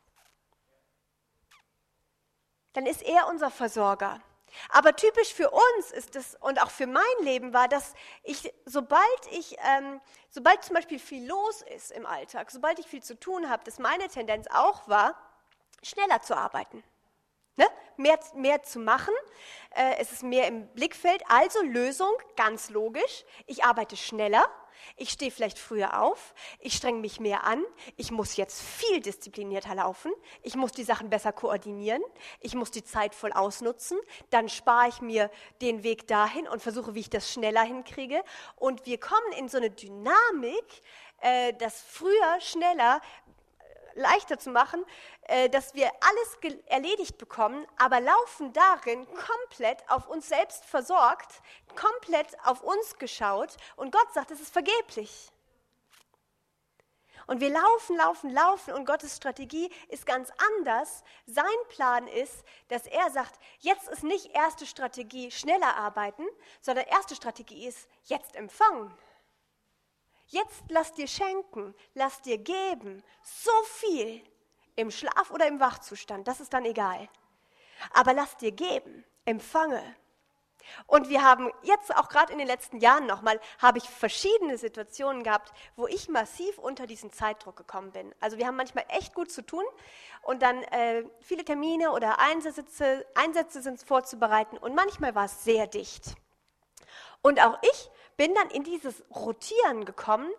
dann 2.73 2.85
ist 2.85 3.01
er 3.01 3.27
unser 3.27 3.51
Versorger. 3.51 4.21
Aber 4.69 4.95
typisch 4.95 5.33
für 5.33 5.49
uns 5.49 5.91
ist 5.91 6.15
es 6.15 6.35
und 6.35 6.61
auch 6.61 6.71
für 6.71 6.87
mein 6.87 7.03
Leben 7.21 7.53
war, 7.53 7.67
dass 7.67 7.93
ich, 8.23 8.53
sobald 8.65 9.01
ich, 9.31 9.57
ähm, 9.77 10.01
sobald 10.29 10.63
zum 10.63 10.75
Beispiel 10.75 10.99
viel 10.99 11.27
los 11.27 11.63
ist 11.75 11.91
im 11.91 12.05
Alltag, 12.05 12.51
sobald 12.51 12.79
ich 12.79 12.87
viel 12.87 13.03
zu 13.03 13.19
tun 13.19 13.49
habe, 13.49 13.63
dass 13.63 13.79
meine 13.79 14.07
Tendenz 14.07 14.47
auch 14.53 14.87
war, 14.87 15.15
schneller 15.83 16.21
zu 16.21 16.35
arbeiten. 16.35 16.83
Ne? 17.55 17.67
Mehr, 17.97 18.19
mehr 18.35 18.63
zu 18.63 18.79
machen, 18.79 19.13
äh, 19.75 19.95
es 19.99 20.11
ist 20.11 20.23
mehr 20.23 20.47
im 20.47 20.67
Blickfeld. 20.69 21.21
Also 21.27 21.61
Lösung, 21.61 22.13
ganz 22.37 22.69
logisch, 22.69 23.25
ich 23.47 23.65
arbeite 23.65 23.97
schneller, 23.97 24.49
ich 24.97 25.09
stehe 25.09 25.31
vielleicht 25.31 25.59
früher 25.59 26.01
auf, 26.01 26.33
ich 26.59 26.73
strenge 26.75 26.99
mich 26.99 27.19
mehr 27.19 27.43
an, 27.45 27.63
ich 27.97 28.11
muss 28.11 28.37
jetzt 28.37 28.61
viel 28.61 28.99
disziplinierter 28.99 29.75
laufen, 29.75 30.11
ich 30.41 30.55
muss 30.55 30.71
die 30.71 30.83
Sachen 30.83 31.09
besser 31.09 31.31
koordinieren, 31.31 32.01
ich 32.39 32.55
muss 32.55 32.71
die 32.71 32.83
Zeit 32.83 33.15
voll 33.15 33.31
ausnutzen, 33.31 33.97
dann 34.29 34.49
spare 34.49 34.89
ich 34.89 35.01
mir 35.01 35.29
den 35.61 35.83
Weg 35.83 36.07
dahin 36.07 36.47
und 36.47 36.61
versuche, 36.61 36.95
wie 36.95 37.01
ich 37.01 37.09
das 37.09 37.31
schneller 37.31 37.63
hinkriege. 37.63 38.23
Und 38.55 38.85
wir 38.85 38.99
kommen 38.99 39.31
in 39.37 39.49
so 39.49 39.57
eine 39.57 39.69
Dynamik, 39.69 40.81
äh, 41.21 41.53
dass 41.53 41.81
früher, 41.81 42.39
schneller, 42.39 43.01
leichter 43.99 44.39
zu 44.39 44.49
machen, 44.49 44.83
äh, 45.23 45.49
dass 45.49 45.75
wir 45.75 45.91
alles 46.01 46.61
erledigt 46.67 47.17
bekommen, 47.17 47.67
aber 47.77 47.99
laufen 47.99 48.53
darin 48.53 49.05
komplett 49.05 49.87
auf 49.89 50.07
uns 50.07 50.27
selbst 50.27 50.65
versorgt, 50.65 51.41
komplett 51.75 52.37
auf 52.45 52.61
uns 52.63 52.97
geschaut 52.97 53.57
und 53.75 53.91
Gott 53.91 54.11
sagt, 54.13 54.31
es 54.31 54.39
ist 54.39 54.53
vergeblich. 54.53 55.31
Und 57.27 57.41
wir 57.41 57.51
laufen, 57.51 57.95
laufen, 57.95 58.33
laufen 58.33 58.73
und 58.73 58.85
Gottes 58.85 59.15
Strategie 59.15 59.69
ist 59.89 60.07
ganz 60.07 60.31
anders. 60.57 61.03
Sein 61.27 61.45
Plan 61.67 62.07
ist, 62.07 62.43
dass 62.69 62.87
er 62.87 63.11
sagt, 63.11 63.39
jetzt 63.59 63.87
ist 63.87 64.03
nicht 64.03 64.33
erste 64.33 64.65
Strategie 64.65 65.29
schneller 65.29 65.75
arbeiten, 65.75 66.25
sondern 66.59 66.85
erste 66.87 67.13
Strategie 67.13 67.67
ist 67.67 67.87
jetzt 68.05 68.35
empfangen. 68.35 68.91
Jetzt 70.31 70.63
lass 70.69 70.93
dir 70.93 71.07
schenken, 71.07 71.73
lass 71.95 72.21
dir 72.21 72.37
geben, 72.37 73.03
so 73.23 73.51
viel, 73.63 74.21
im 74.75 74.91
Schlaf 74.91 75.31
oder 75.31 75.47
im 75.47 75.59
Wachzustand, 75.59 76.27
das 76.27 76.39
ist 76.39 76.53
dann 76.53 76.65
egal. 76.65 77.09
Aber 77.93 78.13
lass 78.13 78.37
dir 78.37 78.51
geben, 78.51 79.03
empfange. 79.25 79.83
Und 80.85 81.09
wir 81.09 81.23
haben 81.23 81.51
jetzt 81.63 81.95
auch 81.95 82.09
gerade 82.09 82.31
in 82.31 82.37
den 82.37 82.47
letzten 82.47 82.77
Jahren 82.77 83.07
nochmal, 83.07 83.39
habe 83.59 83.79
ich 83.79 83.89
verschiedene 83.89 84.57
Situationen 84.57 85.23
gehabt, 85.23 85.51
wo 85.75 85.87
ich 85.87 86.09
massiv 86.09 86.59
unter 86.59 86.85
diesen 86.85 87.11
Zeitdruck 87.11 87.55
gekommen 87.55 87.91
bin. 87.91 88.13
Also 88.19 88.37
wir 88.37 88.45
haben 88.45 88.55
manchmal 88.55 88.85
echt 88.89 89.15
gut 89.15 89.31
zu 89.31 89.41
tun 89.41 89.63
und 90.21 90.43
dann 90.43 90.61
äh, 90.65 91.05
viele 91.21 91.43
Termine 91.43 91.91
oder 91.91 92.19
Einsätze, 92.19 93.05
Einsätze 93.15 93.63
sind 93.63 93.81
vorzubereiten 93.81 94.57
und 94.59 94.75
manchmal 94.75 95.15
war 95.15 95.25
es 95.25 95.43
sehr 95.43 95.65
dicht. 95.65 96.15
Und 97.21 97.41
auch 97.41 97.57
ich 97.63 97.89
bin 98.19 98.35
dann 98.35 98.49
in 98.49 98.65
dieses 98.65 99.01
Rotieren 99.15 99.85
gekommen, 99.85 100.29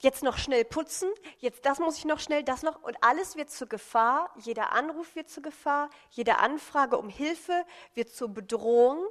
jetzt 0.00 0.24
noch 0.24 0.38
schnell 0.38 0.64
putzen, 0.64 1.08
jetzt 1.38 1.64
das 1.64 1.78
muss 1.78 1.96
ich 1.96 2.04
noch 2.04 2.18
schnell, 2.18 2.42
das 2.42 2.64
noch 2.64 2.82
und 2.82 2.96
alles 3.00 3.36
wird 3.36 3.48
zur 3.48 3.68
Gefahr, 3.68 4.32
jeder 4.40 4.72
Anruf 4.72 5.14
wird 5.14 5.30
zur 5.30 5.44
Gefahr, 5.44 5.88
jede 6.10 6.38
Anfrage 6.38 6.98
um 6.98 7.08
Hilfe 7.08 7.64
wird 7.94 8.08
zur 8.08 8.30
Bedrohung, 8.30 9.06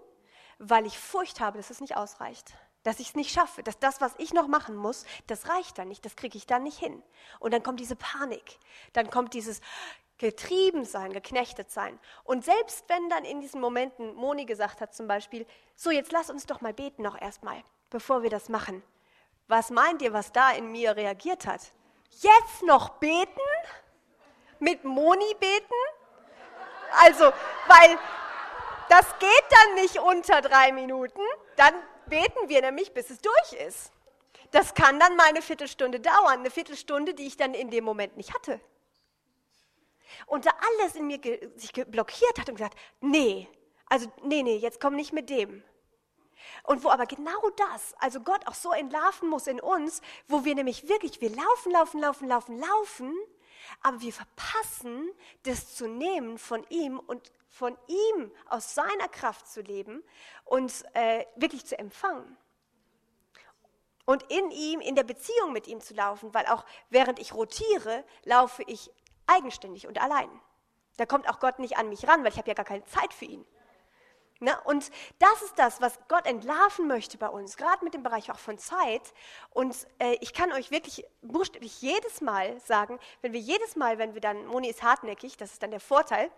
weil 0.60 0.86
ich 0.86 1.00
Furcht 1.00 1.40
habe, 1.40 1.58
dass 1.58 1.70
es 1.70 1.80
nicht 1.80 1.96
ausreicht, 1.96 2.54
dass 2.84 3.00
ich 3.00 3.08
es 3.08 3.16
nicht 3.16 3.32
schaffe, 3.32 3.64
dass 3.64 3.80
das, 3.80 4.02
was 4.02 4.14
ich 4.18 4.34
noch 4.34 4.50
machen 4.50 4.76
muss, 4.76 5.06
das 5.28 5.48
reicht 5.48 5.78
dann 5.78 5.88
nicht, 5.88 6.04
das 6.04 6.18
kriege 6.18 6.38
ich 6.38 6.46
dann 6.46 6.64
nicht 6.64 6.78
hin. 6.78 7.02
Und 7.40 7.54
dann 7.54 7.64
kommt 7.64 7.80
diese 7.80 7.96
Panik, 7.96 8.60
dann 8.92 9.10
kommt 9.10 9.36
dieses 9.36 9.62
getrieben 10.18 10.84
sein, 10.84 11.14
geknechtet 11.14 11.72
sein. 11.72 11.98
Und 12.26 12.44
selbst 12.44 12.90
wenn 12.90 13.08
dann 13.08 13.24
in 13.24 13.40
diesen 13.40 13.62
Momenten 13.62 14.16
Moni 14.16 14.44
gesagt 14.44 14.82
hat 14.82 14.94
zum 14.94 15.08
Beispiel, 15.08 15.46
so 15.78 15.92
jetzt 15.92 16.12
lass 16.12 16.30
uns 16.30 16.46
doch 16.46 16.60
mal 16.60 16.74
beten 16.74 17.04
noch 17.04 17.22
erstmal, 17.22 17.64
bevor 17.90 18.24
wir 18.24 18.30
das 18.30 18.50
machen. 18.50 18.84
Was 19.48 19.70
meint 19.70 20.02
ihr, 20.02 20.14
was 20.14 20.32
da 20.32 20.52
in 20.52 20.72
mir 20.72 20.96
reagiert 20.96 21.46
hat? 21.46 21.62
Jetzt 22.12 22.64
noch 22.64 22.90
beten? 23.00 23.30
Mit 24.60 24.84
Moni 24.84 25.36
beten? 25.40 25.74
Also, 26.92 27.26
weil 27.26 27.98
das 28.90 29.06
geht 29.20 29.46
dann 29.50 29.76
nicht 29.76 30.00
unter 30.00 30.42
drei 30.42 30.72
Minuten. 30.72 31.22
Dann 31.56 31.74
beten 32.08 32.50
wir 32.50 32.62
nämlich, 32.62 32.94
bis 32.94 33.10
es 33.10 33.20
durch 33.20 33.54
ist. 33.68 33.92
Das 34.52 34.74
kann 34.74 35.00
dann 35.00 35.16
mal 35.16 35.28
eine 35.28 35.42
Viertelstunde 35.42 36.00
dauern, 36.00 36.40
eine 36.40 36.52
Viertelstunde, 36.52 37.14
die 37.14 37.28
ich 37.28 37.38
dann 37.38 37.54
in 37.54 37.70
dem 37.70 37.84
Moment 37.84 38.16
nicht 38.16 38.34
hatte. 38.34 38.62
Und 40.26 40.46
da 40.46 40.52
alles 40.52 40.96
in 40.96 41.08
mir 41.08 41.20
sich 41.56 41.74
blockiert 41.74 42.40
hat 42.40 42.50
und 42.50 42.56
gesagt, 42.56 42.78
nee, 43.02 43.48
also 43.88 44.12
nee, 44.24 44.44
nee, 44.44 44.58
jetzt 44.58 44.80
komm 44.80 44.96
nicht 44.96 45.14
mit 45.14 45.30
dem. 45.30 45.64
Und 46.64 46.84
wo 46.84 46.90
aber 46.90 47.06
genau 47.06 47.50
das, 47.56 47.94
also 48.00 48.20
Gott 48.22 48.46
auch 48.48 48.54
so 48.54 48.72
entlarven 48.72 49.30
muss 49.30 49.48
in 49.48 49.60
uns, 49.60 50.02
wo 50.28 50.46
wir 50.46 50.56
nämlich 50.56 50.88
wirklich, 50.88 51.22
wir 51.22 51.30
laufen, 51.30 51.72
laufen, 51.72 52.00
laufen, 52.00 52.28
laufen, 52.28 52.60
laufen, 52.60 53.14
aber 53.82 54.02
wir 54.02 54.14
verpassen, 54.14 55.10
das 55.44 55.76
zu 55.76 55.88
nehmen 55.88 56.38
von 56.38 56.66
ihm 56.70 57.00
und 57.00 57.32
von 57.50 57.78
ihm 57.88 58.32
aus 58.50 58.76
seiner 58.76 59.08
Kraft 59.10 59.48
zu 59.48 59.62
leben 59.62 60.04
und 60.46 60.84
äh, 60.94 61.26
wirklich 61.36 61.66
zu 61.66 61.78
empfangen. 61.78 62.38
Und 64.06 64.24
in 64.32 64.52
ihm, 64.52 64.80
in 64.80 64.96
der 64.96 65.04
Beziehung 65.04 65.52
mit 65.52 65.68
ihm 65.68 65.82
zu 65.82 65.94
laufen, 65.94 66.34
weil 66.34 66.46
auch 66.46 66.64
während 66.90 67.20
ich 67.20 67.34
rotiere, 67.34 68.06
laufe 68.24 68.64
ich 68.64 68.90
eigenständig 69.26 69.88
und 69.88 70.02
allein. 70.02 70.30
Da 70.96 71.06
kommt 71.06 71.30
auch 71.30 71.40
Gott 71.40 71.60
nicht 71.60 71.78
an 71.78 71.90
mich 71.90 72.08
ran, 72.08 72.24
weil 72.24 72.32
ich 72.32 72.38
habe 72.38 72.48
ja 72.48 72.54
gar 72.54 72.66
keine 72.66 72.86
Zeit 72.86 73.14
für 73.14 73.26
ihn. 73.26 73.46
Ne? 74.40 74.58
Und 74.66 74.92
das 75.20 75.42
ist 75.42 75.58
das, 75.58 75.82
was 75.82 76.00
Gott 76.08 76.26
entlarven 76.26 76.88
möchte 76.88 77.18
bei 77.18 77.30
uns, 77.30 77.58
gerade 77.58 77.84
mit 77.84 77.94
dem 77.94 78.04
Bereich 78.04 78.32
auch 78.32 78.40
von 78.40 78.58
Zeit. 78.58 79.14
Und 79.50 79.76
äh, 80.00 80.18
ich 80.22 80.34
kann 80.34 80.52
euch 80.52 80.72
wirklich 80.72 81.06
buchstäblich 81.22 81.82
jedes 81.82 82.22
Mal 82.22 82.60
sagen, 82.60 83.00
wenn 83.22 83.34
wir 83.34 83.40
jedes 83.40 83.76
Mal, 83.76 83.98
wenn 83.98 84.14
wir 84.14 84.22
dann, 84.22 84.46
Moni 84.46 84.70
ist 84.70 84.84
hartnäckig, 84.84 85.38
das 85.38 85.54
ist 85.54 85.64
dann 85.64 85.72
der 85.72 85.80
Vorteil, 85.80 86.30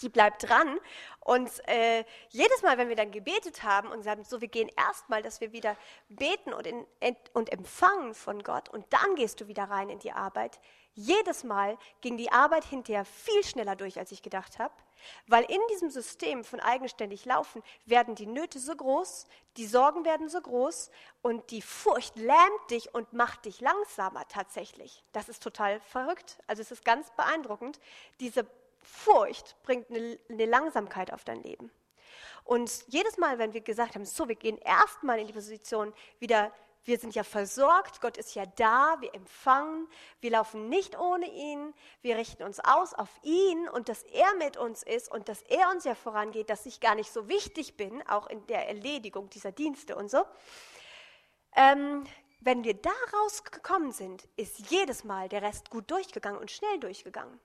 die 0.00 0.08
bleibt 0.08 0.48
dran. 0.48 0.78
Und 1.20 1.50
äh, 1.68 2.04
jedes 2.30 2.62
Mal, 2.62 2.78
wenn 2.78 2.88
wir 2.88 2.96
dann 2.96 3.10
gebetet 3.10 3.62
haben 3.62 3.88
und 3.88 4.02
sagen, 4.02 4.24
so, 4.24 4.40
wir 4.40 4.48
gehen 4.48 4.70
erstmal, 4.76 5.22
dass 5.22 5.40
wir 5.40 5.52
wieder 5.52 5.76
beten 6.08 6.52
und, 6.52 6.66
in, 6.66 6.86
und 7.32 7.52
empfangen 7.52 8.14
von 8.14 8.42
Gott 8.42 8.68
und 8.68 8.84
dann 8.90 9.14
gehst 9.14 9.40
du 9.40 9.48
wieder 9.48 9.64
rein 9.64 9.90
in 9.90 9.98
die 9.98 10.12
Arbeit. 10.12 10.60
Jedes 10.94 11.44
Mal 11.44 11.78
ging 12.00 12.16
die 12.16 12.30
Arbeit 12.30 12.64
hinterher 12.64 13.04
viel 13.04 13.42
schneller 13.44 13.76
durch, 13.76 13.98
als 13.98 14.12
ich 14.12 14.22
gedacht 14.22 14.58
habe, 14.58 14.74
weil 15.26 15.44
in 15.44 15.60
diesem 15.70 15.90
System 15.90 16.44
von 16.44 16.60
eigenständig 16.60 17.24
laufen 17.24 17.62
werden 17.86 18.14
die 18.14 18.26
Nöte 18.26 18.58
so 18.58 18.74
groß, 18.74 19.26
die 19.56 19.66
Sorgen 19.66 20.04
werden 20.04 20.28
so 20.28 20.40
groß 20.40 20.90
und 21.20 21.50
die 21.50 21.62
Furcht 21.62 22.16
lähmt 22.16 22.70
dich 22.70 22.94
und 22.94 23.12
macht 23.12 23.44
dich 23.44 23.60
langsamer 23.60 24.26
tatsächlich. 24.28 25.04
Das 25.12 25.28
ist 25.28 25.42
total 25.42 25.80
verrückt. 25.80 26.38
Also 26.46 26.62
es 26.62 26.70
ist 26.70 26.84
ganz 26.84 27.10
beeindruckend. 27.16 27.80
Diese 28.20 28.46
Furcht 28.82 29.56
bringt 29.62 29.90
eine, 29.90 30.18
eine 30.28 30.46
Langsamkeit 30.46 31.12
auf 31.12 31.24
dein 31.24 31.42
Leben. 31.42 31.70
Und 32.44 32.84
jedes 32.88 33.18
Mal, 33.18 33.38
wenn 33.38 33.54
wir 33.54 33.60
gesagt 33.60 33.94
haben, 33.94 34.04
so, 34.04 34.28
wir 34.28 34.34
gehen 34.34 34.58
erstmal 34.58 35.18
in 35.18 35.26
die 35.26 35.32
Position 35.32 35.92
wieder, 36.18 36.52
wir 36.84 36.98
sind 36.98 37.14
ja 37.14 37.22
versorgt, 37.22 38.00
Gott 38.00 38.16
ist 38.16 38.34
ja 38.34 38.44
da, 38.46 38.96
wir 39.00 39.14
empfangen, 39.14 39.88
wir 40.20 40.30
laufen 40.30 40.68
nicht 40.68 40.98
ohne 40.98 41.30
ihn, 41.30 41.72
wir 42.00 42.16
richten 42.16 42.42
uns 42.42 42.60
aus 42.60 42.92
auf 42.94 43.10
ihn 43.22 43.68
und 43.68 43.88
dass 43.88 44.02
er 44.02 44.34
mit 44.34 44.56
uns 44.56 44.82
ist 44.82 45.10
und 45.10 45.28
dass 45.28 45.42
er 45.42 45.70
uns 45.70 45.84
ja 45.84 45.94
vorangeht, 45.94 46.50
dass 46.50 46.66
ich 46.66 46.80
gar 46.80 46.94
nicht 46.94 47.12
so 47.12 47.28
wichtig 47.28 47.76
bin, 47.76 48.02
auch 48.08 48.26
in 48.26 48.46
der 48.46 48.68
Erledigung 48.68 49.30
dieser 49.30 49.52
Dienste 49.52 49.96
und 49.96 50.10
so. 50.10 50.24
Ähm, 51.54 52.04
wenn 52.40 52.64
wir 52.64 52.74
da 52.74 52.90
rausgekommen 53.20 53.92
sind, 53.92 54.28
ist 54.36 54.70
jedes 54.70 55.04
Mal 55.04 55.28
der 55.28 55.42
Rest 55.42 55.70
gut 55.70 55.90
durchgegangen 55.90 56.40
und 56.40 56.50
schnell 56.50 56.80
durchgegangen 56.80 57.38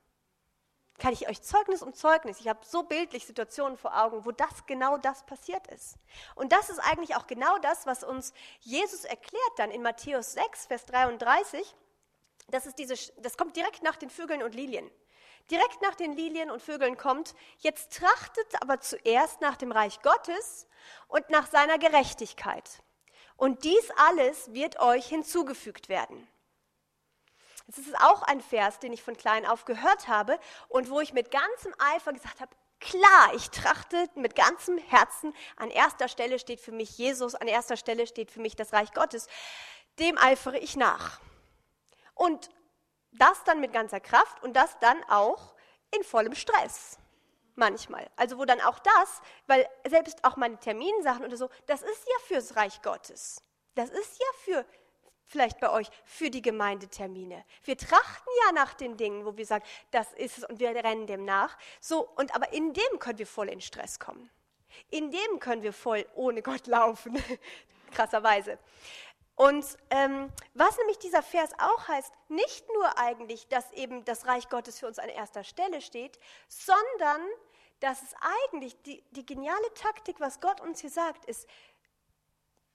kann 0.98 1.14
ich 1.14 1.30
euch 1.30 1.41
Zeugnis 1.41 1.82
um 1.84 1.93
Zeugnis, 1.93 2.39
ich 2.39 2.48
habe 2.48 2.60
so 2.66 2.84
bildlich 2.84 3.26
Situationen 3.26 3.78
vor 3.78 4.02
Augen, 4.02 4.26
wo 4.26 4.32
das 4.32 4.66
genau 4.66 4.98
das 4.98 5.26
passiert 5.26 5.68
ist. 5.68 5.95
Und 6.36 6.52
das 6.52 6.70
ist 6.70 6.80
eigentlich 6.80 7.16
auch 7.16 7.28
genau 7.28 7.58
das, 7.60 7.86
was 7.86 8.04
uns 8.04 8.34
Jesus 8.62 9.06
erklärt 9.06 9.52
dann 9.58 9.72
in 9.72 9.84
Matthäus 9.84 10.34
6, 10.34 10.66
Vers 10.66 10.86
33. 10.86 11.76
Das, 12.50 12.66
ist 12.66 12.80
diese, 12.80 12.95
das 13.22 13.38
kommt 13.38 13.56
direkt 13.56 13.84
nach 13.84 13.95
den 13.95 14.10
Vögeln 14.10 14.41
und 14.41 14.56
Lilien. 14.56 14.89
Direkt 15.52 15.82
nach 15.82 15.95
den 15.95 16.14
Lilien 16.14 16.50
und 16.50 16.62
Vögeln 16.62 16.98
kommt, 16.98 17.36
jetzt 17.60 17.93
trachtet 17.93 18.62
aber 18.62 18.82
zuerst 18.82 19.39
nach 19.39 19.56
dem 19.56 19.72
Reich 19.72 20.02
Gottes 20.02 20.68
und 21.08 21.30
nach 21.30 21.48
seiner 21.48 21.78
Gerechtigkeit. 21.78 22.82
Und 23.38 23.64
dies 23.64 23.91
alles 23.95 24.52
wird 24.54 24.80
euch 24.80 25.08
hinzugefügt 25.08 25.89
werden. 25.89 26.28
Das 27.68 27.78
ist 27.78 27.99
auch 27.99 28.22
ein 28.24 28.41
Vers, 28.41 28.80
den 28.80 28.93
ich 28.93 29.03
von 29.03 29.18
klein 29.18 29.45
auf 29.45 29.65
gehört 29.65 30.07
habe 30.07 30.39
und 30.70 30.89
wo 30.89 31.01
ich 31.01 31.13
mit 31.13 31.32
ganzem 31.32 31.74
Eifer 31.80 32.13
gesagt 32.13 32.39
habe, 32.39 32.55
klar, 32.80 33.34
ich 33.36 33.49
trachte 33.49 34.09
mit 34.15 34.36
ganzem 34.36 34.78
Herzen, 34.78 35.34
an 35.57 35.70
erster 35.70 36.07
Stelle 36.07 36.39
steht 36.39 36.61
für 36.61 36.72
mich 36.72 36.97
Jesus, 36.97 37.36
an 37.36 37.47
erster 37.47 37.76
Stelle 37.76 38.07
steht 38.07 38.32
für 38.32 38.39
mich 38.39 38.55
das 38.55 38.72
Reich 38.72 38.93
Gottes, 38.93 39.28
dem 39.99 40.18
eifere 40.18 40.57
ich 40.57 40.78
nach. 40.78 41.20
Und 42.15 42.49
das 43.11 43.43
dann 43.43 43.59
mit 43.59 43.74
ganzer 43.74 43.99
Kraft 43.99 44.41
und 44.43 44.53
das 44.53 44.78
dann 44.80 45.03
auch 45.09 45.55
in 45.91 46.03
vollem 46.03 46.36
Stress 46.36 46.97
manchmal. 47.55 48.07
Also 48.15 48.38
wo 48.38 48.45
dann 48.45 48.61
auch 48.61 48.80
das, 48.80 49.22
weil 49.47 49.68
selbst 49.88 50.24
auch 50.24 50.38
meine 50.38 50.57
Terminsachen 50.59 51.26
oder 51.26 51.38
so, 51.38 51.49
das 51.65 51.82
ist 51.82 52.07
ja 52.07 52.15
fürs 52.28 52.55
Reich 52.55 52.82
Gottes. 52.82 53.43
Das 53.76 53.89
ist 53.89 54.20
ja 54.20 54.26
für 54.43 54.65
vielleicht 55.28 55.60
bei 55.60 55.70
euch 55.70 55.90
für 56.06 56.30
die 56.30 56.42
Gemeindetermine. 56.42 57.44
Wir 57.64 57.78
trachten 57.78 58.32
ja 58.46 58.54
nach 58.54 58.74
den 58.74 58.98
Dingen, 58.98 59.26
wo 59.26 59.38
wir 59.38 59.46
sagen, 59.46 59.66
das 59.92 60.12
ist 60.14 60.40
es 60.40 60.44
und 60.46 60.60
wir 60.60 60.70
rennen 60.70 61.06
dem 61.06 61.26
nach. 61.26 61.58
So 61.80 62.08
und 62.16 62.34
aber 62.34 62.54
in 62.54 62.74
dem 62.74 63.00
können 63.00 63.20
wir 63.20 63.28
voll 63.28 63.50
in 63.50 63.62
Stress 63.62 64.00
kommen. 64.00 64.30
In 64.90 65.12
dem 65.12 65.40
können 65.40 65.64
wir 65.64 65.74
voll 65.74 66.06
ohne 66.16 66.42
Gott 66.42 66.68
laufen, 66.68 67.22
krasserweise. 67.92 68.58
Und 69.36 69.66
ähm, 69.92 70.32
was 70.56 70.78
nämlich 70.78 70.98
dieser 70.98 71.22
Vers 71.22 71.52
auch 71.60 71.88
heißt, 71.88 72.12
nicht 72.28 72.68
nur 72.74 72.98
eigentlich, 72.98 73.48
dass 73.48 73.72
eben 73.74 74.04
das 74.04 74.26
Reich 74.26 74.50
Gottes 74.50 74.80
für 74.80 74.88
uns 74.88 74.98
an 74.98 75.10
erster 75.10 75.44
Stelle 75.44 75.82
steht, 75.82 76.18
sondern 76.48 77.22
dass 77.80 78.02
es 78.02 78.16
eigentlich 78.50 78.82
die, 78.82 79.04
die 79.12 79.26
geniale 79.26 79.74
Taktik, 79.76 80.20
was 80.20 80.40
Gott 80.42 80.60
uns 80.60 80.82
hier 80.82 80.90
sagt, 80.90 81.26
ist, 81.26 81.48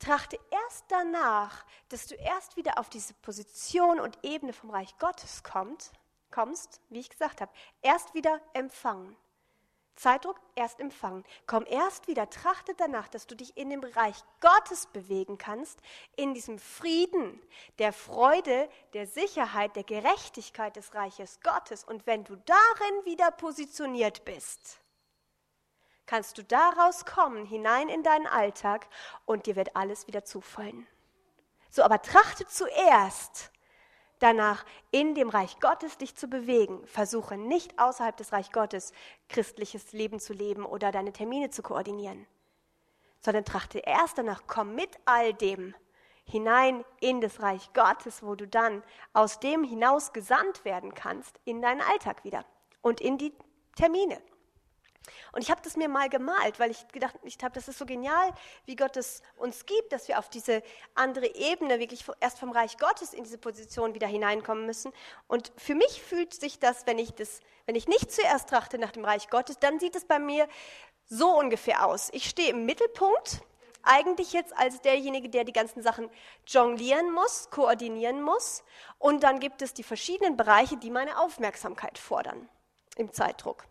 Trachte 0.03 0.37
erst 0.51 0.87
danach, 0.89 1.65
dass 1.89 2.09
du 2.09 2.17
erst 2.17 2.57
wieder 2.57 2.79
auf 2.79 2.89
diese 2.89 3.15
Position 3.15 4.01
und 4.01 4.19
Ebene 4.25 4.53
vom 4.53 4.71
Reich 4.71 4.99
Gottes 4.99 5.45
kommt, 5.45 5.93
kommst, 6.33 6.81
wie 6.89 6.99
ich 6.99 7.09
gesagt 7.09 7.41
habe, 7.41 7.53
erst 7.83 8.13
wieder 8.13 8.41
empfangen. 8.53 9.17
Zeitdruck, 9.95 10.41
erst 10.57 10.81
empfangen. 10.81 11.25
Komm 11.47 11.65
erst 11.69 12.09
wieder, 12.09 12.29
trachte 12.29 12.75
danach, 12.75 13.07
dass 13.07 13.29
du 13.29 13.37
dich 13.37 13.57
in 13.57 13.71
dem 13.71 13.85
Reich 13.85 14.17
Gottes 14.41 14.87
bewegen 14.87 15.39
kannst, 15.39 15.79
in 16.17 16.35
diesem 16.35 16.59
Frieden, 16.59 17.41
der 17.79 17.93
Freude, 17.93 18.69
der 18.95 19.07
Sicherheit, 19.07 19.77
der 19.77 19.85
Gerechtigkeit 19.85 20.75
des 20.75 20.95
Reiches 20.95 21.39
Gottes. 21.43 21.85
Und 21.85 22.09
wenn 22.09 22.25
du 22.25 22.35
darin 22.35 23.05
wieder 23.05 23.31
positioniert 23.31 24.25
bist, 24.25 24.82
kannst 26.07 26.39
du 26.39 26.45
daraus 26.45 27.05
kommen, 27.05 27.47
hinein 27.47 27.89
in 27.89 28.03
deinen 28.03 28.27
Alltag 28.27 28.87
und 29.25 29.47
dir 29.47 29.57
wird 29.57 29.77
alles 29.77 30.07
wieder 30.07 30.25
zufallen. 30.25 30.87
So, 31.71 31.83
aber 31.83 32.03
trachte 32.03 32.47
zuerst 32.47 33.51
danach, 34.23 34.65
in 34.91 35.15
dem 35.15 35.29
Reich 35.29 35.59
Gottes 35.61 35.99
dich 35.99 36.15
zu 36.15 36.29
bewegen. 36.29 36.87
Versuche 36.87 37.37
nicht 37.37 37.79
außerhalb 37.79 38.17
des 38.17 38.33
Reich 38.33 38.53
Gottes 38.53 38.93
christliches 39.29 39.93
Leben 39.93 40.21
zu 40.21 40.33
leben 40.33 40.65
oder 40.65 40.93
deine 40.93 41.13
Termine 41.13 41.51
zu 41.51 41.63
koordinieren, 41.63 42.27
sondern 43.21 43.45
trachte 43.45 43.79
erst 43.79 44.19
danach, 44.19 44.43
komm 44.47 44.75
mit 44.75 44.91
all 45.05 45.35
dem 45.35 45.75
hinein 46.25 46.85
in 47.01 47.21
das 47.21 47.41
Reich 47.41 47.73
Gottes, 47.73 48.23
wo 48.23 48.35
du 48.35 48.47
dann 48.47 48.83
aus 49.13 49.41
dem 49.41 49.65
hinaus 49.65 50.13
gesandt 50.13 50.65
werden 50.65 50.95
kannst 50.95 51.41
in 51.45 51.61
deinen 51.61 51.81
Alltag 51.81 52.25
wieder 52.25 52.45
und 52.81 53.01
in 53.01 53.19
die 53.19 53.35
Termine. 53.75 54.21
Und 55.33 55.43
ich 55.43 55.51
habe 55.51 55.61
das 55.63 55.77
mir 55.77 55.89
mal 55.89 56.09
gemalt, 56.09 56.59
weil 56.59 56.71
ich 56.71 56.87
gedacht 56.89 57.15
ich 57.23 57.39
habe, 57.43 57.55
das 57.55 57.69
ist 57.69 57.79
so 57.79 57.87
genial, 57.87 58.33
wie 58.67 58.77
Gott 58.77 58.97
es 58.97 59.23
uns 59.37 59.67
gibt, 59.67 59.93
dass 59.93 60.09
wir 60.09 60.19
auf 60.19 60.29
diese 60.29 60.63
andere 60.95 61.35
Ebene 61.35 61.79
wirklich 61.79 62.05
erst 62.21 62.39
vom 62.39 62.53
Reich 62.53 62.79
Gottes 62.79 63.13
in 63.13 63.25
diese 63.25 63.39
Position 63.39 63.95
wieder 63.95 64.07
hineinkommen 64.07 64.67
müssen. 64.67 64.93
Und 65.29 65.53
für 65.57 65.75
mich 65.75 66.03
fühlt 66.03 66.35
sich 66.35 66.59
das, 66.59 66.87
wenn 66.87 66.99
ich 66.99 67.13
das, 67.15 67.41
wenn 67.67 67.75
ich 67.75 67.89
nicht 67.89 68.13
zuerst 68.13 68.49
trachte 68.49 68.79
nach 68.79 68.93
dem 68.93 69.05
Reich 69.05 69.29
Gottes, 69.29 69.59
dann 69.59 69.81
sieht 69.81 69.97
es 69.97 70.05
bei 70.05 70.19
mir 70.19 70.49
so 71.07 71.37
ungefähr 71.37 71.87
aus. 71.87 72.09
Ich 72.13 72.29
stehe 72.29 72.51
im 72.51 72.65
Mittelpunkt, 72.65 73.43
eigentlich 73.83 74.33
jetzt 74.33 74.57
als 74.57 74.81
derjenige, 74.81 75.29
der 75.29 75.45
die 75.45 75.53
ganzen 75.53 75.83
Sachen 75.83 76.09
jonglieren 76.47 77.13
muss, 77.13 77.51
koordinieren 77.51 78.23
muss. 78.23 78.63
Und 78.99 79.25
dann 79.25 79.41
gibt 79.41 79.61
es 79.63 79.75
die 79.75 79.83
verschiedenen 79.83 80.37
Bereiche, 80.37 80.77
die 80.77 80.91
meine 80.91 81.19
Aufmerksamkeit 81.19 81.99
fordern 81.99 82.49
im 82.97 83.13
Zeitdruck. 83.13 83.65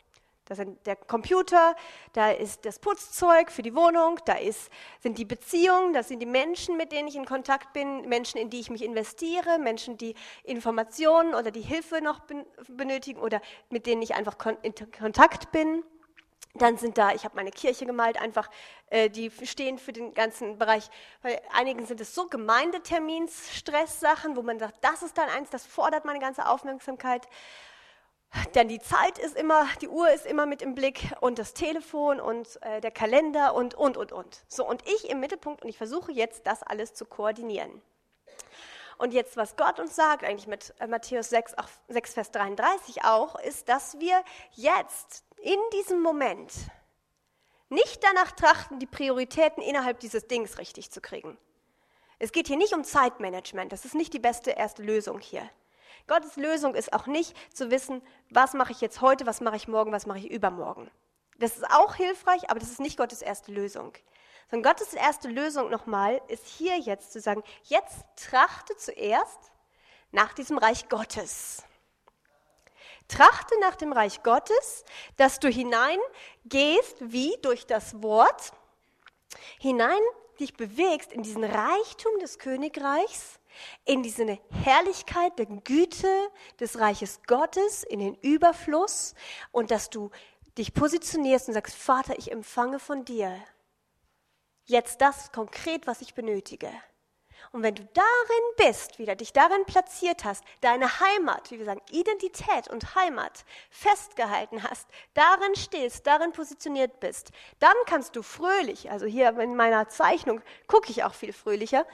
Da 0.51 0.55
sind 0.55 0.85
der 0.85 0.97
Computer, 0.97 1.77
da 2.11 2.29
ist 2.29 2.65
das 2.65 2.77
Putzzeug 2.77 3.53
für 3.53 3.61
die 3.61 3.73
Wohnung, 3.73 4.19
da 4.25 4.33
ist, 4.33 4.69
sind 4.99 5.17
die 5.17 5.23
Beziehungen, 5.23 5.93
das 5.93 6.09
sind 6.09 6.19
die 6.19 6.25
Menschen, 6.25 6.75
mit 6.75 6.91
denen 6.91 7.07
ich 7.07 7.15
in 7.15 7.23
Kontakt 7.23 7.71
bin, 7.71 8.01
Menschen, 8.09 8.37
in 8.37 8.49
die 8.49 8.59
ich 8.59 8.69
mich 8.69 8.83
investiere, 8.83 9.59
Menschen, 9.59 9.97
die 9.97 10.13
Informationen 10.43 11.35
oder 11.35 11.51
die 11.51 11.61
Hilfe 11.61 12.01
noch 12.01 12.19
benötigen 12.67 13.21
oder 13.21 13.39
mit 13.69 13.85
denen 13.85 14.01
ich 14.01 14.13
einfach 14.13 14.35
in 14.61 14.73
Kontakt 14.91 15.53
bin. 15.53 15.85
Dann 16.55 16.75
sind 16.75 16.97
da, 16.97 17.13
ich 17.13 17.23
habe 17.23 17.37
meine 17.37 17.51
Kirche 17.51 17.85
gemalt, 17.85 18.19
einfach, 18.19 18.49
äh, 18.89 19.09
die 19.09 19.31
stehen 19.45 19.77
für 19.77 19.93
den 19.93 20.13
ganzen 20.13 20.57
Bereich. 20.57 20.89
Bei 21.21 21.41
einigen 21.53 21.85
sind 21.85 22.01
es 22.01 22.13
so 22.13 22.27
Gemeindetermins, 22.27 23.55
Stresssachen, 23.55 24.35
wo 24.35 24.41
man 24.41 24.59
sagt, 24.59 24.83
das 24.83 25.01
ist 25.01 25.17
dann 25.17 25.29
eins, 25.29 25.49
das 25.49 25.65
fordert 25.65 26.03
meine 26.03 26.19
ganze 26.19 26.49
Aufmerksamkeit. 26.49 27.25
Denn 28.55 28.67
die 28.67 28.79
Zeit 28.79 29.17
ist 29.17 29.35
immer, 29.35 29.67
die 29.81 29.89
Uhr 29.89 30.09
ist 30.11 30.25
immer 30.25 30.45
mit 30.45 30.61
im 30.61 30.73
Blick 30.73 31.11
und 31.19 31.37
das 31.37 31.53
Telefon 31.53 32.19
und 32.19 32.61
äh, 32.61 32.79
der 32.79 32.91
Kalender 32.91 33.53
und, 33.53 33.75
und, 33.75 33.97
und, 33.97 34.11
und. 34.11 34.43
So, 34.47 34.65
und 34.67 34.87
ich 34.87 35.09
im 35.09 35.19
Mittelpunkt 35.19 35.63
und 35.63 35.69
ich 35.69 35.77
versuche 35.77 36.11
jetzt, 36.11 36.47
das 36.47 36.63
alles 36.63 36.93
zu 36.93 37.05
koordinieren. 37.05 37.81
Und 38.97 39.13
jetzt, 39.13 39.35
was 39.35 39.55
Gott 39.55 39.79
uns 39.79 39.95
sagt, 39.95 40.23
eigentlich 40.23 40.47
mit 40.47 40.73
äh, 40.79 40.87
Matthäus 40.87 41.29
6, 41.29 41.55
6, 41.89 42.13
Vers 42.13 42.31
33 42.31 43.03
auch, 43.03 43.35
ist, 43.39 43.67
dass 43.67 43.99
wir 43.99 44.23
jetzt 44.53 45.25
in 45.37 45.59
diesem 45.73 46.01
Moment 46.01 46.53
nicht 47.69 48.03
danach 48.03 48.31
trachten, 48.31 48.79
die 48.79 48.85
Prioritäten 48.85 49.63
innerhalb 49.63 49.99
dieses 49.99 50.27
Dings 50.27 50.57
richtig 50.57 50.91
zu 50.91 51.01
kriegen. 51.01 51.37
Es 52.19 52.31
geht 52.31 52.47
hier 52.47 52.57
nicht 52.57 52.73
um 52.73 52.83
Zeitmanagement, 52.83 53.71
das 53.71 53.85
ist 53.85 53.95
nicht 53.95 54.13
die 54.13 54.19
beste 54.19 54.51
erste 54.51 54.83
Lösung 54.83 55.19
hier. 55.19 55.49
Gottes 56.07 56.35
Lösung 56.35 56.75
ist 56.75 56.93
auch 56.93 57.07
nicht 57.07 57.35
zu 57.55 57.71
wissen, 57.71 58.01
was 58.29 58.53
mache 58.53 58.71
ich 58.71 58.81
jetzt 58.81 59.01
heute, 59.01 59.25
was 59.25 59.41
mache 59.41 59.55
ich 59.55 59.67
morgen, 59.67 59.91
was 59.91 60.05
mache 60.05 60.19
ich 60.19 60.31
übermorgen. 60.31 60.89
Das 61.39 61.57
ist 61.57 61.69
auch 61.71 61.95
hilfreich, 61.95 62.49
aber 62.49 62.59
das 62.59 62.69
ist 62.69 62.79
nicht 62.79 62.97
Gottes 62.97 63.21
erste 63.21 63.51
Lösung. 63.51 63.93
Sondern 64.49 64.71
Gottes 64.71 64.93
erste 64.93 65.27
Lösung 65.29 65.69
nochmal 65.69 66.21
ist 66.27 66.45
hier 66.45 66.77
jetzt 66.77 67.13
zu 67.13 67.19
sagen, 67.19 67.43
jetzt 67.63 68.05
trachte 68.15 68.75
zuerst 68.77 69.51
nach 70.11 70.33
diesem 70.33 70.57
Reich 70.57 70.89
Gottes. 70.89 71.63
Trachte 73.07 73.59
nach 73.59 73.75
dem 73.75 73.91
Reich 73.91 74.23
Gottes, 74.23 74.85
dass 75.17 75.39
du 75.39 75.49
hineingehst, 75.49 76.97
wie 76.99 77.35
durch 77.41 77.65
das 77.65 78.01
Wort, 78.01 78.53
hinein 79.59 79.99
dich 80.39 80.53
bewegst 80.55 81.11
in 81.11 81.23
diesen 81.23 81.43
Reichtum 81.43 82.19
des 82.19 82.39
Königreichs, 82.39 83.39
in 83.85 84.03
diese 84.03 84.39
Herrlichkeit 84.63 85.37
der 85.39 85.45
Güte 85.45 86.29
des 86.59 86.79
Reiches 86.79 87.21
Gottes, 87.27 87.83
in 87.83 87.99
den 87.99 88.15
Überfluss 88.15 89.15
und 89.51 89.71
dass 89.71 89.89
du 89.89 90.11
dich 90.57 90.73
positionierst 90.73 91.47
und 91.47 91.53
sagst, 91.53 91.75
Vater, 91.75 92.17
ich 92.17 92.31
empfange 92.31 92.79
von 92.79 93.05
dir 93.05 93.37
jetzt 94.65 95.01
das 95.01 95.31
konkret, 95.31 95.87
was 95.87 96.01
ich 96.01 96.13
benötige. 96.13 96.69
Und 97.51 97.63
wenn 97.63 97.75
du 97.75 97.83
darin 97.93 98.67
bist, 98.69 98.97
wieder 98.97 99.15
dich 99.15 99.33
darin 99.33 99.65
platziert 99.65 100.23
hast, 100.23 100.43
deine 100.61 101.01
Heimat, 101.01 101.51
wie 101.51 101.57
wir 101.57 101.65
sagen, 101.65 101.81
Identität 101.91 102.69
und 102.69 102.95
Heimat 102.95 103.43
festgehalten 103.69 104.63
hast, 104.63 104.87
darin 105.13 105.55
stehst, 105.55 106.07
darin 106.07 106.31
positioniert 106.31 106.99
bist, 106.99 107.31
dann 107.59 107.75
kannst 107.87 108.15
du 108.15 108.21
fröhlich, 108.21 108.89
also 108.89 109.05
hier 109.05 109.37
in 109.39 109.55
meiner 109.55 109.89
Zeichnung 109.89 110.41
gucke 110.67 110.91
ich 110.91 111.03
auch 111.03 111.13
viel 111.13 111.33
fröhlicher, 111.33 111.85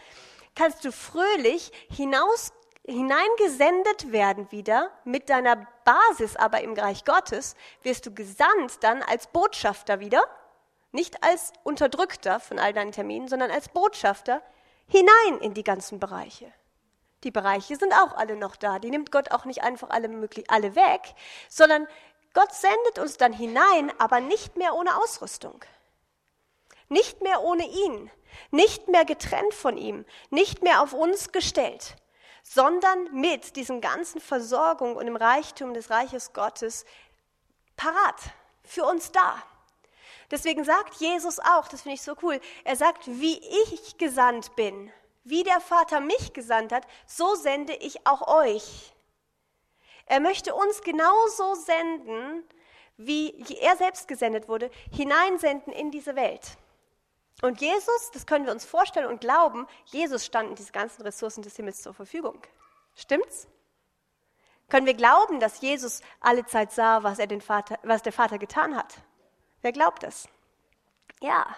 kannst 0.57 0.83
du 0.83 0.91
fröhlich 0.91 1.71
hinaus 1.89 2.51
hineingesendet 2.83 4.11
werden 4.11 4.51
wieder 4.51 4.91
mit 5.03 5.29
deiner 5.29 5.67
Basis 5.85 6.35
aber 6.35 6.61
im 6.61 6.73
Reich 6.73 7.05
Gottes, 7.05 7.55
wirst 7.83 8.05
du 8.05 8.13
gesandt 8.13 8.81
dann 8.81 9.03
als 9.03 9.27
Botschafter 9.27 9.99
wieder, 9.99 10.23
nicht 10.91 11.23
als 11.23 11.53
Unterdrückter 11.63 12.39
von 12.39 12.59
all 12.59 12.73
deinen 12.73 12.91
Terminen, 12.91 13.27
sondern 13.27 13.51
als 13.51 13.69
Botschafter 13.69 14.41
hinein 14.87 15.41
in 15.41 15.53
die 15.53 15.63
ganzen 15.63 15.99
Bereiche. 15.99 16.51
Die 17.23 17.31
Bereiche 17.31 17.75
sind 17.75 17.93
auch 17.93 18.15
alle 18.15 18.35
noch 18.35 18.55
da. 18.55 18.79
Die 18.79 18.89
nimmt 18.89 19.11
Gott 19.11 19.31
auch 19.31 19.45
nicht 19.45 19.63
einfach 19.63 19.89
alle, 19.89 20.07
möglich, 20.07 20.49
alle 20.49 20.75
weg, 20.75 21.13
sondern 21.49 21.87
Gott 22.33 22.53
sendet 22.53 22.99
uns 22.99 23.17
dann 23.17 23.33
hinein, 23.33 23.91
aber 23.99 24.21
nicht 24.21 24.55
mehr 24.55 24.75
ohne 24.75 24.95
Ausrüstung. 24.97 25.59
Nicht 26.89 27.21
mehr 27.21 27.43
ohne 27.43 27.67
ihn. 27.67 28.11
Nicht 28.51 28.87
mehr 28.87 29.05
getrennt 29.05 29.53
von 29.53 29.77
ihm. 29.77 30.05
Nicht 30.29 30.63
mehr 30.63 30.81
auf 30.81 30.93
uns 30.93 31.31
gestellt. 31.31 31.95
Sondern 32.43 33.13
mit 33.13 33.55
diesen 33.55 33.81
ganzen 33.81 34.21
Versorgung 34.21 34.95
und 34.95 35.05
dem 35.05 35.15
Reichtum 35.15 35.73
des 35.73 35.89
Reiches 35.89 36.33
Gottes 36.33 36.85
parat. 37.75 38.21
Für 38.63 38.85
uns 38.85 39.11
da. 39.11 39.41
Deswegen 40.29 40.63
sagt 40.63 40.95
Jesus 40.95 41.39
auch, 41.39 41.67
das 41.69 41.83
finde 41.83 41.95
ich 41.95 42.01
so 42.01 42.15
cool, 42.21 42.39
er 42.65 42.75
sagt, 42.75 43.07
wie 43.07 43.39
ich 43.71 43.97
gesandt 43.97 44.55
bin, 44.57 44.91
wie 45.23 45.43
der 45.43 45.61
Vater 45.61 46.01
mich 46.01 46.33
gesandt 46.33 46.73
hat, 46.73 46.85
so 47.05 47.35
sende 47.35 47.73
ich 47.73 48.05
auch 48.05 48.27
euch. 48.27 48.93
Er 50.05 50.19
möchte 50.19 50.53
uns 50.53 50.81
genauso 50.81 51.55
senden, 51.55 52.43
wie 52.97 53.41
er 53.59 53.77
selbst 53.77 54.07
gesendet 54.07 54.49
wurde, 54.49 54.69
hineinsenden 54.91 55.71
in 55.71 55.91
diese 55.91 56.15
Welt. 56.15 56.57
Und 57.41 57.61
Jesus, 57.61 58.11
das 58.13 58.25
können 58.25 58.45
wir 58.45 58.51
uns 58.51 58.65
vorstellen 58.65 59.07
und 59.07 59.21
glauben, 59.21 59.67
Jesus 59.85 60.25
standen 60.25 60.55
diese 60.55 60.71
ganzen 60.71 61.03
Ressourcen 61.03 61.43
des 61.43 61.55
Himmels 61.55 61.81
zur 61.81 61.93
Verfügung. 61.93 62.41
Stimmt's? 62.95 63.47
Können 64.69 64.87
wir 64.87 64.95
glauben, 64.95 65.39
dass 65.39 65.61
Jesus 65.61 66.01
alle 66.19 66.45
Zeit 66.45 66.71
sah, 66.71 67.03
was, 67.03 67.19
er 67.19 67.27
den 67.27 67.41
Vater, 67.41 67.79
was 67.83 68.01
der 68.01 68.11
Vater 68.11 68.37
getan 68.37 68.75
hat? 68.75 68.95
Wer 69.61 69.71
glaubt 69.71 70.03
das? 70.03 70.27
Ja. 71.21 71.55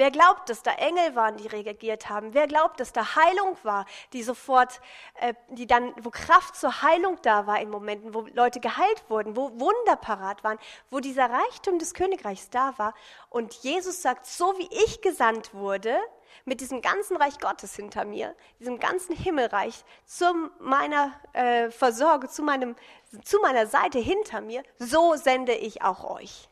Wer 0.00 0.10
glaubt, 0.10 0.48
dass 0.48 0.62
da 0.62 0.70
Engel 0.76 1.14
waren, 1.14 1.36
die 1.36 1.46
reagiert 1.46 2.08
haben? 2.08 2.32
Wer 2.32 2.46
glaubt, 2.46 2.80
dass 2.80 2.90
da 2.90 3.16
Heilung 3.16 3.58
war, 3.64 3.84
die 4.14 4.22
sofort, 4.22 4.80
äh, 5.20 5.34
die 5.50 5.66
dann, 5.66 5.92
wo 6.02 6.08
Kraft 6.08 6.56
zur 6.56 6.80
Heilung 6.80 7.18
da 7.20 7.46
war 7.46 7.60
in 7.60 7.68
Momenten, 7.68 8.14
wo 8.14 8.22
Leute 8.32 8.60
geheilt 8.60 9.04
wurden, 9.08 9.36
wo 9.36 9.50
Wunder 9.60 9.96
parat 9.96 10.42
waren, 10.42 10.58
wo 10.88 11.00
dieser 11.00 11.28
Reichtum 11.28 11.78
des 11.78 11.92
Königreichs 11.92 12.48
da 12.48 12.72
war? 12.78 12.94
Und 13.28 13.52
Jesus 13.56 14.00
sagt, 14.00 14.24
so 14.24 14.56
wie 14.56 14.70
ich 14.84 15.02
gesandt 15.02 15.52
wurde, 15.52 15.98
mit 16.46 16.62
diesem 16.62 16.80
ganzen 16.80 17.18
Reich 17.18 17.38
Gottes 17.38 17.76
hinter 17.76 18.06
mir, 18.06 18.34
diesem 18.58 18.78
ganzen 18.78 19.14
Himmelreich 19.14 19.84
zu 20.06 20.24
meiner 20.60 21.12
äh, 21.34 21.70
Versorgung, 21.70 22.30
zu, 22.30 22.42
meinem, 22.42 22.74
zu 23.22 23.38
meiner 23.40 23.66
Seite 23.66 23.98
hinter 23.98 24.40
mir, 24.40 24.62
so 24.78 25.16
sende 25.16 25.52
ich 25.52 25.82
auch 25.82 26.04
euch. 26.04 26.49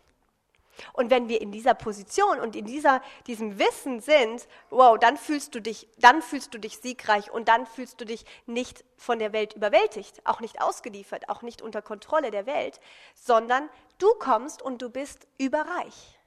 Und 0.92 1.10
wenn 1.10 1.28
wir 1.28 1.40
in 1.40 1.52
dieser 1.52 1.74
Position 1.74 2.40
und 2.40 2.56
in 2.56 2.64
dieser, 2.64 3.02
diesem 3.26 3.58
Wissen 3.58 4.00
sind, 4.00 4.46
wow, 4.70 4.98
dann 4.98 5.16
fühlst 5.16 5.54
du 5.54 5.60
dich, 5.60 5.88
dann 5.98 6.22
fühlst 6.22 6.54
du 6.54 6.58
dich 6.58 6.78
siegreich 6.78 7.30
und 7.30 7.48
dann 7.48 7.66
fühlst 7.66 8.00
du 8.00 8.04
dich 8.04 8.24
nicht 8.46 8.84
von 8.96 9.18
der 9.18 9.32
Welt 9.32 9.54
überwältigt, 9.54 10.24
auch 10.24 10.40
nicht 10.40 10.60
ausgeliefert, 10.60 11.28
auch 11.28 11.42
nicht 11.42 11.62
unter 11.62 11.82
Kontrolle 11.82 12.30
der 12.30 12.46
Welt, 12.46 12.80
sondern 13.14 13.68
du 13.98 14.08
kommst 14.18 14.62
und 14.62 14.82
du 14.82 14.90
bist 14.90 15.26
überreich. 15.38 16.18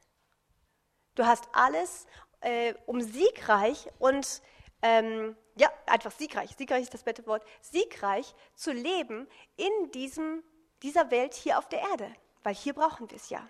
Du 1.15 1.25
hast 1.25 1.49
alles, 1.53 2.05
äh, 2.41 2.73
um 2.85 3.01
siegreich 3.01 3.87
und 3.99 4.41
ähm, 4.81 5.35
ja, 5.55 5.69
einfach 5.85 6.11
siegreich, 6.11 6.55
siegreich 6.57 6.83
ist 6.83 6.93
das 6.93 7.03
beste 7.03 7.25
Wort, 7.27 7.43
siegreich 7.61 8.33
zu 8.55 8.71
leben 8.71 9.27
in 9.57 9.91
diesem, 9.91 10.43
dieser 10.81 11.11
Welt 11.11 11.33
hier 11.33 11.57
auf 11.57 11.67
der 11.69 11.81
Erde, 11.81 12.11
weil 12.43 12.55
hier 12.55 12.73
brauchen 12.73 13.09
wir 13.09 13.17
es 13.17 13.29
ja. 13.29 13.47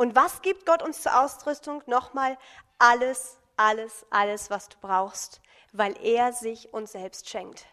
Und 0.00 0.16
was 0.16 0.40
gibt 0.40 0.64
Gott 0.64 0.82
uns 0.82 1.02
zur 1.02 1.20
Ausrüstung? 1.20 1.82
Nochmal 1.84 2.38
alles, 2.78 3.36
alles, 3.58 4.06
alles, 4.08 4.48
was 4.48 4.70
du 4.70 4.78
brauchst, 4.80 5.42
weil 5.72 5.94
er 6.02 6.32
sich 6.32 6.72
uns 6.72 6.92
selbst 6.92 7.28
schenkt. 7.28 7.66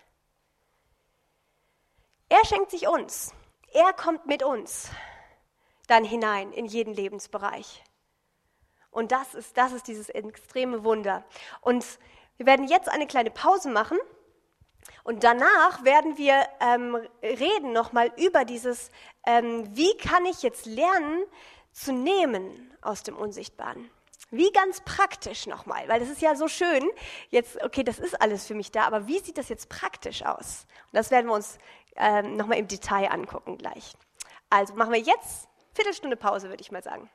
Er 2.27 2.43
schenkt 2.45 2.71
sich 2.71 2.89
uns. 2.89 3.31
Er 3.71 3.93
kommt 3.93 4.25
mit 4.25 4.43
uns 4.43 4.89
dann 5.87 6.03
hinein 6.03 6.51
in 6.51 6.65
jeden 6.65 6.93
Lebensbereich. 6.93 7.81
Und 8.91 9.13
das 9.13 9.33
ist, 9.33 9.55
das 9.55 9.71
ist 9.71 9.87
dieses 9.87 10.09
extreme 10.09 10.83
Wunder. 10.83 11.23
Und 11.61 11.85
wir 12.35 12.45
werden 12.45 12.67
jetzt 12.67 12.89
eine 12.89 13.07
kleine 13.07 13.31
Pause 13.31 13.69
machen. 13.69 13.99
Und 15.05 15.23
danach 15.23 15.85
werden 15.85 16.17
wir 16.17 16.45
ähm, 16.59 16.95
reden 17.23 17.71
nochmal 17.71 18.11
über 18.17 18.43
dieses, 18.43 18.91
ähm, 19.25 19.65
wie 19.77 19.95
kann 19.95 20.25
ich 20.25 20.43
jetzt 20.43 20.65
lernen, 20.65 21.23
zu 21.77 21.93
nehmen 21.93 22.71
aus 22.81 23.03
dem 23.03 23.15
Unsichtbaren. 23.15 23.89
Wie 24.29 24.51
ganz 24.51 24.81
praktisch 24.81 25.45
nochmal, 25.45 25.87
weil 25.87 25.99
das 25.99 26.09
ist 26.09 26.21
ja 26.21 26.35
so 26.35 26.47
schön. 26.47 26.89
Jetzt, 27.29 27.63
okay, 27.63 27.83
das 27.83 27.99
ist 27.99 28.19
alles 28.19 28.45
für 28.45 28.55
mich 28.55 28.71
da, 28.71 28.83
aber 28.83 29.07
wie 29.07 29.19
sieht 29.19 29.37
das 29.37 29.47
jetzt 29.47 29.69
praktisch 29.69 30.25
aus? 30.25 30.65
Und 30.87 30.95
das 30.95 31.11
werden 31.11 31.27
wir 31.27 31.33
uns 31.33 31.59
ähm, 31.95 32.35
nochmal 32.35 32.57
im 32.57 32.67
Detail 32.67 33.11
angucken 33.11 33.57
gleich. 33.57 33.93
Also 34.49 34.73
machen 34.73 34.91
wir 34.91 34.99
jetzt 34.99 35.47
Viertelstunde 35.73 36.17
Pause, 36.17 36.49
würde 36.49 36.61
ich 36.61 36.71
mal 36.71 36.83
sagen. 36.83 37.09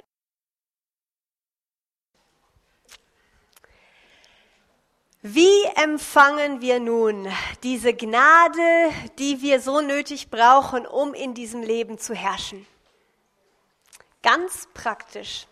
Wie 5.23 5.65
empfangen 5.77 6.61
wir 6.61 6.81
nun 6.81 7.29
diese 7.63 7.95
Gnade, 7.95 8.91
die 9.19 9.41
wir 9.43 9.61
so 9.61 9.81
nötig 9.81 10.31
brauchen, 10.31 10.87
um 10.87 11.15
in 11.15 11.35
diesem 11.35 11.63
Leben 11.63 11.99
zu 11.99 12.15
herrschen? 12.15 12.67
Ganz 14.23 14.69
praktisch. 14.73 15.47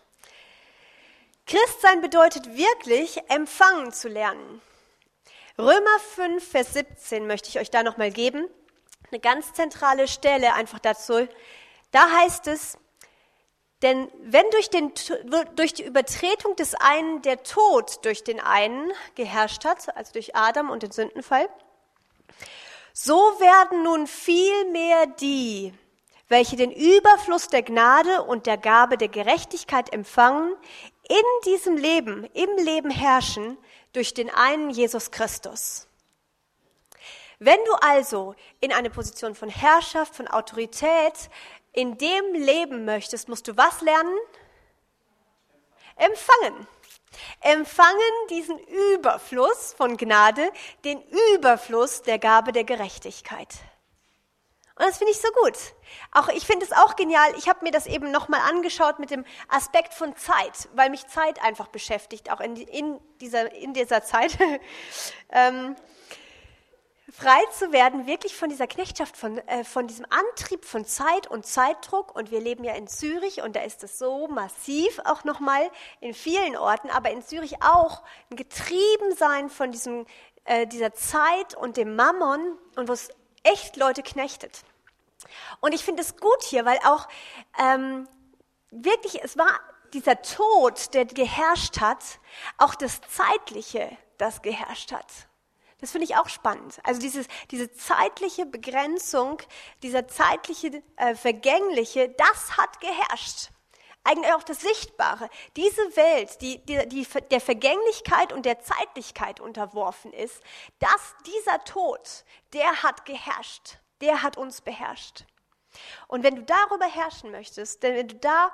Christsein 1.45 2.01
bedeutet 2.01 2.55
wirklich, 2.55 3.19
empfangen 3.29 3.91
zu 3.91 4.07
lernen. 4.07 4.61
Römer 5.57 5.99
5, 6.15 6.49
Vers 6.49 6.73
17 6.73 7.27
möchte 7.27 7.49
ich 7.49 7.59
euch 7.59 7.69
da 7.69 7.83
nochmal 7.83 8.11
geben. 8.11 8.47
Eine 9.11 9.19
ganz 9.19 9.53
zentrale 9.53 10.07
Stelle 10.07 10.53
einfach 10.53 10.79
dazu. 10.79 11.27
Da 11.91 12.09
heißt 12.09 12.47
es, 12.47 12.77
denn 13.81 14.09
wenn 14.21 14.45
durch, 14.51 14.69
den, 14.69 14.93
durch 15.55 15.73
die 15.73 15.83
Übertretung 15.83 16.55
des 16.55 16.75
einen 16.75 17.21
der 17.23 17.43
Tod 17.43 18.05
durch 18.05 18.23
den 18.23 18.39
einen 18.39 18.91
geherrscht 19.15 19.65
hat, 19.65 19.95
also 19.97 20.13
durch 20.13 20.35
Adam 20.35 20.69
und 20.69 20.83
den 20.83 20.91
Sündenfall, 20.91 21.49
so 22.93 23.15
werden 23.15 23.83
nun 23.83 24.07
viel 24.07 24.65
mehr 24.71 25.07
die, 25.07 25.73
welche 26.31 26.55
den 26.55 26.71
Überfluss 26.71 27.49
der 27.49 27.61
Gnade 27.61 28.23
und 28.23 28.45
der 28.45 28.57
Gabe 28.57 28.97
der 28.97 29.09
Gerechtigkeit 29.09 29.91
empfangen, 29.91 30.55
in 31.09 31.23
diesem 31.45 31.75
Leben, 31.75 32.23
im 32.33 32.55
Leben 32.55 32.89
herrschen 32.89 33.57
durch 33.91 34.13
den 34.13 34.29
einen 34.29 34.69
Jesus 34.69 35.11
Christus. 35.11 35.87
Wenn 37.37 37.59
du 37.65 37.73
also 37.81 38.33
in 38.61 38.71
eine 38.71 38.89
Position 38.89 39.35
von 39.35 39.49
Herrschaft, 39.49 40.15
von 40.15 40.29
Autorität, 40.29 41.29
in 41.73 41.97
dem 41.97 42.33
leben 42.33 42.85
möchtest, 42.85 43.27
musst 43.27 43.49
du 43.49 43.57
was 43.57 43.81
lernen? 43.81 44.15
Empfangen. 45.97 46.65
Empfangen 47.41 47.99
diesen 48.29 48.57
Überfluss 48.93 49.73
von 49.73 49.97
Gnade, 49.97 50.49
den 50.85 51.03
Überfluss 51.33 52.03
der 52.03 52.19
Gabe 52.19 52.53
der 52.53 52.63
Gerechtigkeit. 52.63 53.49
Und 54.81 54.87
das 54.87 54.97
finde 54.97 55.11
ich 55.11 55.21
so 55.21 55.27
gut. 55.43 55.53
Auch 56.11 56.27
ich 56.29 56.47
finde 56.47 56.65
es 56.65 56.71
auch 56.71 56.95
genial. 56.95 57.31
Ich 57.37 57.47
habe 57.47 57.63
mir 57.63 57.69
das 57.69 57.85
eben 57.85 58.09
nochmal 58.09 58.39
angeschaut 58.49 58.97
mit 58.97 59.11
dem 59.11 59.25
Aspekt 59.47 59.93
von 59.93 60.15
Zeit, 60.15 60.69
weil 60.73 60.89
mich 60.89 61.05
Zeit 61.05 61.39
einfach 61.43 61.67
beschäftigt, 61.67 62.31
auch 62.31 62.39
in, 62.39 62.55
in, 62.55 62.99
dieser, 63.19 63.53
in 63.53 63.75
dieser 63.75 64.03
Zeit. 64.03 64.35
ähm, 65.31 65.75
frei 67.11 67.43
zu 67.51 67.71
werden, 67.71 68.07
wirklich 68.07 68.35
von 68.35 68.49
dieser 68.49 68.65
Knechtschaft, 68.65 69.15
von, 69.15 69.37
äh, 69.49 69.63
von 69.63 69.85
diesem 69.85 70.07
Antrieb 70.09 70.65
von 70.65 70.83
Zeit 70.83 71.27
und 71.27 71.45
Zeitdruck. 71.45 72.15
Und 72.15 72.31
wir 72.31 72.39
leben 72.39 72.63
ja 72.63 72.73
in 72.73 72.87
Zürich 72.87 73.43
und 73.43 73.55
da 73.55 73.61
ist 73.61 73.83
es 73.83 73.99
so 73.99 74.27
massiv 74.29 74.99
auch 75.05 75.25
nochmal 75.25 75.69
in 75.99 76.15
vielen 76.15 76.57
Orten, 76.57 76.89
aber 76.89 77.11
in 77.11 77.21
Zürich 77.21 77.61
auch 77.61 78.01
ein 78.31 78.35
Getriebensein 78.35 79.51
von 79.51 79.71
diesem, 79.71 80.07
äh, 80.45 80.65
dieser 80.65 80.95
Zeit 80.95 81.53
und 81.55 81.77
dem 81.77 81.95
Mammon 81.95 82.57
und 82.75 82.87
wo 82.87 82.93
es 82.93 83.09
echt 83.43 83.77
Leute 83.77 84.01
knechtet. 84.01 84.63
Und 85.59 85.73
ich 85.73 85.83
finde 85.83 86.01
es 86.01 86.17
gut 86.17 86.43
hier, 86.43 86.65
weil 86.65 86.79
auch 86.85 87.07
ähm, 87.59 88.07
wirklich, 88.71 89.23
es 89.23 89.37
war 89.37 89.59
dieser 89.93 90.21
Tod, 90.21 90.93
der 90.93 91.05
geherrscht 91.05 91.79
hat, 91.79 92.03
auch 92.57 92.75
das 92.75 93.01
Zeitliche, 93.01 93.97
das 94.17 94.41
geherrscht 94.41 94.91
hat. 94.91 95.27
Das 95.79 95.91
finde 95.91 96.05
ich 96.05 96.15
auch 96.15 96.29
spannend. 96.29 96.79
Also 96.83 97.01
dieses, 97.01 97.27
diese 97.49 97.71
zeitliche 97.71 98.45
Begrenzung, 98.45 99.41
dieser 99.81 100.07
zeitliche 100.07 100.83
äh, 100.95 101.15
Vergängliche, 101.15 102.09
das 102.09 102.57
hat 102.57 102.79
geherrscht. 102.79 103.49
Eigentlich 104.03 104.33
auch 104.33 104.43
das 104.43 104.61
Sichtbare. 104.61 105.29
Diese 105.55 105.81
Welt, 105.95 106.41
die, 106.41 106.63
die, 106.65 106.87
die 106.87 107.07
der 107.29 107.41
Vergänglichkeit 107.41 108.33
und 108.33 108.45
der 108.45 108.59
Zeitlichkeit 108.59 109.39
unterworfen 109.39 110.13
ist, 110.13 110.41
dass 110.79 111.15
dieser 111.25 111.63
Tod, 111.63 112.25
der 112.53 112.83
hat 112.83 113.05
geherrscht. 113.05 113.77
Der 114.01 114.23
hat 114.23 114.37
uns 114.37 114.61
beherrscht. 114.61 115.25
Und 116.07 116.23
wenn 116.23 116.35
du 116.35 116.43
darüber 116.43 116.85
herrschen 116.85 117.31
möchtest, 117.31 117.83
denn 117.83 117.95
wenn 117.95 118.07
du 118.07 118.15
da 118.15 118.51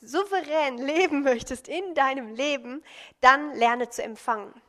souverän 0.00 0.78
leben 0.86 1.22
möchtest 1.22 1.68
in 1.68 1.94
deinem 1.94 2.34
Leben, 2.34 2.84
dann 3.20 3.54
lerne 3.54 3.88
zu 3.88 4.02
empfangen. 4.02 4.60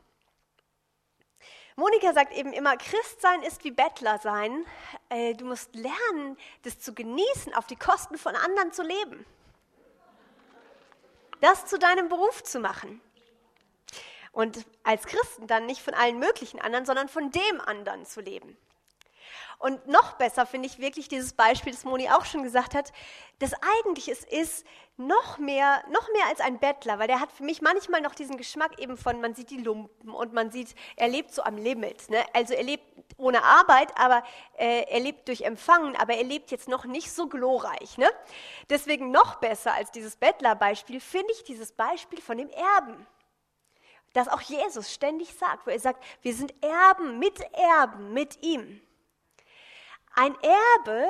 Monika 1.76 2.12
sagt 2.12 2.34
eben 2.34 2.52
immer, 2.52 2.76
Christsein 2.76 3.42
ist 3.42 3.64
wie 3.64 3.70
Bettler 3.70 4.18
sein. 4.18 4.66
Äh, 5.08 5.34
du 5.34 5.46
musst 5.46 5.74
lernen, 5.74 6.36
das 6.62 6.78
zu 6.78 6.94
genießen, 6.94 7.54
auf 7.54 7.66
die 7.66 7.76
Kosten 7.76 8.18
von 8.18 8.36
anderen 8.36 8.72
zu 8.72 8.82
leben. 8.82 9.24
Das 11.40 11.64
zu 11.64 11.78
deinem 11.78 12.10
Beruf 12.10 12.42
zu 12.42 12.60
machen. 12.60 13.00
Und 14.32 14.66
als 14.82 15.06
Christen 15.06 15.46
dann 15.46 15.64
nicht 15.64 15.80
von 15.80 15.94
allen 15.94 16.18
möglichen 16.18 16.60
anderen, 16.60 16.84
sondern 16.84 17.08
von 17.08 17.30
dem 17.30 17.60
anderen 17.62 18.04
zu 18.04 18.20
leben. 18.20 18.58
Und 19.60 19.86
noch 19.86 20.14
besser 20.14 20.46
finde 20.46 20.68
ich 20.68 20.78
wirklich 20.78 21.08
dieses 21.08 21.34
Beispiel, 21.34 21.72
das 21.72 21.84
Moni 21.84 22.08
auch 22.08 22.24
schon 22.24 22.42
gesagt 22.42 22.74
hat, 22.74 22.94
dass 23.40 23.52
eigentlich 23.82 24.08
es 24.08 24.24
ist 24.24 24.66
noch 24.96 25.36
mehr, 25.36 25.84
noch 25.90 26.10
mehr 26.14 26.26
als 26.28 26.40
ein 26.40 26.58
Bettler, 26.58 26.98
weil 26.98 27.08
der 27.08 27.20
hat 27.20 27.30
für 27.30 27.44
mich 27.44 27.60
manchmal 27.60 28.00
noch 28.00 28.14
diesen 28.14 28.38
Geschmack 28.38 28.78
eben 28.78 28.96
von, 28.96 29.20
man 29.20 29.34
sieht 29.34 29.50
die 29.50 29.58
Lumpen 29.58 30.12
und 30.12 30.32
man 30.32 30.50
sieht, 30.50 30.74
er 30.96 31.08
lebt 31.08 31.34
so 31.34 31.42
am 31.42 31.58
Limit. 31.58 32.08
Ne? 32.08 32.24
Also 32.32 32.54
er 32.54 32.62
lebt 32.62 32.84
ohne 33.18 33.44
Arbeit, 33.44 33.92
aber 33.98 34.22
äh, 34.56 34.84
er 34.88 35.00
lebt 35.00 35.28
durch 35.28 35.42
Empfangen, 35.42 35.94
aber 35.94 36.14
er 36.14 36.24
lebt 36.24 36.50
jetzt 36.50 36.66
noch 36.66 36.86
nicht 36.86 37.12
so 37.12 37.28
glorreich. 37.28 37.98
Ne? 37.98 38.10
Deswegen 38.70 39.10
noch 39.10 39.36
besser 39.36 39.74
als 39.74 39.90
dieses 39.90 40.16
Bettlerbeispiel 40.16 41.00
finde 41.00 41.34
ich 41.34 41.44
dieses 41.44 41.72
Beispiel 41.72 42.22
von 42.22 42.38
dem 42.38 42.48
Erben 42.48 43.06
das 44.12 44.26
auch 44.26 44.40
Jesus 44.40 44.92
ständig 44.92 45.34
sagt, 45.34 45.68
wo 45.68 45.70
er 45.70 45.78
sagt, 45.78 46.02
wir 46.22 46.34
sind 46.34 46.52
Erben, 46.64 47.20
Miterben 47.20 48.12
mit 48.12 48.42
ihm. 48.42 48.80
Ein 50.14 50.34
Erbe 50.42 51.06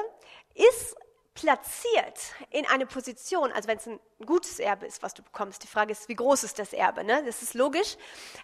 ist 0.54 0.96
platziert 1.34 2.34
in 2.50 2.66
eine 2.66 2.86
Position, 2.86 3.50
also 3.52 3.68
wenn 3.68 3.78
es 3.78 3.86
ein 3.86 3.98
gutes 4.26 4.58
Erbe 4.58 4.86
ist, 4.86 5.02
was 5.02 5.14
du 5.14 5.22
bekommst, 5.22 5.62
die 5.62 5.68
Frage 5.68 5.92
ist, 5.92 6.08
wie 6.08 6.14
groß 6.14 6.44
ist 6.44 6.58
das 6.58 6.72
Erbe, 6.72 7.02
ne? 7.04 7.22
das 7.24 7.42
ist 7.42 7.54
logisch, 7.54 7.96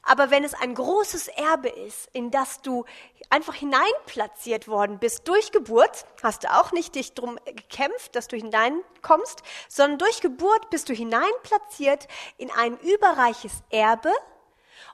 aber 0.02 0.30
wenn 0.30 0.44
es 0.44 0.54
ein 0.54 0.74
großes 0.74 1.28
Erbe 1.28 1.68
ist, 1.68 2.08
in 2.12 2.30
das 2.30 2.62
du 2.62 2.84
einfach 3.28 3.54
hineinplatziert 3.54 4.68
worden 4.68 4.98
bist 4.98 5.28
durch 5.28 5.52
Geburt, 5.52 6.06
hast 6.22 6.44
du 6.44 6.52
auch 6.52 6.72
nicht 6.72 6.94
dich 6.94 7.12
drum 7.12 7.38
gekämpft, 7.44 8.16
dass 8.16 8.28
du 8.28 8.36
hineinkommst, 8.36 9.42
sondern 9.68 9.98
durch 9.98 10.20
Geburt 10.20 10.70
bist 10.70 10.88
du 10.88 10.94
hineinplatziert 10.94 12.08
in 12.38 12.50
ein 12.50 12.78
überreiches 12.78 13.62
Erbe, 13.70 14.12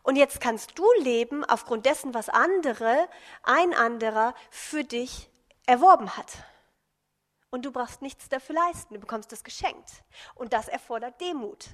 und 0.04 0.16
jetzt 0.16 0.40
kannst 0.40 0.78
du 0.78 0.84
leben 1.00 1.44
aufgrund 1.44 1.86
dessen, 1.86 2.12
was 2.14 2.28
andere, 2.28 3.08
ein 3.44 3.72
anderer 3.72 4.34
für 4.50 4.82
dich 4.82 5.31
erworben 5.66 6.16
hat. 6.16 6.32
Und 7.50 7.64
du 7.64 7.72
brauchst 7.72 8.02
nichts 8.02 8.28
dafür 8.28 8.54
leisten, 8.54 8.94
du 8.94 9.00
bekommst 9.00 9.32
es 9.32 9.44
geschenkt. 9.44 10.02
Und 10.34 10.52
das 10.52 10.68
erfordert 10.68 11.20
Demut. 11.20 11.68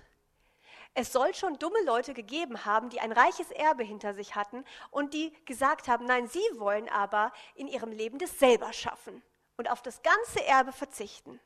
Es 0.95 1.13
soll 1.13 1.35
schon 1.35 1.59
dumme 1.59 1.81
Leute 1.85 2.15
gegeben 2.15 2.65
haben, 2.65 2.91
die 2.91 3.01
ein 3.01 3.13
reiches 3.13 3.51
Erbe 3.53 3.85
hinter 3.85 4.15
sich 4.15 4.35
hatten 4.35 4.65
und 4.91 5.15
die 5.15 5.33
gesagt 5.45 5.87
haben, 5.87 6.07
nein, 6.07 6.27
sie 6.27 6.43
wollen 6.55 6.89
aber 6.89 7.33
in 7.55 7.69
ihrem 7.69 7.93
Leben 7.93 8.19
das 8.19 8.39
selber 8.39 8.73
schaffen 8.73 9.23
und 9.57 9.71
auf 9.71 9.83
das 9.83 10.03
ganze 10.03 10.45
Erbe 10.45 10.73
verzichten. 10.73 11.39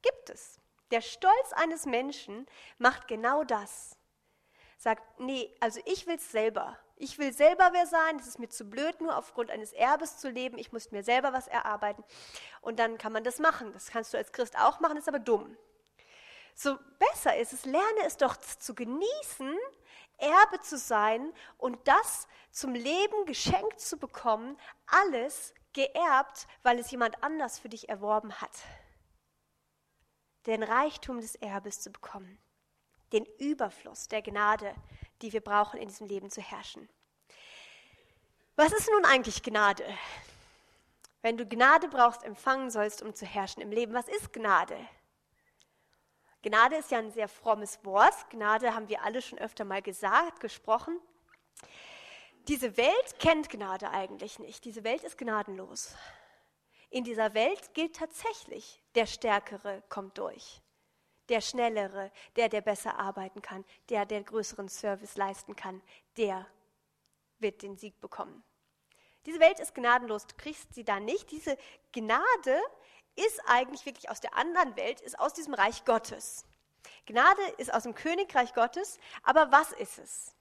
Gibt 0.00 0.30
es. 0.30 0.58
Der 0.90 1.00
Stolz 1.00 1.52
eines 1.52 1.86
Menschen 1.86 2.46
macht 2.78 3.08
genau 3.08 3.44
das. 3.44 3.96
Sagt, 4.78 5.20
nee, 5.20 5.54
also 5.60 5.80
ich 5.84 6.06
will 6.06 6.16
es 6.16 6.32
selber. 6.32 6.78
Ich 6.96 7.18
will 7.18 7.32
selber 7.32 7.70
wer 7.72 7.86
sein, 7.86 8.16
es 8.16 8.26
ist 8.26 8.38
mir 8.38 8.48
zu 8.48 8.64
blöd, 8.64 9.00
nur 9.00 9.16
aufgrund 9.16 9.50
eines 9.50 9.72
Erbes 9.72 10.18
zu 10.18 10.28
leben. 10.28 10.58
Ich 10.58 10.72
muss 10.72 10.92
mir 10.92 11.02
selber 11.02 11.32
was 11.32 11.48
erarbeiten. 11.48 12.04
Und 12.60 12.78
dann 12.78 12.98
kann 12.98 13.12
man 13.12 13.24
das 13.24 13.38
machen. 13.38 13.72
Das 13.72 13.90
kannst 13.90 14.12
du 14.12 14.18
als 14.18 14.32
Christ 14.32 14.56
auch 14.58 14.80
machen, 14.80 14.96
ist 14.96 15.08
aber 15.08 15.18
dumm. 15.18 15.56
So 16.54 16.78
besser 16.98 17.36
ist 17.36 17.52
es, 17.52 17.64
lerne 17.64 18.04
es 18.06 18.16
doch 18.16 18.36
zu 18.36 18.74
genießen, 18.74 19.56
Erbe 20.18 20.60
zu 20.60 20.78
sein 20.78 21.32
und 21.58 21.88
das 21.88 22.28
zum 22.50 22.74
Leben 22.74 23.26
geschenkt 23.26 23.80
zu 23.80 23.96
bekommen, 23.96 24.58
alles 24.86 25.54
geerbt, 25.72 26.46
weil 26.62 26.78
es 26.78 26.90
jemand 26.90 27.22
anders 27.22 27.58
für 27.58 27.68
dich 27.68 27.88
erworben 27.88 28.40
hat. 28.40 28.52
Den 30.46 30.62
Reichtum 30.62 31.20
des 31.20 31.34
Erbes 31.36 31.80
zu 31.80 31.90
bekommen, 31.90 32.38
den 33.12 33.24
Überfluss 33.38 34.08
der 34.08 34.22
Gnade, 34.22 34.74
die 35.22 35.32
wir 35.32 35.40
brauchen, 35.40 35.80
in 35.80 35.88
diesem 35.88 36.06
Leben 36.06 36.30
zu 36.30 36.40
herrschen. 36.40 36.88
Was 38.56 38.72
ist 38.72 38.90
nun 38.90 39.04
eigentlich 39.04 39.42
Gnade? 39.42 39.84
Wenn 41.22 41.36
du 41.36 41.46
Gnade 41.46 41.88
brauchst, 41.88 42.24
empfangen 42.24 42.70
sollst, 42.70 43.02
um 43.02 43.14
zu 43.14 43.24
herrschen 43.24 43.62
im 43.62 43.70
Leben, 43.70 43.94
was 43.94 44.08
ist 44.08 44.32
Gnade? 44.32 44.76
Gnade 46.42 46.76
ist 46.76 46.90
ja 46.90 46.98
ein 46.98 47.12
sehr 47.12 47.28
frommes 47.28 47.84
Wort. 47.84 48.30
Gnade 48.30 48.74
haben 48.74 48.88
wir 48.88 49.02
alle 49.02 49.22
schon 49.22 49.38
öfter 49.38 49.64
mal 49.64 49.80
gesagt, 49.80 50.40
gesprochen. 50.40 50.98
Diese 52.48 52.76
Welt 52.76 53.18
kennt 53.20 53.48
Gnade 53.48 53.90
eigentlich 53.90 54.40
nicht. 54.40 54.64
Diese 54.64 54.82
Welt 54.82 55.04
ist 55.04 55.16
gnadenlos. 55.16 55.94
In 56.90 57.04
dieser 57.04 57.34
Welt 57.34 57.72
gilt 57.74 57.94
tatsächlich, 57.94 58.82
der 58.96 59.06
Stärkere 59.06 59.82
kommt 59.88 60.18
durch 60.18 60.61
der 61.32 61.40
Schnellere, 61.40 62.12
der, 62.36 62.50
der 62.50 62.60
besser 62.60 62.98
arbeiten 62.98 63.40
kann, 63.40 63.64
der, 63.88 64.04
der 64.04 64.22
größeren 64.22 64.68
Service 64.68 65.16
leisten 65.16 65.56
kann, 65.56 65.80
der 66.18 66.46
wird 67.38 67.62
den 67.62 67.78
Sieg 67.78 67.98
bekommen. 68.02 68.44
Diese 69.24 69.40
Welt 69.40 69.58
ist 69.58 69.74
gnadenlos, 69.74 70.26
du 70.26 70.34
kriegst 70.36 70.74
sie 70.74 70.84
da 70.84 71.00
nicht. 71.00 71.30
Diese 71.30 71.56
Gnade 71.92 72.60
ist 73.16 73.40
eigentlich 73.46 73.86
wirklich 73.86 74.10
aus 74.10 74.20
der 74.20 74.36
anderen 74.36 74.76
Welt, 74.76 75.00
ist 75.00 75.18
aus 75.18 75.32
diesem 75.32 75.54
Reich 75.54 75.86
Gottes. 75.86 76.44
Gnade 77.06 77.42
ist 77.56 77.72
aus 77.72 77.84
dem 77.84 77.94
Königreich 77.94 78.52
Gottes, 78.52 78.98
aber 79.22 79.50
was 79.50 79.72
ist 79.72 79.98
es? 79.98 80.34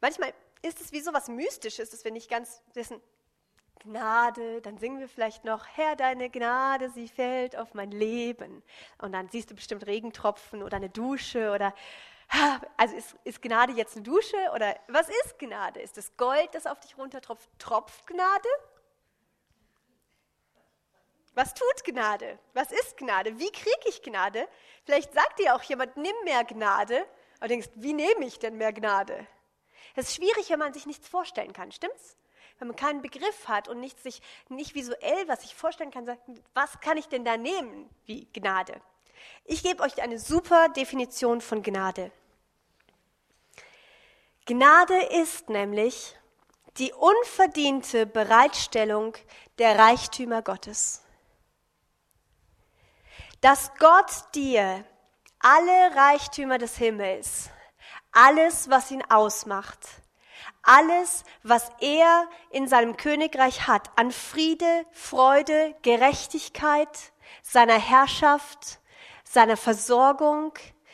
Manchmal 0.00 0.32
ist 0.62 0.80
es 0.80 0.92
wie 0.92 1.00
so 1.00 1.12
was 1.12 1.26
Mystisches, 1.26 1.90
dass 1.90 2.04
wir 2.04 2.12
nicht 2.12 2.30
ganz 2.30 2.62
wissen, 2.74 3.02
Gnade, 3.80 4.60
dann 4.62 4.78
singen 4.78 5.00
wir 5.00 5.08
vielleicht 5.08 5.44
noch, 5.44 5.66
Herr, 5.74 5.96
deine 5.96 6.30
Gnade, 6.30 6.90
sie 6.90 7.08
fällt 7.08 7.56
auf 7.56 7.74
mein 7.74 7.90
Leben. 7.90 8.62
Und 8.98 9.12
dann 9.12 9.28
siehst 9.28 9.50
du 9.50 9.54
bestimmt 9.54 9.86
Regentropfen 9.86 10.62
oder 10.62 10.76
eine 10.76 10.90
Dusche 10.90 11.52
oder, 11.52 11.74
also 12.76 12.96
ist, 12.96 13.16
ist 13.24 13.42
Gnade 13.42 13.72
jetzt 13.72 13.96
eine 13.96 14.02
Dusche 14.02 14.36
oder 14.54 14.76
was 14.88 15.08
ist 15.08 15.38
Gnade? 15.38 15.80
Ist 15.80 15.98
es 15.98 16.16
Gold, 16.16 16.48
das 16.52 16.66
auf 16.66 16.80
dich 16.80 16.96
runtertropft? 16.98 17.48
Tropft 17.58 18.06
Gnade? 18.06 18.48
Was 21.34 21.52
tut 21.52 21.84
Gnade? 21.84 22.38
Was 22.54 22.72
ist 22.72 22.96
Gnade? 22.96 23.38
Wie 23.38 23.52
kriege 23.52 23.88
ich 23.88 24.02
Gnade? 24.02 24.48
Vielleicht 24.84 25.12
sagt 25.12 25.38
dir 25.38 25.54
auch 25.54 25.62
jemand, 25.62 25.96
nimm 25.96 26.14
mehr 26.24 26.44
Gnade. 26.44 27.06
Denkst, 27.46 27.68
wie 27.74 27.92
nehme 27.92 28.24
ich 28.24 28.38
denn 28.38 28.56
mehr 28.56 28.72
Gnade? 28.72 29.26
Es 29.94 30.08
ist 30.08 30.16
schwierig, 30.16 30.48
wenn 30.48 30.58
man 30.58 30.72
sich 30.72 30.86
nichts 30.86 31.08
vorstellen 31.08 31.52
kann, 31.52 31.72
stimmt's? 31.72 32.16
Wenn 32.58 32.68
man 32.68 32.76
keinen 32.76 33.02
Begriff 33.02 33.48
hat 33.48 33.68
und 33.68 33.80
nicht, 33.80 34.02
sich, 34.02 34.22
nicht 34.48 34.74
visuell 34.74 35.28
was 35.28 35.42
sich 35.42 35.54
vorstellen 35.54 35.90
kann, 35.90 36.06
sagt, 36.06 36.22
was 36.54 36.80
kann 36.80 36.96
ich 36.96 37.08
denn 37.08 37.24
da 37.24 37.36
nehmen 37.36 37.88
wie 38.04 38.26
Gnade? 38.32 38.80
Ich 39.44 39.62
gebe 39.62 39.82
euch 39.82 40.00
eine 40.02 40.18
super 40.18 40.68
Definition 40.70 41.40
von 41.40 41.62
Gnade. 41.62 42.10
Gnade 44.46 44.96
ist 45.22 45.48
nämlich 45.48 46.16
die 46.78 46.92
unverdiente 46.92 48.06
Bereitstellung 48.06 49.14
der 49.58 49.78
Reichtümer 49.78 50.42
Gottes. 50.42 51.02
Dass 53.40 53.72
Gott 53.78 54.12
dir 54.34 54.84
alle 55.40 55.96
Reichtümer 55.96 56.58
des 56.58 56.76
Himmels, 56.76 57.50
alles, 58.12 58.70
was 58.70 58.90
ihn 58.90 59.02
ausmacht, 59.10 59.78
alles, 60.66 61.24
was 61.42 61.70
er 61.80 62.28
in 62.50 62.68
seinem 62.68 62.96
Königreich 62.96 63.66
hat, 63.66 63.90
an 63.96 64.10
Friede, 64.12 64.84
Freude, 64.92 65.74
Gerechtigkeit, 65.82 67.12
seiner 67.42 67.78
Herrschaft, 67.78 68.80
seiner 69.24 69.56
Versorgung, 69.56 70.52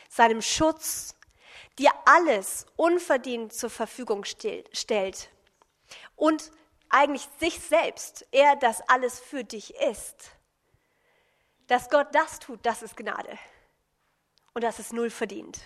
seinem 0.09 0.41
Schutz, 0.41 1.15
dir 1.79 1.91
alles 2.05 2.65
unverdient 2.75 3.53
zur 3.53 3.69
Verfügung 3.69 4.23
stellt 4.25 5.29
und 6.15 6.51
eigentlich 6.89 7.27
sich 7.39 7.59
selbst, 7.59 8.27
er 8.31 8.55
das 8.55 8.81
alles 8.87 9.19
für 9.19 9.43
dich 9.43 9.73
ist. 9.75 10.31
Dass 11.67 11.89
Gott 11.89 12.13
das 12.13 12.39
tut, 12.39 12.63
das 12.63 12.83
ist 12.83 12.95
Gnade. 12.95 13.39
Und 14.53 14.63
das 14.63 14.77
ist 14.77 14.93
null 14.93 15.09
verdient. 15.09 15.59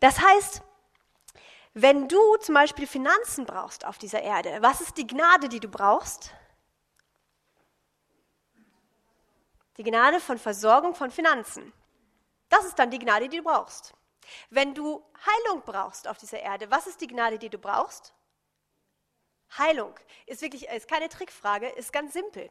Das 0.00 0.20
heißt, 0.20 0.62
wenn 1.74 2.08
du 2.08 2.36
zum 2.36 2.54
Beispiel 2.54 2.86
Finanzen 2.86 3.46
brauchst 3.46 3.84
auf 3.84 3.98
dieser 3.98 4.22
Erde, 4.22 4.58
was 4.60 4.80
ist 4.80 4.96
die 4.96 5.06
Gnade, 5.06 5.48
die 5.48 5.60
du 5.60 5.68
brauchst? 5.68 6.32
Die 9.76 9.84
Gnade 9.84 10.20
von 10.20 10.38
Versorgung 10.38 10.94
von 10.94 11.10
Finanzen. 11.10 11.72
Das 12.48 12.64
ist 12.64 12.78
dann 12.78 12.90
die 12.90 12.98
Gnade, 12.98 13.28
die 13.28 13.38
du 13.38 13.42
brauchst. 13.44 13.94
Wenn 14.50 14.74
du 14.74 15.02
Heilung 15.24 15.62
brauchst 15.62 16.08
auf 16.08 16.18
dieser 16.18 16.40
Erde, 16.40 16.70
was 16.70 16.86
ist 16.86 17.00
die 17.00 17.06
Gnade, 17.06 17.38
die 17.38 17.48
du 17.48 17.58
brauchst? 17.58 18.14
Heilung 19.56 19.94
ist 20.26 20.42
wirklich 20.42 20.68
ist 20.68 20.88
keine 20.88 21.08
Trickfrage, 21.08 21.68
ist 21.68 21.92
ganz 21.92 22.12
simpel. 22.12 22.50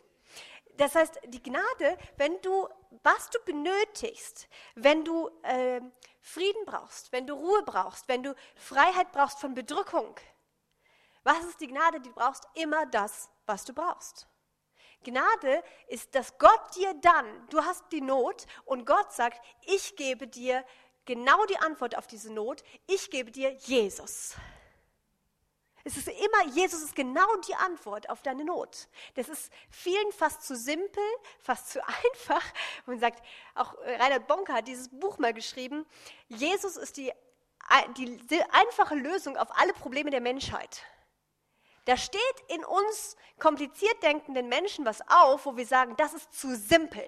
Das 0.79 0.95
heißt, 0.95 1.19
die 1.25 1.43
Gnade, 1.43 1.97
wenn 2.15 2.41
du, 2.41 2.65
was 3.03 3.29
du 3.31 3.39
benötigst, 3.43 4.47
wenn 4.75 5.03
du 5.03 5.29
äh, 5.43 5.81
Frieden 6.21 6.63
brauchst, 6.65 7.11
wenn 7.11 7.27
du 7.27 7.33
Ruhe 7.33 7.63
brauchst, 7.63 8.07
wenn 8.07 8.23
du 8.23 8.33
Freiheit 8.55 9.11
brauchst 9.11 9.41
von 9.41 9.53
Bedrückung, 9.53 10.15
was 11.23 11.43
ist 11.43 11.59
die 11.59 11.67
Gnade, 11.67 11.99
die 11.99 12.11
brauchst? 12.11 12.47
Immer 12.53 12.85
das, 12.85 13.29
was 13.45 13.65
du 13.65 13.73
brauchst. 13.73 14.25
Gnade 15.03 15.61
ist, 15.89 16.15
dass 16.15 16.37
Gott 16.37 16.75
dir 16.77 16.93
dann, 17.01 17.25
du 17.49 17.61
hast 17.61 17.83
die 17.91 17.99
Not 17.99 18.45
und 18.63 18.85
Gott 18.85 19.11
sagt, 19.11 19.45
ich 19.63 19.97
gebe 19.97 20.27
dir 20.27 20.63
genau 21.03 21.45
die 21.47 21.57
Antwort 21.57 21.97
auf 21.97 22.07
diese 22.07 22.31
Not, 22.31 22.63
ich 22.87 23.11
gebe 23.11 23.31
dir 23.31 23.51
Jesus. 23.51 24.35
Es 25.83 25.97
ist 25.97 26.07
immer, 26.07 26.53
Jesus 26.53 26.81
ist 26.81 26.95
genau 26.95 27.27
die 27.47 27.55
Antwort 27.55 28.09
auf 28.09 28.21
deine 28.21 28.43
Not. 28.43 28.87
Das 29.15 29.29
ist 29.29 29.51
vielen 29.69 30.11
fast 30.11 30.43
zu 30.43 30.55
simpel, 30.55 31.03
fast 31.39 31.69
zu 31.69 31.79
einfach. 32.03 32.43
Man 32.85 32.99
sagt, 32.99 33.23
auch 33.55 33.75
Reinhard 33.83 34.27
Bonker 34.27 34.53
hat 34.53 34.67
dieses 34.67 34.89
Buch 34.89 35.17
mal 35.17 35.33
geschrieben, 35.33 35.85
Jesus 36.27 36.77
ist 36.77 36.97
die, 36.97 37.11
die 37.95 38.43
einfache 38.51 38.95
Lösung 38.95 39.37
auf 39.37 39.49
alle 39.57 39.73
Probleme 39.73 40.11
der 40.11 40.21
Menschheit. 40.21 40.83
Da 41.85 41.97
steht 41.97 42.21
in 42.49 42.63
uns 42.63 43.15
kompliziert 43.39 44.03
denkenden 44.03 44.47
Menschen 44.47 44.85
was 44.85 45.01
auf, 45.09 45.45
wo 45.45 45.57
wir 45.57 45.65
sagen, 45.65 45.95
das 45.97 46.13
ist 46.13 46.33
zu 46.33 46.55
simpel. 46.55 47.03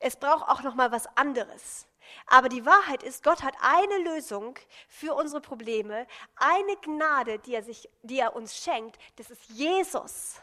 Es 0.00 0.16
braucht 0.16 0.48
auch 0.48 0.62
noch 0.62 0.74
mal 0.74 0.90
was 0.90 1.06
anderes. 1.16 1.86
Aber 2.26 2.48
die 2.48 2.64
Wahrheit 2.66 3.02
ist, 3.02 3.22
Gott 3.22 3.42
hat 3.42 3.54
eine 3.60 3.98
Lösung 3.98 4.58
für 4.88 5.14
unsere 5.14 5.40
Probleme, 5.40 6.06
eine 6.36 6.76
Gnade, 6.76 7.38
die 7.38 7.54
er, 7.54 7.62
sich, 7.62 7.88
die 8.02 8.18
er 8.18 8.34
uns 8.36 8.56
schenkt, 8.56 8.98
das 9.16 9.30
ist 9.30 9.44
Jesus. 9.50 10.40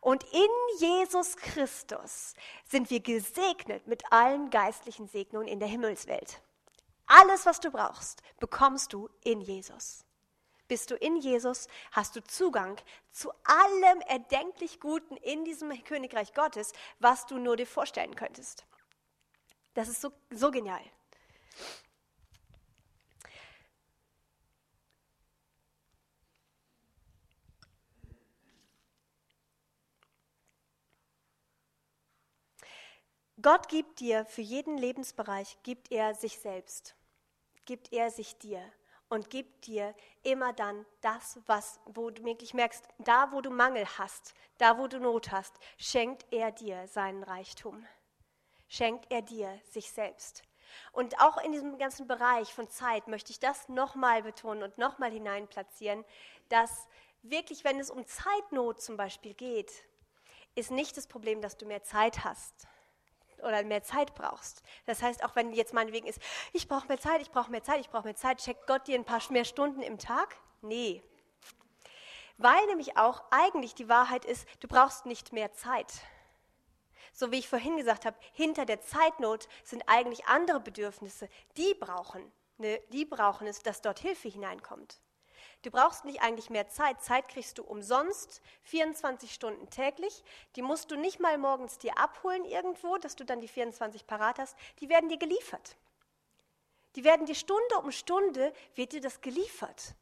Und 0.00 0.24
in 0.32 0.50
Jesus 0.78 1.36
Christus 1.36 2.34
sind 2.68 2.90
wir 2.90 3.00
gesegnet 3.00 3.86
mit 3.86 4.02
allen 4.12 4.50
geistlichen 4.50 5.08
Segnungen 5.08 5.48
in 5.48 5.60
der 5.60 5.68
Himmelswelt. 5.68 6.40
Alles, 7.06 7.46
was 7.46 7.60
du 7.60 7.70
brauchst, 7.70 8.22
bekommst 8.38 8.92
du 8.92 9.08
in 9.24 9.40
Jesus. 9.40 10.04
Bist 10.68 10.90
du 10.90 10.96
in 10.96 11.16
Jesus, 11.16 11.66
hast 11.92 12.14
du 12.14 12.22
Zugang 12.22 12.76
zu 13.10 13.32
allem 13.44 14.00
erdenklich 14.06 14.80
Guten 14.80 15.16
in 15.16 15.46
diesem 15.46 15.72
Königreich 15.84 16.34
Gottes, 16.34 16.72
was 16.98 17.24
du 17.24 17.38
nur 17.38 17.56
dir 17.56 17.66
vorstellen 17.66 18.14
könntest. 18.14 18.66
Das 19.78 19.88
ist 19.88 20.00
so, 20.00 20.10
so 20.30 20.50
genial. 20.50 20.82
Gott 33.40 33.68
gibt 33.68 34.00
dir 34.00 34.24
für 34.24 34.40
jeden 34.40 34.78
Lebensbereich, 34.78 35.56
gibt 35.62 35.92
er 35.92 36.12
sich 36.16 36.40
selbst, 36.40 36.96
gibt 37.64 37.92
er 37.92 38.10
sich 38.10 38.36
dir 38.36 38.60
und 39.08 39.30
gibt 39.30 39.68
dir 39.68 39.94
immer 40.24 40.52
dann 40.52 40.86
das, 41.02 41.38
was, 41.46 41.78
wo 41.84 42.10
du 42.10 42.24
wirklich 42.24 42.52
merkst, 42.52 42.84
da 42.98 43.30
wo 43.30 43.42
du 43.42 43.50
Mangel 43.50 43.86
hast, 43.96 44.34
da 44.56 44.76
wo 44.76 44.88
du 44.88 44.98
Not 44.98 45.30
hast, 45.30 45.54
schenkt 45.76 46.26
er 46.32 46.50
dir 46.50 46.88
seinen 46.88 47.22
Reichtum 47.22 47.86
schenkt 48.68 49.10
er 49.10 49.22
dir 49.22 49.60
sich 49.70 49.90
selbst. 49.90 50.42
Und 50.92 51.18
auch 51.20 51.38
in 51.38 51.52
diesem 51.52 51.78
ganzen 51.78 52.06
Bereich 52.06 52.52
von 52.52 52.68
Zeit 52.68 53.08
möchte 53.08 53.32
ich 53.32 53.40
das 53.40 53.68
nochmal 53.68 54.22
betonen 54.22 54.62
und 54.62 54.78
nochmal 54.78 55.10
hineinplatzieren, 55.10 56.04
dass 56.48 56.86
wirklich, 57.22 57.64
wenn 57.64 57.80
es 57.80 57.90
um 57.90 58.06
Zeitnot 58.06 58.80
zum 58.80 58.96
Beispiel 58.96 59.34
geht, 59.34 59.72
ist 60.54 60.70
nicht 60.70 60.96
das 60.96 61.06
Problem, 61.06 61.40
dass 61.40 61.56
du 61.56 61.66
mehr 61.66 61.82
Zeit 61.82 62.24
hast 62.24 62.66
oder 63.42 63.62
mehr 63.62 63.82
Zeit 63.82 64.14
brauchst. 64.14 64.62
Das 64.86 65.02
heißt, 65.02 65.24
auch 65.24 65.36
wenn 65.36 65.52
jetzt 65.52 65.72
meinetwegen 65.72 66.06
ist, 66.06 66.20
ich 66.52 66.66
brauche 66.66 66.88
mehr 66.88 66.98
Zeit, 66.98 67.20
ich 67.20 67.30
brauche 67.30 67.50
mehr 67.50 67.62
Zeit, 67.62 67.80
ich 67.80 67.90
brauche 67.90 68.04
mehr 68.04 68.16
Zeit, 68.16 68.38
checkt 68.38 68.66
Gott 68.66 68.86
dir 68.86 68.96
ein 68.96 69.04
paar 69.04 69.22
mehr 69.30 69.44
Stunden 69.44 69.82
im 69.82 69.98
Tag? 69.98 70.36
Nee. 70.60 71.02
Weil 72.36 72.66
nämlich 72.66 72.96
auch 72.96 73.22
eigentlich 73.30 73.74
die 73.74 73.88
Wahrheit 73.88 74.24
ist, 74.24 74.46
du 74.60 74.68
brauchst 74.68 75.06
nicht 75.06 75.32
mehr 75.32 75.52
Zeit. 75.52 75.92
So 77.18 77.32
wie 77.32 77.40
ich 77.40 77.48
vorhin 77.48 77.76
gesagt 77.76 78.04
habe, 78.04 78.16
hinter 78.32 78.64
der 78.64 78.80
Zeitnot 78.80 79.48
sind 79.64 79.82
eigentlich 79.88 80.26
andere 80.26 80.60
Bedürfnisse, 80.60 81.28
die 81.56 81.74
brauchen, 81.74 82.22
ne, 82.58 82.80
die 82.90 83.04
brauchen 83.04 83.48
es, 83.48 83.60
dass 83.60 83.80
dort 83.80 83.98
Hilfe 83.98 84.28
hineinkommt. 84.28 85.00
Du 85.62 85.72
brauchst 85.72 86.04
nicht 86.04 86.22
eigentlich 86.22 86.48
mehr 86.48 86.68
Zeit. 86.68 87.02
Zeit 87.02 87.26
kriegst 87.26 87.58
du 87.58 87.64
umsonst, 87.64 88.40
24 88.62 89.34
Stunden 89.34 89.68
täglich. 89.68 90.22
Die 90.54 90.62
musst 90.62 90.92
du 90.92 90.96
nicht 90.96 91.18
mal 91.18 91.38
morgens 91.38 91.78
dir 91.78 91.98
abholen 91.98 92.44
irgendwo, 92.44 92.98
dass 92.98 93.16
du 93.16 93.24
dann 93.24 93.40
die 93.40 93.48
24 93.48 94.06
parat 94.06 94.38
hast. 94.38 94.56
Die 94.78 94.88
werden 94.88 95.08
dir 95.08 95.18
geliefert. 95.18 95.76
Die 96.94 97.02
werden 97.02 97.26
dir 97.26 97.34
Stunde 97.34 97.80
um 97.82 97.90
Stunde, 97.90 98.52
wird 98.76 98.92
dir 98.92 99.00
das 99.00 99.20
geliefert 99.20 99.96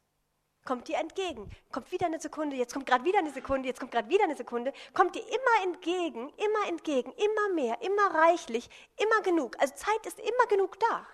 kommt 0.67 0.89
dir 0.89 0.97
entgegen. 0.97 1.49
Kommt 1.71 1.91
wieder 1.93 2.07
eine 2.07 2.19
Sekunde, 2.19 2.57
jetzt 2.57 2.73
kommt 2.73 2.85
gerade 2.85 3.05
wieder 3.05 3.19
eine 3.19 3.31
Sekunde, 3.31 3.69
jetzt 3.69 3.79
kommt 3.79 3.93
gerade 3.93 4.09
wieder 4.09 4.25
eine 4.25 4.35
Sekunde. 4.35 4.73
Kommt 4.93 5.15
dir 5.15 5.25
immer 5.25 5.63
entgegen, 5.63 6.29
immer 6.35 6.67
entgegen, 6.67 7.13
immer 7.13 7.53
mehr, 7.55 7.81
immer 7.81 8.13
reichlich, 8.13 8.69
immer 8.97 9.21
genug. 9.21 9.55
Also 9.59 9.73
Zeit 9.75 10.05
ist 10.05 10.19
immer 10.19 10.45
genug 10.49 10.77
da. 10.79 11.07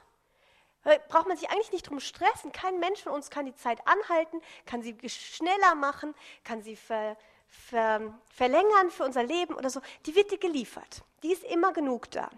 Braucht 1.08 1.28
man 1.28 1.38
sich 1.38 1.50
eigentlich 1.50 1.72
nicht 1.72 1.88
drum 1.88 2.00
stressen. 2.00 2.52
Kein 2.52 2.80
Mensch 2.80 3.02
von 3.04 3.14
uns 3.14 3.30
kann 3.30 3.46
die 3.46 3.56
Zeit 3.56 3.80
anhalten, 3.88 4.42
kann 4.66 4.82
sie 4.82 4.98
schneller 5.08 5.76
machen, 5.76 6.14
kann 6.44 6.62
sie 6.64 6.76
ver, 6.76 7.16
ver, 7.48 8.20
verlängern 8.34 8.90
für 8.90 9.06
unser 9.06 9.24
Leben 9.24 9.54
oder 9.54 9.70
so. 9.70 9.82
Die 10.08 10.16
wird 10.16 10.32
dir 10.32 10.40
geliefert. 10.40 11.04
Die 11.22 11.32
ist 11.32 11.44
immer 11.44 11.72
genug 11.74 12.10
da. 12.12 12.30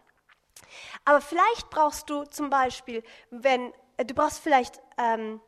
Aber 1.05 1.21
vielleicht 1.21 1.69
brauchst 1.69 2.09
du 2.09 2.25
zum 2.25 2.49
Beispiel, 2.49 3.03
wenn 3.31 3.73
du 3.97 4.13
brauchst 4.13 4.39
vielleicht 4.39 4.81
ähm, 4.97 5.39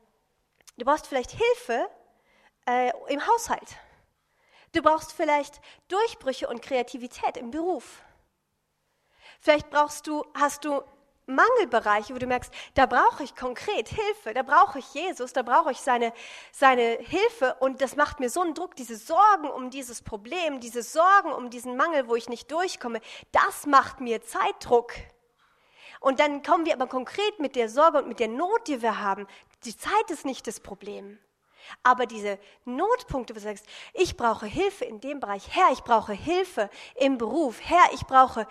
Du 0.77 0.85
brauchst 0.85 1.07
vielleicht 1.07 1.31
Hilfe 1.31 1.89
äh, 2.67 2.91
im 3.09 3.25
Haushalt. 3.25 3.77
Du 4.73 4.81
brauchst 4.81 5.11
vielleicht 5.11 5.59
Durchbrüche 5.87 6.47
und 6.47 6.61
Kreativität 6.61 7.35
im 7.37 7.49
Beruf. 7.49 8.03
Vielleicht 9.39 9.69
brauchst 9.69 10.05
du, 10.07 10.23
hast 10.35 10.65
du 10.65 10.83
Mangelbereiche, 11.25 12.13
wo 12.13 12.19
du 12.19 12.27
merkst, 12.27 12.53
da 12.75 12.85
brauche 12.85 13.23
ich 13.23 13.35
konkret 13.35 13.89
Hilfe, 13.89 14.33
da 14.33 14.43
brauche 14.43 14.79
ich 14.79 14.93
Jesus, 14.93 15.33
da 15.33 15.41
brauche 15.41 15.71
ich 15.71 15.79
seine, 15.79 16.13
seine 16.51 16.97
Hilfe 17.01 17.55
und 17.59 17.81
das 17.81 17.95
macht 17.95 18.19
mir 18.19 18.29
so 18.29 18.41
einen 18.41 18.53
Druck, 18.53 18.75
diese 18.75 18.95
Sorgen 18.95 19.49
um 19.49 19.69
dieses 19.69 20.01
Problem, 20.01 20.61
diese 20.61 20.83
Sorgen 20.83 21.33
um 21.33 21.49
diesen 21.49 21.75
Mangel, 21.75 22.07
wo 22.07 22.15
ich 22.15 22.29
nicht 22.29 22.49
durchkomme, 22.49 23.01
das 23.33 23.65
macht 23.65 23.99
mir 23.99 24.21
Zeitdruck. 24.21 24.93
Und 25.99 26.19
dann 26.19 26.43
kommen 26.43 26.65
wir 26.65 26.73
aber 26.73 26.87
konkret 26.87 27.39
mit 27.39 27.55
der 27.55 27.69
Sorge 27.69 27.97
und 27.97 28.07
mit 28.07 28.19
der 28.19 28.27
Not, 28.27 28.67
die 28.67 28.81
wir 28.81 29.01
haben. 29.01 29.27
Die 29.63 29.75
Zeit 29.75 30.09
ist 30.09 30.25
nicht 30.25 30.47
das 30.47 30.59
Problem. 30.59 31.19
Aber 31.83 32.05
diese 32.05 32.39
Notpunkte, 32.65 33.33
wo 33.33 33.39
du 33.39 33.43
sagst, 33.43 33.65
ich 33.93 34.15
brauche 34.15 34.45
Hilfe 34.45 34.85
in 34.85 35.01
dem 35.01 35.19
Bereich, 35.19 35.49
Herr, 35.49 35.71
ich 35.73 35.83
brauche 35.83 36.13
Hilfe 36.13 36.69
im 36.95 37.17
Beruf, 37.17 37.59
Herr, 37.61 37.93
ich 37.93 38.05
brauche 38.05 38.47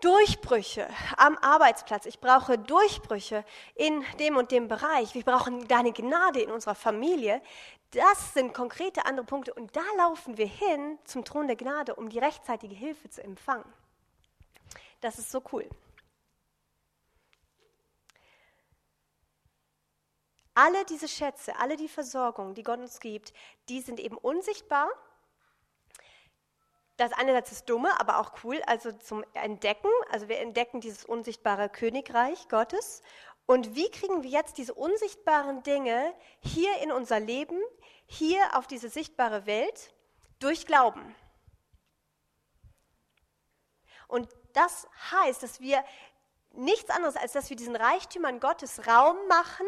Durchbrüche 0.00 0.88
am 1.18 1.36
Arbeitsplatz. 1.38 2.06
Ich 2.06 2.20
brauche 2.20 2.56
Durchbrüche 2.56 3.44
in 3.74 4.02
dem 4.18 4.36
und 4.36 4.50
dem 4.50 4.66
Bereich. 4.66 5.14
Wir 5.14 5.24
brauchen 5.24 5.68
deine 5.68 5.92
Gnade 5.92 6.40
in 6.40 6.50
unserer 6.50 6.74
Familie. 6.74 7.42
Das 7.90 8.32
sind 8.32 8.54
konkrete 8.54 9.04
andere 9.04 9.26
Punkte. 9.26 9.52
Und 9.52 9.76
da 9.76 9.82
laufen 9.98 10.38
wir 10.38 10.46
hin 10.46 10.98
zum 11.04 11.24
Thron 11.24 11.48
der 11.48 11.56
Gnade, 11.56 11.94
um 11.96 12.08
die 12.08 12.18
rechtzeitige 12.18 12.74
Hilfe 12.74 13.10
zu 13.10 13.22
empfangen. 13.22 13.70
Das 15.02 15.18
ist 15.18 15.30
so 15.30 15.42
cool. 15.52 15.68
Alle 20.54 20.84
diese 20.84 21.08
Schätze, 21.08 21.56
alle 21.56 21.76
die 21.76 21.88
Versorgung, 21.88 22.54
die 22.54 22.62
Gott 22.62 22.80
uns 22.80 23.00
gibt, 23.00 23.32
die 23.68 23.80
sind 23.80 24.00
eben 24.00 24.16
unsichtbar. 24.16 24.88
Das 26.96 27.12
einerseits 27.12 27.52
ist 27.52 27.70
dumme, 27.70 27.98
aber 27.98 28.18
auch 28.18 28.44
cool, 28.44 28.60
also 28.66 28.92
zum 28.92 29.24
Entdecken. 29.32 29.90
Also 30.10 30.28
wir 30.28 30.38
entdecken 30.38 30.80
dieses 30.80 31.04
unsichtbare 31.04 31.68
Königreich 31.68 32.48
Gottes. 32.48 33.02
Und 33.46 33.74
wie 33.74 33.90
kriegen 33.90 34.22
wir 34.22 34.30
jetzt 34.30 34.58
diese 34.58 34.74
unsichtbaren 34.74 35.62
Dinge 35.62 36.14
hier 36.40 36.76
in 36.82 36.92
unser 36.92 37.18
Leben, 37.18 37.58
hier 38.06 38.56
auf 38.56 38.66
diese 38.66 38.88
sichtbare 38.88 39.46
Welt? 39.46 39.94
Durch 40.40 40.66
Glauben. 40.66 41.14
Und 44.08 44.28
das 44.52 44.86
heißt, 45.12 45.42
dass 45.42 45.60
wir 45.60 45.84
nichts 46.52 46.90
anderes, 46.90 47.16
als 47.16 47.32
dass 47.32 47.50
wir 47.50 47.56
diesen 47.56 47.76
Reichtümern 47.76 48.40
Gottes 48.40 48.86
Raum 48.86 49.16
machen, 49.28 49.66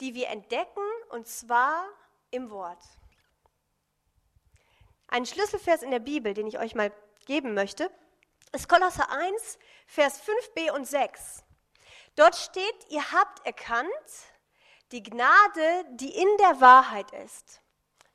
die 0.00 0.14
wir 0.14 0.28
entdecken, 0.28 0.82
und 1.10 1.26
zwar 1.26 1.84
im 2.30 2.50
Wort. 2.50 2.82
Ein 5.08 5.26
Schlüsselvers 5.26 5.82
in 5.82 5.90
der 5.90 5.98
Bibel, 5.98 6.34
den 6.34 6.46
ich 6.46 6.58
euch 6.58 6.74
mal 6.74 6.92
geben 7.26 7.54
möchte, 7.54 7.90
ist 8.52 8.68
Kolosser 8.68 9.10
1, 9.10 9.58
Vers 9.86 10.22
5b 10.22 10.72
und 10.72 10.86
6. 10.86 11.44
Dort 12.16 12.36
steht, 12.36 12.90
ihr 12.90 13.12
habt 13.12 13.44
erkannt 13.46 13.90
die 14.92 15.02
Gnade, 15.02 15.84
die 15.90 16.10
in 16.10 16.36
der 16.38 16.60
Wahrheit 16.60 17.10
ist. 17.12 17.60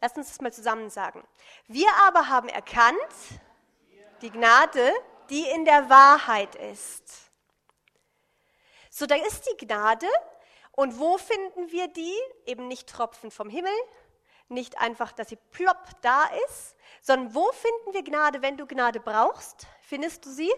Lasst 0.02 0.18
uns 0.18 0.30
das 0.30 0.42
mal 0.42 0.52
zusammen 0.52 0.90
sagen. 0.90 1.26
Wir 1.68 1.88
aber 2.04 2.28
haben 2.28 2.50
erkannt 2.50 2.98
die 4.22 4.30
Gnade, 4.30 4.92
die 5.30 5.50
in 5.50 5.66
der 5.66 5.90
Wahrheit 5.90 6.56
ist. 6.56 7.32
So, 8.90 9.06
da 9.06 9.16
ist 9.16 9.48
die 9.50 9.66
Gnade. 9.66 10.08
Und 10.76 11.00
wo 11.00 11.18
finden 11.18 11.72
wir 11.72 11.88
die? 11.88 12.16
Eben 12.46 12.68
nicht 12.68 12.90
Tropfen 12.90 13.32
vom 13.32 13.50
Himmel, 13.50 13.72
nicht 14.50 14.78
einfach, 14.78 15.14
dass 15.14 15.30
sie 15.30 15.38
plopp 15.52 16.02
da 16.02 16.26
ist, 16.48 16.76
sondern 17.02 17.34
wo 17.34 17.50
finden 17.54 17.94
wir 17.94 18.04
Gnade, 18.04 18.42
wenn 18.42 18.58
du 18.58 18.68
Gnade 18.68 19.00
brauchst? 19.00 19.68
Findest 19.82 20.26
du 20.26 20.30
sie? 20.30 20.52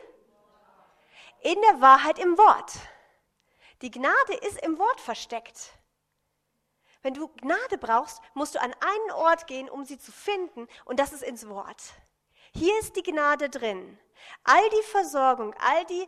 In 1.41 1.61
der 1.61 1.81
Wahrheit 1.81 2.17
im 2.17 2.37
Wort. 2.37 2.73
Die 3.83 3.91
Gnade 3.91 4.33
ist 4.41 4.59
im 4.63 4.79
Wort 4.79 4.99
versteckt. 4.99 5.71
Wenn 7.03 7.13
du 7.13 7.27
Gnade 7.27 7.77
brauchst, 7.77 8.19
musst 8.33 8.55
du 8.55 8.61
an 8.61 8.73
einen 8.79 9.11
Ort 9.11 9.45
gehen, 9.45 9.69
um 9.69 9.85
sie 9.85 9.99
zu 9.99 10.11
finden, 10.11 10.67
und 10.83 10.99
das 10.99 11.13
ist 11.13 11.21
ins 11.21 11.47
Wort. 11.47 11.93
Hier 12.55 12.77
ist 12.79 12.95
die 12.95 13.03
Gnade 13.03 13.49
drin. 13.49 13.99
All 14.43 14.69
die 14.69 14.87
Versorgung, 14.87 15.53
all 15.59 15.85
die 15.85 16.07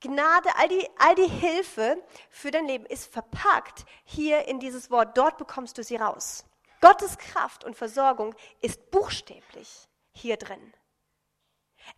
Gnade, 0.00 0.48
all 0.56 0.68
die, 0.68 0.88
all 0.98 1.14
die 1.14 1.28
Hilfe 1.28 2.02
für 2.30 2.50
dein 2.50 2.66
Leben 2.66 2.86
ist 2.86 3.12
verpackt 3.12 3.86
hier 4.04 4.46
in 4.46 4.60
dieses 4.60 4.90
Wort. 4.90 5.16
Dort 5.16 5.38
bekommst 5.38 5.78
du 5.78 5.82
sie 5.82 5.96
raus. 5.96 6.44
Gottes 6.80 7.16
Kraft 7.18 7.64
und 7.64 7.76
Versorgung 7.76 8.34
ist 8.60 8.90
buchstäblich 8.90 9.88
hier 10.12 10.36
drin. 10.36 10.74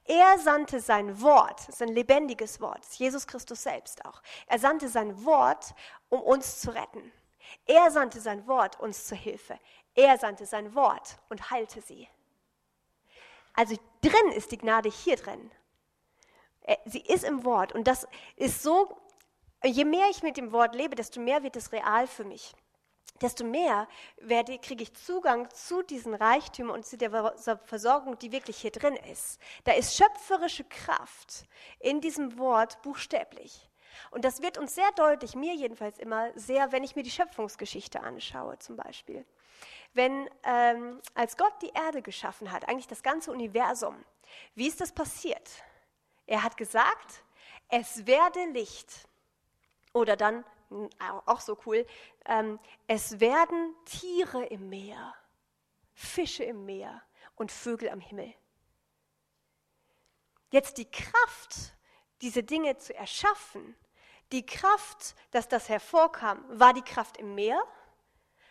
Er 0.04 0.38
sandte 0.38 0.80
sein 0.80 1.20
Wort, 1.22 1.60
das 1.60 1.76
ist 1.76 1.82
ein 1.82 1.94
lebendiges 1.94 2.60
Wort, 2.60 2.84
Jesus 2.92 3.26
Christus 3.26 3.62
selbst 3.62 4.04
auch. 4.04 4.22
Er 4.46 4.58
sandte 4.58 4.88
sein 4.88 5.24
Wort, 5.24 5.74
um 6.08 6.20
uns 6.20 6.60
zu 6.60 6.74
retten. 6.74 7.12
Er 7.66 7.90
sandte 7.90 8.20
sein 8.20 8.46
Wort 8.46 8.78
uns 8.78 9.06
zur 9.06 9.16
Hilfe. 9.16 9.58
Er 9.94 10.18
sandte 10.18 10.46
sein 10.46 10.74
Wort 10.74 11.18
und 11.30 11.50
heilte 11.50 11.80
sie. 11.80 12.08
Also 13.54 13.76
drin 14.02 14.32
ist 14.32 14.52
die 14.52 14.58
Gnade 14.58 14.90
hier 14.90 15.16
drin. 15.16 15.50
Äh, 16.68 16.76
sie 16.84 17.00
ist 17.00 17.24
im 17.24 17.44
Wort 17.44 17.72
und 17.72 17.88
das 17.88 18.06
ist 18.36 18.62
so, 18.62 18.96
je 19.64 19.84
mehr 19.84 20.08
ich 20.10 20.22
mit 20.22 20.36
dem 20.36 20.52
Wort 20.52 20.74
lebe, 20.74 20.94
desto 20.94 21.20
mehr 21.20 21.42
wird 21.42 21.56
es 21.56 21.72
real 21.72 22.06
für 22.06 22.24
mich 22.24 22.54
desto 23.20 23.44
mehr 23.44 23.88
werde, 24.18 24.58
kriege 24.58 24.82
ich 24.82 24.94
Zugang 24.94 25.50
zu 25.50 25.82
diesen 25.82 26.14
Reichtümern 26.14 26.76
und 26.76 26.86
zu 26.86 26.96
der 26.96 27.34
Versorgung, 27.64 28.18
die 28.18 28.32
wirklich 28.32 28.58
hier 28.58 28.70
drin 28.70 28.96
ist. 29.10 29.40
Da 29.64 29.72
ist 29.72 29.96
schöpferische 29.96 30.62
Kraft 30.64 31.46
in 31.80 32.00
diesem 32.00 32.38
Wort 32.38 32.80
buchstäblich. 32.82 33.68
Und 34.10 34.24
das 34.24 34.40
wird 34.40 34.58
uns 34.58 34.74
sehr 34.74 34.90
deutlich, 34.92 35.34
mir 35.34 35.54
jedenfalls 35.54 35.98
immer 35.98 36.30
sehr, 36.38 36.70
wenn 36.70 36.84
ich 36.84 36.94
mir 36.94 37.02
die 37.02 37.10
Schöpfungsgeschichte 37.10 38.00
anschaue 38.00 38.58
zum 38.58 38.76
Beispiel. 38.76 39.26
Wenn 39.94 40.28
ähm, 40.44 41.00
als 41.14 41.36
Gott 41.36 41.54
die 41.62 41.72
Erde 41.74 42.02
geschaffen 42.02 42.52
hat, 42.52 42.68
eigentlich 42.68 42.86
das 42.86 43.02
ganze 43.02 43.32
Universum, 43.32 43.96
wie 44.54 44.68
ist 44.68 44.80
das 44.80 44.92
passiert? 44.92 45.50
Er 46.28 46.42
hat 46.42 46.58
gesagt, 46.58 47.24
es 47.68 48.06
werde 48.06 48.44
Licht. 48.52 49.08
Oder 49.94 50.14
dann 50.16 50.44
auch 51.24 51.40
so 51.40 51.58
cool, 51.64 51.86
ähm, 52.26 52.60
es 52.86 53.18
werden 53.18 53.74
Tiere 53.86 54.44
im 54.44 54.68
Meer, 54.68 55.14
Fische 55.94 56.44
im 56.44 56.66
Meer 56.66 57.02
und 57.36 57.50
Vögel 57.50 57.88
am 57.88 58.00
Himmel. 58.00 58.34
Jetzt 60.50 60.76
die 60.76 60.90
Kraft, 60.90 61.74
diese 62.20 62.42
Dinge 62.42 62.76
zu 62.76 62.94
erschaffen, 62.94 63.74
die 64.30 64.44
Kraft, 64.44 65.14
dass 65.30 65.48
das 65.48 65.70
hervorkam, 65.70 66.44
war 66.50 66.74
die 66.74 66.82
Kraft 66.82 67.16
im 67.16 67.34
Meer 67.34 67.62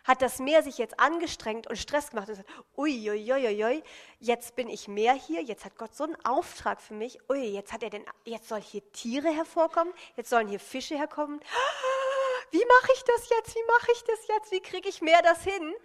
hat 0.07 0.21
das 0.21 0.39
Meer 0.39 0.63
sich 0.63 0.77
jetzt 0.77 0.99
angestrengt 0.99 1.67
und 1.67 1.75
Stress 1.75 2.09
gemacht 2.09 2.29
und 2.29 2.37
gesagt, 2.37 2.49
uiuiuiui, 2.77 3.83
jetzt 4.19 4.55
bin 4.55 4.69
ich 4.69 4.87
mehr 4.87 5.13
hier, 5.13 5.43
jetzt 5.43 5.65
hat 5.65 5.77
Gott 5.77 5.93
so 5.93 6.05
einen 6.05 6.15
Auftrag 6.25 6.81
für 6.81 6.93
mich, 6.93 7.19
ui, 7.29 7.43
jetzt 7.43 7.73
hat 7.73 7.83
er 7.83 7.89
denn, 7.89 8.05
jetzt 8.23 8.47
soll 8.47 8.61
hier 8.61 8.89
Tiere 8.93 9.29
hervorkommen, 9.29 9.93
jetzt 10.15 10.29
sollen 10.29 10.47
hier 10.47 10.61
Fische 10.61 10.95
herkommen. 10.97 11.41
Wie 12.51 12.63
mache 12.65 12.91
ich 12.95 13.03
das 13.03 13.29
jetzt? 13.29 13.55
Wie 13.55 13.65
mache 13.67 13.91
ich 13.91 14.03
das 14.05 14.27
jetzt? 14.29 14.51
Wie 14.51 14.61
kriege 14.61 14.87
ich 14.87 15.01
mehr 15.01 15.21
das 15.21 15.43
hin? 15.43 15.75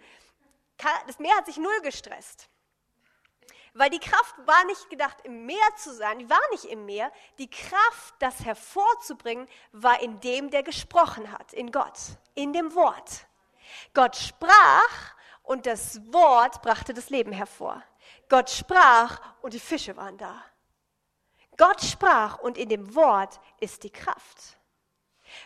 Das 1.05 1.19
Meer 1.19 1.35
hat 1.35 1.45
sich 1.45 1.57
null 1.57 1.81
gestresst. 1.81 2.47
Weil 3.73 3.89
die 3.89 3.99
Kraft 3.99 4.35
war 4.45 4.63
nicht 4.65 4.89
gedacht, 4.89 5.17
im 5.23 5.45
Meer 5.45 5.75
zu 5.77 5.93
sein, 5.93 6.19
die 6.19 6.29
war 6.29 6.39
nicht 6.51 6.65
im 6.65 6.85
Meer. 6.85 7.11
Die 7.39 7.49
Kraft, 7.49 8.13
das 8.19 8.45
hervorzubringen, 8.45 9.49
war 9.73 10.01
in 10.01 10.19
dem, 10.21 10.51
der 10.51 10.63
gesprochen 10.63 11.31
hat, 11.31 11.51
in 11.53 11.71
Gott, 11.71 11.97
in 12.35 12.53
dem 12.53 12.73
Wort. 12.75 13.27
Gott 13.93 14.15
sprach 14.15 15.15
und 15.43 15.65
das 15.65 16.01
Wort 16.13 16.61
brachte 16.61 16.93
das 16.93 17.09
Leben 17.09 17.31
hervor. 17.31 17.83
Gott 18.29 18.49
sprach 18.49 19.19
und 19.41 19.53
die 19.53 19.59
Fische 19.59 19.95
waren 19.97 20.17
da. 20.17 20.43
Gott 21.57 21.81
sprach 21.81 22.39
und 22.39 22.57
in 22.57 22.69
dem 22.69 22.95
Wort 22.95 23.39
ist 23.59 23.83
die 23.83 23.91
Kraft. 23.91 24.57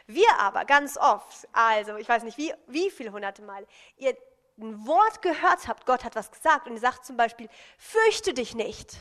Wir 0.06 0.28
aber 0.40 0.66
ganz 0.66 0.98
oft, 0.98 1.48
also 1.52 1.96
ich 1.98 2.08
weiß 2.08 2.24
nicht 2.24 2.38
wie, 2.38 2.54
wie 2.68 2.90
viele 2.92 3.12
hunderte 3.12 3.42
Mal, 3.42 3.66
ihr 3.98 4.16
ein 4.60 4.88
Wort 4.88 5.22
gehört 5.22 5.68
habt, 5.68 5.86
Gott 5.86 6.04
hat 6.04 6.16
was 6.16 6.32
gesagt 6.32 6.68
und 6.68 6.74
ihr 6.74 6.80
sagt 6.80 7.06
zum 7.06 7.16
Beispiel, 7.16 7.50
fürchte 7.78 8.34
dich 8.34 8.56
nicht. 8.56 8.98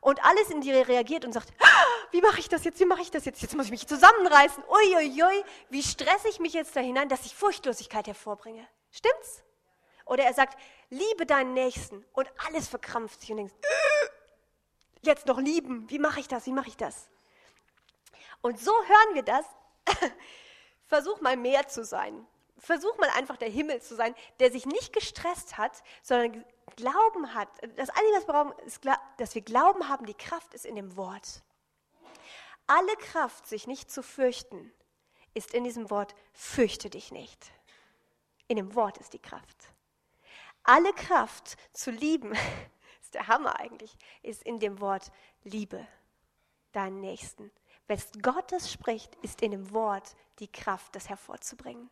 Und 0.00 0.24
alles 0.24 0.50
in 0.50 0.62
dir 0.62 0.88
reagiert 0.88 1.24
und 1.26 1.32
sagt, 1.32 1.52
ah, 1.60 1.84
wie 2.10 2.22
mache 2.22 2.40
ich 2.40 2.48
das 2.48 2.64
jetzt, 2.64 2.80
wie 2.80 2.86
mache 2.86 3.02
ich 3.02 3.10
das 3.10 3.26
jetzt, 3.26 3.42
jetzt 3.42 3.54
muss 3.54 3.66
ich 3.66 3.70
mich 3.70 3.86
zusammenreißen, 3.86 4.64
uiuiui, 4.64 5.22
ui, 5.22 5.22
ui, 5.22 5.44
wie 5.68 5.82
stresse 5.82 6.28
ich 6.28 6.40
mich 6.40 6.54
jetzt 6.54 6.74
da 6.74 6.80
hinein, 6.80 7.08
dass 7.08 7.26
ich 7.26 7.34
Furchtlosigkeit 7.34 8.06
hervorbringe. 8.06 8.66
Stimmt's? 8.90 9.42
Oder 10.06 10.24
er 10.24 10.34
sagt, 10.34 10.58
liebe 10.88 11.26
deinen 11.26 11.54
Nächsten 11.54 12.04
und 12.12 12.30
alles 12.46 12.66
verkrampft 12.66 13.20
sich 13.20 13.30
und 13.30 13.36
denkst, 13.36 13.54
äh, 13.62 14.08
jetzt 15.02 15.26
noch 15.26 15.38
lieben, 15.38 15.88
wie 15.90 15.98
mache 15.98 16.20
ich 16.20 16.28
das, 16.28 16.46
wie 16.46 16.52
mache 16.52 16.68
ich 16.68 16.76
das? 16.76 17.08
Und 18.40 18.58
so 18.58 18.72
hören 18.72 19.14
wir 19.14 19.22
das, 19.22 19.44
versuch 20.88 21.20
mal 21.20 21.36
mehr 21.36 21.68
zu 21.68 21.84
sein. 21.84 22.26
Versuch 22.58 22.96
mal 22.98 23.08
einfach 23.10 23.36
der 23.36 23.48
Himmel 23.48 23.80
zu 23.80 23.94
sein, 23.94 24.14
der 24.38 24.50
sich 24.50 24.66
nicht 24.66 24.92
gestresst 24.92 25.58
hat, 25.58 25.82
sondern 26.02 26.44
Glauben 26.76 27.34
hat. 27.34 27.48
Das 27.76 27.90
Einzige, 27.90 28.16
was 28.16 28.26
wir 28.26 28.32
brauchen, 28.32 28.58
ist, 28.66 28.80
dass 29.18 29.34
wir 29.34 29.42
Glauben 29.42 29.88
haben, 29.88 30.06
die 30.06 30.14
Kraft 30.14 30.54
ist 30.54 30.66
in 30.66 30.76
dem 30.76 30.96
Wort. 30.96 31.42
Alle 32.66 32.96
Kraft, 32.96 33.46
sich 33.46 33.66
nicht 33.66 33.90
zu 33.90 34.02
fürchten, 34.02 34.72
ist 35.34 35.54
in 35.54 35.64
diesem 35.64 35.90
Wort, 35.90 36.14
fürchte 36.32 36.90
dich 36.90 37.10
nicht. 37.12 37.52
In 38.48 38.56
dem 38.56 38.74
Wort 38.74 38.98
ist 38.98 39.12
die 39.12 39.18
Kraft. 39.18 39.74
Alle 40.62 40.92
Kraft 40.92 41.56
zu 41.72 41.90
lieben, 41.90 42.32
ist 43.02 43.14
der 43.14 43.28
Hammer 43.28 43.58
eigentlich, 43.58 43.96
ist 44.22 44.42
in 44.42 44.60
dem 44.60 44.80
Wort 44.80 45.10
Liebe 45.42 45.86
deinen 46.72 47.00
Nächsten. 47.00 47.50
Wenn 47.86 48.00
Gottes 48.22 48.70
spricht, 48.70 49.16
ist 49.16 49.42
in 49.42 49.50
dem 49.50 49.72
Wort 49.72 50.14
die 50.38 50.50
Kraft, 50.50 50.94
das 50.94 51.08
hervorzubringen. 51.08 51.90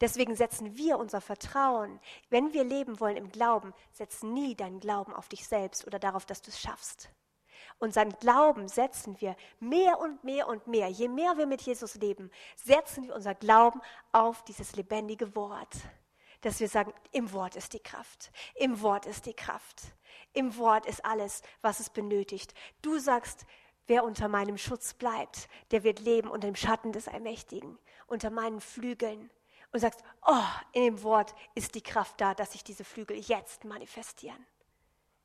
Deswegen 0.00 0.36
setzen 0.36 0.76
wir 0.76 0.98
unser 0.98 1.20
Vertrauen, 1.20 2.00
wenn 2.30 2.52
wir 2.52 2.64
leben 2.64 3.00
wollen 3.00 3.16
im 3.16 3.30
Glauben, 3.30 3.72
setz 3.92 4.22
nie 4.22 4.54
deinen 4.54 4.80
Glauben 4.80 5.12
auf 5.12 5.28
dich 5.28 5.46
selbst 5.46 5.86
oder 5.86 5.98
darauf, 5.98 6.26
dass 6.26 6.42
du 6.42 6.50
es 6.50 6.60
schaffst. 6.60 7.10
Unseren 7.78 8.10
Glauben 8.18 8.68
setzen 8.68 9.20
wir 9.20 9.36
mehr 9.60 9.98
und 9.98 10.22
mehr 10.24 10.48
und 10.48 10.66
mehr. 10.66 10.88
Je 10.88 11.08
mehr 11.08 11.36
wir 11.36 11.46
mit 11.46 11.62
Jesus 11.62 11.96
leben, 11.96 12.30
setzen 12.56 13.04
wir 13.04 13.14
unser 13.14 13.34
Glauben 13.34 13.80
auf 14.12 14.44
dieses 14.44 14.76
lebendige 14.76 15.34
Wort. 15.34 15.74
Dass 16.40 16.60
wir 16.60 16.68
sagen, 16.68 16.92
im 17.10 17.32
Wort 17.32 17.56
ist 17.56 17.72
die 17.72 17.80
Kraft. 17.80 18.30
Im 18.54 18.80
Wort 18.82 19.06
ist 19.06 19.26
die 19.26 19.34
Kraft. 19.34 19.82
Im 20.32 20.56
Wort 20.56 20.86
ist 20.86 21.04
alles, 21.04 21.42
was 21.62 21.80
es 21.80 21.90
benötigt. 21.90 22.54
Du 22.82 22.98
sagst, 22.98 23.46
wer 23.86 24.04
unter 24.04 24.28
meinem 24.28 24.58
Schutz 24.58 24.94
bleibt, 24.94 25.48
der 25.70 25.84
wird 25.84 26.00
leben 26.00 26.28
unter 26.28 26.48
dem 26.48 26.56
Schatten 26.56 26.92
des 26.92 27.08
Allmächtigen, 27.08 27.78
unter 28.06 28.30
meinen 28.30 28.60
Flügeln. 28.60 29.30
Und 29.74 29.80
sagst, 29.80 30.04
oh, 30.24 30.44
in 30.70 30.84
dem 30.84 31.02
Wort 31.02 31.34
ist 31.56 31.74
die 31.74 31.82
Kraft 31.82 32.20
da, 32.20 32.32
dass 32.32 32.52
sich 32.52 32.62
diese 32.62 32.84
Flügel 32.84 33.18
jetzt 33.18 33.64
manifestieren. 33.64 34.46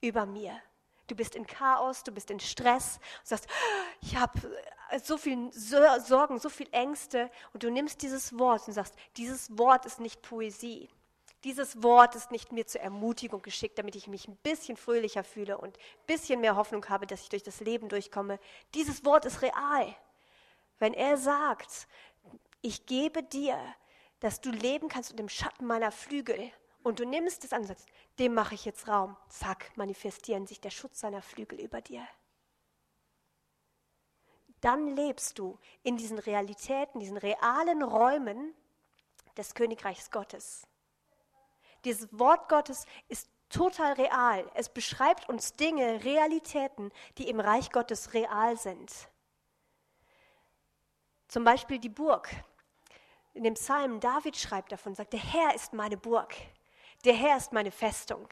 Über 0.02 0.26
mir. 0.26 0.60
Du 1.06 1.16
bist 1.16 1.36
in 1.36 1.46
Chaos, 1.46 2.04
du 2.04 2.12
bist 2.12 2.32
in 2.32 2.40
Stress 2.40 3.00
und 3.20 3.28
sagst, 3.28 3.48
ich 4.02 4.16
habe 4.16 4.40
so 5.04 5.20
viel 5.20 5.52
Sorgen, 5.54 6.40
so 6.40 6.50
viel 6.50 6.68
Ängste. 6.72 7.30
Und 7.54 7.62
du 7.62 7.70
nimmst 7.70 8.02
dieses 8.02 8.40
Wort 8.40 8.68
und 8.68 8.74
sagst, 8.74 8.96
dieses 9.18 9.56
Wort 9.56 9.86
ist 9.86 10.00
nicht 10.00 10.24
Poesie. 10.24 10.90
Dieses 11.44 11.84
Wort 11.84 12.16
ist 12.16 12.32
nicht 12.32 12.52
mir 12.52 12.66
zur 12.66 12.82
Ermutigung 12.82 13.44
geschickt, 13.44 13.78
damit 13.78 13.96
ich 13.96 14.08
mich 14.08 14.28
ein 14.28 14.36
bisschen 14.38 14.78
fröhlicher 14.78 15.24
fühle 15.24 15.60
und 15.60 15.78
ein 15.78 16.06
bisschen 16.08 16.42
mehr 16.42 16.56
Hoffnung 16.56 16.90
habe, 16.90 17.06
dass 17.06 17.22
ich 17.22 17.30
durch 17.30 17.44
das 17.44 17.60
Leben 17.60 17.88
durchkomme. 17.88 18.40
Dieses 18.74 19.06
Wort 19.06 19.26
ist 19.26 19.44
real. 19.44 19.96
Wenn 20.80 20.96
er 20.96 21.18
sagt, 21.18 21.88
ich 22.62 22.88
gebe 22.88 23.22
dir, 23.22 23.60
dass 24.20 24.41
du 24.41 24.52
leben 24.52 24.90
kannst 24.90 25.12
unter 25.12 25.24
dem 25.24 25.30
Schatten 25.30 25.66
meiner 25.66 25.91
Flügel 25.91 26.52
und 26.84 27.00
du 27.00 27.06
nimmst 27.06 27.44
es 27.44 27.54
an 27.54 27.62
und 27.62 27.68
sagst, 27.68 27.88
dem 28.20 28.34
mache 28.34 28.56
ich 28.56 28.66
jetzt 28.66 28.88
Raum, 28.88 29.18
zack, 29.30 29.72
manifestieren 29.76 30.48
sich 30.48 30.62
der 30.62 30.70
Schutz 30.70 31.00
seiner 31.00 31.22
Flügel 31.22 31.60
über 31.60 31.82
dir. 31.82 32.08
Dann 34.62 34.96
lebst 34.96 35.40
du 35.40 35.58
in 35.84 35.98
diesen 35.98 36.20
Realitäten, 36.20 37.00
diesen 37.00 37.18
realen 37.18 37.82
Räumen 37.82 38.54
des 39.38 39.54
Königreichs 39.54 40.12
Gottes. 40.12 40.68
Dieses 41.86 42.08
Wort 42.18 42.50
Gottes 42.50 42.86
ist 43.08 43.30
total 43.50 43.94
real. 43.94 44.50
Es 44.54 44.70
beschreibt 44.70 45.30
uns 45.30 45.54
Dinge, 45.54 46.04
Realitäten, 46.04 46.91
die 47.18 47.30
im 47.30 47.40
Reich 47.40 47.72
Gottes 47.72 48.14
real 48.14 48.58
sind. 48.58 48.91
Zum 51.28 51.44
Beispiel 51.44 51.80
die 51.80 51.90
Burg. 51.90 52.30
In 53.40 53.45
dem 53.45 53.53
Psalm 53.53 54.02
David 54.02 54.36
schreibt 54.36 54.74
davon, 54.74 54.95
sagt, 54.95 55.14
der 55.14 55.22
Herr 55.22 55.56
ist 55.56 55.72
meine 55.72 55.95
Burg, 55.95 56.36
der 57.06 57.14
Herr 57.14 57.38
ist 57.38 57.53
meine 57.53 57.72
Festung. 57.72 58.28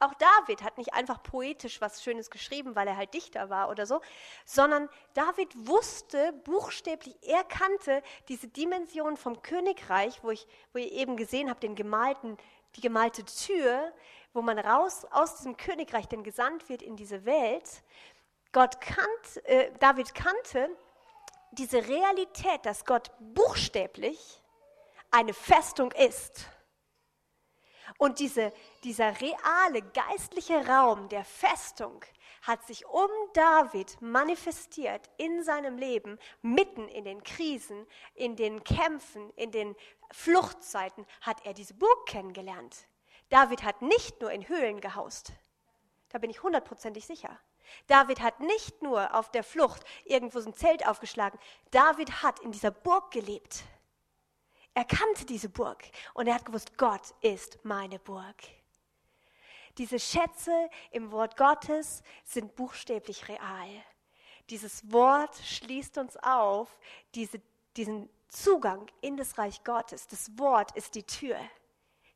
Auch 0.00 0.14
David 0.14 0.64
hat 0.64 0.78
nicht 0.78 0.94
einfach 0.94 1.22
poetisch 1.22 1.80
was 1.80 2.02
Schönes 2.02 2.28
geschrieben, 2.28 2.74
weil 2.74 2.88
er 2.88 2.96
halt 2.96 3.14
Dichter 3.14 3.50
war 3.50 3.70
oder 3.70 3.86
so, 3.86 4.00
sondern 4.44 4.88
David 5.14 5.54
wusste 5.68 6.32
buchstäblich, 6.42 7.14
er 7.22 7.44
kannte 7.44 8.02
diese 8.26 8.48
Dimension 8.48 9.16
vom 9.16 9.42
Königreich, 9.42 10.24
wo 10.24 10.30
ich, 10.30 10.48
wo 10.72 10.80
ihr 10.80 10.90
eben 10.90 11.16
gesehen 11.16 11.48
habt, 11.48 11.62
den 11.62 11.76
gemalten 11.76 12.36
die 12.74 12.80
gemalte 12.80 13.24
Tür, 13.24 13.92
wo 14.32 14.42
man 14.42 14.58
raus 14.58 15.06
aus 15.12 15.36
diesem 15.36 15.56
Königreich 15.56 16.08
denn 16.08 16.24
gesandt 16.24 16.68
wird 16.68 16.82
in 16.82 16.96
diese 16.96 17.26
Welt. 17.26 17.84
Gott 18.50 18.80
kannt, 18.80 19.44
äh, 19.44 19.70
David 19.78 20.16
kannte 20.16 20.68
diese 21.58 21.86
Realität, 21.86 22.64
dass 22.64 22.84
Gott 22.84 23.10
buchstäblich 23.18 24.42
eine 25.10 25.34
Festung 25.34 25.92
ist. 25.92 26.48
Und 27.98 28.18
diese, 28.18 28.52
dieser 28.84 29.20
reale 29.20 29.82
geistliche 29.94 30.66
Raum 30.66 31.08
der 31.08 31.24
Festung 31.24 32.04
hat 32.42 32.66
sich 32.66 32.86
um 32.86 33.08
David 33.32 34.00
manifestiert 34.00 35.08
in 35.16 35.42
seinem 35.42 35.78
Leben, 35.78 36.18
mitten 36.42 36.88
in 36.88 37.04
den 37.04 37.22
Krisen, 37.22 37.86
in 38.14 38.36
den 38.36 38.62
Kämpfen, 38.62 39.30
in 39.36 39.50
den 39.50 39.74
Fluchtzeiten 40.12 41.06
hat 41.20 41.44
er 41.44 41.54
diese 41.54 41.74
Burg 41.74 42.06
kennengelernt. 42.06 42.86
David 43.30 43.64
hat 43.64 43.82
nicht 43.82 44.20
nur 44.20 44.30
in 44.30 44.48
Höhlen 44.48 44.80
gehaust, 44.80 45.32
da 46.10 46.18
bin 46.18 46.30
ich 46.30 46.42
hundertprozentig 46.42 47.06
sicher. 47.06 47.38
David 47.86 48.20
hat 48.20 48.40
nicht 48.40 48.82
nur 48.82 49.14
auf 49.14 49.30
der 49.30 49.44
Flucht 49.44 49.82
irgendwo 50.04 50.40
so 50.40 50.50
ein 50.50 50.54
Zelt 50.54 50.86
aufgeschlagen, 50.86 51.38
David 51.70 52.22
hat 52.22 52.40
in 52.40 52.52
dieser 52.52 52.70
Burg 52.70 53.10
gelebt. 53.10 53.64
Er 54.74 54.84
kannte 54.84 55.24
diese 55.24 55.48
Burg 55.48 55.84
und 56.14 56.26
er 56.26 56.34
hat 56.34 56.44
gewusst, 56.44 56.76
Gott 56.76 57.14
ist 57.22 57.58
meine 57.64 57.98
Burg. 57.98 58.36
Diese 59.78 59.98
Schätze 59.98 60.70
im 60.90 61.12
Wort 61.12 61.36
Gottes 61.36 62.02
sind 62.24 62.56
buchstäblich 62.56 63.28
real. 63.28 63.68
Dieses 64.50 64.90
Wort 64.92 65.36
schließt 65.36 65.98
uns 65.98 66.16
auf, 66.18 66.78
diese, 67.14 67.40
diesen 67.76 68.08
Zugang 68.28 68.86
in 69.00 69.16
das 69.16 69.38
Reich 69.38 69.64
Gottes. 69.64 70.08
Das 70.08 70.38
Wort 70.38 70.72
ist 70.72 70.94
die 70.94 71.02
Tür 71.02 71.38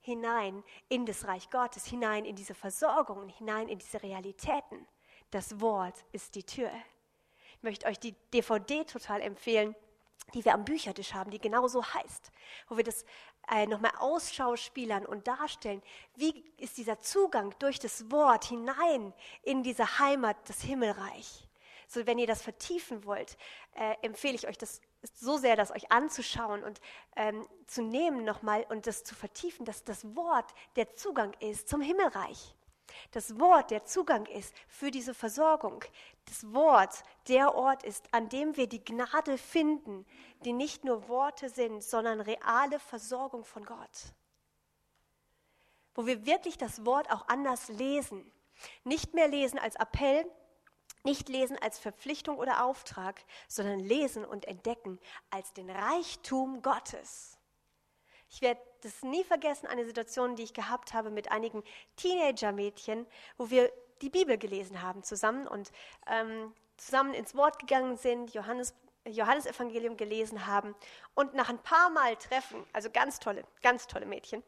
hinein 0.00 0.64
in 0.88 1.06
das 1.06 1.26
Reich 1.26 1.50
Gottes, 1.50 1.86
hinein 1.86 2.24
in 2.24 2.36
diese 2.36 2.54
Versorgung, 2.54 3.28
hinein 3.28 3.68
in 3.68 3.78
diese 3.78 4.02
Realitäten. 4.02 4.86
Das 5.30 5.60
Wort 5.60 5.94
ist 6.12 6.34
die 6.34 6.44
Tür. 6.44 6.70
Ich 7.56 7.62
möchte 7.62 7.86
euch 7.86 7.98
die 7.98 8.14
DVD 8.32 8.84
total 8.84 9.20
empfehlen, 9.20 9.76
die 10.34 10.44
wir 10.44 10.54
am 10.54 10.64
Büchertisch 10.64 11.14
haben, 11.14 11.30
die 11.30 11.38
genauso 11.38 11.84
heißt, 11.84 12.30
wo 12.68 12.76
wir 12.76 12.84
das 12.84 13.04
äh, 13.50 13.66
nochmal 13.66 13.92
ausschauspielern 13.98 15.06
und 15.06 15.26
darstellen, 15.26 15.82
wie 16.16 16.44
ist 16.56 16.78
dieser 16.78 17.00
Zugang 17.00 17.54
durch 17.58 17.78
das 17.78 18.10
Wort 18.10 18.44
hinein 18.44 19.12
in 19.42 19.62
diese 19.62 19.98
Heimat, 19.98 20.36
das 20.48 20.62
Himmelreich. 20.62 21.48
So, 21.86 22.06
wenn 22.06 22.18
ihr 22.18 22.26
das 22.26 22.42
vertiefen 22.42 23.04
wollt, 23.04 23.36
äh, 23.74 23.96
empfehle 24.02 24.36
ich 24.36 24.46
euch 24.46 24.58
das 24.58 24.80
so 25.14 25.36
sehr, 25.38 25.56
das 25.56 25.72
euch 25.72 25.90
anzuschauen 25.90 26.62
und 26.62 26.80
ähm, 27.16 27.46
zu 27.66 27.82
nehmen 27.82 28.24
nochmal 28.24 28.64
und 28.68 28.86
das 28.86 29.02
zu 29.02 29.14
vertiefen, 29.14 29.64
dass 29.64 29.82
das 29.82 30.14
Wort 30.14 30.54
der 30.76 30.94
Zugang 30.94 31.34
ist 31.40 31.68
zum 31.68 31.80
Himmelreich. 31.80 32.54
Das 33.12 33.38
Wort 33.38 33.70
der 33.70 33.84
Zugang 33.84 34.26
ist 34.26 34.54
für 34.68 34.90
diese 34.90 35.14
Versorgung. 35.14 35.84
Das 36.26 36.52
Wort 36.52 37.02
der 37.28 37.54
Ort 37.54 37.82
ist, 37.82 38.12
an 38.12 38.28
dem 38.28 38.56
wir 38.56 38.68
die 38.68 38.84
Gnade 38.84 39.38
finden, 39.38 40.06
die 40.44 40.52
nicht 40.52 40.84
nur 40.84 41.08
Worte 41.08 41.48
sind, 41.48 41.82
sondern 41.82 42.20
reale 42.20 42.78
Versorgung 42.78 43.44
von 43.44 43.64
Gott. 43.64 44.14
Wo 45.94 46.06
wir 46.06 46.26
wirklich 46.26 46.56
das 46.56 46.84
Wort 46.84 47.10
auch 47.10 47.28
anders 47.28 47.68
lesen. 47.68 48.30
Nicht 48.84 49.14
mehr 49.14 49.28
lesen 49.28 49.58
als 49.58 49.76
Appell, 49.76 50.24
nicht 51.02 51.28
lesen 51.28 51.58
als 51.60 51.78
Verpflichtung 51.78 52.38
oder 52.38 52.64
Auftrag, 52.64 53.24
sondern 53.48 53.80
lesen 53.80 54.24
und 54.24 54.44
entdecken 54.46 54.98
als 55.30 55.52
den 55.52 55.70
Reichtum 55.70 56.62
Gottes. 56.62 57.39
Ich 58.30 58.40
werde 58.40 58.60
das 58.82 59.02
nie 59.02 59.24
vergessen, 59.24 59.66
eine 59.66 59.84
Situation, 59.84 60.36
die 60.36 60.44
ich 60.44 60.54
gehabt 60.54 60.94
habe 60.94 61.10
mit 61.10 61.32
einigen 61.32 61.64
Teenager-Mädchen, 61.96 63.06
wo 63.36 63.50
wir 63.50 63.72
die 64.02 64.08
Bibel 64.08 64.38
gelesen 64.38 64.82
haben 64.82 65.02
zusammen 65.02 65.46
und 65.46 65.72
ähm, 66.06 66.54
zusammen 66.76 67.12
ins 67.12 67.34
Wort 67.34 67.58
gegangen 67.58 67.96
sind, 67.96 68.32
Johannes, 68.32 68.74
Johannesevangelium 69.04 69.96
gelesen 69.96 70.46
haben 70.46 70.74
und 71.14 71.34
nach 71.34 71.48
ein 71.48 71.58
paar 71.58 71.90
Mal 71.90 72.16
treffen, 72.16 72.64
also 72.72 72.88
ganz 72.90 73.18
tolle, 73.18 73.44
ganz 73.62 73.86
tolle 73.86 74.06
Mädchen, 74.06 74.42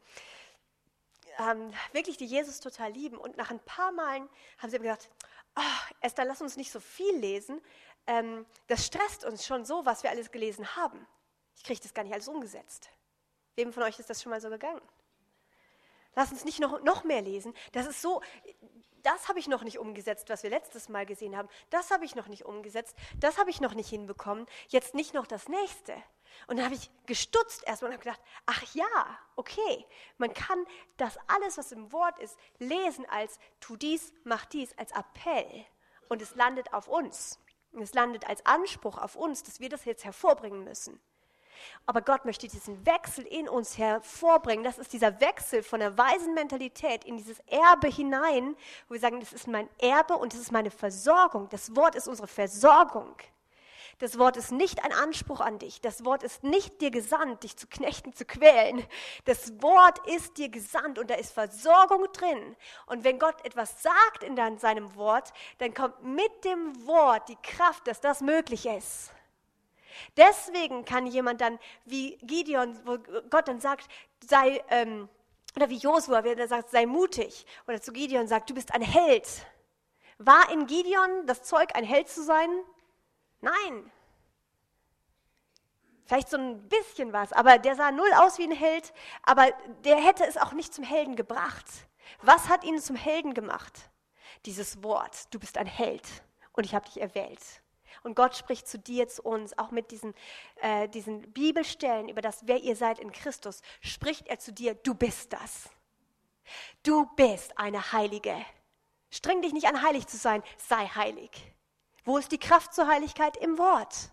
ähm, 1.39 1.73
wirklich 1.91 2.17
die 2.17 2.25
Jesus 2.25 2.59
total 2.59 2.91
lieben 2.91 3.17
und 3.17 3.37
nach 3.37 3.51
ein 3.51 3.59
paar 3.59 3.91
Malen 3.91 4.29
haben 4.59 4.69
sie 4.69 4.79
mir 4.79 4.95
gesagt, 4.95 5.09
oh, 5.55 5.93
Esther, 6.01 6.25
lass 6.25 6.41
uns 6.41 6.57
nicht 6.57 6.71
so 6.71 6.79
viel 6.79 7.15
lesen, 7.17 7.61
ähm, 8.07 8.45
das 8.67 8.85
stresst 8.85 9.25
uns 9.25 9.45
schon 9.45 9.65
so, 9.65 9.85
was 9.85 10.03
wir 10.03 10.09
alles 10.09 10.31
gelesen 10.31 10.75
haben. 10.75 11.05
Ich 11.55 11.63
kriege 11.63 11.81
das 11.81 11.93
gar 11.93 12.03
nicht 12.03 12.13
alles 12.13 12.27
umgesetzt. 12.27 12.89
Wem 13.55 13.71
von 13.71 13.83
euch 13.83 13.99
ist 13.99 14.09
das 14.09 14.21
schon 14.21 14.31
mal 14.31 14.41
so 14.41 14.49
gegangen? 14.49 14.81
Lass 16.15 16.31
uns 16.31 16.45
nicht 16.45 16.59
noch, 16.59 16.81
noch 16.83 17.03
mehr 17.03 17.21
lesen. 17.21 17.53
Das 17.71 17.87
ist 17.87 18.01
so, 18.01 18.21
das 19.01 19.27
habe 19.27 19.39
ich 19.39 19.47
noch 19.47 19.63
nicht 19.63 19.79
umgesetzt, 19.79 20.29
was 20.29 20.43
wir 20.43 20.49
letztes 20.49 20.89
Mal 20.89 21.05
gesehen 21.05 21.35
haben. 21.35 21.49
Das 21.69 21.91
habe 21.91 22.05
ich 22.05 22.15
noch 22.15 22.27
nicht 22.27 22.45
umgesetzt. 22.45 22.95
Das 23.19 23.37
habe 23.37 23.49
ich 23.49 23.61
noch 23.61 23.73
nicht 23.73 23.89
hinbekommen. 23.89 24.45
Jetzt 24.69 24.93
nicht 24.95 25.13
noch 25.13 25.27
das 25.27 25.49
nächste. 25.49 25.93
Und 26.47 26.57
dann 26.57 26.65
habe 26.65 26.75
ich 26.75 26.89
gestutzt 27.05 27.63
erstmal 27.65 27.89
und 27.91 27.97
habe 27.97 28.03
gedacht, 28.03 28.21
ach 28.45 28.63
ja, 28.73 29.19
okay, 29.35 29.85
man 30.17 30.33
kann 30.33 30.65
das 30.97 31.17
alles, 31.27 31.57
was 31.57 31.71
im 31.71 31.91
Wort 31.91 32.17
ist, 32.19 32.37
lesen 32.59 33.05
als 33.07 33.39
tu 33.59 33.75
dies, 33.75 34.13
mach 34.23 34.45
dies, 34.45 34.75
als 34.77 34.91
Appell. 34.91 35.65
Und 36.09 36.21
es 36.21 36.35
landet 36.35 36.73
auf 36.73 36.87
uns. 36.87 37.39
Es 37.79 37.93
landet 37.93 38.27
als 38.27 38.45
Anspruch 38.45 38.97
auf 38.97 39.15
uns, 39.15 39.43
dass 39.43 39.59
wir 39.59 39.69
das 39.69 39.85
jetzt 39.85 40.05
hervorbringen 40.05 40.63
müssen. 40.63 40.99
Aber 41.85 42.01
Gott 42.01 42.25
möchte 42.25 42.47
diesen 42.47 42.85
Wechsel 42.85 43.25
in 43.25 43.49
uns 43.49 43.77
hervorbringen. 43.77 44.63
Das 44.63 44.77
ist 44.77 44.93
dieser 44.93 45.19
Wechsel 45.19 45.63
von 45.63 45.79
der 45.79 45.97
weisen 45.97 46.33
Mentalität 46.33 47.03
in 47.03 47.17
dieses 47.17 47.39
Erbe 47.47 47.87
hinein, 47.87 48.55
wo 48.87 48.93
wir 48.93 48.99
sagen, 48.99 49.19
das 49.19 49.33
ist 49.33 49.47
mein 49.47 49.69
Erbe 49.79 50.15
und 50.15 50.33
das 50.33 50.39
ist 50.39 50.51
meine 50.51 50.71
Versorgung. 50.71 51.49
Das 51.49 51.75
Wort 51.75 51.95
ist 51.95 52.07
unsere 52.07 52.27
Versorgung. 52.27 53.15
Das 53.99 54.17
Wort 54.17 54.37
ist 54.37 54.51
nicht 54.51 54.83
ein 54.83 54.91
Anspruch 54.91 55.39
an 55.39 55.59
dich. 55.59 55.79
Das 55.79 56.03
Wort 56.03 56.23
ist 56.23 56.43
nicht 56.43 56.81
dir 56.81 56.91
gesandt, 56.91 57.43
dich 57.43 57.55
zu 57.55 57.67
knechten, 57.67 58.13
zu 58.13 58.25
quälen. 58.25 58.85
Das 59.25 59.61
Wort 59.61 60.05
ist 60.07 60.37
dir 60.37 60.49
gesandt 60.49 60.99
und 60.99 61.09
da 61.09 61.15
ist 61.15 61.31
Versorgung 61.31 62.07
drin. 62.11 62.55
Und 62.87 63.03
wenn 63.03 63.19
Gott 63.19 63.45
etwas 63.45 63.81
sagt 63.81 64.23
in 64.23 64.35
seinem 64.57 64.95
Wort, 64.95 65.31
dann 65.59 65.73
kommt 65.73 66.03
mit 66.03 66.43
dem 66.43 66.85
Wort 66.87 67.29
die 67.29 67.37
Kraft, 67.41 67.87
dass 67.87 68.01
das 68.01 68.21
möglich 68.21 68.65
ist. 68.65 69.11
Deswegen 70.17 70.85
kann 70.85 71.07
jemand 71.07 71.41
dann, 71.41 71.59
wie 71.85 72.17
Gideon, 72.17 72.79
wo 72.85 72.97
Gott 73.29 73.47
dann 73.47 73.59
sagt, 73.59 73.87
sei, 74.27 74.63
ähm, 74.69 75.09
oder 75.55 75.69
wie 75.69 75.77
Josua, 75.77 76.23
wer 76.23 76.47
sagt, 76.47 76.69
sei 76.69 76.85
mutig, 76.85 77.45
oder 77.67 77.81
zu 77.81 77.91
Gideon 77.91 78.27
sagt, 78.27 78.49
du 78.49 78.53
bist 78.53 78.73
ein 78.73 78.81
Held. 78.81 79.27
War 80.17 80.51
in 80.51 80.67
Gideon 80.67 81.25
das 81.27 81.43
Zeug, 81.43 81.75
ein 81.75 81.83
Held 81.83 82.09
zu 82.09 82.23
sein? 82.23 82.49
Nein. 83.41 83.91
Vielleicht 86.05 86.29
so 86.29 86.37
ein 86.37 86.67
bisschen 86.67 87.13
was, 87.13 87.31
aber 87.33 87.59
der 87.59 87.75
sah 87.75 87.91
null 87.91 88.11
aus 88.15 88.37
wie 88.37 88.43
ein 88.43 88.51
Held, 88.51 88.93
aber 89.23 89.51
der 89.83 89.97
hätte 89.97 90.25
es 90.25 90.37
auch 90.37 90.51
nicht 90.53 90.73
zum 90.73 90.83
Helden 90.83 91.15
gebracht. 91.15 91.65
Was 92.21 92.49
hat 92.49 92.63
ihn 92.63 92.79
zum 92.79 92.95
Helden 92.95 93.33
gemacht? 93.33 93.89
Dieses 94.45 94.83
Wort, 94.83 95.33
du 95.33 95.39
bist 95.39 95.57
ein 95.57 95.65
Held 95.65 96.03
und 96.51 96.65
ich 96.65 96.75
habe 96.75 96.85
dich 96.85 96.99
erwählt. 96.99 97.62
Und 98.03 98.15
Gott 98.15 98.35
spricht 98.35 98.67
zu 98.67 98.77
dir, 98.77 99.07
zu 99.07 99.23
uns, 99.23 99.57
auch 99.57 99.71
mit 99.71 99.91
diesen, 99.91 100.13
äh, 100.57 100.89
diesen 100.89 101.21
Bibelstellen 101.31 102.09
über 102.09 102.21
das, 102.21 102.45
wer 102.45 102.59
ihr 102.59 102.75
seid 102.75 102.99
in 102.99 103.11
Christus, 103.11 103.61
spricht 103.81 104.27
er 104.27 104.39
zu 104.39 104.51
dir, 104.51 104.75
du 104.75 104.93
bist 104.93 105.31
das. 105.31 105.69
Du 106.83 107.05
bist 107.15 107.57
eine 107.57 107.93
Heilige. 107.93 108.35
Streng 109.09 109.41
dich 109.41 109.53
nicht 109.53 109.67
an, 109.67 109.81
heilig 109.81 110.07
zu 110.07 110.17
sein, 110.17 110.43
sei 110.57 110.85
heilig. 110.87 111.29
Wo 112.03 112.17
ist 112.17 112.31
die 112.31 112.39
Kraft 112.39 112.73
zur 112.73 112.87
Heiligkeit? 112.87 113.37
Im 113.37 113.57
Wort. 113.57 114.11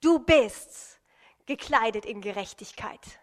Du 0.00 0.18
bist 0.18 1.00
gekleidet 1.46 2.04
in 2.04 2.20
Gerechtigkeit. 2.20 3.20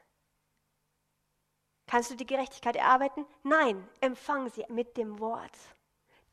Kannst 1.87 2.11
du 2.11 2.15
die 2.15 2.25
Gerechtigkeit 2.25 2.75
erarbeiten? 2.75 3.25
Nein, 3.43 3.89
empfang 3.99 4.49
sie 4.49 4.65
mit 4.69 4.95
dem 4.95 5.19
Wort. 5.19 5.51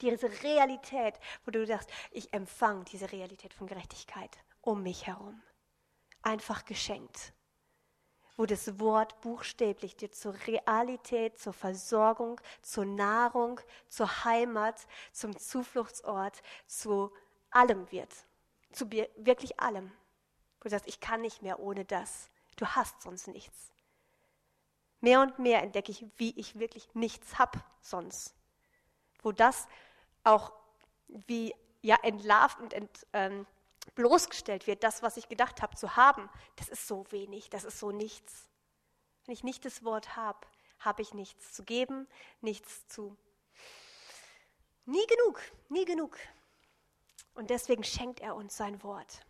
Diese 0.00 0.30
Realität, 0.42 1.14
wo 1.44 1.50
du 1.50 1.66
sagst, 1.66 1.90
ich 2.10 2.32
empfange 2.32 2.84
diese 2.84 3.10
Realität 3.12 3.54
von 3.54 3.66
Gerechtigkeit 3.66 4.30
um 4.60 4.82
mich 4.82 5.06
herum. 5.06 5.42
Einfach 6.22 6.64
geschenkt. 6.64 7.32
Wo 8.36 8.44
das 8.44 8.78
Wort 8.78 9.18
buchstäblich 9.22 9.96
dir 9.96 10.12
zur 10.12 10.34
Realität, 10.46 11.38
zur 11.38 11.54
Versorgung, 11.54 12.38
zur 12.60 12.84
Nahrung, 12.84 13.60
zur 13.88 14.24
Heimat, 14.24 14.86
zum 15.12 15.38
Zufluchtsort, 15.38 16.42
zu 16.66 17.10
allem 17.50 17.90
wird. 17.90 18.12
Zu 18.72 18.90
wirklich 18.90 19.58
allem. 19.58 19.90
Wo 20.60 20.64
du 20.64 20.70
sagst, 20.70 20.88
ich 20.88 21.00
kann 21.00 21.22
nicht 21.22 21.40
mehr 21.40 21.60
ohne 21.60 21.86
das. 21.86 22.30
Du 22.56 22.66
hast 22.66 23.00
sonst 23.00 23.28
nichts. 23.28 23.72
Mehr 25.00 25.20
und 25.20 25.38
mehr 25.38 25.62
entdecke 25.62 25.92
ich, 25.92 26.04
wie 26.16 26.38
ich 26.38 26.58
wirklich 26.58 26.88
nichts 26.94 27.38
habe 27.38 27.62
sonst. 27.80 28.34
Wo 29.22 29.32
das 29.32 29.68
auch 30.26 30.52
wie 31.08 31.54
ja 31.82 31.96
entlarvt 32.02 32.58
und 32.60 32.72
ent, 32.72 33.06
ähm, 33.12 33.46
bloßgestellt 33.94 34.66
wird, 34.66 34.82
das, 34.82 35.02
was 35.02 35.16
ich 35.16 35.28
gedacht 35.28 35.62
habe 35.62 35.76
zu 35.76 35.96
haben, 35.96 36.28
das 36.56 36.68
ist 36.68 36.86
so 36.88 37.10
wenig, 37.10 37.48
das 37.48 37.64
ist 37.64 37.78
so 37.78 37.92
nichts. 37.92 38.48
Wenn 39.24 39.34
ich 39.34 39.44
nicht 39.44 39.64
das 39.64 39.84
Wort 39.84 40.16
habe, 40.16 40.40
habe 40.80 41.02
ich 41.02 41.14
nichts 41.14 41.52
zu 41.52 41.62
geben, 41.62 42.06
nichts 42.40 42.86
zu. 42.88 43.16
Nie 44.84 45.06
genug, 45.06 45.40
nie 45.68 45.84
genug. 45.84 46.18
Und 47.34 47.50
deswegen 47.50 47.84
schenkt 47.84 48.20
er 48.20 48.34
uns 48.34 48.56
sein 48.56 48.82
Wort. 48.82 49.24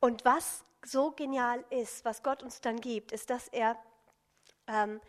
Und 0.00 0.24
was 0.24 0.64
so 0.84 1.10
genial 1.10 1.64
ist, 1.70 2.04
was 2.04 2.22
Gott 2.22 2.42
uns 2.42 2.60
dann 2.60 2.80
gibt, 2.80 3.10
ist, 3.10 3.30
dass 3.30 3.48
er 3.48 3.76
ähm, 4.68 5.00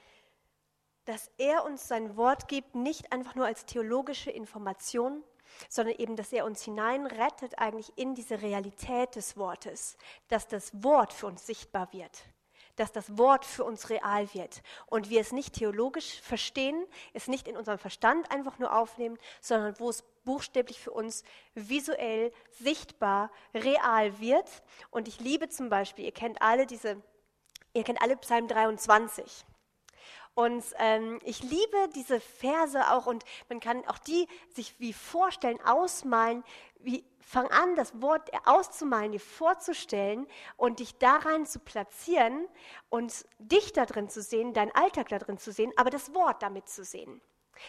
dass 1.10 1.32
er 1.40 1.66
uns 1.66 1.88
sein 1.88 2.18
Wort 2.18 2.48
gibt, 2.48 2.76
nicht 2.76 3.12
einfach 3.12 3.34
nur 3.34 3.48
als 3.48 3.66
theologische 3.66 4.30
Information, 4.30 5.24
sondern 5.68 5.96
eben, 5.96 6.16
dass 6.16 6.32
er 6.32 6.46
uns 6.46 6.62
hineinrettet 6.62 7.58
eigentlich 7.58 7.92
in 7.96 8.14
diese 8.14 8.44
Realität 8.44 9.16
des 9.16 9.36
Wortes, 9.36 9.98
dass 10.28 10.48
das 10.48 10.72
Wort 10.84 11.12
für 11.12 11.26
uns 11.26 11.48
sichtbar 11.48 11.92
wird, 11.94 12.26
dass 12.76 12.92
das 12.92 13.18
Wort 13.18 13.44
für 13.44 13.64
uns 13.64 13.90
real 13.90 14.32
wird 14.36 14.62
und 14.86 15.10
wir 15.10 15.20
es 15.20 15.32
nicht 15.32 15.54
theologisch 15.56 16.22
verstehen, 16.22 16.86
es 17.14 17.28
nicht 17.28 17.48
in 17.48 17.58
unserem 17.58 17.80
Verstand 17.80 18.30
einfach 18.30 18.60
nur 18.60 18.72
aufnehmen, 18.72 19.18
sondern 19.42 19.80
wo 19.80 19.90
es 19.90 20.04
buchstäblich 20.26 20.80
für 20.80 20.92
uns 20.92 21.24
visuell 21.56 22.32
sichtbar, 22.52 23.32
real 23.56 24.20
wird. 24.20 24.48
Und 24.92 25.08
ich 25.08 25.20
liebe 25.20 25.50
zum 25.50 25.70
Beispiel, 25.70 26.06
ihr 26.06 26.12
kennt 26.12 26.40
alle 26.44 26.68
diese, 26.68 27.02
ihr 27.74 27.84
kennt 27.84 28.00
alle 28.00 28.16
Psalm 28.16 28.48
23. 28.48 29.44
Und 30.36 30.64
ähm, 30.78 31.20
ich 31.24 31.44
liebe 31.44 31.90
diese 31.96 32.20
Verse 32.20 32.92
auch 32.92 33.08
und 33.08 33.26
man 33.50 33.60
kann 33.60 33.86
auch 33.88 33.98
die 33.98 34.28
sich 34.50 34.80
wie 34.80 34.94
vorstellen, 34.94 35.60
ausmalen, 35.66 36.44
wie 36.80 37.04
fang 37.20 37.48
an, 37.52 37.76
das 37.76 38.02
Wort 38.02 38.32
auszumalen, 38.48 39.12
dir 39.12 39.20
vorzustellen 39.20 40.28
und 40.58 40.80
dich 40.80 40.98
daran 40.98 41.46
zu 41.46 41.60
platzieren 41.60 42.48
und 42.90 43.26
dich 43.38 43.74
da 43.74 43.86
drin 43.86 44.10
zu 44.10 44.22
sehen, 44.22 44.54
deinen 44.54 44.72
Alltag 44.72 45.10
da 45.10 45.20
drin 45.20 45.38
zu 45.38 45.52
sehen, 45.52 45.72
aber 45.76 45.90
das 45.90 46.14
Wort 46.14 46.42
damit 46.42 46.70
zu 46.70 46.84
sehen. 46.84 47.22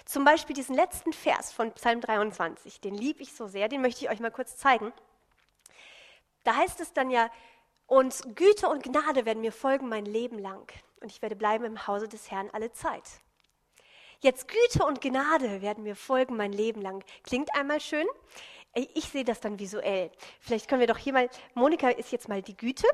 Zum 0.04 0.24
Beispiel 0.24 0.54
diesen 0.54 0.74
letzten 0.74 1.12
Vers 1.12 1.52
von 1.52 1.72
Psalm 1.72 2.00
23, 2.00 2.80
den 2.80 2.94
liebe 2.94 3.22
ich 3.22 3.34
so 3.34 3.48
sehr, 3.48 3.68
den 3.68 3.82
möchte 3.82 4.04
ich 4.04 4.10
euch 4.10 4.20
mal 4.20 4.30
kurz 4.30 4.56
zeigen. 4.56 4.92
Da 6.44 6.56
heißt 6.56 6.80
es 6.80 6.92
dann 6.92 7.10
ja, 7.10 7.30
und 7.86 8.36
Güte 8.36 8.68
und 8.68 8.84
Gnade 8.84 9.26
werden 9.26 9.40
mir 9.40 9.52
folgen 9.52 9.88
mein 9.88 10.06
Leben 10.06 10.38
lang 10.38 10.72
und 11.00 11.10
ich 11.10 11.22
werde 11.22 11.36
bleiben 11.36 11.64
im 11.64 11.86
Hause 11.86 12.08
des 12.08 12.30
Herrn 12.30 12.50
alle 12.52 12.72
Zeit. 12.72 13.04
Jetzt 14.20 14.48
Güte 14.48 14.84
und 14.84 15.00
Gnade 15.00 15.62
werden 15.62 15.82
mir 15.82 15.96
folgen 15.96 16.36
mein 16.36 16.52
Leben 16.52 16.82
lang. 16.82 17.02
Klingt 17.22 17.54
einmal 17.54 17.80
schön. 17.80 18.06
Ich 18.74 19.08
sehe 19.08 19.24
das 19.24 19.40
dann 19.40 19.58
visuell. 19.58 20.10
Vielleicht 20.40 20.68
können 20.68 20.80
wir 20.80 20.86
doch 20.86 20.98
hier 20.98 21.12
mal, 21.12 21.28
Monika 21.54 21.88
ist 21.88 22.12
jetzt 22.12 22.28
mal 22.28 22.42
die 22.42 22.56
Güte 22.56 22.86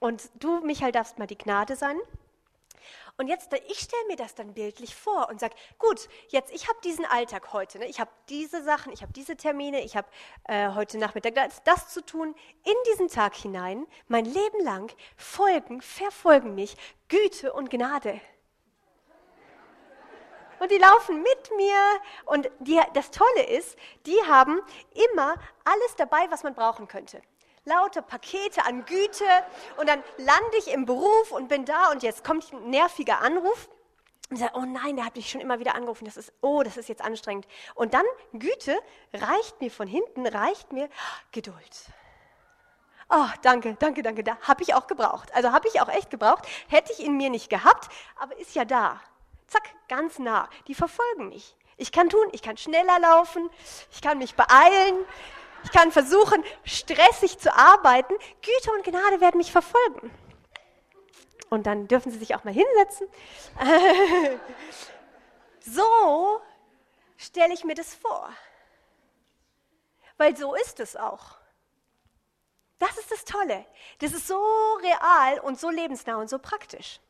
und 0.00 0.28
du, 0.34 0.60
Michael, 0.60 0.92
darfst 0.92 1.18
mal 1.18 1.26
die 1.26 1.38
Gnade 1.38 1.76
sein. 1.76 1.96
Und 3.20 3.26
jetzt, 3.26 3.52
ich 3.66 3.80
stelle 3.80 4.06
mir 4.06 4.14
das 4.14 4.36
dann 4.36 4.54
bildlich 4.54 4.94
vor 4.94 5.28
und 5.28 5.40
sage, 5.40 5.56
gut, 5.76 6.08
jetzt, 6.28 6.52
ich 6.52 6.68
habe 6.68 6.78
diesen 6.84 7.04
Alltag 7.04 7.52
heute, 7.52 7.80
ne? 7.80 7.86
ich 7.86 7.98
habe 7.98 8.10
diese 8.28 8.62
Sachen, 8.62 8.92
ich 8.92 9.02
habe 9.02 9.12
diese 9.12 9.36
Termine, 9.36 9.82
ich 9.82 9.96
habe 9.96 10.06
äh, 10.44 10.68
heute 10.70 10.98
Nachmittag 10.98 11.34
das, 11.34 11.60
das 11.64 11.88
zu 11.88 12.00
tun, 12.00 12.32
in 12.64 12.74
diesen 12.92 13.08
Tag 13.08 13.34
hinein, 13.34 13.88
mein 14.06 14.24
Leben 14.24 14.62
lang 14.62 14.94
folgen, 15.16 15.82
verfolgen 15.82 16.54
mich 16.54 16.76
Güte 17.08 17.52
und 17.52 17.70
Gnade. 17.70 18.20
Und 20.60 20.70
die 20.70 20.78
laufen 20.78 21.20
mit 21.20 21.56
mir. 21.56 22.00
Und 22.24 22.48
die, 22.60 22.80
das 22.94 23.10
Tolle 23.10 23.46
ist, 23.48 23.76
die 24.06 24.18
haben 24.28 24.60
immer 25.12 25.34
alles 25.64 25.96
dabei, 25.96 26.30
was 26.30 26.44
man 26.44 26.54
brauchen 26.54 26.86
könnte 26.86 27.20
lauter 27.68 28.02
Pakete 28.02 28.64
an 28.64 28.84
Güte 28.84 29.24
und 29.76 29.88
dann 29.88 30.02
lande 30.16 30.56
ich 30.58 30.68
im 30.68 30.86
Beruf 30.86 31.30
und 31.30 31.48
bin 31.48 31.64
da 31.64 31.90
und 31.92 32.02
jetzt 32.02 32.24
kommt 32.24 32.52
ein 32.52 32.70
nerviger 32.70 33.20
Anruf. 33.20 33.68
Und 34.28 34.36
ich 34.36 34.42
sage, 34.42 34.54
oh 34.56 34.64
nein, 34.64 34.96
der 34.96 35.06
hat 35.06 35.16
mich 35.16 35.30
schon 35.30 35.40
immer 35.40 35.58
wieder 35.58 35.74
angerufen. 35.74 36.04
Das 36.04 36.16
ist, 36.16 36.32
oh, 36.40 36.62
das 36.62 36.76
ist 36.76 36.88
jetzt 36.88 37.02
anstrengend. 37.02 37.46
Und 37.74 37.94
dann 37.94 38.04
Güte 38.32 38.78
reicht 39.14 39.60
mir 39.60 39.70
von 39.70 39.86
hinten, 39.86 40.26
reicht 40.26 40.72
mir 40.72 40.88
Geduld. 41.32 41.86
Oh, 43.10 43.26
danke, 43.40 43.74
danke, 43.78 44.02
danke. 44.02 44.22
Da 44.22 44.36
habe 44.42 44.62
ich 44.62 44.74
auch 44.74 44.86
gebraucht. 44.86 45.32
Also 45.34 45.52
habe 45.52 45.66
ich 45.68 45.80
auch 45.80 45.88
echt 45.88 46.10
gebraucht. 46.10 46.46
Hätte 46.68 46.92
ich 46.92 47.04
in 47.04 47.16
mir 47.16 47.30
nicht 47.30 47.48
gehabt, 47.48 47.88
aber 48.16 48.36
ist 48.38 48.54
ja 48.54 48.66
da. 48.66 49.00
Zack, 49.46 49.62
ganz 49.88 50.18
nah. 50.18 50.48
Die 50.66 50.74
verfolgen 50.74 51.30
mich. 51.30 51.56
Ich 51.78 51.92
kann 51.92 52.10
tun, 52.10 52.26
ich 52.32 52.42
kann 52.42 52.56
schneller 52.56 52.98
laufen, 52.98 53.48
ich 53.92 54.02
kann 54.02 54.18
mich 54.18 54.34
beeilen, 54.34 54.96
ich 55.64 55.72
kann 55.72 55.92
versuchen, 55.92 56.44
stressig 56.64 57.38
zu 57.38 57.54
arbeiten. 57.54 58.14
Güte 58.42 58.72
und 58.72 58.84
Gnade 58.84 59.20
werden 59.20 59.38
mich 59.38 59.52
verfolgen. 59.52 60.10
Und 61.50 61.66
dann 61.66 61.88
dürfen 61.88 62.12
Sie 62.12 62.18
sich 62.18 62.34
auch 62.34 62.44
mal 62.44 62.52
hinsetzen. 62.52 63.08
so 65.60 66.40
stelle 67.16 67.54
ich 67.54 67.64
mir 67.64 67.74
das 67.74 67.94
vor. 67.94 68.30
Weil 70.16 70.36
so 70.36 70.54
ist 70.54 70.80
es 70.80 70.96
auch. 70.96 71.38
Das 72.78 72.96
ist 72.98 73.10
das 73.10 73.24
Tolle. 73.24 73.64
Das 73.98 74.12
ist 74.12 74.26
so 74.26 74.40
real 74.82 75.40
und 75.40 75.58
so 75.58 75.70
lebensnah 75.70 76.16
und 76.16 76.28
so 76.28 76.38
praktisch. 76.38 77.00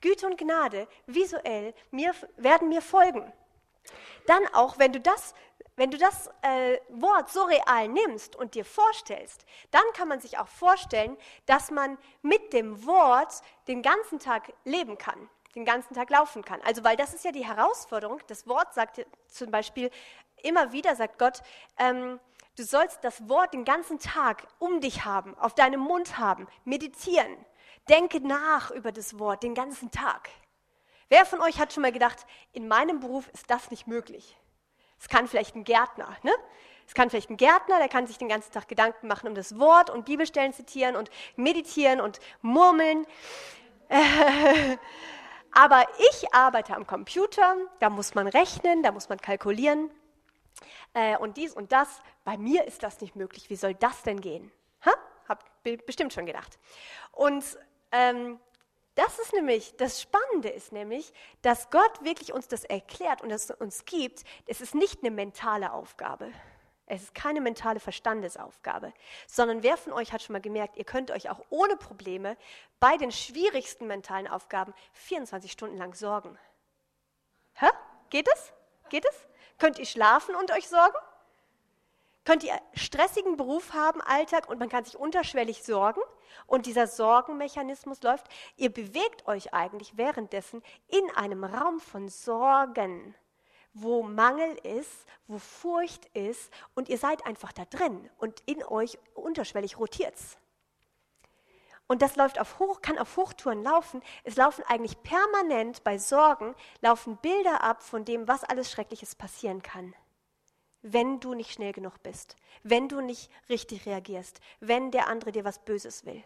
Güte 0.00 0.26
und 0.26 0.38
Gnade 0.38 0.86
visuell 1.06 1.74
mir, 1.90 2.14
werden 2.36 2.68
mir 2.68 2.82
folgen. 2.82 3.32
Dann 4.26 4.46
auch, 4.54 4.78
wenn 4.78 4.92
du 4.92 5.00
das 5.00 5.34
wenn 5.78 5.92
du 5.92 5.96
das 5.96 6.28
äh, 6.42 6.78
Wort 6.88 7.30
so 7.30 7.44
real 7.44 7.86
nimmst 7.86 8.34
und 8.34 8.56
dir 8.56 8.64
vorstellst, 8.64 9.44
dann 9.70 9.84
kann 9.94 10.08
man 10.08 10.20
sich 10.20 10.36
auch 10.36 10.48
vorstellen, 10.48 11.16
dass 11.46 11.70
man 11.70 11.96
mit 12.20 12.52
dem 12.52 12.84
Wort 12.84 13.42
den 13.68 13.80
ganzen 13.80 14.18
Tag 14.18 14.52
leben 14.64 14.98
kann, 14.98 15.30
den 15.54 15.64
ganzen 15.64 15.94
Tag 15.94 16.10
laufen 16.10 16.44
kann. 16.44 16.60
Also, 16.62 16.82
weil 16.82 16.96
das 16.96 17.14
ist 17.14 17.24
ja 17.24 17.30
die 17.30 17.46
Herausforderung. 17.46 18.20
Das 18.26 18.48
Wort 18.48 18.74
sagt 18.74 19.06
zum 19.28 19.52
Beispiel 19.52 19.90
immer 20.42 20.72
wieder, 20.72 20.96
sagt 20.96 21.16
Gott, 21.16 21.42
ähm, 21.78 22.18
du 22.56 22.64
sollst 22.64 23.04
das 23.04 23.28
Wort 23.28 23.54
den 23.54 23.64
ganzen 23.64 24.00
Tag 24.00 24.48
um 24.58 24.80
dich 24.80 25.04
haben, 25.04 25.38
auf 25.38 25.54
deinem 25.54 25.80
Mund 25.80 26.18
haben, 26.18 26.48
meditieren. 26.64 27.36
Denke 27.88 28.20
nach 28.20 28.72
über 28.72 28.90
das 28.90 29.16
Wort 29.20 29.44
den 29.44 29.54
ganzen 29.54 29.92
Tag. 29.92 30.28
Wer 31.08 31.24
von 31.24 31.40
euch 31.40 31.58
hat 31.58 31.72
schon 31.72 31.82
mal 31.82 31.92
gedacht, 31.92 32.26
in 32.52 32.68
meinem 32.68 33.00
Beruf 33.00 33.28
ist 33.28 33.50
das 33.50 33.70
nicht 33.70 33.86
möglich? 33.86 34.36
Es 35.00 35.08
kann 35.08 35.28
vielleicht 35.28 35.54
ein 35.54 35.64
Gärtner, 35.64 36.16
ne? 36.22 36.32
Es 36.86 36.94
kann 36.94 37.10
vielleicht 37.10 37.28
ein 37.28 37.36
Gärtner, 37.36 37.78
der 37.78 37.88
kann 37.88 38.06
sich 38.06 38.16
den 38.16 38.28
ganzen 38.28 38.50
Tag 38.50 38.66
Gedanken 38.66 39.08
machen 39.08 39.28
um 39.28 39.34
das 39.34 39.58
Wort 39.58 39.90
und 39.90 40.06
Bibelstellen 40.06 40.54
zitieren 40.54 40.96
und 40.96 41.10
meditieren 41.36 42.00
und 42.00 42.18
murmeln. 42.40 43.06
Aber 45.52 45.86
ich 45.98 46.32
arbeite 46.32 46.74
am 46.74 46.86
Computer, 46.86 47.56
da 47.80 47.90
muss 47.90 48.14
man 48.14 48.26
rechnen, 48.26 48.82
da 48.82 48.92
muss 48.92 49.08
man 49.08 49.18
kalkulieren 49.18 49.90
äh, 50.94 51.16
und 51.18 51.36
dies 51.36 51.52
und 51.52 51.72
das. 51.72 52.00
Bei 52.24 52.38
mir 52.38 52.66
ist 52.66 52.82
das 52.82 53.00
nicht 53.00 53.16
möglich. 53.16 53.50
Wie 53.50 53.56
soll 53.56 53.74
das 53.74 54.02
denn 54.02 54.20
gehen? 54.20 54.50
Ha? 54.84 54.92
Hab 55.28 55.44
bestimmt 55.62 56.12
schon 56.12 56.26
gedacht. 56.26 56.58
Und 57.12 57.44
ähm, 57.92 58.40
das 58.98 59.20
ist 59.20 59.32
nämlich, 59.32 59.76
das 59.76 60.02
Spannende 60.02 60.48
ist 60.48 60.72
nämlich, 60.72 61.12
dass 61.42 61.70
Gott 61.70 62.02
wirklich 62.02 62.32
uns 62.32 62.48
das 62.48 62.64
erklärt 62.64 63.22
und 63.22 63.30
es 63.30 63.48
uns 63.48 63.84
gibt. 63.84 64.24
Es 64.46 64.60
ist 64.60 64.74
nicht 64.74 65.04
eine 65.04 65.12
mentale 65.12 65.72
Aufgabe. 65.72 66.32
Es 66.86 67.02
ist 67.02 67.14
keine 67.14 67.40
mentale 67.40 67.78
Verstandesaufgabe, 67.78 68.92
sondern 69.28 69.62
wer 69.62 69.76
von 69.76 69.92
euch 69.92 70.12
hat 70.12 70.22
schon 70.22 70.32
mal 70.32 70.40
gemerkt, 70.40 70.76
ihr 70.76 70.84
könnt 70.84 71.12
euch 71.12 71.30
auch 71.30 71.44
ohne 71.48 71.76
Probleme 71.76 72.36
bei 72.80 72.96
den 72.96 73.12
schwierigsten 73.12 73.86
mentalen 73.86 74.26
Aufgaben 74.26 74.74
24 74.94 75.52
Stunden 75.52 75.76
lang 75.76 75.94
sorgen. 75.94 76.36
Hä? 77.54 77.68
Geht 78.10 78.26
es? 78.34 78.52
Geht 78.88 79.04
es? 79.04 79.14
Könnt 79.58 79.78
ihr 79.78 79.86
schlafen 79.86 80.34
und 80.34 80.50
euch 80.50 80.68
sorgen? 80.68 80.96
Könnt 82.24 82.42
ihr 82.42 82.60
stressigen 82.74 83.36
Beruf 83.36 83.74
haben, 83.74 84.00
Alltag 84.00 84.48
und 84.48 84.58
man 84.58 84.68
kann 84.68 84.84
sich 84.84 84.96
unterschwellig 84.96 85.62
sorgen 85.62 86.00
und 86.46 86.66
dieser 86.66 86.86
Sorgenmechanismus 86.86 88.02
läuft? 88.02 88.26
Ihr 88.56 88.72
bewegt 88.72 89.26
euch 89.26 89.54
eigentlich 89.54 89.96
währenddessen 89.96 90.62
in 90.88 91.10
einem 91.16 91.44
Raum 91.44 91.80
von 91.80 92.08
Sorgen 92.08 93.14
wo 93.74 94.02
Mangel 94.02 94.56
ist, 94.64 95.06
wo 95.26 95.38
Furcht 95.38 96.06
ist 96.06 96.52
und 96.74 96.88
ihr 96.88 96.98
seid 96.98 97.24
einfach 97.26 97.52
da 97.52 97.64
drin 97.64 98.08
und 98.18 98.40
in 98.46 98.64
euch 98.64 98.98
unterschwellig 99.14 99.78
rotiert's. 99.78 100.36
Und 101.86 102.02
das 102.02 102.16
läuft 102.16 102.38
auf 102.38 102.58
Hoch, 102.58 102.82
kann 102.82 102.98
auf 102.98 103.16
Hochtouren 103.16 103.62
laufen. 103.62 104.02
Es 104.22 104.36
laufen 104.36 104.62
eigentlich 104.68 105.02
permanent 105.02 105.82
bei 105.84 105.96
Sorgen, 105.96 106.54
laufen 106.82 107.16
Bilder 107.16 107.62
ab 107.62 107.82
von 107.82 108.04
dem, 108.04 108.28
was 108.28 108.44
alles 108.44 108.70
Schreckliches 108.70 109.14
passieren 109.14 109.62
kann. 109.62 109.94
Wenn 110.90 111.20
du 111.20 111.34
nicht 111.34 111.52
schnell 111.52 111.72
genug 111.72 112.02
bist, 112.02 112.36
wenn 112.62 112.88
du 112.88 113.00
nicht 113.00 113.30
richtig 113.48 113.84
reagierst, 113.86 114.40
wenn 114.60 114.90
der 114.90 115.08
andere 115.08 115.32
dir 115.32 115.44
was 115.44 115.58
Böses 115.58 116.06
will. 116.06 116.22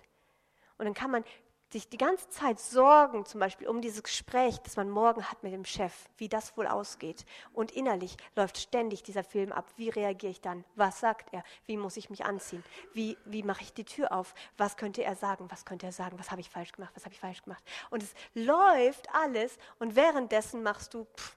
Und 0.79 0.85
dann 0.85 0.95
kann 0.95 1.11
man 1.11 1.25
sich 1.73 1.89
die 1.89 1.99
ganze 1.99 2.29
Zeit 2.29 2.61
sorgen, 2.61 3.25
zum 3.25 3.41
Beispiel 3.41 3.67
um 3.67 3.81
dieses 3.81 4.03
Gespräch, 4.03 4.59
das 4.59 4.77
man 4.77 4.91
morgen 4.91 5.25
hat 5.25 5.43
mit 5.43 5.53
dem 5.53 5.65
Chef, 5.65 5.93
wie 6.19 6.29
das 6.29 6.57
wohl 6.57 6.67
ausgeht. 6.67 7.25
Und 7.53 7.73
innerlich 7.73 8.17
läuft 8.37 8.59
ständig 8.59 9.03
dieser 9.03 9.25
Film 9.25 9.53
ab. 9.53 9.67
Wie 9.77 9.89
reagiere 9.89 10.31
ich 10.31 10.41
dann? 10.41 10.65
Was 10.75 11.01
sagt 11.01 11.33
er? 11.33 11.43
Wie 11.67 11.77
muss 11.77 11.97
ich 11.97 12.11
mich 12.11 12.25
anziehen? 12.25 12.63
Wie, 12.93 13.17
wie 13.25 13.43
mache 13.43 13.63
ich 13.63 13.73
die 13.73 13.85
Tür 13.85 14.13
auf? 14.13 14.35
Was 14.59 14.77
könnte 14.77 15.03
er 15.03 15.17
sagen? 15.17 15.51
Was 15.51 15.65
könnte 15.65 15.87
er 15.87 15.93
sagen? 15.93 16.19
Was 16.19 16.31
habe 16.31 16.41
ich 16.41 16.51
falsch 16.51 16.73
gemacht? 16.73 16.93
Was 16.95 17.05
habe 17.05 17.15
ich 17.15 17.21
falsch 17.21 17.43
gemacht? 17.43 17.65
Und 17.91 18.03
es 18.03 18.15
läuft 18.35 19.09
alles 19.15 19.57
und 19.79 19.97
währenddessen 19.97 20.63
machst 20.63 20.95
du 20.95 21.07
pff, 21.17 21.37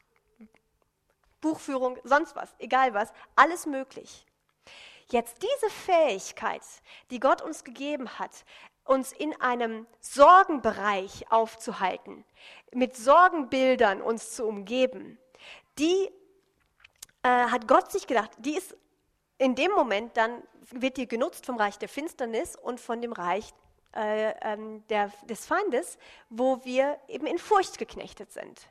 Buchführung, 1.46 2.00
sonst 2.04 2.36
was, 2.36 2.56
egal 2.58 2.96
was, 2.96 3.14
alles 3.36 3.68
möglich. 3.68 4.26
Jetzt 5.12 5.44
diese 5.44 5.72
Fähigkeit, 5.72 6.64
die 7.12 7.20
Gott 7.20 7.44
uns 7.44 7.64
gegeben 7.64 8.10
hat, 8.18 8.32
uns 8.84 9.12
in 9.12 9.40
einem 9.40 9.86
Sorgenbereich 10.00 11.32
aufzuhalten, 11.32 12.26
mit 12.74 12.96
Sorgenbildern 12.98 14.02
uns 14.02 14.32
zu 14.32 14.48
umgeben, 14.48 15.20
die 15.78 16.10
äh, 17.22 17.30
hat 17.30 17.68
Gott 17.68 17.92
sich 17.92 18.08
gedacht, 18.08 18.32
die 18.40 18.58
ist 18.58 18.76
in 19.38 19.54
dem 19.54 19.72
Moment 19.72 20.18
dann, 20.18 20.42
wird 20.72 20.98
die 20.98 21.08
genutzt 21.08 21.46
vom 21.46 21.58
Reich 21.58 21.78
der 21.78 21.90
Finsternis 21.90 22.56
und 22.56 22.80
von 22.80 23.02
dem 23.02 23.14
Reich 23.14 23.54
äh, 23.94 24.34
ähm, 24.42 24.84
der, 24.88 25.12
des 25.30 25.46
Feindes, 25.46 26.00
wo 26.30 26.66
wir 26.66 27.00
eben 27.08 27.28
in 27.28 27.38
Furcht 27.38 27.78
geknechtet 27.78 28.32
sind. 28.32 28.68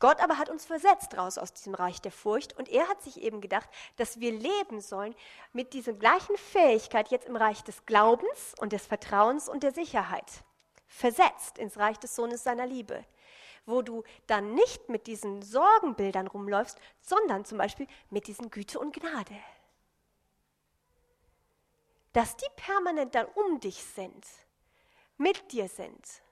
Gott 0.00 0.20
aber 0.20 0.38
hat 0.38 0.48
uns 0.48 0.64
versetzt 0.64 1.16
raus 1.16 1.36
aus 1.36 1.52
diesem 1.52 1.74
Reich 1.74 2.00
der 2.00 2.10
Furcht 2.10 2.56
und 2.58 2.70
er 2.70 2.88
hat 2.88 3.02
sich 3.02 3.20
eben 3.20 3.42
gedacht, 3.42 3.68
dass 3.96 4.18
wir 4.18 4.32
leben 4.32 4.80
sollen 4.80 5.14
mit 5.52 5.74
dieser 5.74 5.92
gleichen 5.92 6.36
Fähigkeit 6.38 7.10
jetzt 7.10 7.28
im 7.28 7.36
Reich 7.36 7.62
des 7.62 7.84
Glaubens 7.84 8.54
und 8.58 8.72
des 8.72 8.86
Vertrauens 8.86 9.48
und 9.48 9.62
der 9.62 9.72
Sicherheit. 9.72 10.42
Versetzt 10.88 11.58
ins 11.58 11.76
Reich 11.76 11.98
des 11.98 12.16
Sohnes 12.16 12.42
seiner 12.42 12.66
Liebe, 12.66 13.04
wo 13.66 13.82
du 13.82 14.02
dann 14.26 14.54
nicht 14.54 14.88
mit 14.88 15.06
diesen 15.06 15.42
Sorgenbildern 15.42 16.26
rumläufst, 16.26 16.78
sondern 17.02 17.44
zum 17.44 17.58
Beispiel 17.58 17.86
mit 18.08 18.26
diesen 18.26 18.50
Güte 18.50 18.80
und 18.80 18.94
Gnade. 18.94 19.36
Dass 22.14 22.36
die 22.36 22.48
permanent 22.56 23.14
dann 23.14 23.26
um 23.26 23.60
dich 23.60 23.84
sind, 23.84 24.26
mit 25.18 25.52
dir 25.52 25.68
sind 25.68 26.22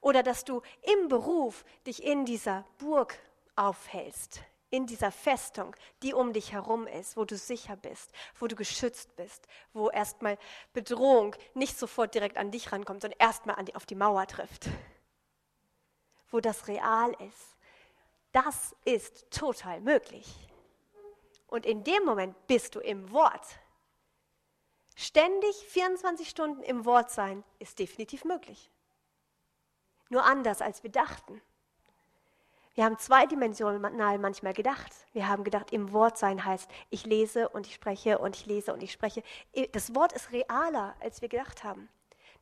oder 0.00 0.22
dass 0.22 0.44
du 0.44 0.62
im 0.82 1.08
Beruf 1.08 1.64
dich 1.86 2.02
in 2.02 2.24
dieser 2.24 2.64
Burg 2.78 3.18
aufhältst, 3.56 4.40
in 4.70 4.86
dieser 4.86 5.12
Festung, 5.12 5.74
die 6.02 6.12
um 6.12 6.32
dich 6.32 6.52
herum 6.52 6.86
ist, 6.86 7.16
wo 7.16 7.24
du 7.24 7.36
sicher 7.36 7.76
bist, 7.76 8.12
wo 8.38 8.46
du 8.46 8.56
geschützt 8.56 9.14
bist, 9.16 9.46
wo 9.72 9.90
erstmal 9.90 10.38
Bedrohung 10.72 11.34
nicht 11.54 11.78
sofort 11.78 12.14
direkt 12.14 12.36
an 12.36 12.50
dich 12.50 12.72
rankommt, 12.72 13.02
sondern 13.02 13.18
erstmal 13.18 13.56
auf 13.74 13.86
die 13.86 13.94
Mauer 13.94 14.26
trifft. 14.26 14.68
Wo 16.30 16.40
das 16.40 16.68
real 16.68 17.12
ist. 17.28 17.56
Das 18.32 18.74
ist 18.84 19.30
total 19.30 19.80
möglich. 19.80 20.26
Und 21.46 21.64
in 21.64 21.84
dem 21.84 22.04
Moment 22.04 22.34
bist 22.48 22.74
du 22.74 22.80
im 22.80 23.10
Wort. 23.12 23.46
Ständig 24.96 25.54
24 25.68 26.28
Stunden 26.28 26.62
im 26.62 26.84
Wort 26.84 27.10
sein 27.10 27.44
ist 27.60 27.78
definitiv 27.78 28.24
möglich 28.24 28.70
nur 30.08 30.24
anders, 30.24 30.62
als 30.62 30.82
wir 30.82 30.90
dachten. 30.90 31.40
Wir 32.76 32.84
haben 32.84 32.98
zweidimensional 32.98 34.18
manchmal 34.18 34.52
gedacht. 34.52 34.92
Wir 35.14 35.28
haben 35.28 35.44
gedacht, 35.44 35.72
im 35.72 35.92
Wort 35.92 36.18
sein 36.18 36.44
heißt, 36.44 36.70
ich 36.90 37.06
lese 37.06 37.48
und 37.48 37.66
ich 37.66 37.74
spreche 37.74 38.18
und 38.18 38.36
ich 38.36 38.44
lese 38.44 38.72
und 38.74 38.82
ich 38.82 38.92
spreche. 38.92 39.22
Das 39.72 39.94
Wort 39.94 40.12
ist 40.12 40.30
realer, 40.30 40.94
als 41.00 41.22
wir 41.22 41.30
gedacht 41.30 41.64
haben. 41.64 41.88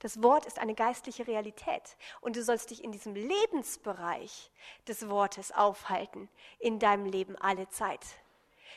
Das 0.01 0.25
Wort 0.25 0.45
ist 0.45 0.59
eine 0.59 0.75
geistliche 0.75 1.29
Realität 1.29 1.97
und 2.21 2.35
du 2.35 2.43
sollst 2.43 2.71
dich 2.71 2.83
in 2.83 2.91
diesem 2.91 3.15
Lebensbereich 3.15 4.51
des 4.89 5.09
Wortes 5.09 5.53
aufhalten, 5.53 6.29
in 6.59 6.81
deinem 6.81 7.07
Leben 7.07 7.37
alle 7.37 7.69
Zeit. 7.69 8.05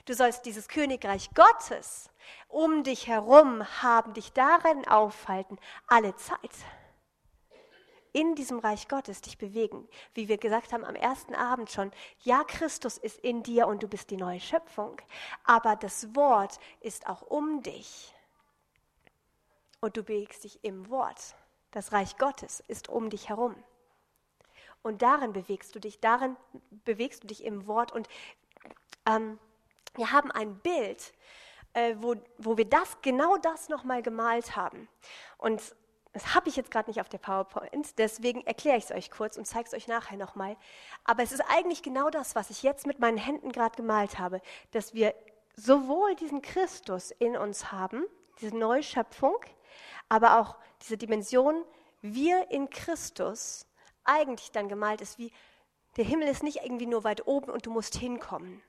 Du 0.05 0.13
sollst 0.13 0.45
dieses 0.45 0.67
Königreich 0.67 1.31
Gottes 1.33 2.11
um 2.49 2.83
dich 2.83 3.07
herum 3.07 3.65
haben, 3.81 4.13
dich 4.13 4.31
darin 4.31 4.87
aufhalten, 4.87 5.57
alle 5.87 6.15
Zeit 6.17 6.51
in 8.17 8.33
diesem 8.33 8.57
Reich 8.57 8.87
Gottes 8.87 9.21
dich 9.21 9.37
bewegen. 9.37 9.87
Wie 10.15 10.27
wir 10.27 10.39
gesagt 10.39 10.73
haben 10.73 10.83
am 10.83 10.95
ersten 10.95 11.35
Abend 11.35 11.69
schon, 11.69 11.91
ja, 12.21 12.43
Christus 12.43 12.97
ist 12.97 13.19
in 13.19 13.43
dir 13.43 13.67
und 13.67 13.83
du 13.83 13.87
bist 13.87 14.09
die 14.09 14.17
neue 14.17 14.39
Schöpfung, 14.39 14.99
aber 15.43 15.75
das 15.75 16.15
Wort 16.15 16.59
ist 16.81 17.07
auch 17.07 17.21
um 17.21 17.61
dich. 17.61 18.11
Und 19.81 19.97
du 19.97 20.03
bewegst 20.03 20.45
dich 20.45 20.63
im 20.63 20.89
Wort. 20.89 21.35
Das 21.69 21.91
Reich 21.91 22.17
Gottes 22.17 22.59
ist 22.67 22.89
um 22.89 23.11
dich 23.11 23.29
herum. 23.29 23.55
Und 24.81 25.03
darin 25.03 25.31
bewegst 25.31 25.75
du 25.75 25.79
dich, 25.79 25.99
darin 25.99 26.35
bewegst 26.85 27.21
du 27.21 27.27
dich 27.27 27.43
im 27.43 27.67
Wort. 27.67 27.91
Und 27.91 28.07
ähm, 29.05 29.37
wir 29.93 30.11
haben 30.11 30.31
ein 30.31 30.57
Bild, 30.57 31.13
äh, 31.73 31.95
wo, 31.99 32.15
wo 32.39 32.57
wir 32.57 32.65
das, 32.65 32.99
genau 33.03 33.37
das 33.37 33.69
nochmal 33.69 34.01
gemalt 34.01 34.55
haben. 34.55 34.87
Und 35.37 35.61
das 36.17 36.33
habe 36.33 36.49
ich 36.49 36.55
jetzt 36.55 36.71
gerade 36.71 36.89
nicht 36.89 36.99
auf 36.99 37.09
der 37.09 37.19
PowerPoint, 37.19 37.99
deswegen 37.99 38.41
erkläre 38.47 38.77
ich 38.77 38.85
es 38.85 38.91
euch 38.91 39.11
kurz 39.11 39.37
und 39.37 39.45
zeige 39.45 39.67
es 39.67 39.73
euch 39.75 39.87
nachher 39.87 40.17
nochmal. 40.17 40.57
Aber 41.03 41.21
es 41.21 41.31
ist 41.31 41.41
eigentlich 41.41 41.83
genau 41.83 42.09
das, 42.09 42.33
was 42.33 42.49
ich 42.49 42.63
jetzt 42.63 42.87
mit 42.87 42.97
meinen 42.97 43.17
Händen 43.17 43.51
gerade 43.51 43.75
gemalt 43.75 44.17
habe, 44.17 44.41
dass 44.71 44.95
wir 44.95 45.13
sowohl 45.55 46.15
diesen 46.15 46.41
Christus 46.41 47.11
in 47.11 47.37
uns 47.37 47.71
haben, 47.71 48.03
diese 48.41 48.57
Neuschöpfung, 48.57 49.37
aber 50.09 50.39
auch 50.39 50.55
diese 50.81 50.97
Dimension, 50.97 51.63
wir 52.01 52.49
in 52.49 52.71
Christus, 52.71 53.67
eigentlich 54.03 54.51
dann 54.51 54.69
gemalt 54.69 55.01
ist 55.01 55.19
wie, 55.19 55.31
der 55.97 56.05
Himmel 56.05 56.29
ist 56.29 56.41
nicht 56.41 56.63
irgendwie 56.63 56.87
nur 56.87 57.03
weit 57.03 57.27
oben 57.27 57.51
und 57.51 57.67
du 57.67 57.71
musst 57.71 57.95
hinkommen. 57.95 58.63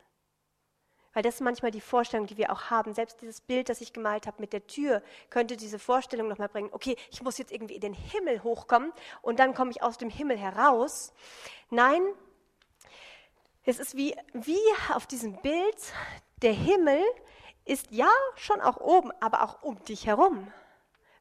Weil 1.18 1.24
das 1.24 1.34
ist 1.34 1.40
manchmal 1.40 1.72
die 1.72 1.80
Vorstellung, 1.80 2.28
die 2.28 2.36
wir 2.36 2.52
auch 2.52 2.70
haben. 2.70 2.94
Selbst 2.94 3.20
dieses 3.20 3.40
Bild, 3.40 3.68
das 3.68 3.80
ich 3.80 3.92
gemalt 3.92 4.28
habe 4.28 4.36
mit 4.38 4.52
der 4.52 4.64
Tür, 4.68 5.02
könnte 5.30 5.56
diese 5.56 5.80
Vorstellung 5.80 6.28
nochmal 6.28 6.48
bringen, 6.48 6.68
okay, 6.70 6.94
ich 7.10 7.22
muss 7.22 7.38
jetzt 7.38 7.50
irgendwie 7.50 7.74
in 7.74 7.80
den 7.80 7.92
Himmel 7.92 8.44
hochkommen 8.44 8.92
und 9.20 9.40
dann 9.40 9.52
komme 9.52 9.72
ich 9.72 9.82
aus 9.82 9.98
dem 9.98 10.10
Himmel 10.10 10.38
heraus. 10.38 11.12
Nein, 11.70 12.02
es 13.64 13.80
ist 13.80 13.96
wie, 13.96 14.14
wie 14.32 14.60
auf 14.94 15.08
diesem 15.08 15.42
Bild, 15.42 15.92
der 16.40 16.52
Himmel 16.52 17.02
ist 17.64 17.90
ja 17.90 18.12
schon 18.36 18.60
auch 18.60 18.76
oben, 18.76 19.10
aber 19.18 19.42
auch 19.42 19.64
um 19.64 19.82
dich 19.86 20.06
herum. 20.06 20.46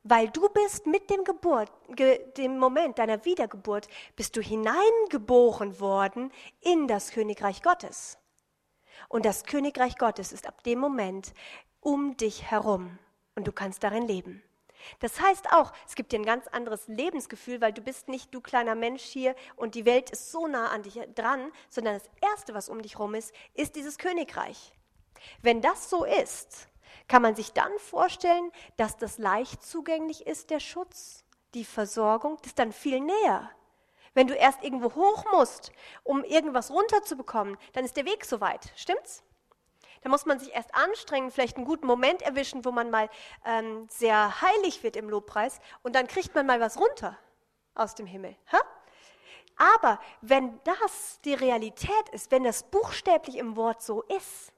Weil 0.04 0.30
du 0.30 0.48
bist 0.50 0.86
mit 0.86 1.10
dem 1.10 1.24
Geburt, 1.24 1.72
ge, 1.96 2.24
dem 2.34 2.60
Moment 2.60 3.00
deiner 3.00 3.26
Wiedergeburt, 3.26 3.88
bist 4.16 4.38
du 4.38 4.42
hineingeboren 4.42 5.80
worden 5.80 6.32
in 6.62 6.88
das 6.88 7.10
Königreich 7.10 7.64
Gottes. 7.64 8.20
Und 9.10 9.26
das 9.26 9.44
Königreich 9.44 9.98
Gottes 9.98 10.32
ist 10.32 10.48
ab 10.48 10.64
dem 10.64 10.80
Moment 10.80 11.34
um 11.80 12.18
dich 12.18 12.44
herum 12.44 12.98
und 13.36 13.48
du 13.48 13.52
kannst 13.52 13.84
darin 13.84 14.08
leben. 14.08 14.44
Das 15.00 15.20
heißt 15.20 15.52
auch, 15.52 15.74
es 15.88 15.96
gibt 15.96 16.12
dir 16.12 16.20
ein 16.20 16.26
ganz 16.26 16.48
anderes 16.48 16.88
Lebensgefühl, 16.88 17.62
weil 17.62 17.74
du 17.74 17.82
bist 17.82 18.08
nicht 18.08 18.34
du 18.34 18.42
kleiner 18.42 18.76
Mensch 18.76 19.04
hier 19.04 19.36
und 19.56 19.76
die 19.76 19.86
Welt 19.86 20.10
ist 20.12 20.32
so 20.32 20.48
nah 20.48 20.68
an 20.70 20.84
dich 20.84 21.00
dran, 21.16 21.52
sondern 21.70 21.96
das 21.96 22.10
Erste, 22.22 22.54
was 22.54 22.70
um 22.70 22.82
dich 22.82 22.94
herum 22.96 23.16
ist, 23.16 23.34
ist 23.54 23.76
dieses 23.76 23.98
Königreich. 23.98 24.74
Wenn 25.42 25.62
das 25.62 25.90
so 25.90 26.06
ist, 26.06 26.68
kann 27.08 27.22
man 27.22 27.36
sich 27.36 27.54
dann 27.54 27.72
vorstellen, 27.80 28.52
dass 28.76 28.98
das 28.98 29.18
leicht 29.18 29.64
zugänglich 29.64 30.28
ist, 30.28 30.50
der 30.50 30.60
Schutz, 30.60 31.24
die 31.54 31.66
Versorgung, 31.66 32.38
das 32.38 32.48
ist 32.48 32.60
dann 32.60 32.72
viel 32.72 33.00
näher. 33.00 33.50
Wenn 34.18 34.26
du 34.26 34.34
erst 34.34 34.64
irgendwo 34.64 34.96
hoch 34.96 35.26
musst, 35.32 35.72
um 36.04 36.24
irgendwas 36.24 36.72
runterzubekommen, 36.72 37.56
dann 37.74 37.86
ist 37.86 37.98
der 37.98 38.06
Weg 38.06 38.26
so 38.26 38.42
weit. 38.42 38.74
Stimmt's? 38.76 39.22
Da 40.02 40.10
muss 40.10 40.26
man 40.26 40.40
sich 40.40 40.52
erst 40.56 40.74
anstrengen, 40.74 41.30
vielleicht 41.30 41.56
einen 41.56 41.68
guten 41.68 41.86
Moment 41.86 42.24
erwischen, 42.24 42.66
wo 42.66 42.72
man 42.72 42.90
mal 42.90 43.12
ähm, 43.46 43.88
sehr 43.92 44.42
heilig 44.42 44.82
wird 44.82 44.96
im 44.96 45.08
Lobpreis 45.08 45.60
und 45.84 45.96
dann 45.96 46.08
kriegt 46.08 46.34
man 46.34 46.48
mal 46.48 46.60
was 46.60 46.80
runter 46.80 47.16
aus 47.76 47.94
dem 47.94 48.08
Himmel. 48.08 48.36
Ha? 48.52 48.60
Aber 49.56 50.00
wenn 50.22 50.60
das 50.64 51.22
die 51.22 51.36
Realität 51.36 52.10
ist, 52.12 52.32
wenn 52.32 52.44
das 52.44 52.64
buchstäblich 52.64 53.38
im 53.38 53.56
Wort 53.56 53.84
so 53.84 54.02
ist, 54.02 54.52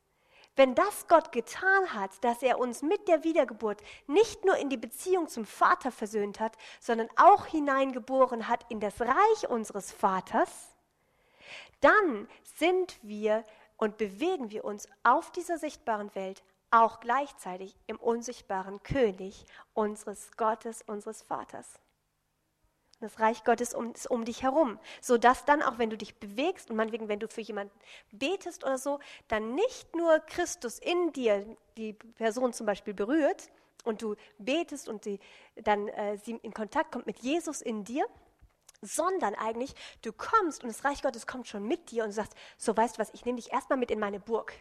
wenn 0.59 0.75
das 0.75 1.07
Gott 1.07 1.31
getan 1.31 1.93
hat, 1.93 2.21
dass 2.21 2.43
er 2.43 2.59
uns 2.59 2.81
mit 2.81 3.07
der 3.07 3.23
Wiedergeburt 3.23 3.81
nicht 4.07 4.43
nur 4.43 4.57
in 4.57 4.69
die 4.69 4.75
Beziehung 4.75 5.29
zum 5.29 5.45
Vater 5.45 5.89
versöhnt 5.89 6.41
hat, 6.41 6.57
sondern 6.81 7.07
auch 7.15 7.45
hineingeboren 7.45 8.49
hat 8.49 8.65
in 8.67 8.81
das 8.81 8.99
Reich 8.99 9.47
unseres 9.47 9.93
Vaters, 9.93 10.75
dann 11.79 12.27
sind 12.43 12.99
wir 13.01 13.45
und 13.77 13.97
bewegen 13.97 14.51
wir 14.51 14.65
uns 14.65 14.89
auf 15.03 15.31
dieser 15.31 15.57
sichtbaren 15.57 16.13
Welt 16.13 16.43
auch 16.71 16.99
gleichzeitig 16.99 17.73
im 17.87 17.95
unsichtbaren 17.95 18.83
König 18.83 19.45
unseres 19.73 20.35
Gottes, 20.35 20.81
unseres 20.81 21.21
Vaters. 21.21 21.79
Das 23.01 23.17
Reich 23.21 23.45
Gottes 23.45 23.73
um, 23.73 23.93
ist 23.93 24.11
um 24.11 24.25
dich 24.25 24.43
herum, 24.43 24.77
sodass 25.01 25.45
dann 25.45 25.61
auch, 25.61 25.77
wenn 25.77 25.89
du 25.89 25.97
dich 25.97 26.19
bewegst 26.19 26.69
und 26.69 26.75
meinetwegen, 26.75 27.07
wenn 27.07 27.19
du 27.19 27.29
für 27.29 27.39
jemanden 27.39 27.73
betest 28.11 28.65
oder 28.65 28.77
so, 28.77 28.99
dann 29.29 29.55
nicht 29.55 29.95
nur 29.95 30.19
Christus 30.19 30.79
in 30.79 31.13
dir 31.13 31.45
die 31.77 31.93
Person 31.93 32.51
zum 32.51 32.65
Beispiel 32.65 32.93
berührt 32.93 33.49
und 33.85 34.01
du 34.01 34.15
betest 34.37 34.89
und 34.89 35.05
sie, 35.05 35.19
dann 35.55 35.87
äh, 35.87 36.17
sie 36.17 36.35
in 36.43 36.53
Kontakt 36.53 36.91
kommt 36.91 37.07
mit 37.07 37.19
Jesus 37.19 37.61
in 37.61 37.85
dir, 37.85 38.05
sondern 38.81 39.33
eigentlich 39.35 39.73
du 40.01 40.11
kommst 40.11 40.63
und 40.63 40.69
das 40.69 40.83
Reich 40.83 41.01
Gottes 41.01 41.25
kommt 41.25 41.47
schon 41.47 41.65
mit 41.65 41.91
dir 41.91 42.03
und 42.03 42.09
du 42.09 42.15
sagst, 42.15 42.35
so 42.57 42.75
weißt 42.75 42.97
du 42.97 42.99
was, 42.99 43.13
ich 43.13 43.23
nehme 43.23 43.37
dich 43.37 43.53
erstmal 43.53 43.79
mit 43.79 43.91
in 43.91 43.99
meine 43.99 44.19
Burg. 44.19 44.53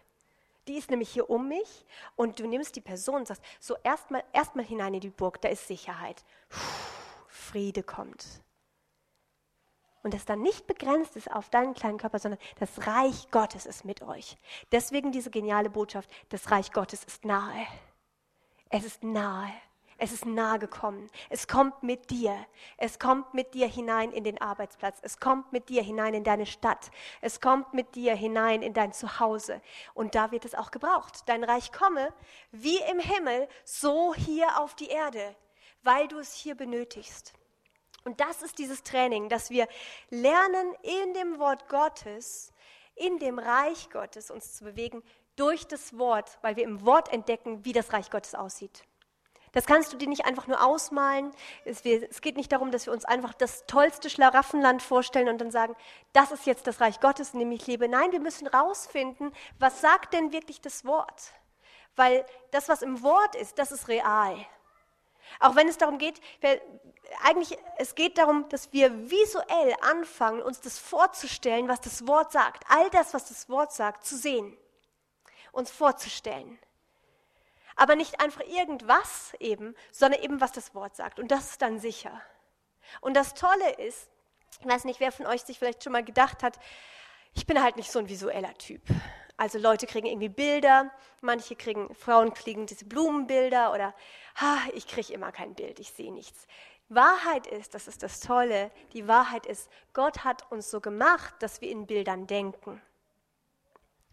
Die 0.69 0.77
ist 0.77 0.91
nämlich 0.91 1.09
hier 1.09 1.29
um 1.29 1.49
mich 1.49 1.87
und 2.15 2.39
du 2.39 2.47
nimmst 2.47 2.77
die 2.77 2.81
Person 2.81 3.17
und 3.17 3.27
sagst, 3.27 3.43
so 3.59 3.75
erstmal 3.83 4.23
erstmal 4.33 4.65
hinein 4.65 4.95
in 4.95 5.01
die 5.01 5.11
Burg, 5.11 5.41
da 5.41 5.49
ist 5.49 5.67
Sicherheit. 5.67 6.25
Puh 6.51 6.98
Friede 7.49 7.83
kommt. 7.83 8.25
Und 10.03 10.15
das 10.15 10.25
dann 10.25 10.43
nicht 10.43 10.67
begrenzt 10.67 11.17
ist 11.17 11.31
auf 11.31 11.51
deinen 11.51 11.75
kleinen 11.75 11.99
Körper, 11.99 12.19
sondern 12.19 12.41
das 12.61 12.87
Reich 12.87 13.31
Gottes 13.31 13.67
ist 13.67 13.85
mit 13.85 14.03
euch. 14.03 14.37
Deswegen 14.73 15.13
diese 15.13 15.31
geniale 15.31 15.71
Botschaft, 15.71 16.09
das 16.29 16.51
Reich 16.51 16.73
Gottes 16.73 17.05
ist 17.05 17.25
nahe. 17.25 17.67
Es 18.71 18.85
ist 18.85 19.03
nahe. 19.03 19.53
Es 20.01 20.13
ist 20.13 20.25
nahe 20.25 20.61
gekommen. 20.61 21.11
Es 21.29 21.49
kommt 21.49 21.83
mit 21.83 22.11
dir. 22.11 22.37
Es 22.77 23.01
kommt 23.01 23.35
mit 23.35 23.55
dir 23.55 23.67
hinein 23.67 24.13
in 24.13 24.23
den 24.23 24.41
Arbeitsplatz. 24.41 25.01
Es 25.03 25.19
kommt 25.19 25.53
mit 25.53 25.69
dir 25.69 25.83
hinein 25.83 26.15
in 26.15 26.23
deine 26.23 26.47
Stadt. 26.47 26.93
Es 27.21 27.41
kommt 27.41 27.75
mit 27.75 27.97
dir 27.97 28.15
hinein 28.15 28.63
in 28.63 28.75
dein 28.75 28.93
Zuhause. 28.93 29.61
Und 29.95 30.15
da 30.15 30.31
wird 30.31 30.45
es 30.45 30.55
auch 30.55 30.71
gebraucht. 30.71 31.29
Dein 31.29 31.43
Reich 31.43 31.73
komme 31.73 32.15
wie 32.53 32.79
im 32.91 33.01
Himmel, 33.01 33.49
so 33.65 34.15
hier 34.15 34.61
auf 34.61 34.77
die 34.77 34.89
Erde, 34.89 35.35
weil 35.83 36.07
du 36.07 36.19
es 36.19 36.33
hier 36.33 36.55
benötigst. 36.55 37.33
Und 38.05 38.21
das 38.21 38.43
ist 38.43 38.59
dieses 38.59 38.83
Training, 38.83 39.29
dass 39.29 39.51
wir 39.51 39.69
lernen, 40.11 40.75
in 40.83 41.15
dem 41.15 41.39
Wort 41.39 41.69
Gottes, 41.69 42.53
in 42.95 43.19
dem 43.19 43.39
Reich 43.39 43.91
Gottes 43.91 44.31
uns 44.31 44.57
zu 44.57 44.65
bewegen 44.65 45.03
durch 45.37 45.67
das 45.67 45.99
Wort, 45.99 46.39
weil 46.43 46.57
wir 46.57 46.65
im 46.65 46.85
Wort 46.85 47.13
entdecken, 47.13 47.65
wie 47.65 47.73
das 47.73 47.93
Reich 47.93 48.11
Gottes 48.11 48.35
aussieht. 48.35 48.85
Das 49.53 49.67
kannst 49.67 49.93
du 49.93 49.97
dir 49.97 50.09
nicht 50.09 50.27
einfach 50.27 50.47
nur 50.47 50.65
ausmalen. 50.65 51.33
Es, 51.65 51.83
geht 51.83 52.37
nicht 52.37 52.53
darum, 52.53 52.71
dass 52.71 52.87
wir 52.87 52.93
uns 52.93 53.05
einfach 53.05 53.33
das 53.35 53.65
tollste 53.67 54.11
Schlaraffenland 54.11 54.83
vorstellen 54.83 55.29
und 55.29 55.39
dann 55.39 55.51
sagen, 55.51 55.75
das 56.13 56.33
ist 56.33 56.47
jetzt 56.47 56.67
das 56.67 56.81
Reich 56.81 57.01
Gottes, 57.01 57.33
in 57.33 57.41
dem 57.41 57.53
ich 57.53 57.67
lebe. 57.67 57.89
Nein, 57.89 58.13
wir 58.13 58.21
müssen 58.21 58.47
rausfinden, 58.47 59.33
was 59.59 59.81
sagt 59.81 60.13
denn 60.13 60.33
wirklich 60.33 60.61
das 60.61 60.85
Wort? 60.85 61.33
Weil 61.97 62.25
das, 62.51 62.69
was 62.69 62.83
im 62.83 63.03
Wort 63.03 63.35
ist, 63.35 63.59
das 63.59 63.73
ist 63.73 63.89
real. 63.89 64.37
Auch 65.41 65.57
wenn 65.57 65.69
es 65.69 65.79
darum 65.79 65.99
geht, 65.99 66.21
eigentlich, 67.23 67.59
es 67.77 67.95
geht 67.95 68.19
darum, 68.19 68.49
dass 68.49 68.73
wir 68.73 69.11
visuell 69.11 69.75
anfangen, 69.81 70.43
uns 70.43 70.61
das 70.61 70.79
vorzustellen, 70.79 71.69
was 71.69 71.81
das 71.81 72.07
Wort 72.07 72.33
sagt. 72.33 72.65
All 72.69 72.91
das, 72.91 73.15
was 73.15 73.29
das 73.29 73.49
Wort 73.49 73.73
sagt, 73.73 74.05
zu 74.05 74.17
sehen. 74.17 74.57
Uns 75.53 75.71
vorzustellen. 75.71 76.59
Aber 77.77 77.95
nicht 77.95 78.21
einfach 78.21 78.43
irgendwas 78.43 79.35
eben, 79.39 79.75
sondern 79.93 80.23
eben, 80.23 80.41
was 80.41 80.53
das 80.53 80.75
Wort 80.75 80.97
sagt. 80.97 81.19
Und 81.19 81.31
das 81.31 81.53
ist 81.53 81.63
dann 81.63 81.79
sicher. 81.79 82.21
Und 83.01 83.15
das 83.15 83.35
Tolle 83.35 83.71
ist, 83.75 84.09
ich 84.61 84.67
weiß 84.67 84.85
nicht, 84.85 85.01
wer 85.01 85.13
von 85.13 85.27
euch 85.27 85.43
sich 85.43 85.59
vielleicht 85.59 85.85
schon 85.85 85.93
mal 85.93 86.05
gedacht 86.05 86.43
hat, 86.43 86.59
ich 87.35 87.47
bin 87.47 87.63
halt 87.63 87.77
nicht 87.77 87.93
so 87.93 87.99
ein 88.01 88.09
visueller 88.09 88.55
Typ. 88.55 88.83
Also 89.39 89.57
Leute 89.57 89.87
kriegen 89.87 90.09
irgendwie 90.09 90.29
Bilder, 90.29 90.91
manche 91.21 91.55
kriegen, 91.55 91.95
Frauen 91.95 92.35
kriegen 92.35 92.67
diese 92.67 92.85
Blumenbilder 92.85 93.73
oder 93.73 93.95
ha, 94.35 94.59
ich 94.75 94.89
kriege 94.89 95.13
immer 95.13 95.31
kein 95.31 95.55
Bild, 95.55 95.79
ich 95.79 95.93
sehe 95.93 96.13
nichts. 96.13 96.49
Wahrheit 96.89 97.47
ist, 97.47 97.73
das 97.73 97.87
ist 97.87 98.03
das 98.03 98.19
Tolle, 98.19 98.73
die 98.95 99.07
Wahrheit 99.07 99.47
ist, 99.47 99.71
Gott 99.93 100.25
hat 100.25 100.51
uns 100.51 100.73
so 100.73 100.81
gemacht, 100.81 101.35
dass 101.39 101.61
wir 101.61 101.71
in 101.71 101.87
Bildern 101.87 102.27
denken. 102.27 102.83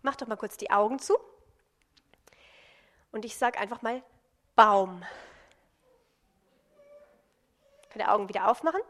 Mach 0.03 0.15
doch 0.15 0.27
mal 0.27 0.35
kurz 0.35 0.57
die 0.57 0.69
Augen 0.69 0.99
zu 0.99 1.17
und 3.11 3.25
ich 3.25 3.35
sage 3.35 3.57
einfach 3.57 3.81
mal 3.81 4.03
Baum. 4.55 5.03
Könnt 7.89 8.05
ihr 8.05 8.13
Augen 8.13 8.29
wieder 8.29 8.47
aufmachen? 8.47 8.81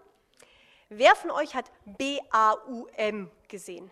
Wer 0.90 1.16
von 1.16 1.32
euch 1.32 1.56
hat 1.56 1.72
B-A-U-M 1.86 3.32
gesehen? 3.48 3.90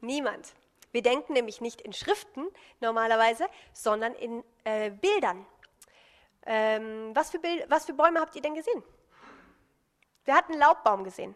Niemand. 0.00 0.54
Wir 0.92 1.02
denken 1.02 1.32
nämlich 1.32 1.60
nicht 1.60 1.80
in 1.80 1.92
Schriften 1.92 2.46
normalerweise, 2.80 3.48
sondern 3.72 4.14
in 4.14 4.44
äh, 4.64 4.90
Bildern. 4.90 5.44
Ähm, 6.44 7.14
was, 7.14 7.30
für 7.30 7.38
Bild, 7.38 7.68
was 7.70 7.86
für 7.86 7.94
Bäume 7.94 8.20
habt 8.20 8.36
ihr 8.36 8.42
denn 8.42 8.54
gesehen? 8.54 8.82
Wer 10.24 10.36
hat 10.36 10.48
einen 10.48 10.58
Laubbaum 10.58 11.02
gesehen? 11.02 11.34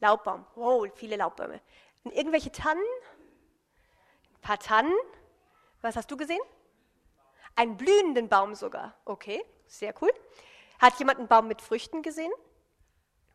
Laubbaum. 0.00 0.44
Wow, 0.54 0.86
viele 0.94 1.16
Laubbäume. 1.16 1.60
Und 2.04 2.12
irgendwelche 2.12 2.52
Tannen? 2.52 2.84
Ein 4.34 4.40
paar 4.42 4.58
Tannen. 4.58 4.94
Was 5.80 5.96
hast 5.96 6.10
du 6.10 6.16
gesehen? 6.16 6.40
Einen 7.54 7.76
blühenden 7.76 8.28
Baum 8.28 8.54
sogar. 8.54 8.94
Okay, 9.04 9.44
sehr 9.66 9.94
cool. 10.02 10.12
Hat 10.78 10.98
jemand 10.98 11.18
einen 11.18 11.28
Baum 11.28 11.48
mit 11.48 11.62
Früchten 11.62 12.02
gesehen? 12.02 12.32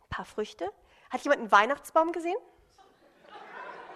Ein 0.03 0.09
paar 0.09 0.26
Früchte. 0.26 0.72
Hat 1.09 1.22
jemand 1.22 1.41
einen 1.41 1.51
Weihnachtsbaum 1.51 2.11
gesehen? 2.11 2.38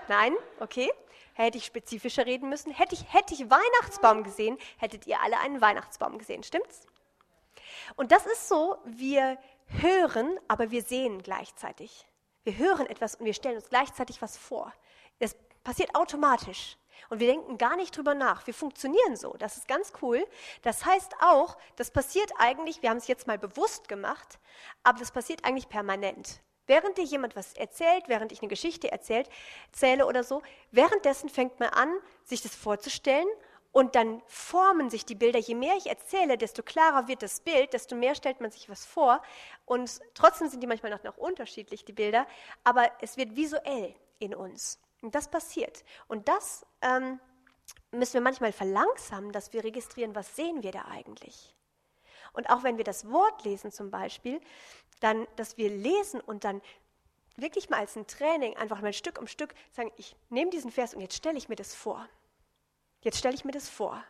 Nein? 0.07 0.33
Okay. 0.59 0.91
Hätte 1.37 1.57
ich 1.57 1.65
spezifischer 1.65 2.25
reden 2.25 2.49
müssen. 2.49 2.71
Hätte 2.71 2.95
ich, 2.95 3.13
hätte 3.13 3.33
ich 3.33 3.49
Weihnachtsbaum 3.49 4.23
gesehen, 4.23 4.57
hättet 4.77 5.05
ihr 5.05 5.21
alle 5.21 5.37
einen 5.39 5.61
Weihnachtsbaum 5.61 6.17
gesehen. 6.17 6.43
Stimmt's? 6.43 6.87
Und 7.95 8.11
das 8.11 8.25
ist 8.25 8.47
so, 8.47 8.77
wir 8.85 9.37
hören, 9.67 10.39
aber 10.47 10.71
wir 10.71 10.81
sehen 10.81 11.21
gleichzeitig. 11.21 12.07
Wir 12.43 12.57
hören 12.57 12.85
etwas 12.87 13.15
und 13.15 13.25
wir 13.25 13.33
stellen 13.33 13.57
uns 13.57 13.69
gleichzeitig 13.69 14.21
was 14.21 14.37
vor. 14.37 14.71
Das 15.19 15.35
passiert 15.63 15.93
automatisch. 15.93 16.77
Und 17.09 17.19
wir 17.19 17.27
denken 17.27 17.57
gar 17.57 17.75
nicht 17.75 17.95
drüber 17.95 18.13
nach. 18.13 18.47
Wir 18.47 18.53
funktionieren 18.53 19.17
so. 19.17 19.33
Das 19.33 19.57
ist 19.57 19.67
ganz 19.67 19.91
cool. 20.01 20.25
Das 20.61 20.85
heißt 20.85 21.15
auch, 21.19 21.57
das 21.75 21.91
passiert 21.91 22.31
eigentlich, 22.37 22.81
wir 22.81 22.89
haben 22.89 22.97
es 22.97 23.07
jetzt 23.07 23.27
mal 23.27 23.37
bewusst 23.37 23.89
gemacht, 23.89 24.39
aber 24.83 24.99
das 24.99 25.11
passiert 25.11 25.43
eigentlich 25.43 25.67
permanent. 25.67 26.41
Während 26.67 26.97
dir 26.97 27.03
jemand 27.03 27.35
was 27.35 27.53
erzählt, 27.53 28.05
während 28.07 28.31
ich 28.31 28.41
eine 28.41 28.49
Geschichte 28.49 28.91
erzählt, 28.91 29.29
erzähle 29.67 30.05
oder 30.07 30.23
so, 30.23 30.41
währenddessen 30.71 31.29
fängt 31.29 31.59
man 31.59 31.69
an, 31.69 31.93
sich 32.23 32.41
das 32.41 32.55
vorzustellen 32.55 33.27
und 33.71 33.95
dann 33.95 34.21
formen 34.27 34.89
sich 34.89 35.05
die 35.05 35.15
Bilder. 35.15 35.37
Je 35.37 35.53
mehr 35.53 35.75
ich 35.75 35.87
erzähle, 35.87 36.37
desto 36.37 36.63
klarer 36.63 37.09
wird 37.09 37.21
das 37.21 37.41
Bild, 37.41 37.73
desto 37.73 37.95
mehr 37.95 38.15
stellt 38.15 38.39
man 38.39 38.49
sich 38.49 38.69
was 38.69 38.85
vor. 38.85 39.21
Und 39.65 39.99
trotzdem 40.13 40.47
sind 40.47 40.63
die 40.63 40.67
manchmal 40.67 40.91
noch, 40.91 41.03
noch 41.03 41.17
unterschiedlich, 41.17 41.83
die 41.83 41.91
Bilder, 41.91 42.25
aber 42.63 42.89
es 43.01 43.17
wird 43.17 43.35
visuell 43.35 43.93
in 44.19 44.33
uns. 44.33 44.79
Und 45.01 45.13
das 45.13 45.29
passiert. 45.29 45.83
Und 46.07 46.29
das 46.29 46.65
ähm, 46.81 47.19
müssen 47.91 48.13
wir 48.13 48.21
manchmal 48.21 48.53
verlangsamen, 48.53 49.31
dass 49.31 49.53
wir 49.53 49.63
registrieren, 49.63 50.15
was 50.15 50.35
sehen 50.35 50.63
wir 50.63 50.71
da 50.71 50.85
eigentlich. 50.85 51.53
Und 52.31 52.49
auch 52.49 52.63
wenn 52.63 52.77
wir 52.77 52.83
das 52.83 53.09
Wort 53.11 53.43
lesen 53.43 53.71
zum 53.71 53.91
Beispiel, 53.91 54.41
dann, 54.99 55.27
dass 55.35 55.57
wir 55.57 55.69
lesen 55.69 56.21
und 56.21 56.43
dann 56.43 56.61
wirklich 57.37 57.69
mal 57.69 57.79
als 57.79 57.95
ein 57.95 58.07
Training 58.07 58.55
einfach 58.55 58.81
mal 58.81 58.93
Stück 58.93 59.19
um 59.19 59.27
Stück 59.27 59.53
sagen, 59.71 59.91
ich 59.97 60.15
nehme 60.29 60.51
diesen 60.51 60.71
Vers 60.71 60.93
und 60.93 61.01
jetzt 61.01 61.15
stelle 61.15 61.37
ich 61.37 61.49
mir 61.49 61.55
das 61.55 61.75
vor. 61.75 62.07
Jetzt 63.01 63.17
stelle 63.17 63.35
ich 63.35 63.45
mir 63.45 63.51
das 63.51 63.69
vor. 63.69 64.03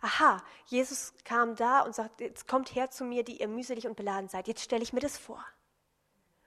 Aha, 0.00 0.42
Jesus 0.66 1.14
kam 1.24 1.56
da 1.56 1.80
und 1.80 1.94
sagt, 1.94 2.20
jetzt 2.20 2.46
kommt 2.46 2.74
her 2.74 2.90
zu 2.90 3.04
mir, 3.04 3.24
die 3.24 3.40
ihr 3.40 3.48
mühselig 3.48 3.86
und 3.86 3.96
beladen 3.96 4.28
seid. 4.28 4.48
Jetzt 4.48 4.62
stelle 4.62 4.82
ich 4.82 4.92
mir 4.92 5.00
das 5.00 5.16
vor. 5.16 5.44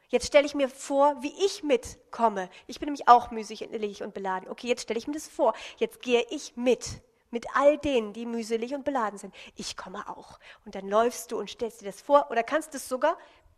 Jetzt 0.09 0.27
stelle 0.27 0.45
ich 0.45 0.55
mir 0.55 0.69
vor, 0.69 1.21
wie 1.21 1.33
ich 1.45 1.63
mitkomme. 1.63 2.49
Ich 2.67 2.79
bin 2.79 2.87
nämlich 2.87 3.07
auch 3.09 3.31
mühselig 3.31 4.03
und 4.03 4.13
beladen. 4.13 4.49
Okay, 4.49 4.67
jetzt 4.67 4.83
stelle 4.83 4.97
ich 4.97 5.07
mir 5.07 5.13
das 5.13 5.27
vor. 5.27 5.53
Jetzt 5.77 6.01
gehe 6.01 6.25
ich 6.29 6.55
mit. 6.55 7.01
Mit 7.29 7.45
all 7.55 7.77
denen, 7.77 8.13
die 8.13 8.25
mühselig 8.25 8.73
und 8.73 8.85
beladen 8.85 9.19
sind. 9.19 9.35
Ich 9.55 9.75
komme 9.75 10.07
auch. 10.07 10.39
Und 10.63 10.75
dann 10.75 10.87
läufst 10.87 11.31
du 11.31 11.39
und 11.39 11.49
stellst 11.49 11.81
dir 11.81 11.85
das 11.85 12.01
vor 12.01 12.31
oder 12.31 12.41
kannst 12.41 12.73
es 12.73 12.87
sogar 12.87 13.17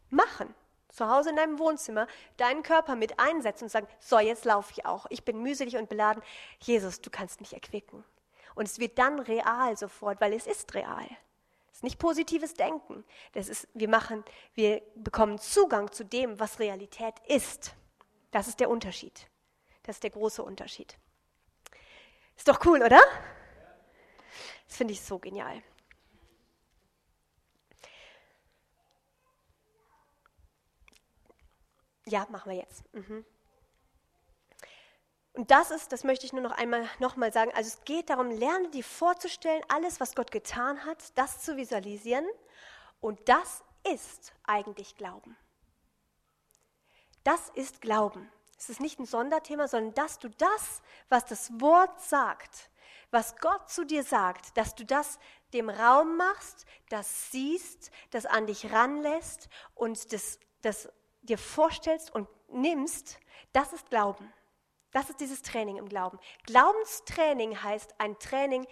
machen. 0.09 0.53
Zu 0.89 1.07
Hause 1.07 1.29
in 1.29 1.35
deinem 1.35 1.59
Wohnzimmer 1.59 2.07
deinen 2.37 2.63
Körper 2.63 2.95
mit 2.95 3.19
einsetzen 3.19 3.65
und 3.65 3.69
sagen, 3.69 3.87
so, 3.99 4.19
jetzt 4.19 4.45
laufe 4.45 4.73
ich 4.75 4.85
auch. 4.85 5.05
Ich 5.09 5.23
bin 5.23 5.41
mühselig 5.41 5.77
und 5.77 5.87
beladen. 5.87 6.23
Jesus, 6.59 7.01
du 7.01 7.09
kannst 7.09 7.41
mich 7.41 7.53
erquicken. 7.53 8.03
Und 8.55 8.67
es 8.67 8.79
wird 8.79 8.97
dann 8.97 9.19
real 9.19 9.77
sofort, 9.77 10.19
weil 10.19 10.33
es 10.33 10.47
ist 10.47 10.73
real. 10.73 11.07
Es 11.71 11.77
ist 11.77 11.83
nicht 11.83 11.99
positives 11.99 12.55
Denken. 12.55 13.05
Das 13.33 13.47
ist, 13.47 13.67
wir 13.73 13.87
machen, 13.87 14.25
wir 14.55 14.81
bekommen 14.95 15.37
Zugang 15.37 15.91
zu 15.91 16.03
dem, 16.03 16.39
was 16.39 16.59
Realität 16.59 17.13
ist. 17.27 17.73
Das 18.31 18.47
ist 18.47 18.59
der 18.59 18.69
Unterschied. 18.69 19.27
Das 19.83 19.97
ist 19.97 20.03
der 20.03 20.09
große 20.09 20.43
Unterschied. 20.43 20.97
Ist 22.35 22.47
doch 22.47 22.65
cool, 22.65 22.81
oder? 22.81 22.99
Das 24.67 24.77
finde 24.77 24.93
ich 24.93 25.01
so 25.01 25.19
genial. 25.19 25.61
Ja, 32.09 32.27
machen 32.29 32.51
wir 32.51 32.57
jetzt. 32.57 32.83
Mhm. 32.93 33.25
Und 35.33 35.51
das 35.51 35.71
ist, 35.71 35.91
das 35.91 36.03
möchte 36.03 36.25
ich 36.25 36.33
nur 36.33 36.41
noch 36.41 36.51
einmal 36.51 36.89
nochmal 36.99 37.31
sagen, 37.31 37.51
also 37.53 37.67
es 37.67 37.85
geht 37.85 38.09
darum, 38.09 38.31
lerne 38.31 38.69
dir 38.69 38.83
vorzustellen, 38.83 39.63
alles, 39.69 39.99
was 39.99 40.15
Gott 40.15 40.31
getan 40.31 40.83
hat, 40.85 41.17
das 41.17 41.41
zu 41.41 41.55
visualisieren. 41.55 42.25
Und 42.99 43.29
das 43.29 43.63
ist 43.93 44.33
eigentlich 44.43 44.97
Glauben. 44.97 45.37
Das 47.23 47.49
ist 47.49 47.79
Glauben. 47.79 48.29
Es 48.57 48.69
ist 48.69 48.81
nicht 48.81 48.99
ein 48.99 49.05
Sonderthema, 49.05 49.67
sondern 49.67 49.93
dass 49.93 50.19
du 50.19 50.29
das, 50.29 50.81
was 51.07 51.25
das 51.25 51.61
Wort 51.61 52.01
sagt, 52.01 52.69
was 53.11 53.37
Gott 53.37 53.69
zu 53.69 53.85
dir 53.85 54.03
sagt, 54.03 54.57
dass 54.57 54.75
du 54.75 54.83
das 54.83 55.19
dem 55.53 55.69
Raum 55.69 56.17
machst, 56.17 56.65
das 56.89 57.31
siehst, 57.31 57.91
das 58.11 58.25
an 58.25 58.45
dich 58.45 58.71
ranlässt 58.71 59.49
und 59.73 60.11
das, 60.11 60.39
das 60.61 60.89
dir 61.29 61.37
vorstellst 61.37 62.13
und 62.13 62.27
nimmst, 62.49 63.19
das 63.53 63.73
ist 63.73 63.89
Glauben. 63.89 64.33
Das 64.91 65.09
ist 65.09 65.19
dieses 65.19 65.41
Training 65.41 65.77
im 65.77 65.87
Glauben. 65.87 66.19
Glaubenstraining 66.45 67.61
heißt 67.61 67.95
ein 67.99 68.17
Training, 68.17 68.65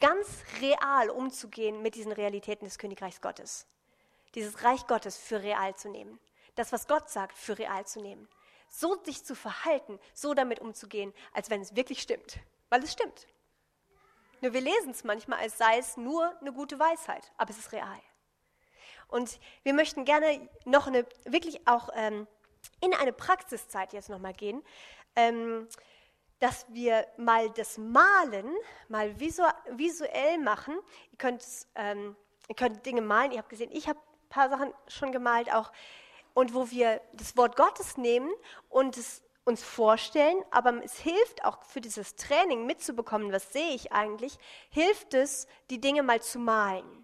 ganz 0.00 0.26
real 0.60 1.10
umzugehen 1.10 1.82
mit 1.82 1.94
diesen 1.94 2.12
Realitäten 2.12 2.64
des 2.64 2.78
Königreichs 2.78 3.20
Gottes. 3.20 3.66
Dieses 4.34 4.62
Reich 4.62 4.86
Gottes 4.86 5.16
für 5.16 5.42
real 5.42 5.74
zu 5.74 5.88
nehmen. 5.88 6.20
Das, 6.54 6.72
was 6.72 6.86
Gott 6.86 7.10
sagt, 7.10 7.36
für 7.36 7.58
real 7.58 7.86
zu 7.86 8.00
nehmen. 8.00 8.28
So 8.68 9.02
sich 9.04 9.24
zu 9.24 9.34
verhalten, 9.34 9.98
so 10.14 10.34
damit 10.34 10.60
umzugehen, 10.60 11.12
als 11.32 11.50
wenn 11.50 11.60
es 11.60 11.76
wirklich 11.76 12.02
stimmt. 12.02 12.38
Weil 12.70 12.82
es 12.82 12.92
stimmt. 12.92 13.26
Nur 14.40 14.52
wir 14.52 14.60
lesen 14.60 14.90
es 14.90 15.04
manchmal, 15.04 15.40
als 15.40 15.58
sei 15.58 15.78
es 15.78 15.96
nur 15.96 16.38
eine 16.40 16.52
gute 16.52 16.78
Weisheit, 16.78 17.32
aber 17.36 17.50
es 17.50 17.58
ist 17.58 17.72
real. 17.72 18.00
Und 19.08 19.38
wir 19.62 19.74
möchten 19.74 20.04
gerne 20.04 20.48
noch 20.64 20.86
eine, 20.86 21.06
wirklich 21.24 21.66
auch 21.66 21.88
ähm, 21.94 22.26
in 22.80 22.94
eine 22.94 23.12
Praxiszeit 23.12 23.92
jetzt 23.92 24.08
nochmal 24.08 24.34
gehen, 24.34 24.62
ähm, 25.16 25.68
dass 26.40 26.66
wir 26.68 27.06
mal 27.16 27.50
das 27.50 27.78
Malen 27.78 28.50
mal 28.88 29.18
visu 29.18 29.44
visuell 29.70 30.38
machen. 30.38 30.74
Ihr 31.12 31.18
könnt, 31.18 31.44
ähm, 31.74 32.16
ihr 32.48 32.54
könnt 32.54 32.84
Dinge 32.84 33.00
malen, 33.00 33.32
ihr 33.32 33.38
habt 33.38 33.48
gesehen, 33.48 33.70
ich 33.72 33.88
habe 33.88 33.98
ein 33.98 34.28
paar 34.28 34.48
Sachen 34.48 34.72
schon 34.88 35.12
gemalt 35.12 35.52
auch. 35.52 35.72
Und 36.34 36.52
wo 36.52 36.70
wir 36.70 37.00
das 37.12 37.36
Wort 37.36 37.56
Gottes 37.56 37.96
nehmen 37.96 38.30
und 38.68 38.96
es 38.96 39.22
uns 39.44 39.62
vorstellen, 39.62 40.42
aber 40.50 40.82
es 40.82 40.98
hilft 40.98 41.44
auch 41.44 41.62
für 41.64 41.80
dieses 41.80 42.16
Training 42.16 42.66
mitzubekommen, 42.66 43.30
was 43.30 43.52
sehe 43.52 43.74
ich 43.74 43.92
eigentlich, 43.92 44.38
hilft 44.70 45.14
es, 45.14 45.46
die 45.70 45.80
Dinge 45.80 46.02
mal 46.02 46.22
zu 46.22 46.38
malen. 46.38 47.03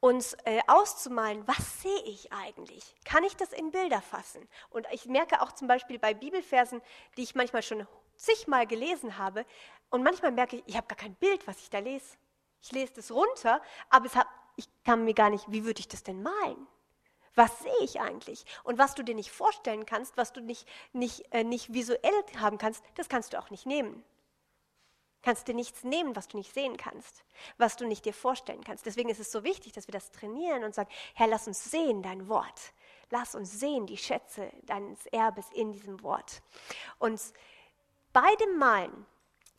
Uns 0.00 0.34
äh, 0.44 0.60
auszumalen, 0.66 1.46
was 1.46 1.82
sehe 1.82 2.02
ich 2.04 2.32
eigentlich? 2.32 2.94
Kann 3.04 3.22
ich 3.22 3.36
das 3.36 3.52
in 3.52 3.70
Bilder 3.70 4.00
fassen? 4.00 4.48
Und 4.70 4.86
ich 4.92 5.04
merke 5.06 5.42
auch 5.42 5.52
zum 5.52 5.68
Beispiel 5.68 5.98
bei 5.98 6.14
Bibelversen, 6.14 6.80
die 7.16 7.22
ich 7.22 7.34
manchmal 7.34 7.62
schon 7.62 7.86
zigmal 8.16 8.66
gelesen 8.66 9.18
habe, 9.18 9.44
und 9.90 10.02
manchmal 10.04 10.32
merke 10.32 10.56
ich, 10.56 10.62
ich 10.66 10.76
habe 10.76 10.86
gar 10.86 10.96
kein 10.96 11.14
Bild, 11.16 11.46
was 11.46 11.58
ich 11.58 11.68
da 11.68 11.80
lese. 11.80 12.16
Ich 12.62 12.72
lese 12.72 12.94
das 12.94 13.10
runter, 13.10 13.60
aber 13.88 14.08
hab, 14.14 14.28
ich 14.56 14.68
kann 14.84 15.04
mir 15.04 15.14
gar 15.14 15.30
nicht, 15.30 15.50
wie 15.50 15.64
würde 15.64 15.80
ich 15.80 15.88
das 15.88 16.02
denn 16.02 16.22
malen? 16.22 16.66
Was 17.34 17.60
sehe 17.60 17.82
ich 17.82 18.00
eigentlich? 18.00 18.44
Und 18.64 18.78
was 18.78 18.94
du 18.94 19.02
dir 19.02 19.14
nicht 19.14 19.30
vorstellen 19.30 19.86
kannst, 19.86 20.16
was 20.16 20.32
du 20.32 20.40
nicht, 20.40 20.66
nicht, 20.92 21.32
äh, 21.32 21.44
nicht 21.44 21.72
visuell 21.72 22.24
haben 22.38 22.58
kannst, 22.58 22.82
das 22.94 23.08
kannst 23.08 23.32
du 23.32 23.38
auch 23.38 23.50
nicht 23.50 23.66
nehmen. 23.66 24.04
Kannst 25.22 25.48
dir 25.48 25.54
nichts 25.54 25.84
nehmen, 25.84 26.16
was 26.16 26.28
du 26.28 26.38
nicht 26.38 26.54
sehen 26.54 26.76
kannst, 26.76 27.24
was 27.58 27.76
du 27.76 27.86
nicht 27.86 28.04
dir 28.06 28.14
vorstellen 28.14 28.64
kannst. 28.64 28.86
Deswegen 28.86 29.10
ist 29.10 29.20
es 29.20 29.30
so 29.30 29.44
wichtig, 29.44 29.72
dass 29.72 29.86
wir 29.86 29.92
das 29.92 30.10
trainieren 30.12 30.64
und 30.64 30.74
sagen, 30.74 30.88
Herr, 31.14 31.26
lass 31.26 31.46
uns 31.46 31.70
sehen 31.70 32.02
dein 32.02 32.28
Wort. 32.28 32.72
Lass 33.10 33.34
uns 33.34 33.58
sehen 33.58 33.86
die 33.86 33.96
Schätze 33.96 34.50
deines 34.62 35.04
Erbes 35.06 35.46
in 35.52 35.72
diesem 35.72 36.02
Wort. 36.02 36.42
Und 36.98 37.20
bei 38.12 38.34
dem 38.36 38.56
Malen, 38.56 39.06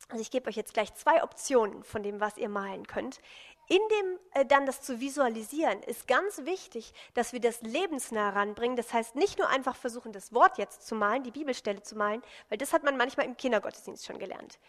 also 0.10 0.22
ich 0.22 0.32
gebe 0.32 0.50
euch 0.50 0.56
jetzt 0.56 0.74
gleich 0.74 0.94
zwei 0.96 1.22
Optionen 1.22 1.84
von 1.84 2.02
dem, 2.02 2.20
was 2.20 2.38
ihr 2.38 2.50
malen 2.50 2.88
könnt. 2.88 3.22
In 3.68 3.80
dem 3.90 4.20
äh, 4.34 4.46
dann 4.46 4.66
das 4.66 4.82
zu 4.82 5.00
visualisieren, 5.00 5.82
ist 5.84 6.08
ganz 6.08 6.40
wichtig, 6.40 6.94
dass 7.14 7.32
wir 7.32 7.40
das 7.40 7.62
lebensnah 7.62 8.32
ranbringen. 8.32 8.76
Das 8.76 8.92
heißt, 8.92 9.16
nicht 9.16 9.38
nur 9.38 9.48
einfach 9.48 9.78
versuchen, 9.78 10.12
das 10.12 10.34
Wort 10.34 10.58
jetzt 10.58 10.86
zu 10.86 10.96
malen, 10.96 11.24
die 11.24 11.32
Bibelstelle 11.32 11.82
zu 11.82 11.96
malen, 11.96 12.22
weil 12.50 12.58
das 12.58 12.74
hat 12.74 12.84
man 12.84 12.98
manchmal 12.98 13.26
im 13.26 13.38
Kindergottesdienst 13.38 14.06
schon 14.06 14.20
gelernt. 14.20 14.60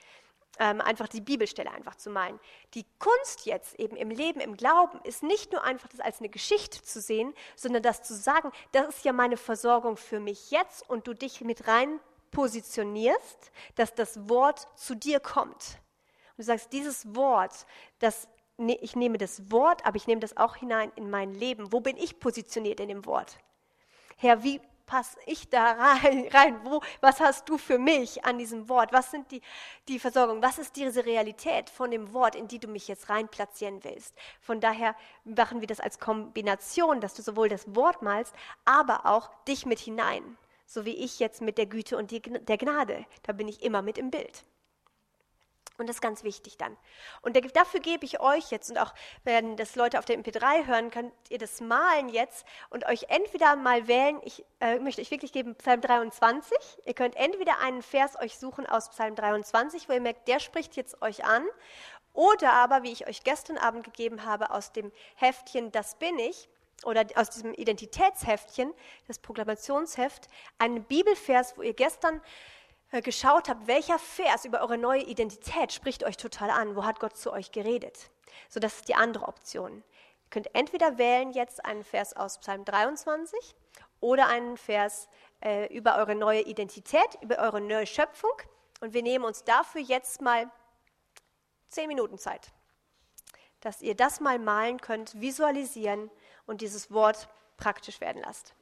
Ähm, 0.58 0.82
einfach 0.82 1.08
die 1.08 1.22
Bibelstelle 1.22 1.70
einfach 1.70 1.94
zu 1.94 2.10
malen. 2.10 2.38
Die 2.74 2.84
Kunst 2.98 3.46
jetzt 3.46 3.78
eben 3.80 3.96
im 3.96 4.10
Leben, 4.10 4.38
im 4.38 4.54
Glauben, 4.54 5.00
ist 5.04 5.22
nicht 5.22 5.50
nur 5.50 5.64
einfach 5.64 5.88
das 5.88 6.00
als 6.00 6.18
eine 6.18 6.28
Geschichte 6.28 6.82
zu 6.82 7.00
sehen, 7.00 7.32
sondern 7.56 7.82
das 7.82 8.02
zu 8.02 8.14
sagen, 8.14 8.52
das 8.72 8.88
ist 8.88 9.04
ja 9.04 9.14
meine 9.14 9.38
Versorgung 9.38 9.96
für 9.96 10.20
mich 10.20 10.50
jetzt 10.50 10.88
und 10.90 11.06
du 11.06 11.14
dich 11.14 11.40
mit 11.40 11.68
rein 11.68 12.00
positionierst, 12.32 13.50
dass 13.76 13.94
das 13.94 14.28
Wort 14.28 14.68
zu 14.76 14.94
dir 14.94 15.20
kommt. 15.20 15.78
Und 16.36 16.38
du 16.38 16.42
sagst, 16.44 16.72
dieses 16.72 17.14
Wort, 17.14 17.66
das 17.98 18.28
Ne, 18.58 18.78
ich 18.80 18.96
nehme 18.96 19.18
das 19.18 19.50
Wort, 19.50 19.84
aber 19.86 19.96
ich 19.96 20.06
nehme 20.06 20.20
das 20.20 20.36
auch 20.36 20.56
hinein 20.56 20.92
in 20.94 21.10
mein 21.10 21.34
Leben. 21.34 21.72
Wo 21.72 21.80
bin 21.80 21.96
ich 21.96 22.20
positioniert 22.20 22.80
in 22.80 22.88
dem 22.88 23.06
Wort? 23.06 23.38
Herr, 24.16 24.42
wie 24.42 24.60
passe 24.92 25.16
ich 25.24 25.48
da 25.48 25.72
rein? 25.72 26.28
rein? 26.32 26.60
Wo, 26.64 26.82
was 27.00 27.18
hast 27.18 27.48
du 27.48 27.56
für 27.56 27.78
mich 27.78 28.26
an 28.26 28.36
diesem 28.36 28.68
Wort? 28.68 28.92
Was 28.92 29.10
sind 29.10 29.30
die, 29.30 29.40
die 29.88 29.98
Versorgung? 29.98 30.42
Was 30.42 30.58
ist 30.58 30.76
diese 30.76 31.06
Realität 31.06 31.70
von 31.70 31.90
dem 31.90 32.12
Wort, 32.12 32.36
in 32.36 32.46
die 32.46 32.58
du 32.58 32.68
mich 32.68 32.88
jetzt 32.88 33.08
rein 33.08 33.26
platzieren 33.26 33.82
willst? 33.84 34.14
Von 34.42 34.60
daher 34.60 34.94
machen 35.24 35.62
wir 35.62 35.66
das 35.66 35.80
als 35.80 35.98
Kombination, 35.98 37.00
dass 37.00 37.14
du 37.14 37.22
sowohl 37.22 37.48
das 37.48 37.74
Wort 37.74 38.02
malst, 38.02 38.34
aber 38.66 39.06
auch 39.06 39.30
dich 39.48 39.64
mit 39.64 39.78
hinein. 39.78 40.36
So 40.66 40.84
wie 40.84 40.96
ich 40.96 41.18
jetzt 41.20 41.40
mit 41.40 41.56
der 41.56 41.66
Güte 41.66 41.96
und 41.96 42.10
die, 42.10 42.20
der 42.20 42.58
Gnade. 42.58 43.06
Da 43.22 43.32
bin 43.32 43.48
ich 43.48 43.62
immer 43.62 43.80
mit 43.80 43.96
im 43.96 44.10
Bild. 44.10 44.44
Und 45.78 45.88
das 45.88 45.96
ist 45.96 46.02
ganz 46.02 46.22
wichtig 46.22 46.58
dann. 46.58 46.76
Und 47.22 47.36
dafür 47.56 47.80
gebe 47.80 48.04
ich 48.04 48.20
euch 48.20 48.50
jetzt, 48.50 48.70
und 48.70 48.78
auch 48.78 48.94
wenn 49.24 49.56
das 49.56 49.74
Leute 49.76 49.98
auf 49.98 50.04
der 50.04 50.18
MP3 50.18 50.66
hören, 50.66 50.90
könnt 50.90 51.12
ihr 51.28 51.38
das 51.38 51.60
malen 51.60 52.08
jetzt 52.08 52.46
und 52.70 52.86
euch 52.86 53.06
entweder 53.08 53.56
mal 53.56 53.88
wählen, 53.88 54.20
ich 54.24 54.44
äh, 54.60 54.78
möchte 54.78 55.00
euch 55.00 55.10
wirklich 55.10 55.32
geben, 55.32 55.54
Psalm 55.56 55.80
23. 55.80 56.56
Ihr 56.84 56.94
könnt 56.94 57.16
entweder 57.16 57.60
einen 57.60 57.82
Vers 57.82 58.18
euch 58.20 58.38
suchen 58.38 58.66
aus 58.66 58.90
Psalm 58.90 59.14
23, 59.14 59.88
wo 59.88 59.92
ihr 59.92 60.00
merkt, 60.00 60.28
der 60.28 60.40
spricht 60.40 60.76
jetzt 60.76 61.00
euch 61.02 61.24
an. 61.24 61.44
Oder 62.12 62.52
aber, 62.52 62.82
wie 62.82 62.92
ich 62.92 63.06
euch 63.06 63.24
gestern 63.24 63.56
Abend 63.56 63.84
gegeben 63.84 64.24
habe, 64.24 64.50
aus 64.50 64.72
dem 64.72 64.92
Heftchen 65.16 65.72
Das 65.72 65.94
bin 65.94 66.18
ich, 66.18 66.48
oder 66.84 67.06
aus 67.14 67.30
diesem 67.30 67.54
Identitätsheftchen, 67.54 68.72
das 69.06 69.18
Proklamationsheft, 69.18 70.28
einen 70.58 70.84
Bibelvers, 70.84 71.56
wo 71.56 71.62
ihr 71.62 71.74
gestern 71.74 72.20
geschaut 73.00 73.48
habt, 73.48 73.66
welcher 73.66 73.98
Vers 73.98 74.44
über 74.44 74.60
eure 74.60 74.76
neue 74.76 75.02
Identität 75.02 75.72
spricht 75.72 76.04
euch 76.04 76.16
total 76.18 76.50
an, 76.50 76.76
wo 76.76 76.84
hat 76.84 77.00
Gott 77.00 77.16
zu 77.16 77.32
euch 77.32 77.50
geredet. 77.50 78.10
So, 78.48 78.60
das 78.60 78.76
ist 78.76 78.88
die 78.88 78.94
andere 78.94 79.26
Option. 79.26 79.76
Ihr 80.24 80.30
könnt 80.30 80.54
entweder 80.54 80.98
wählen 80.98 81.32
jetzt 81.32 81.64
einen 81.64 81.84
Vers 81.84 82.14
aus 82.14 82.38
Psalm 82.38 82.64
23 82.64 83.54
oder 84.00 84.26
einen 84.26 84.56
Vers 84.56 85.08
äh, 85.42 85.74
über 85.74 85.96
eure 85.96 86.14
neue 86.14 86.42
Identität, 86.42 87.18
über 87.22 87.38
eure 87.38 87.60
neue 87.60 87.86
Schöpfung. 87.86 88.32
Und 88.80 88.92
wir 88.92 89.02
nehmen 89.02 89.24
uns 89.24 89.44
dafür 89.44 89.80
jetzt 89.80 90.20
mal 90.20 90.50
zehn 91.68 91.88
Minuten 91.88 92.18
Zeit, 92.18 92.52
dass 93.60 93.80
ihr 93.80 93.94
das 93.94 94.20
mal 94.20 94.38
malen 94.38 94.80
könnt, 94.80 95.18
visualisieren 95.20 96.10
und 96.46 96.60
dieses 96.60 96.90
Wort 96.90 97.28
praktisch 97.56 98.00
werden 98.00 98.22
lasst. 98.22 98.54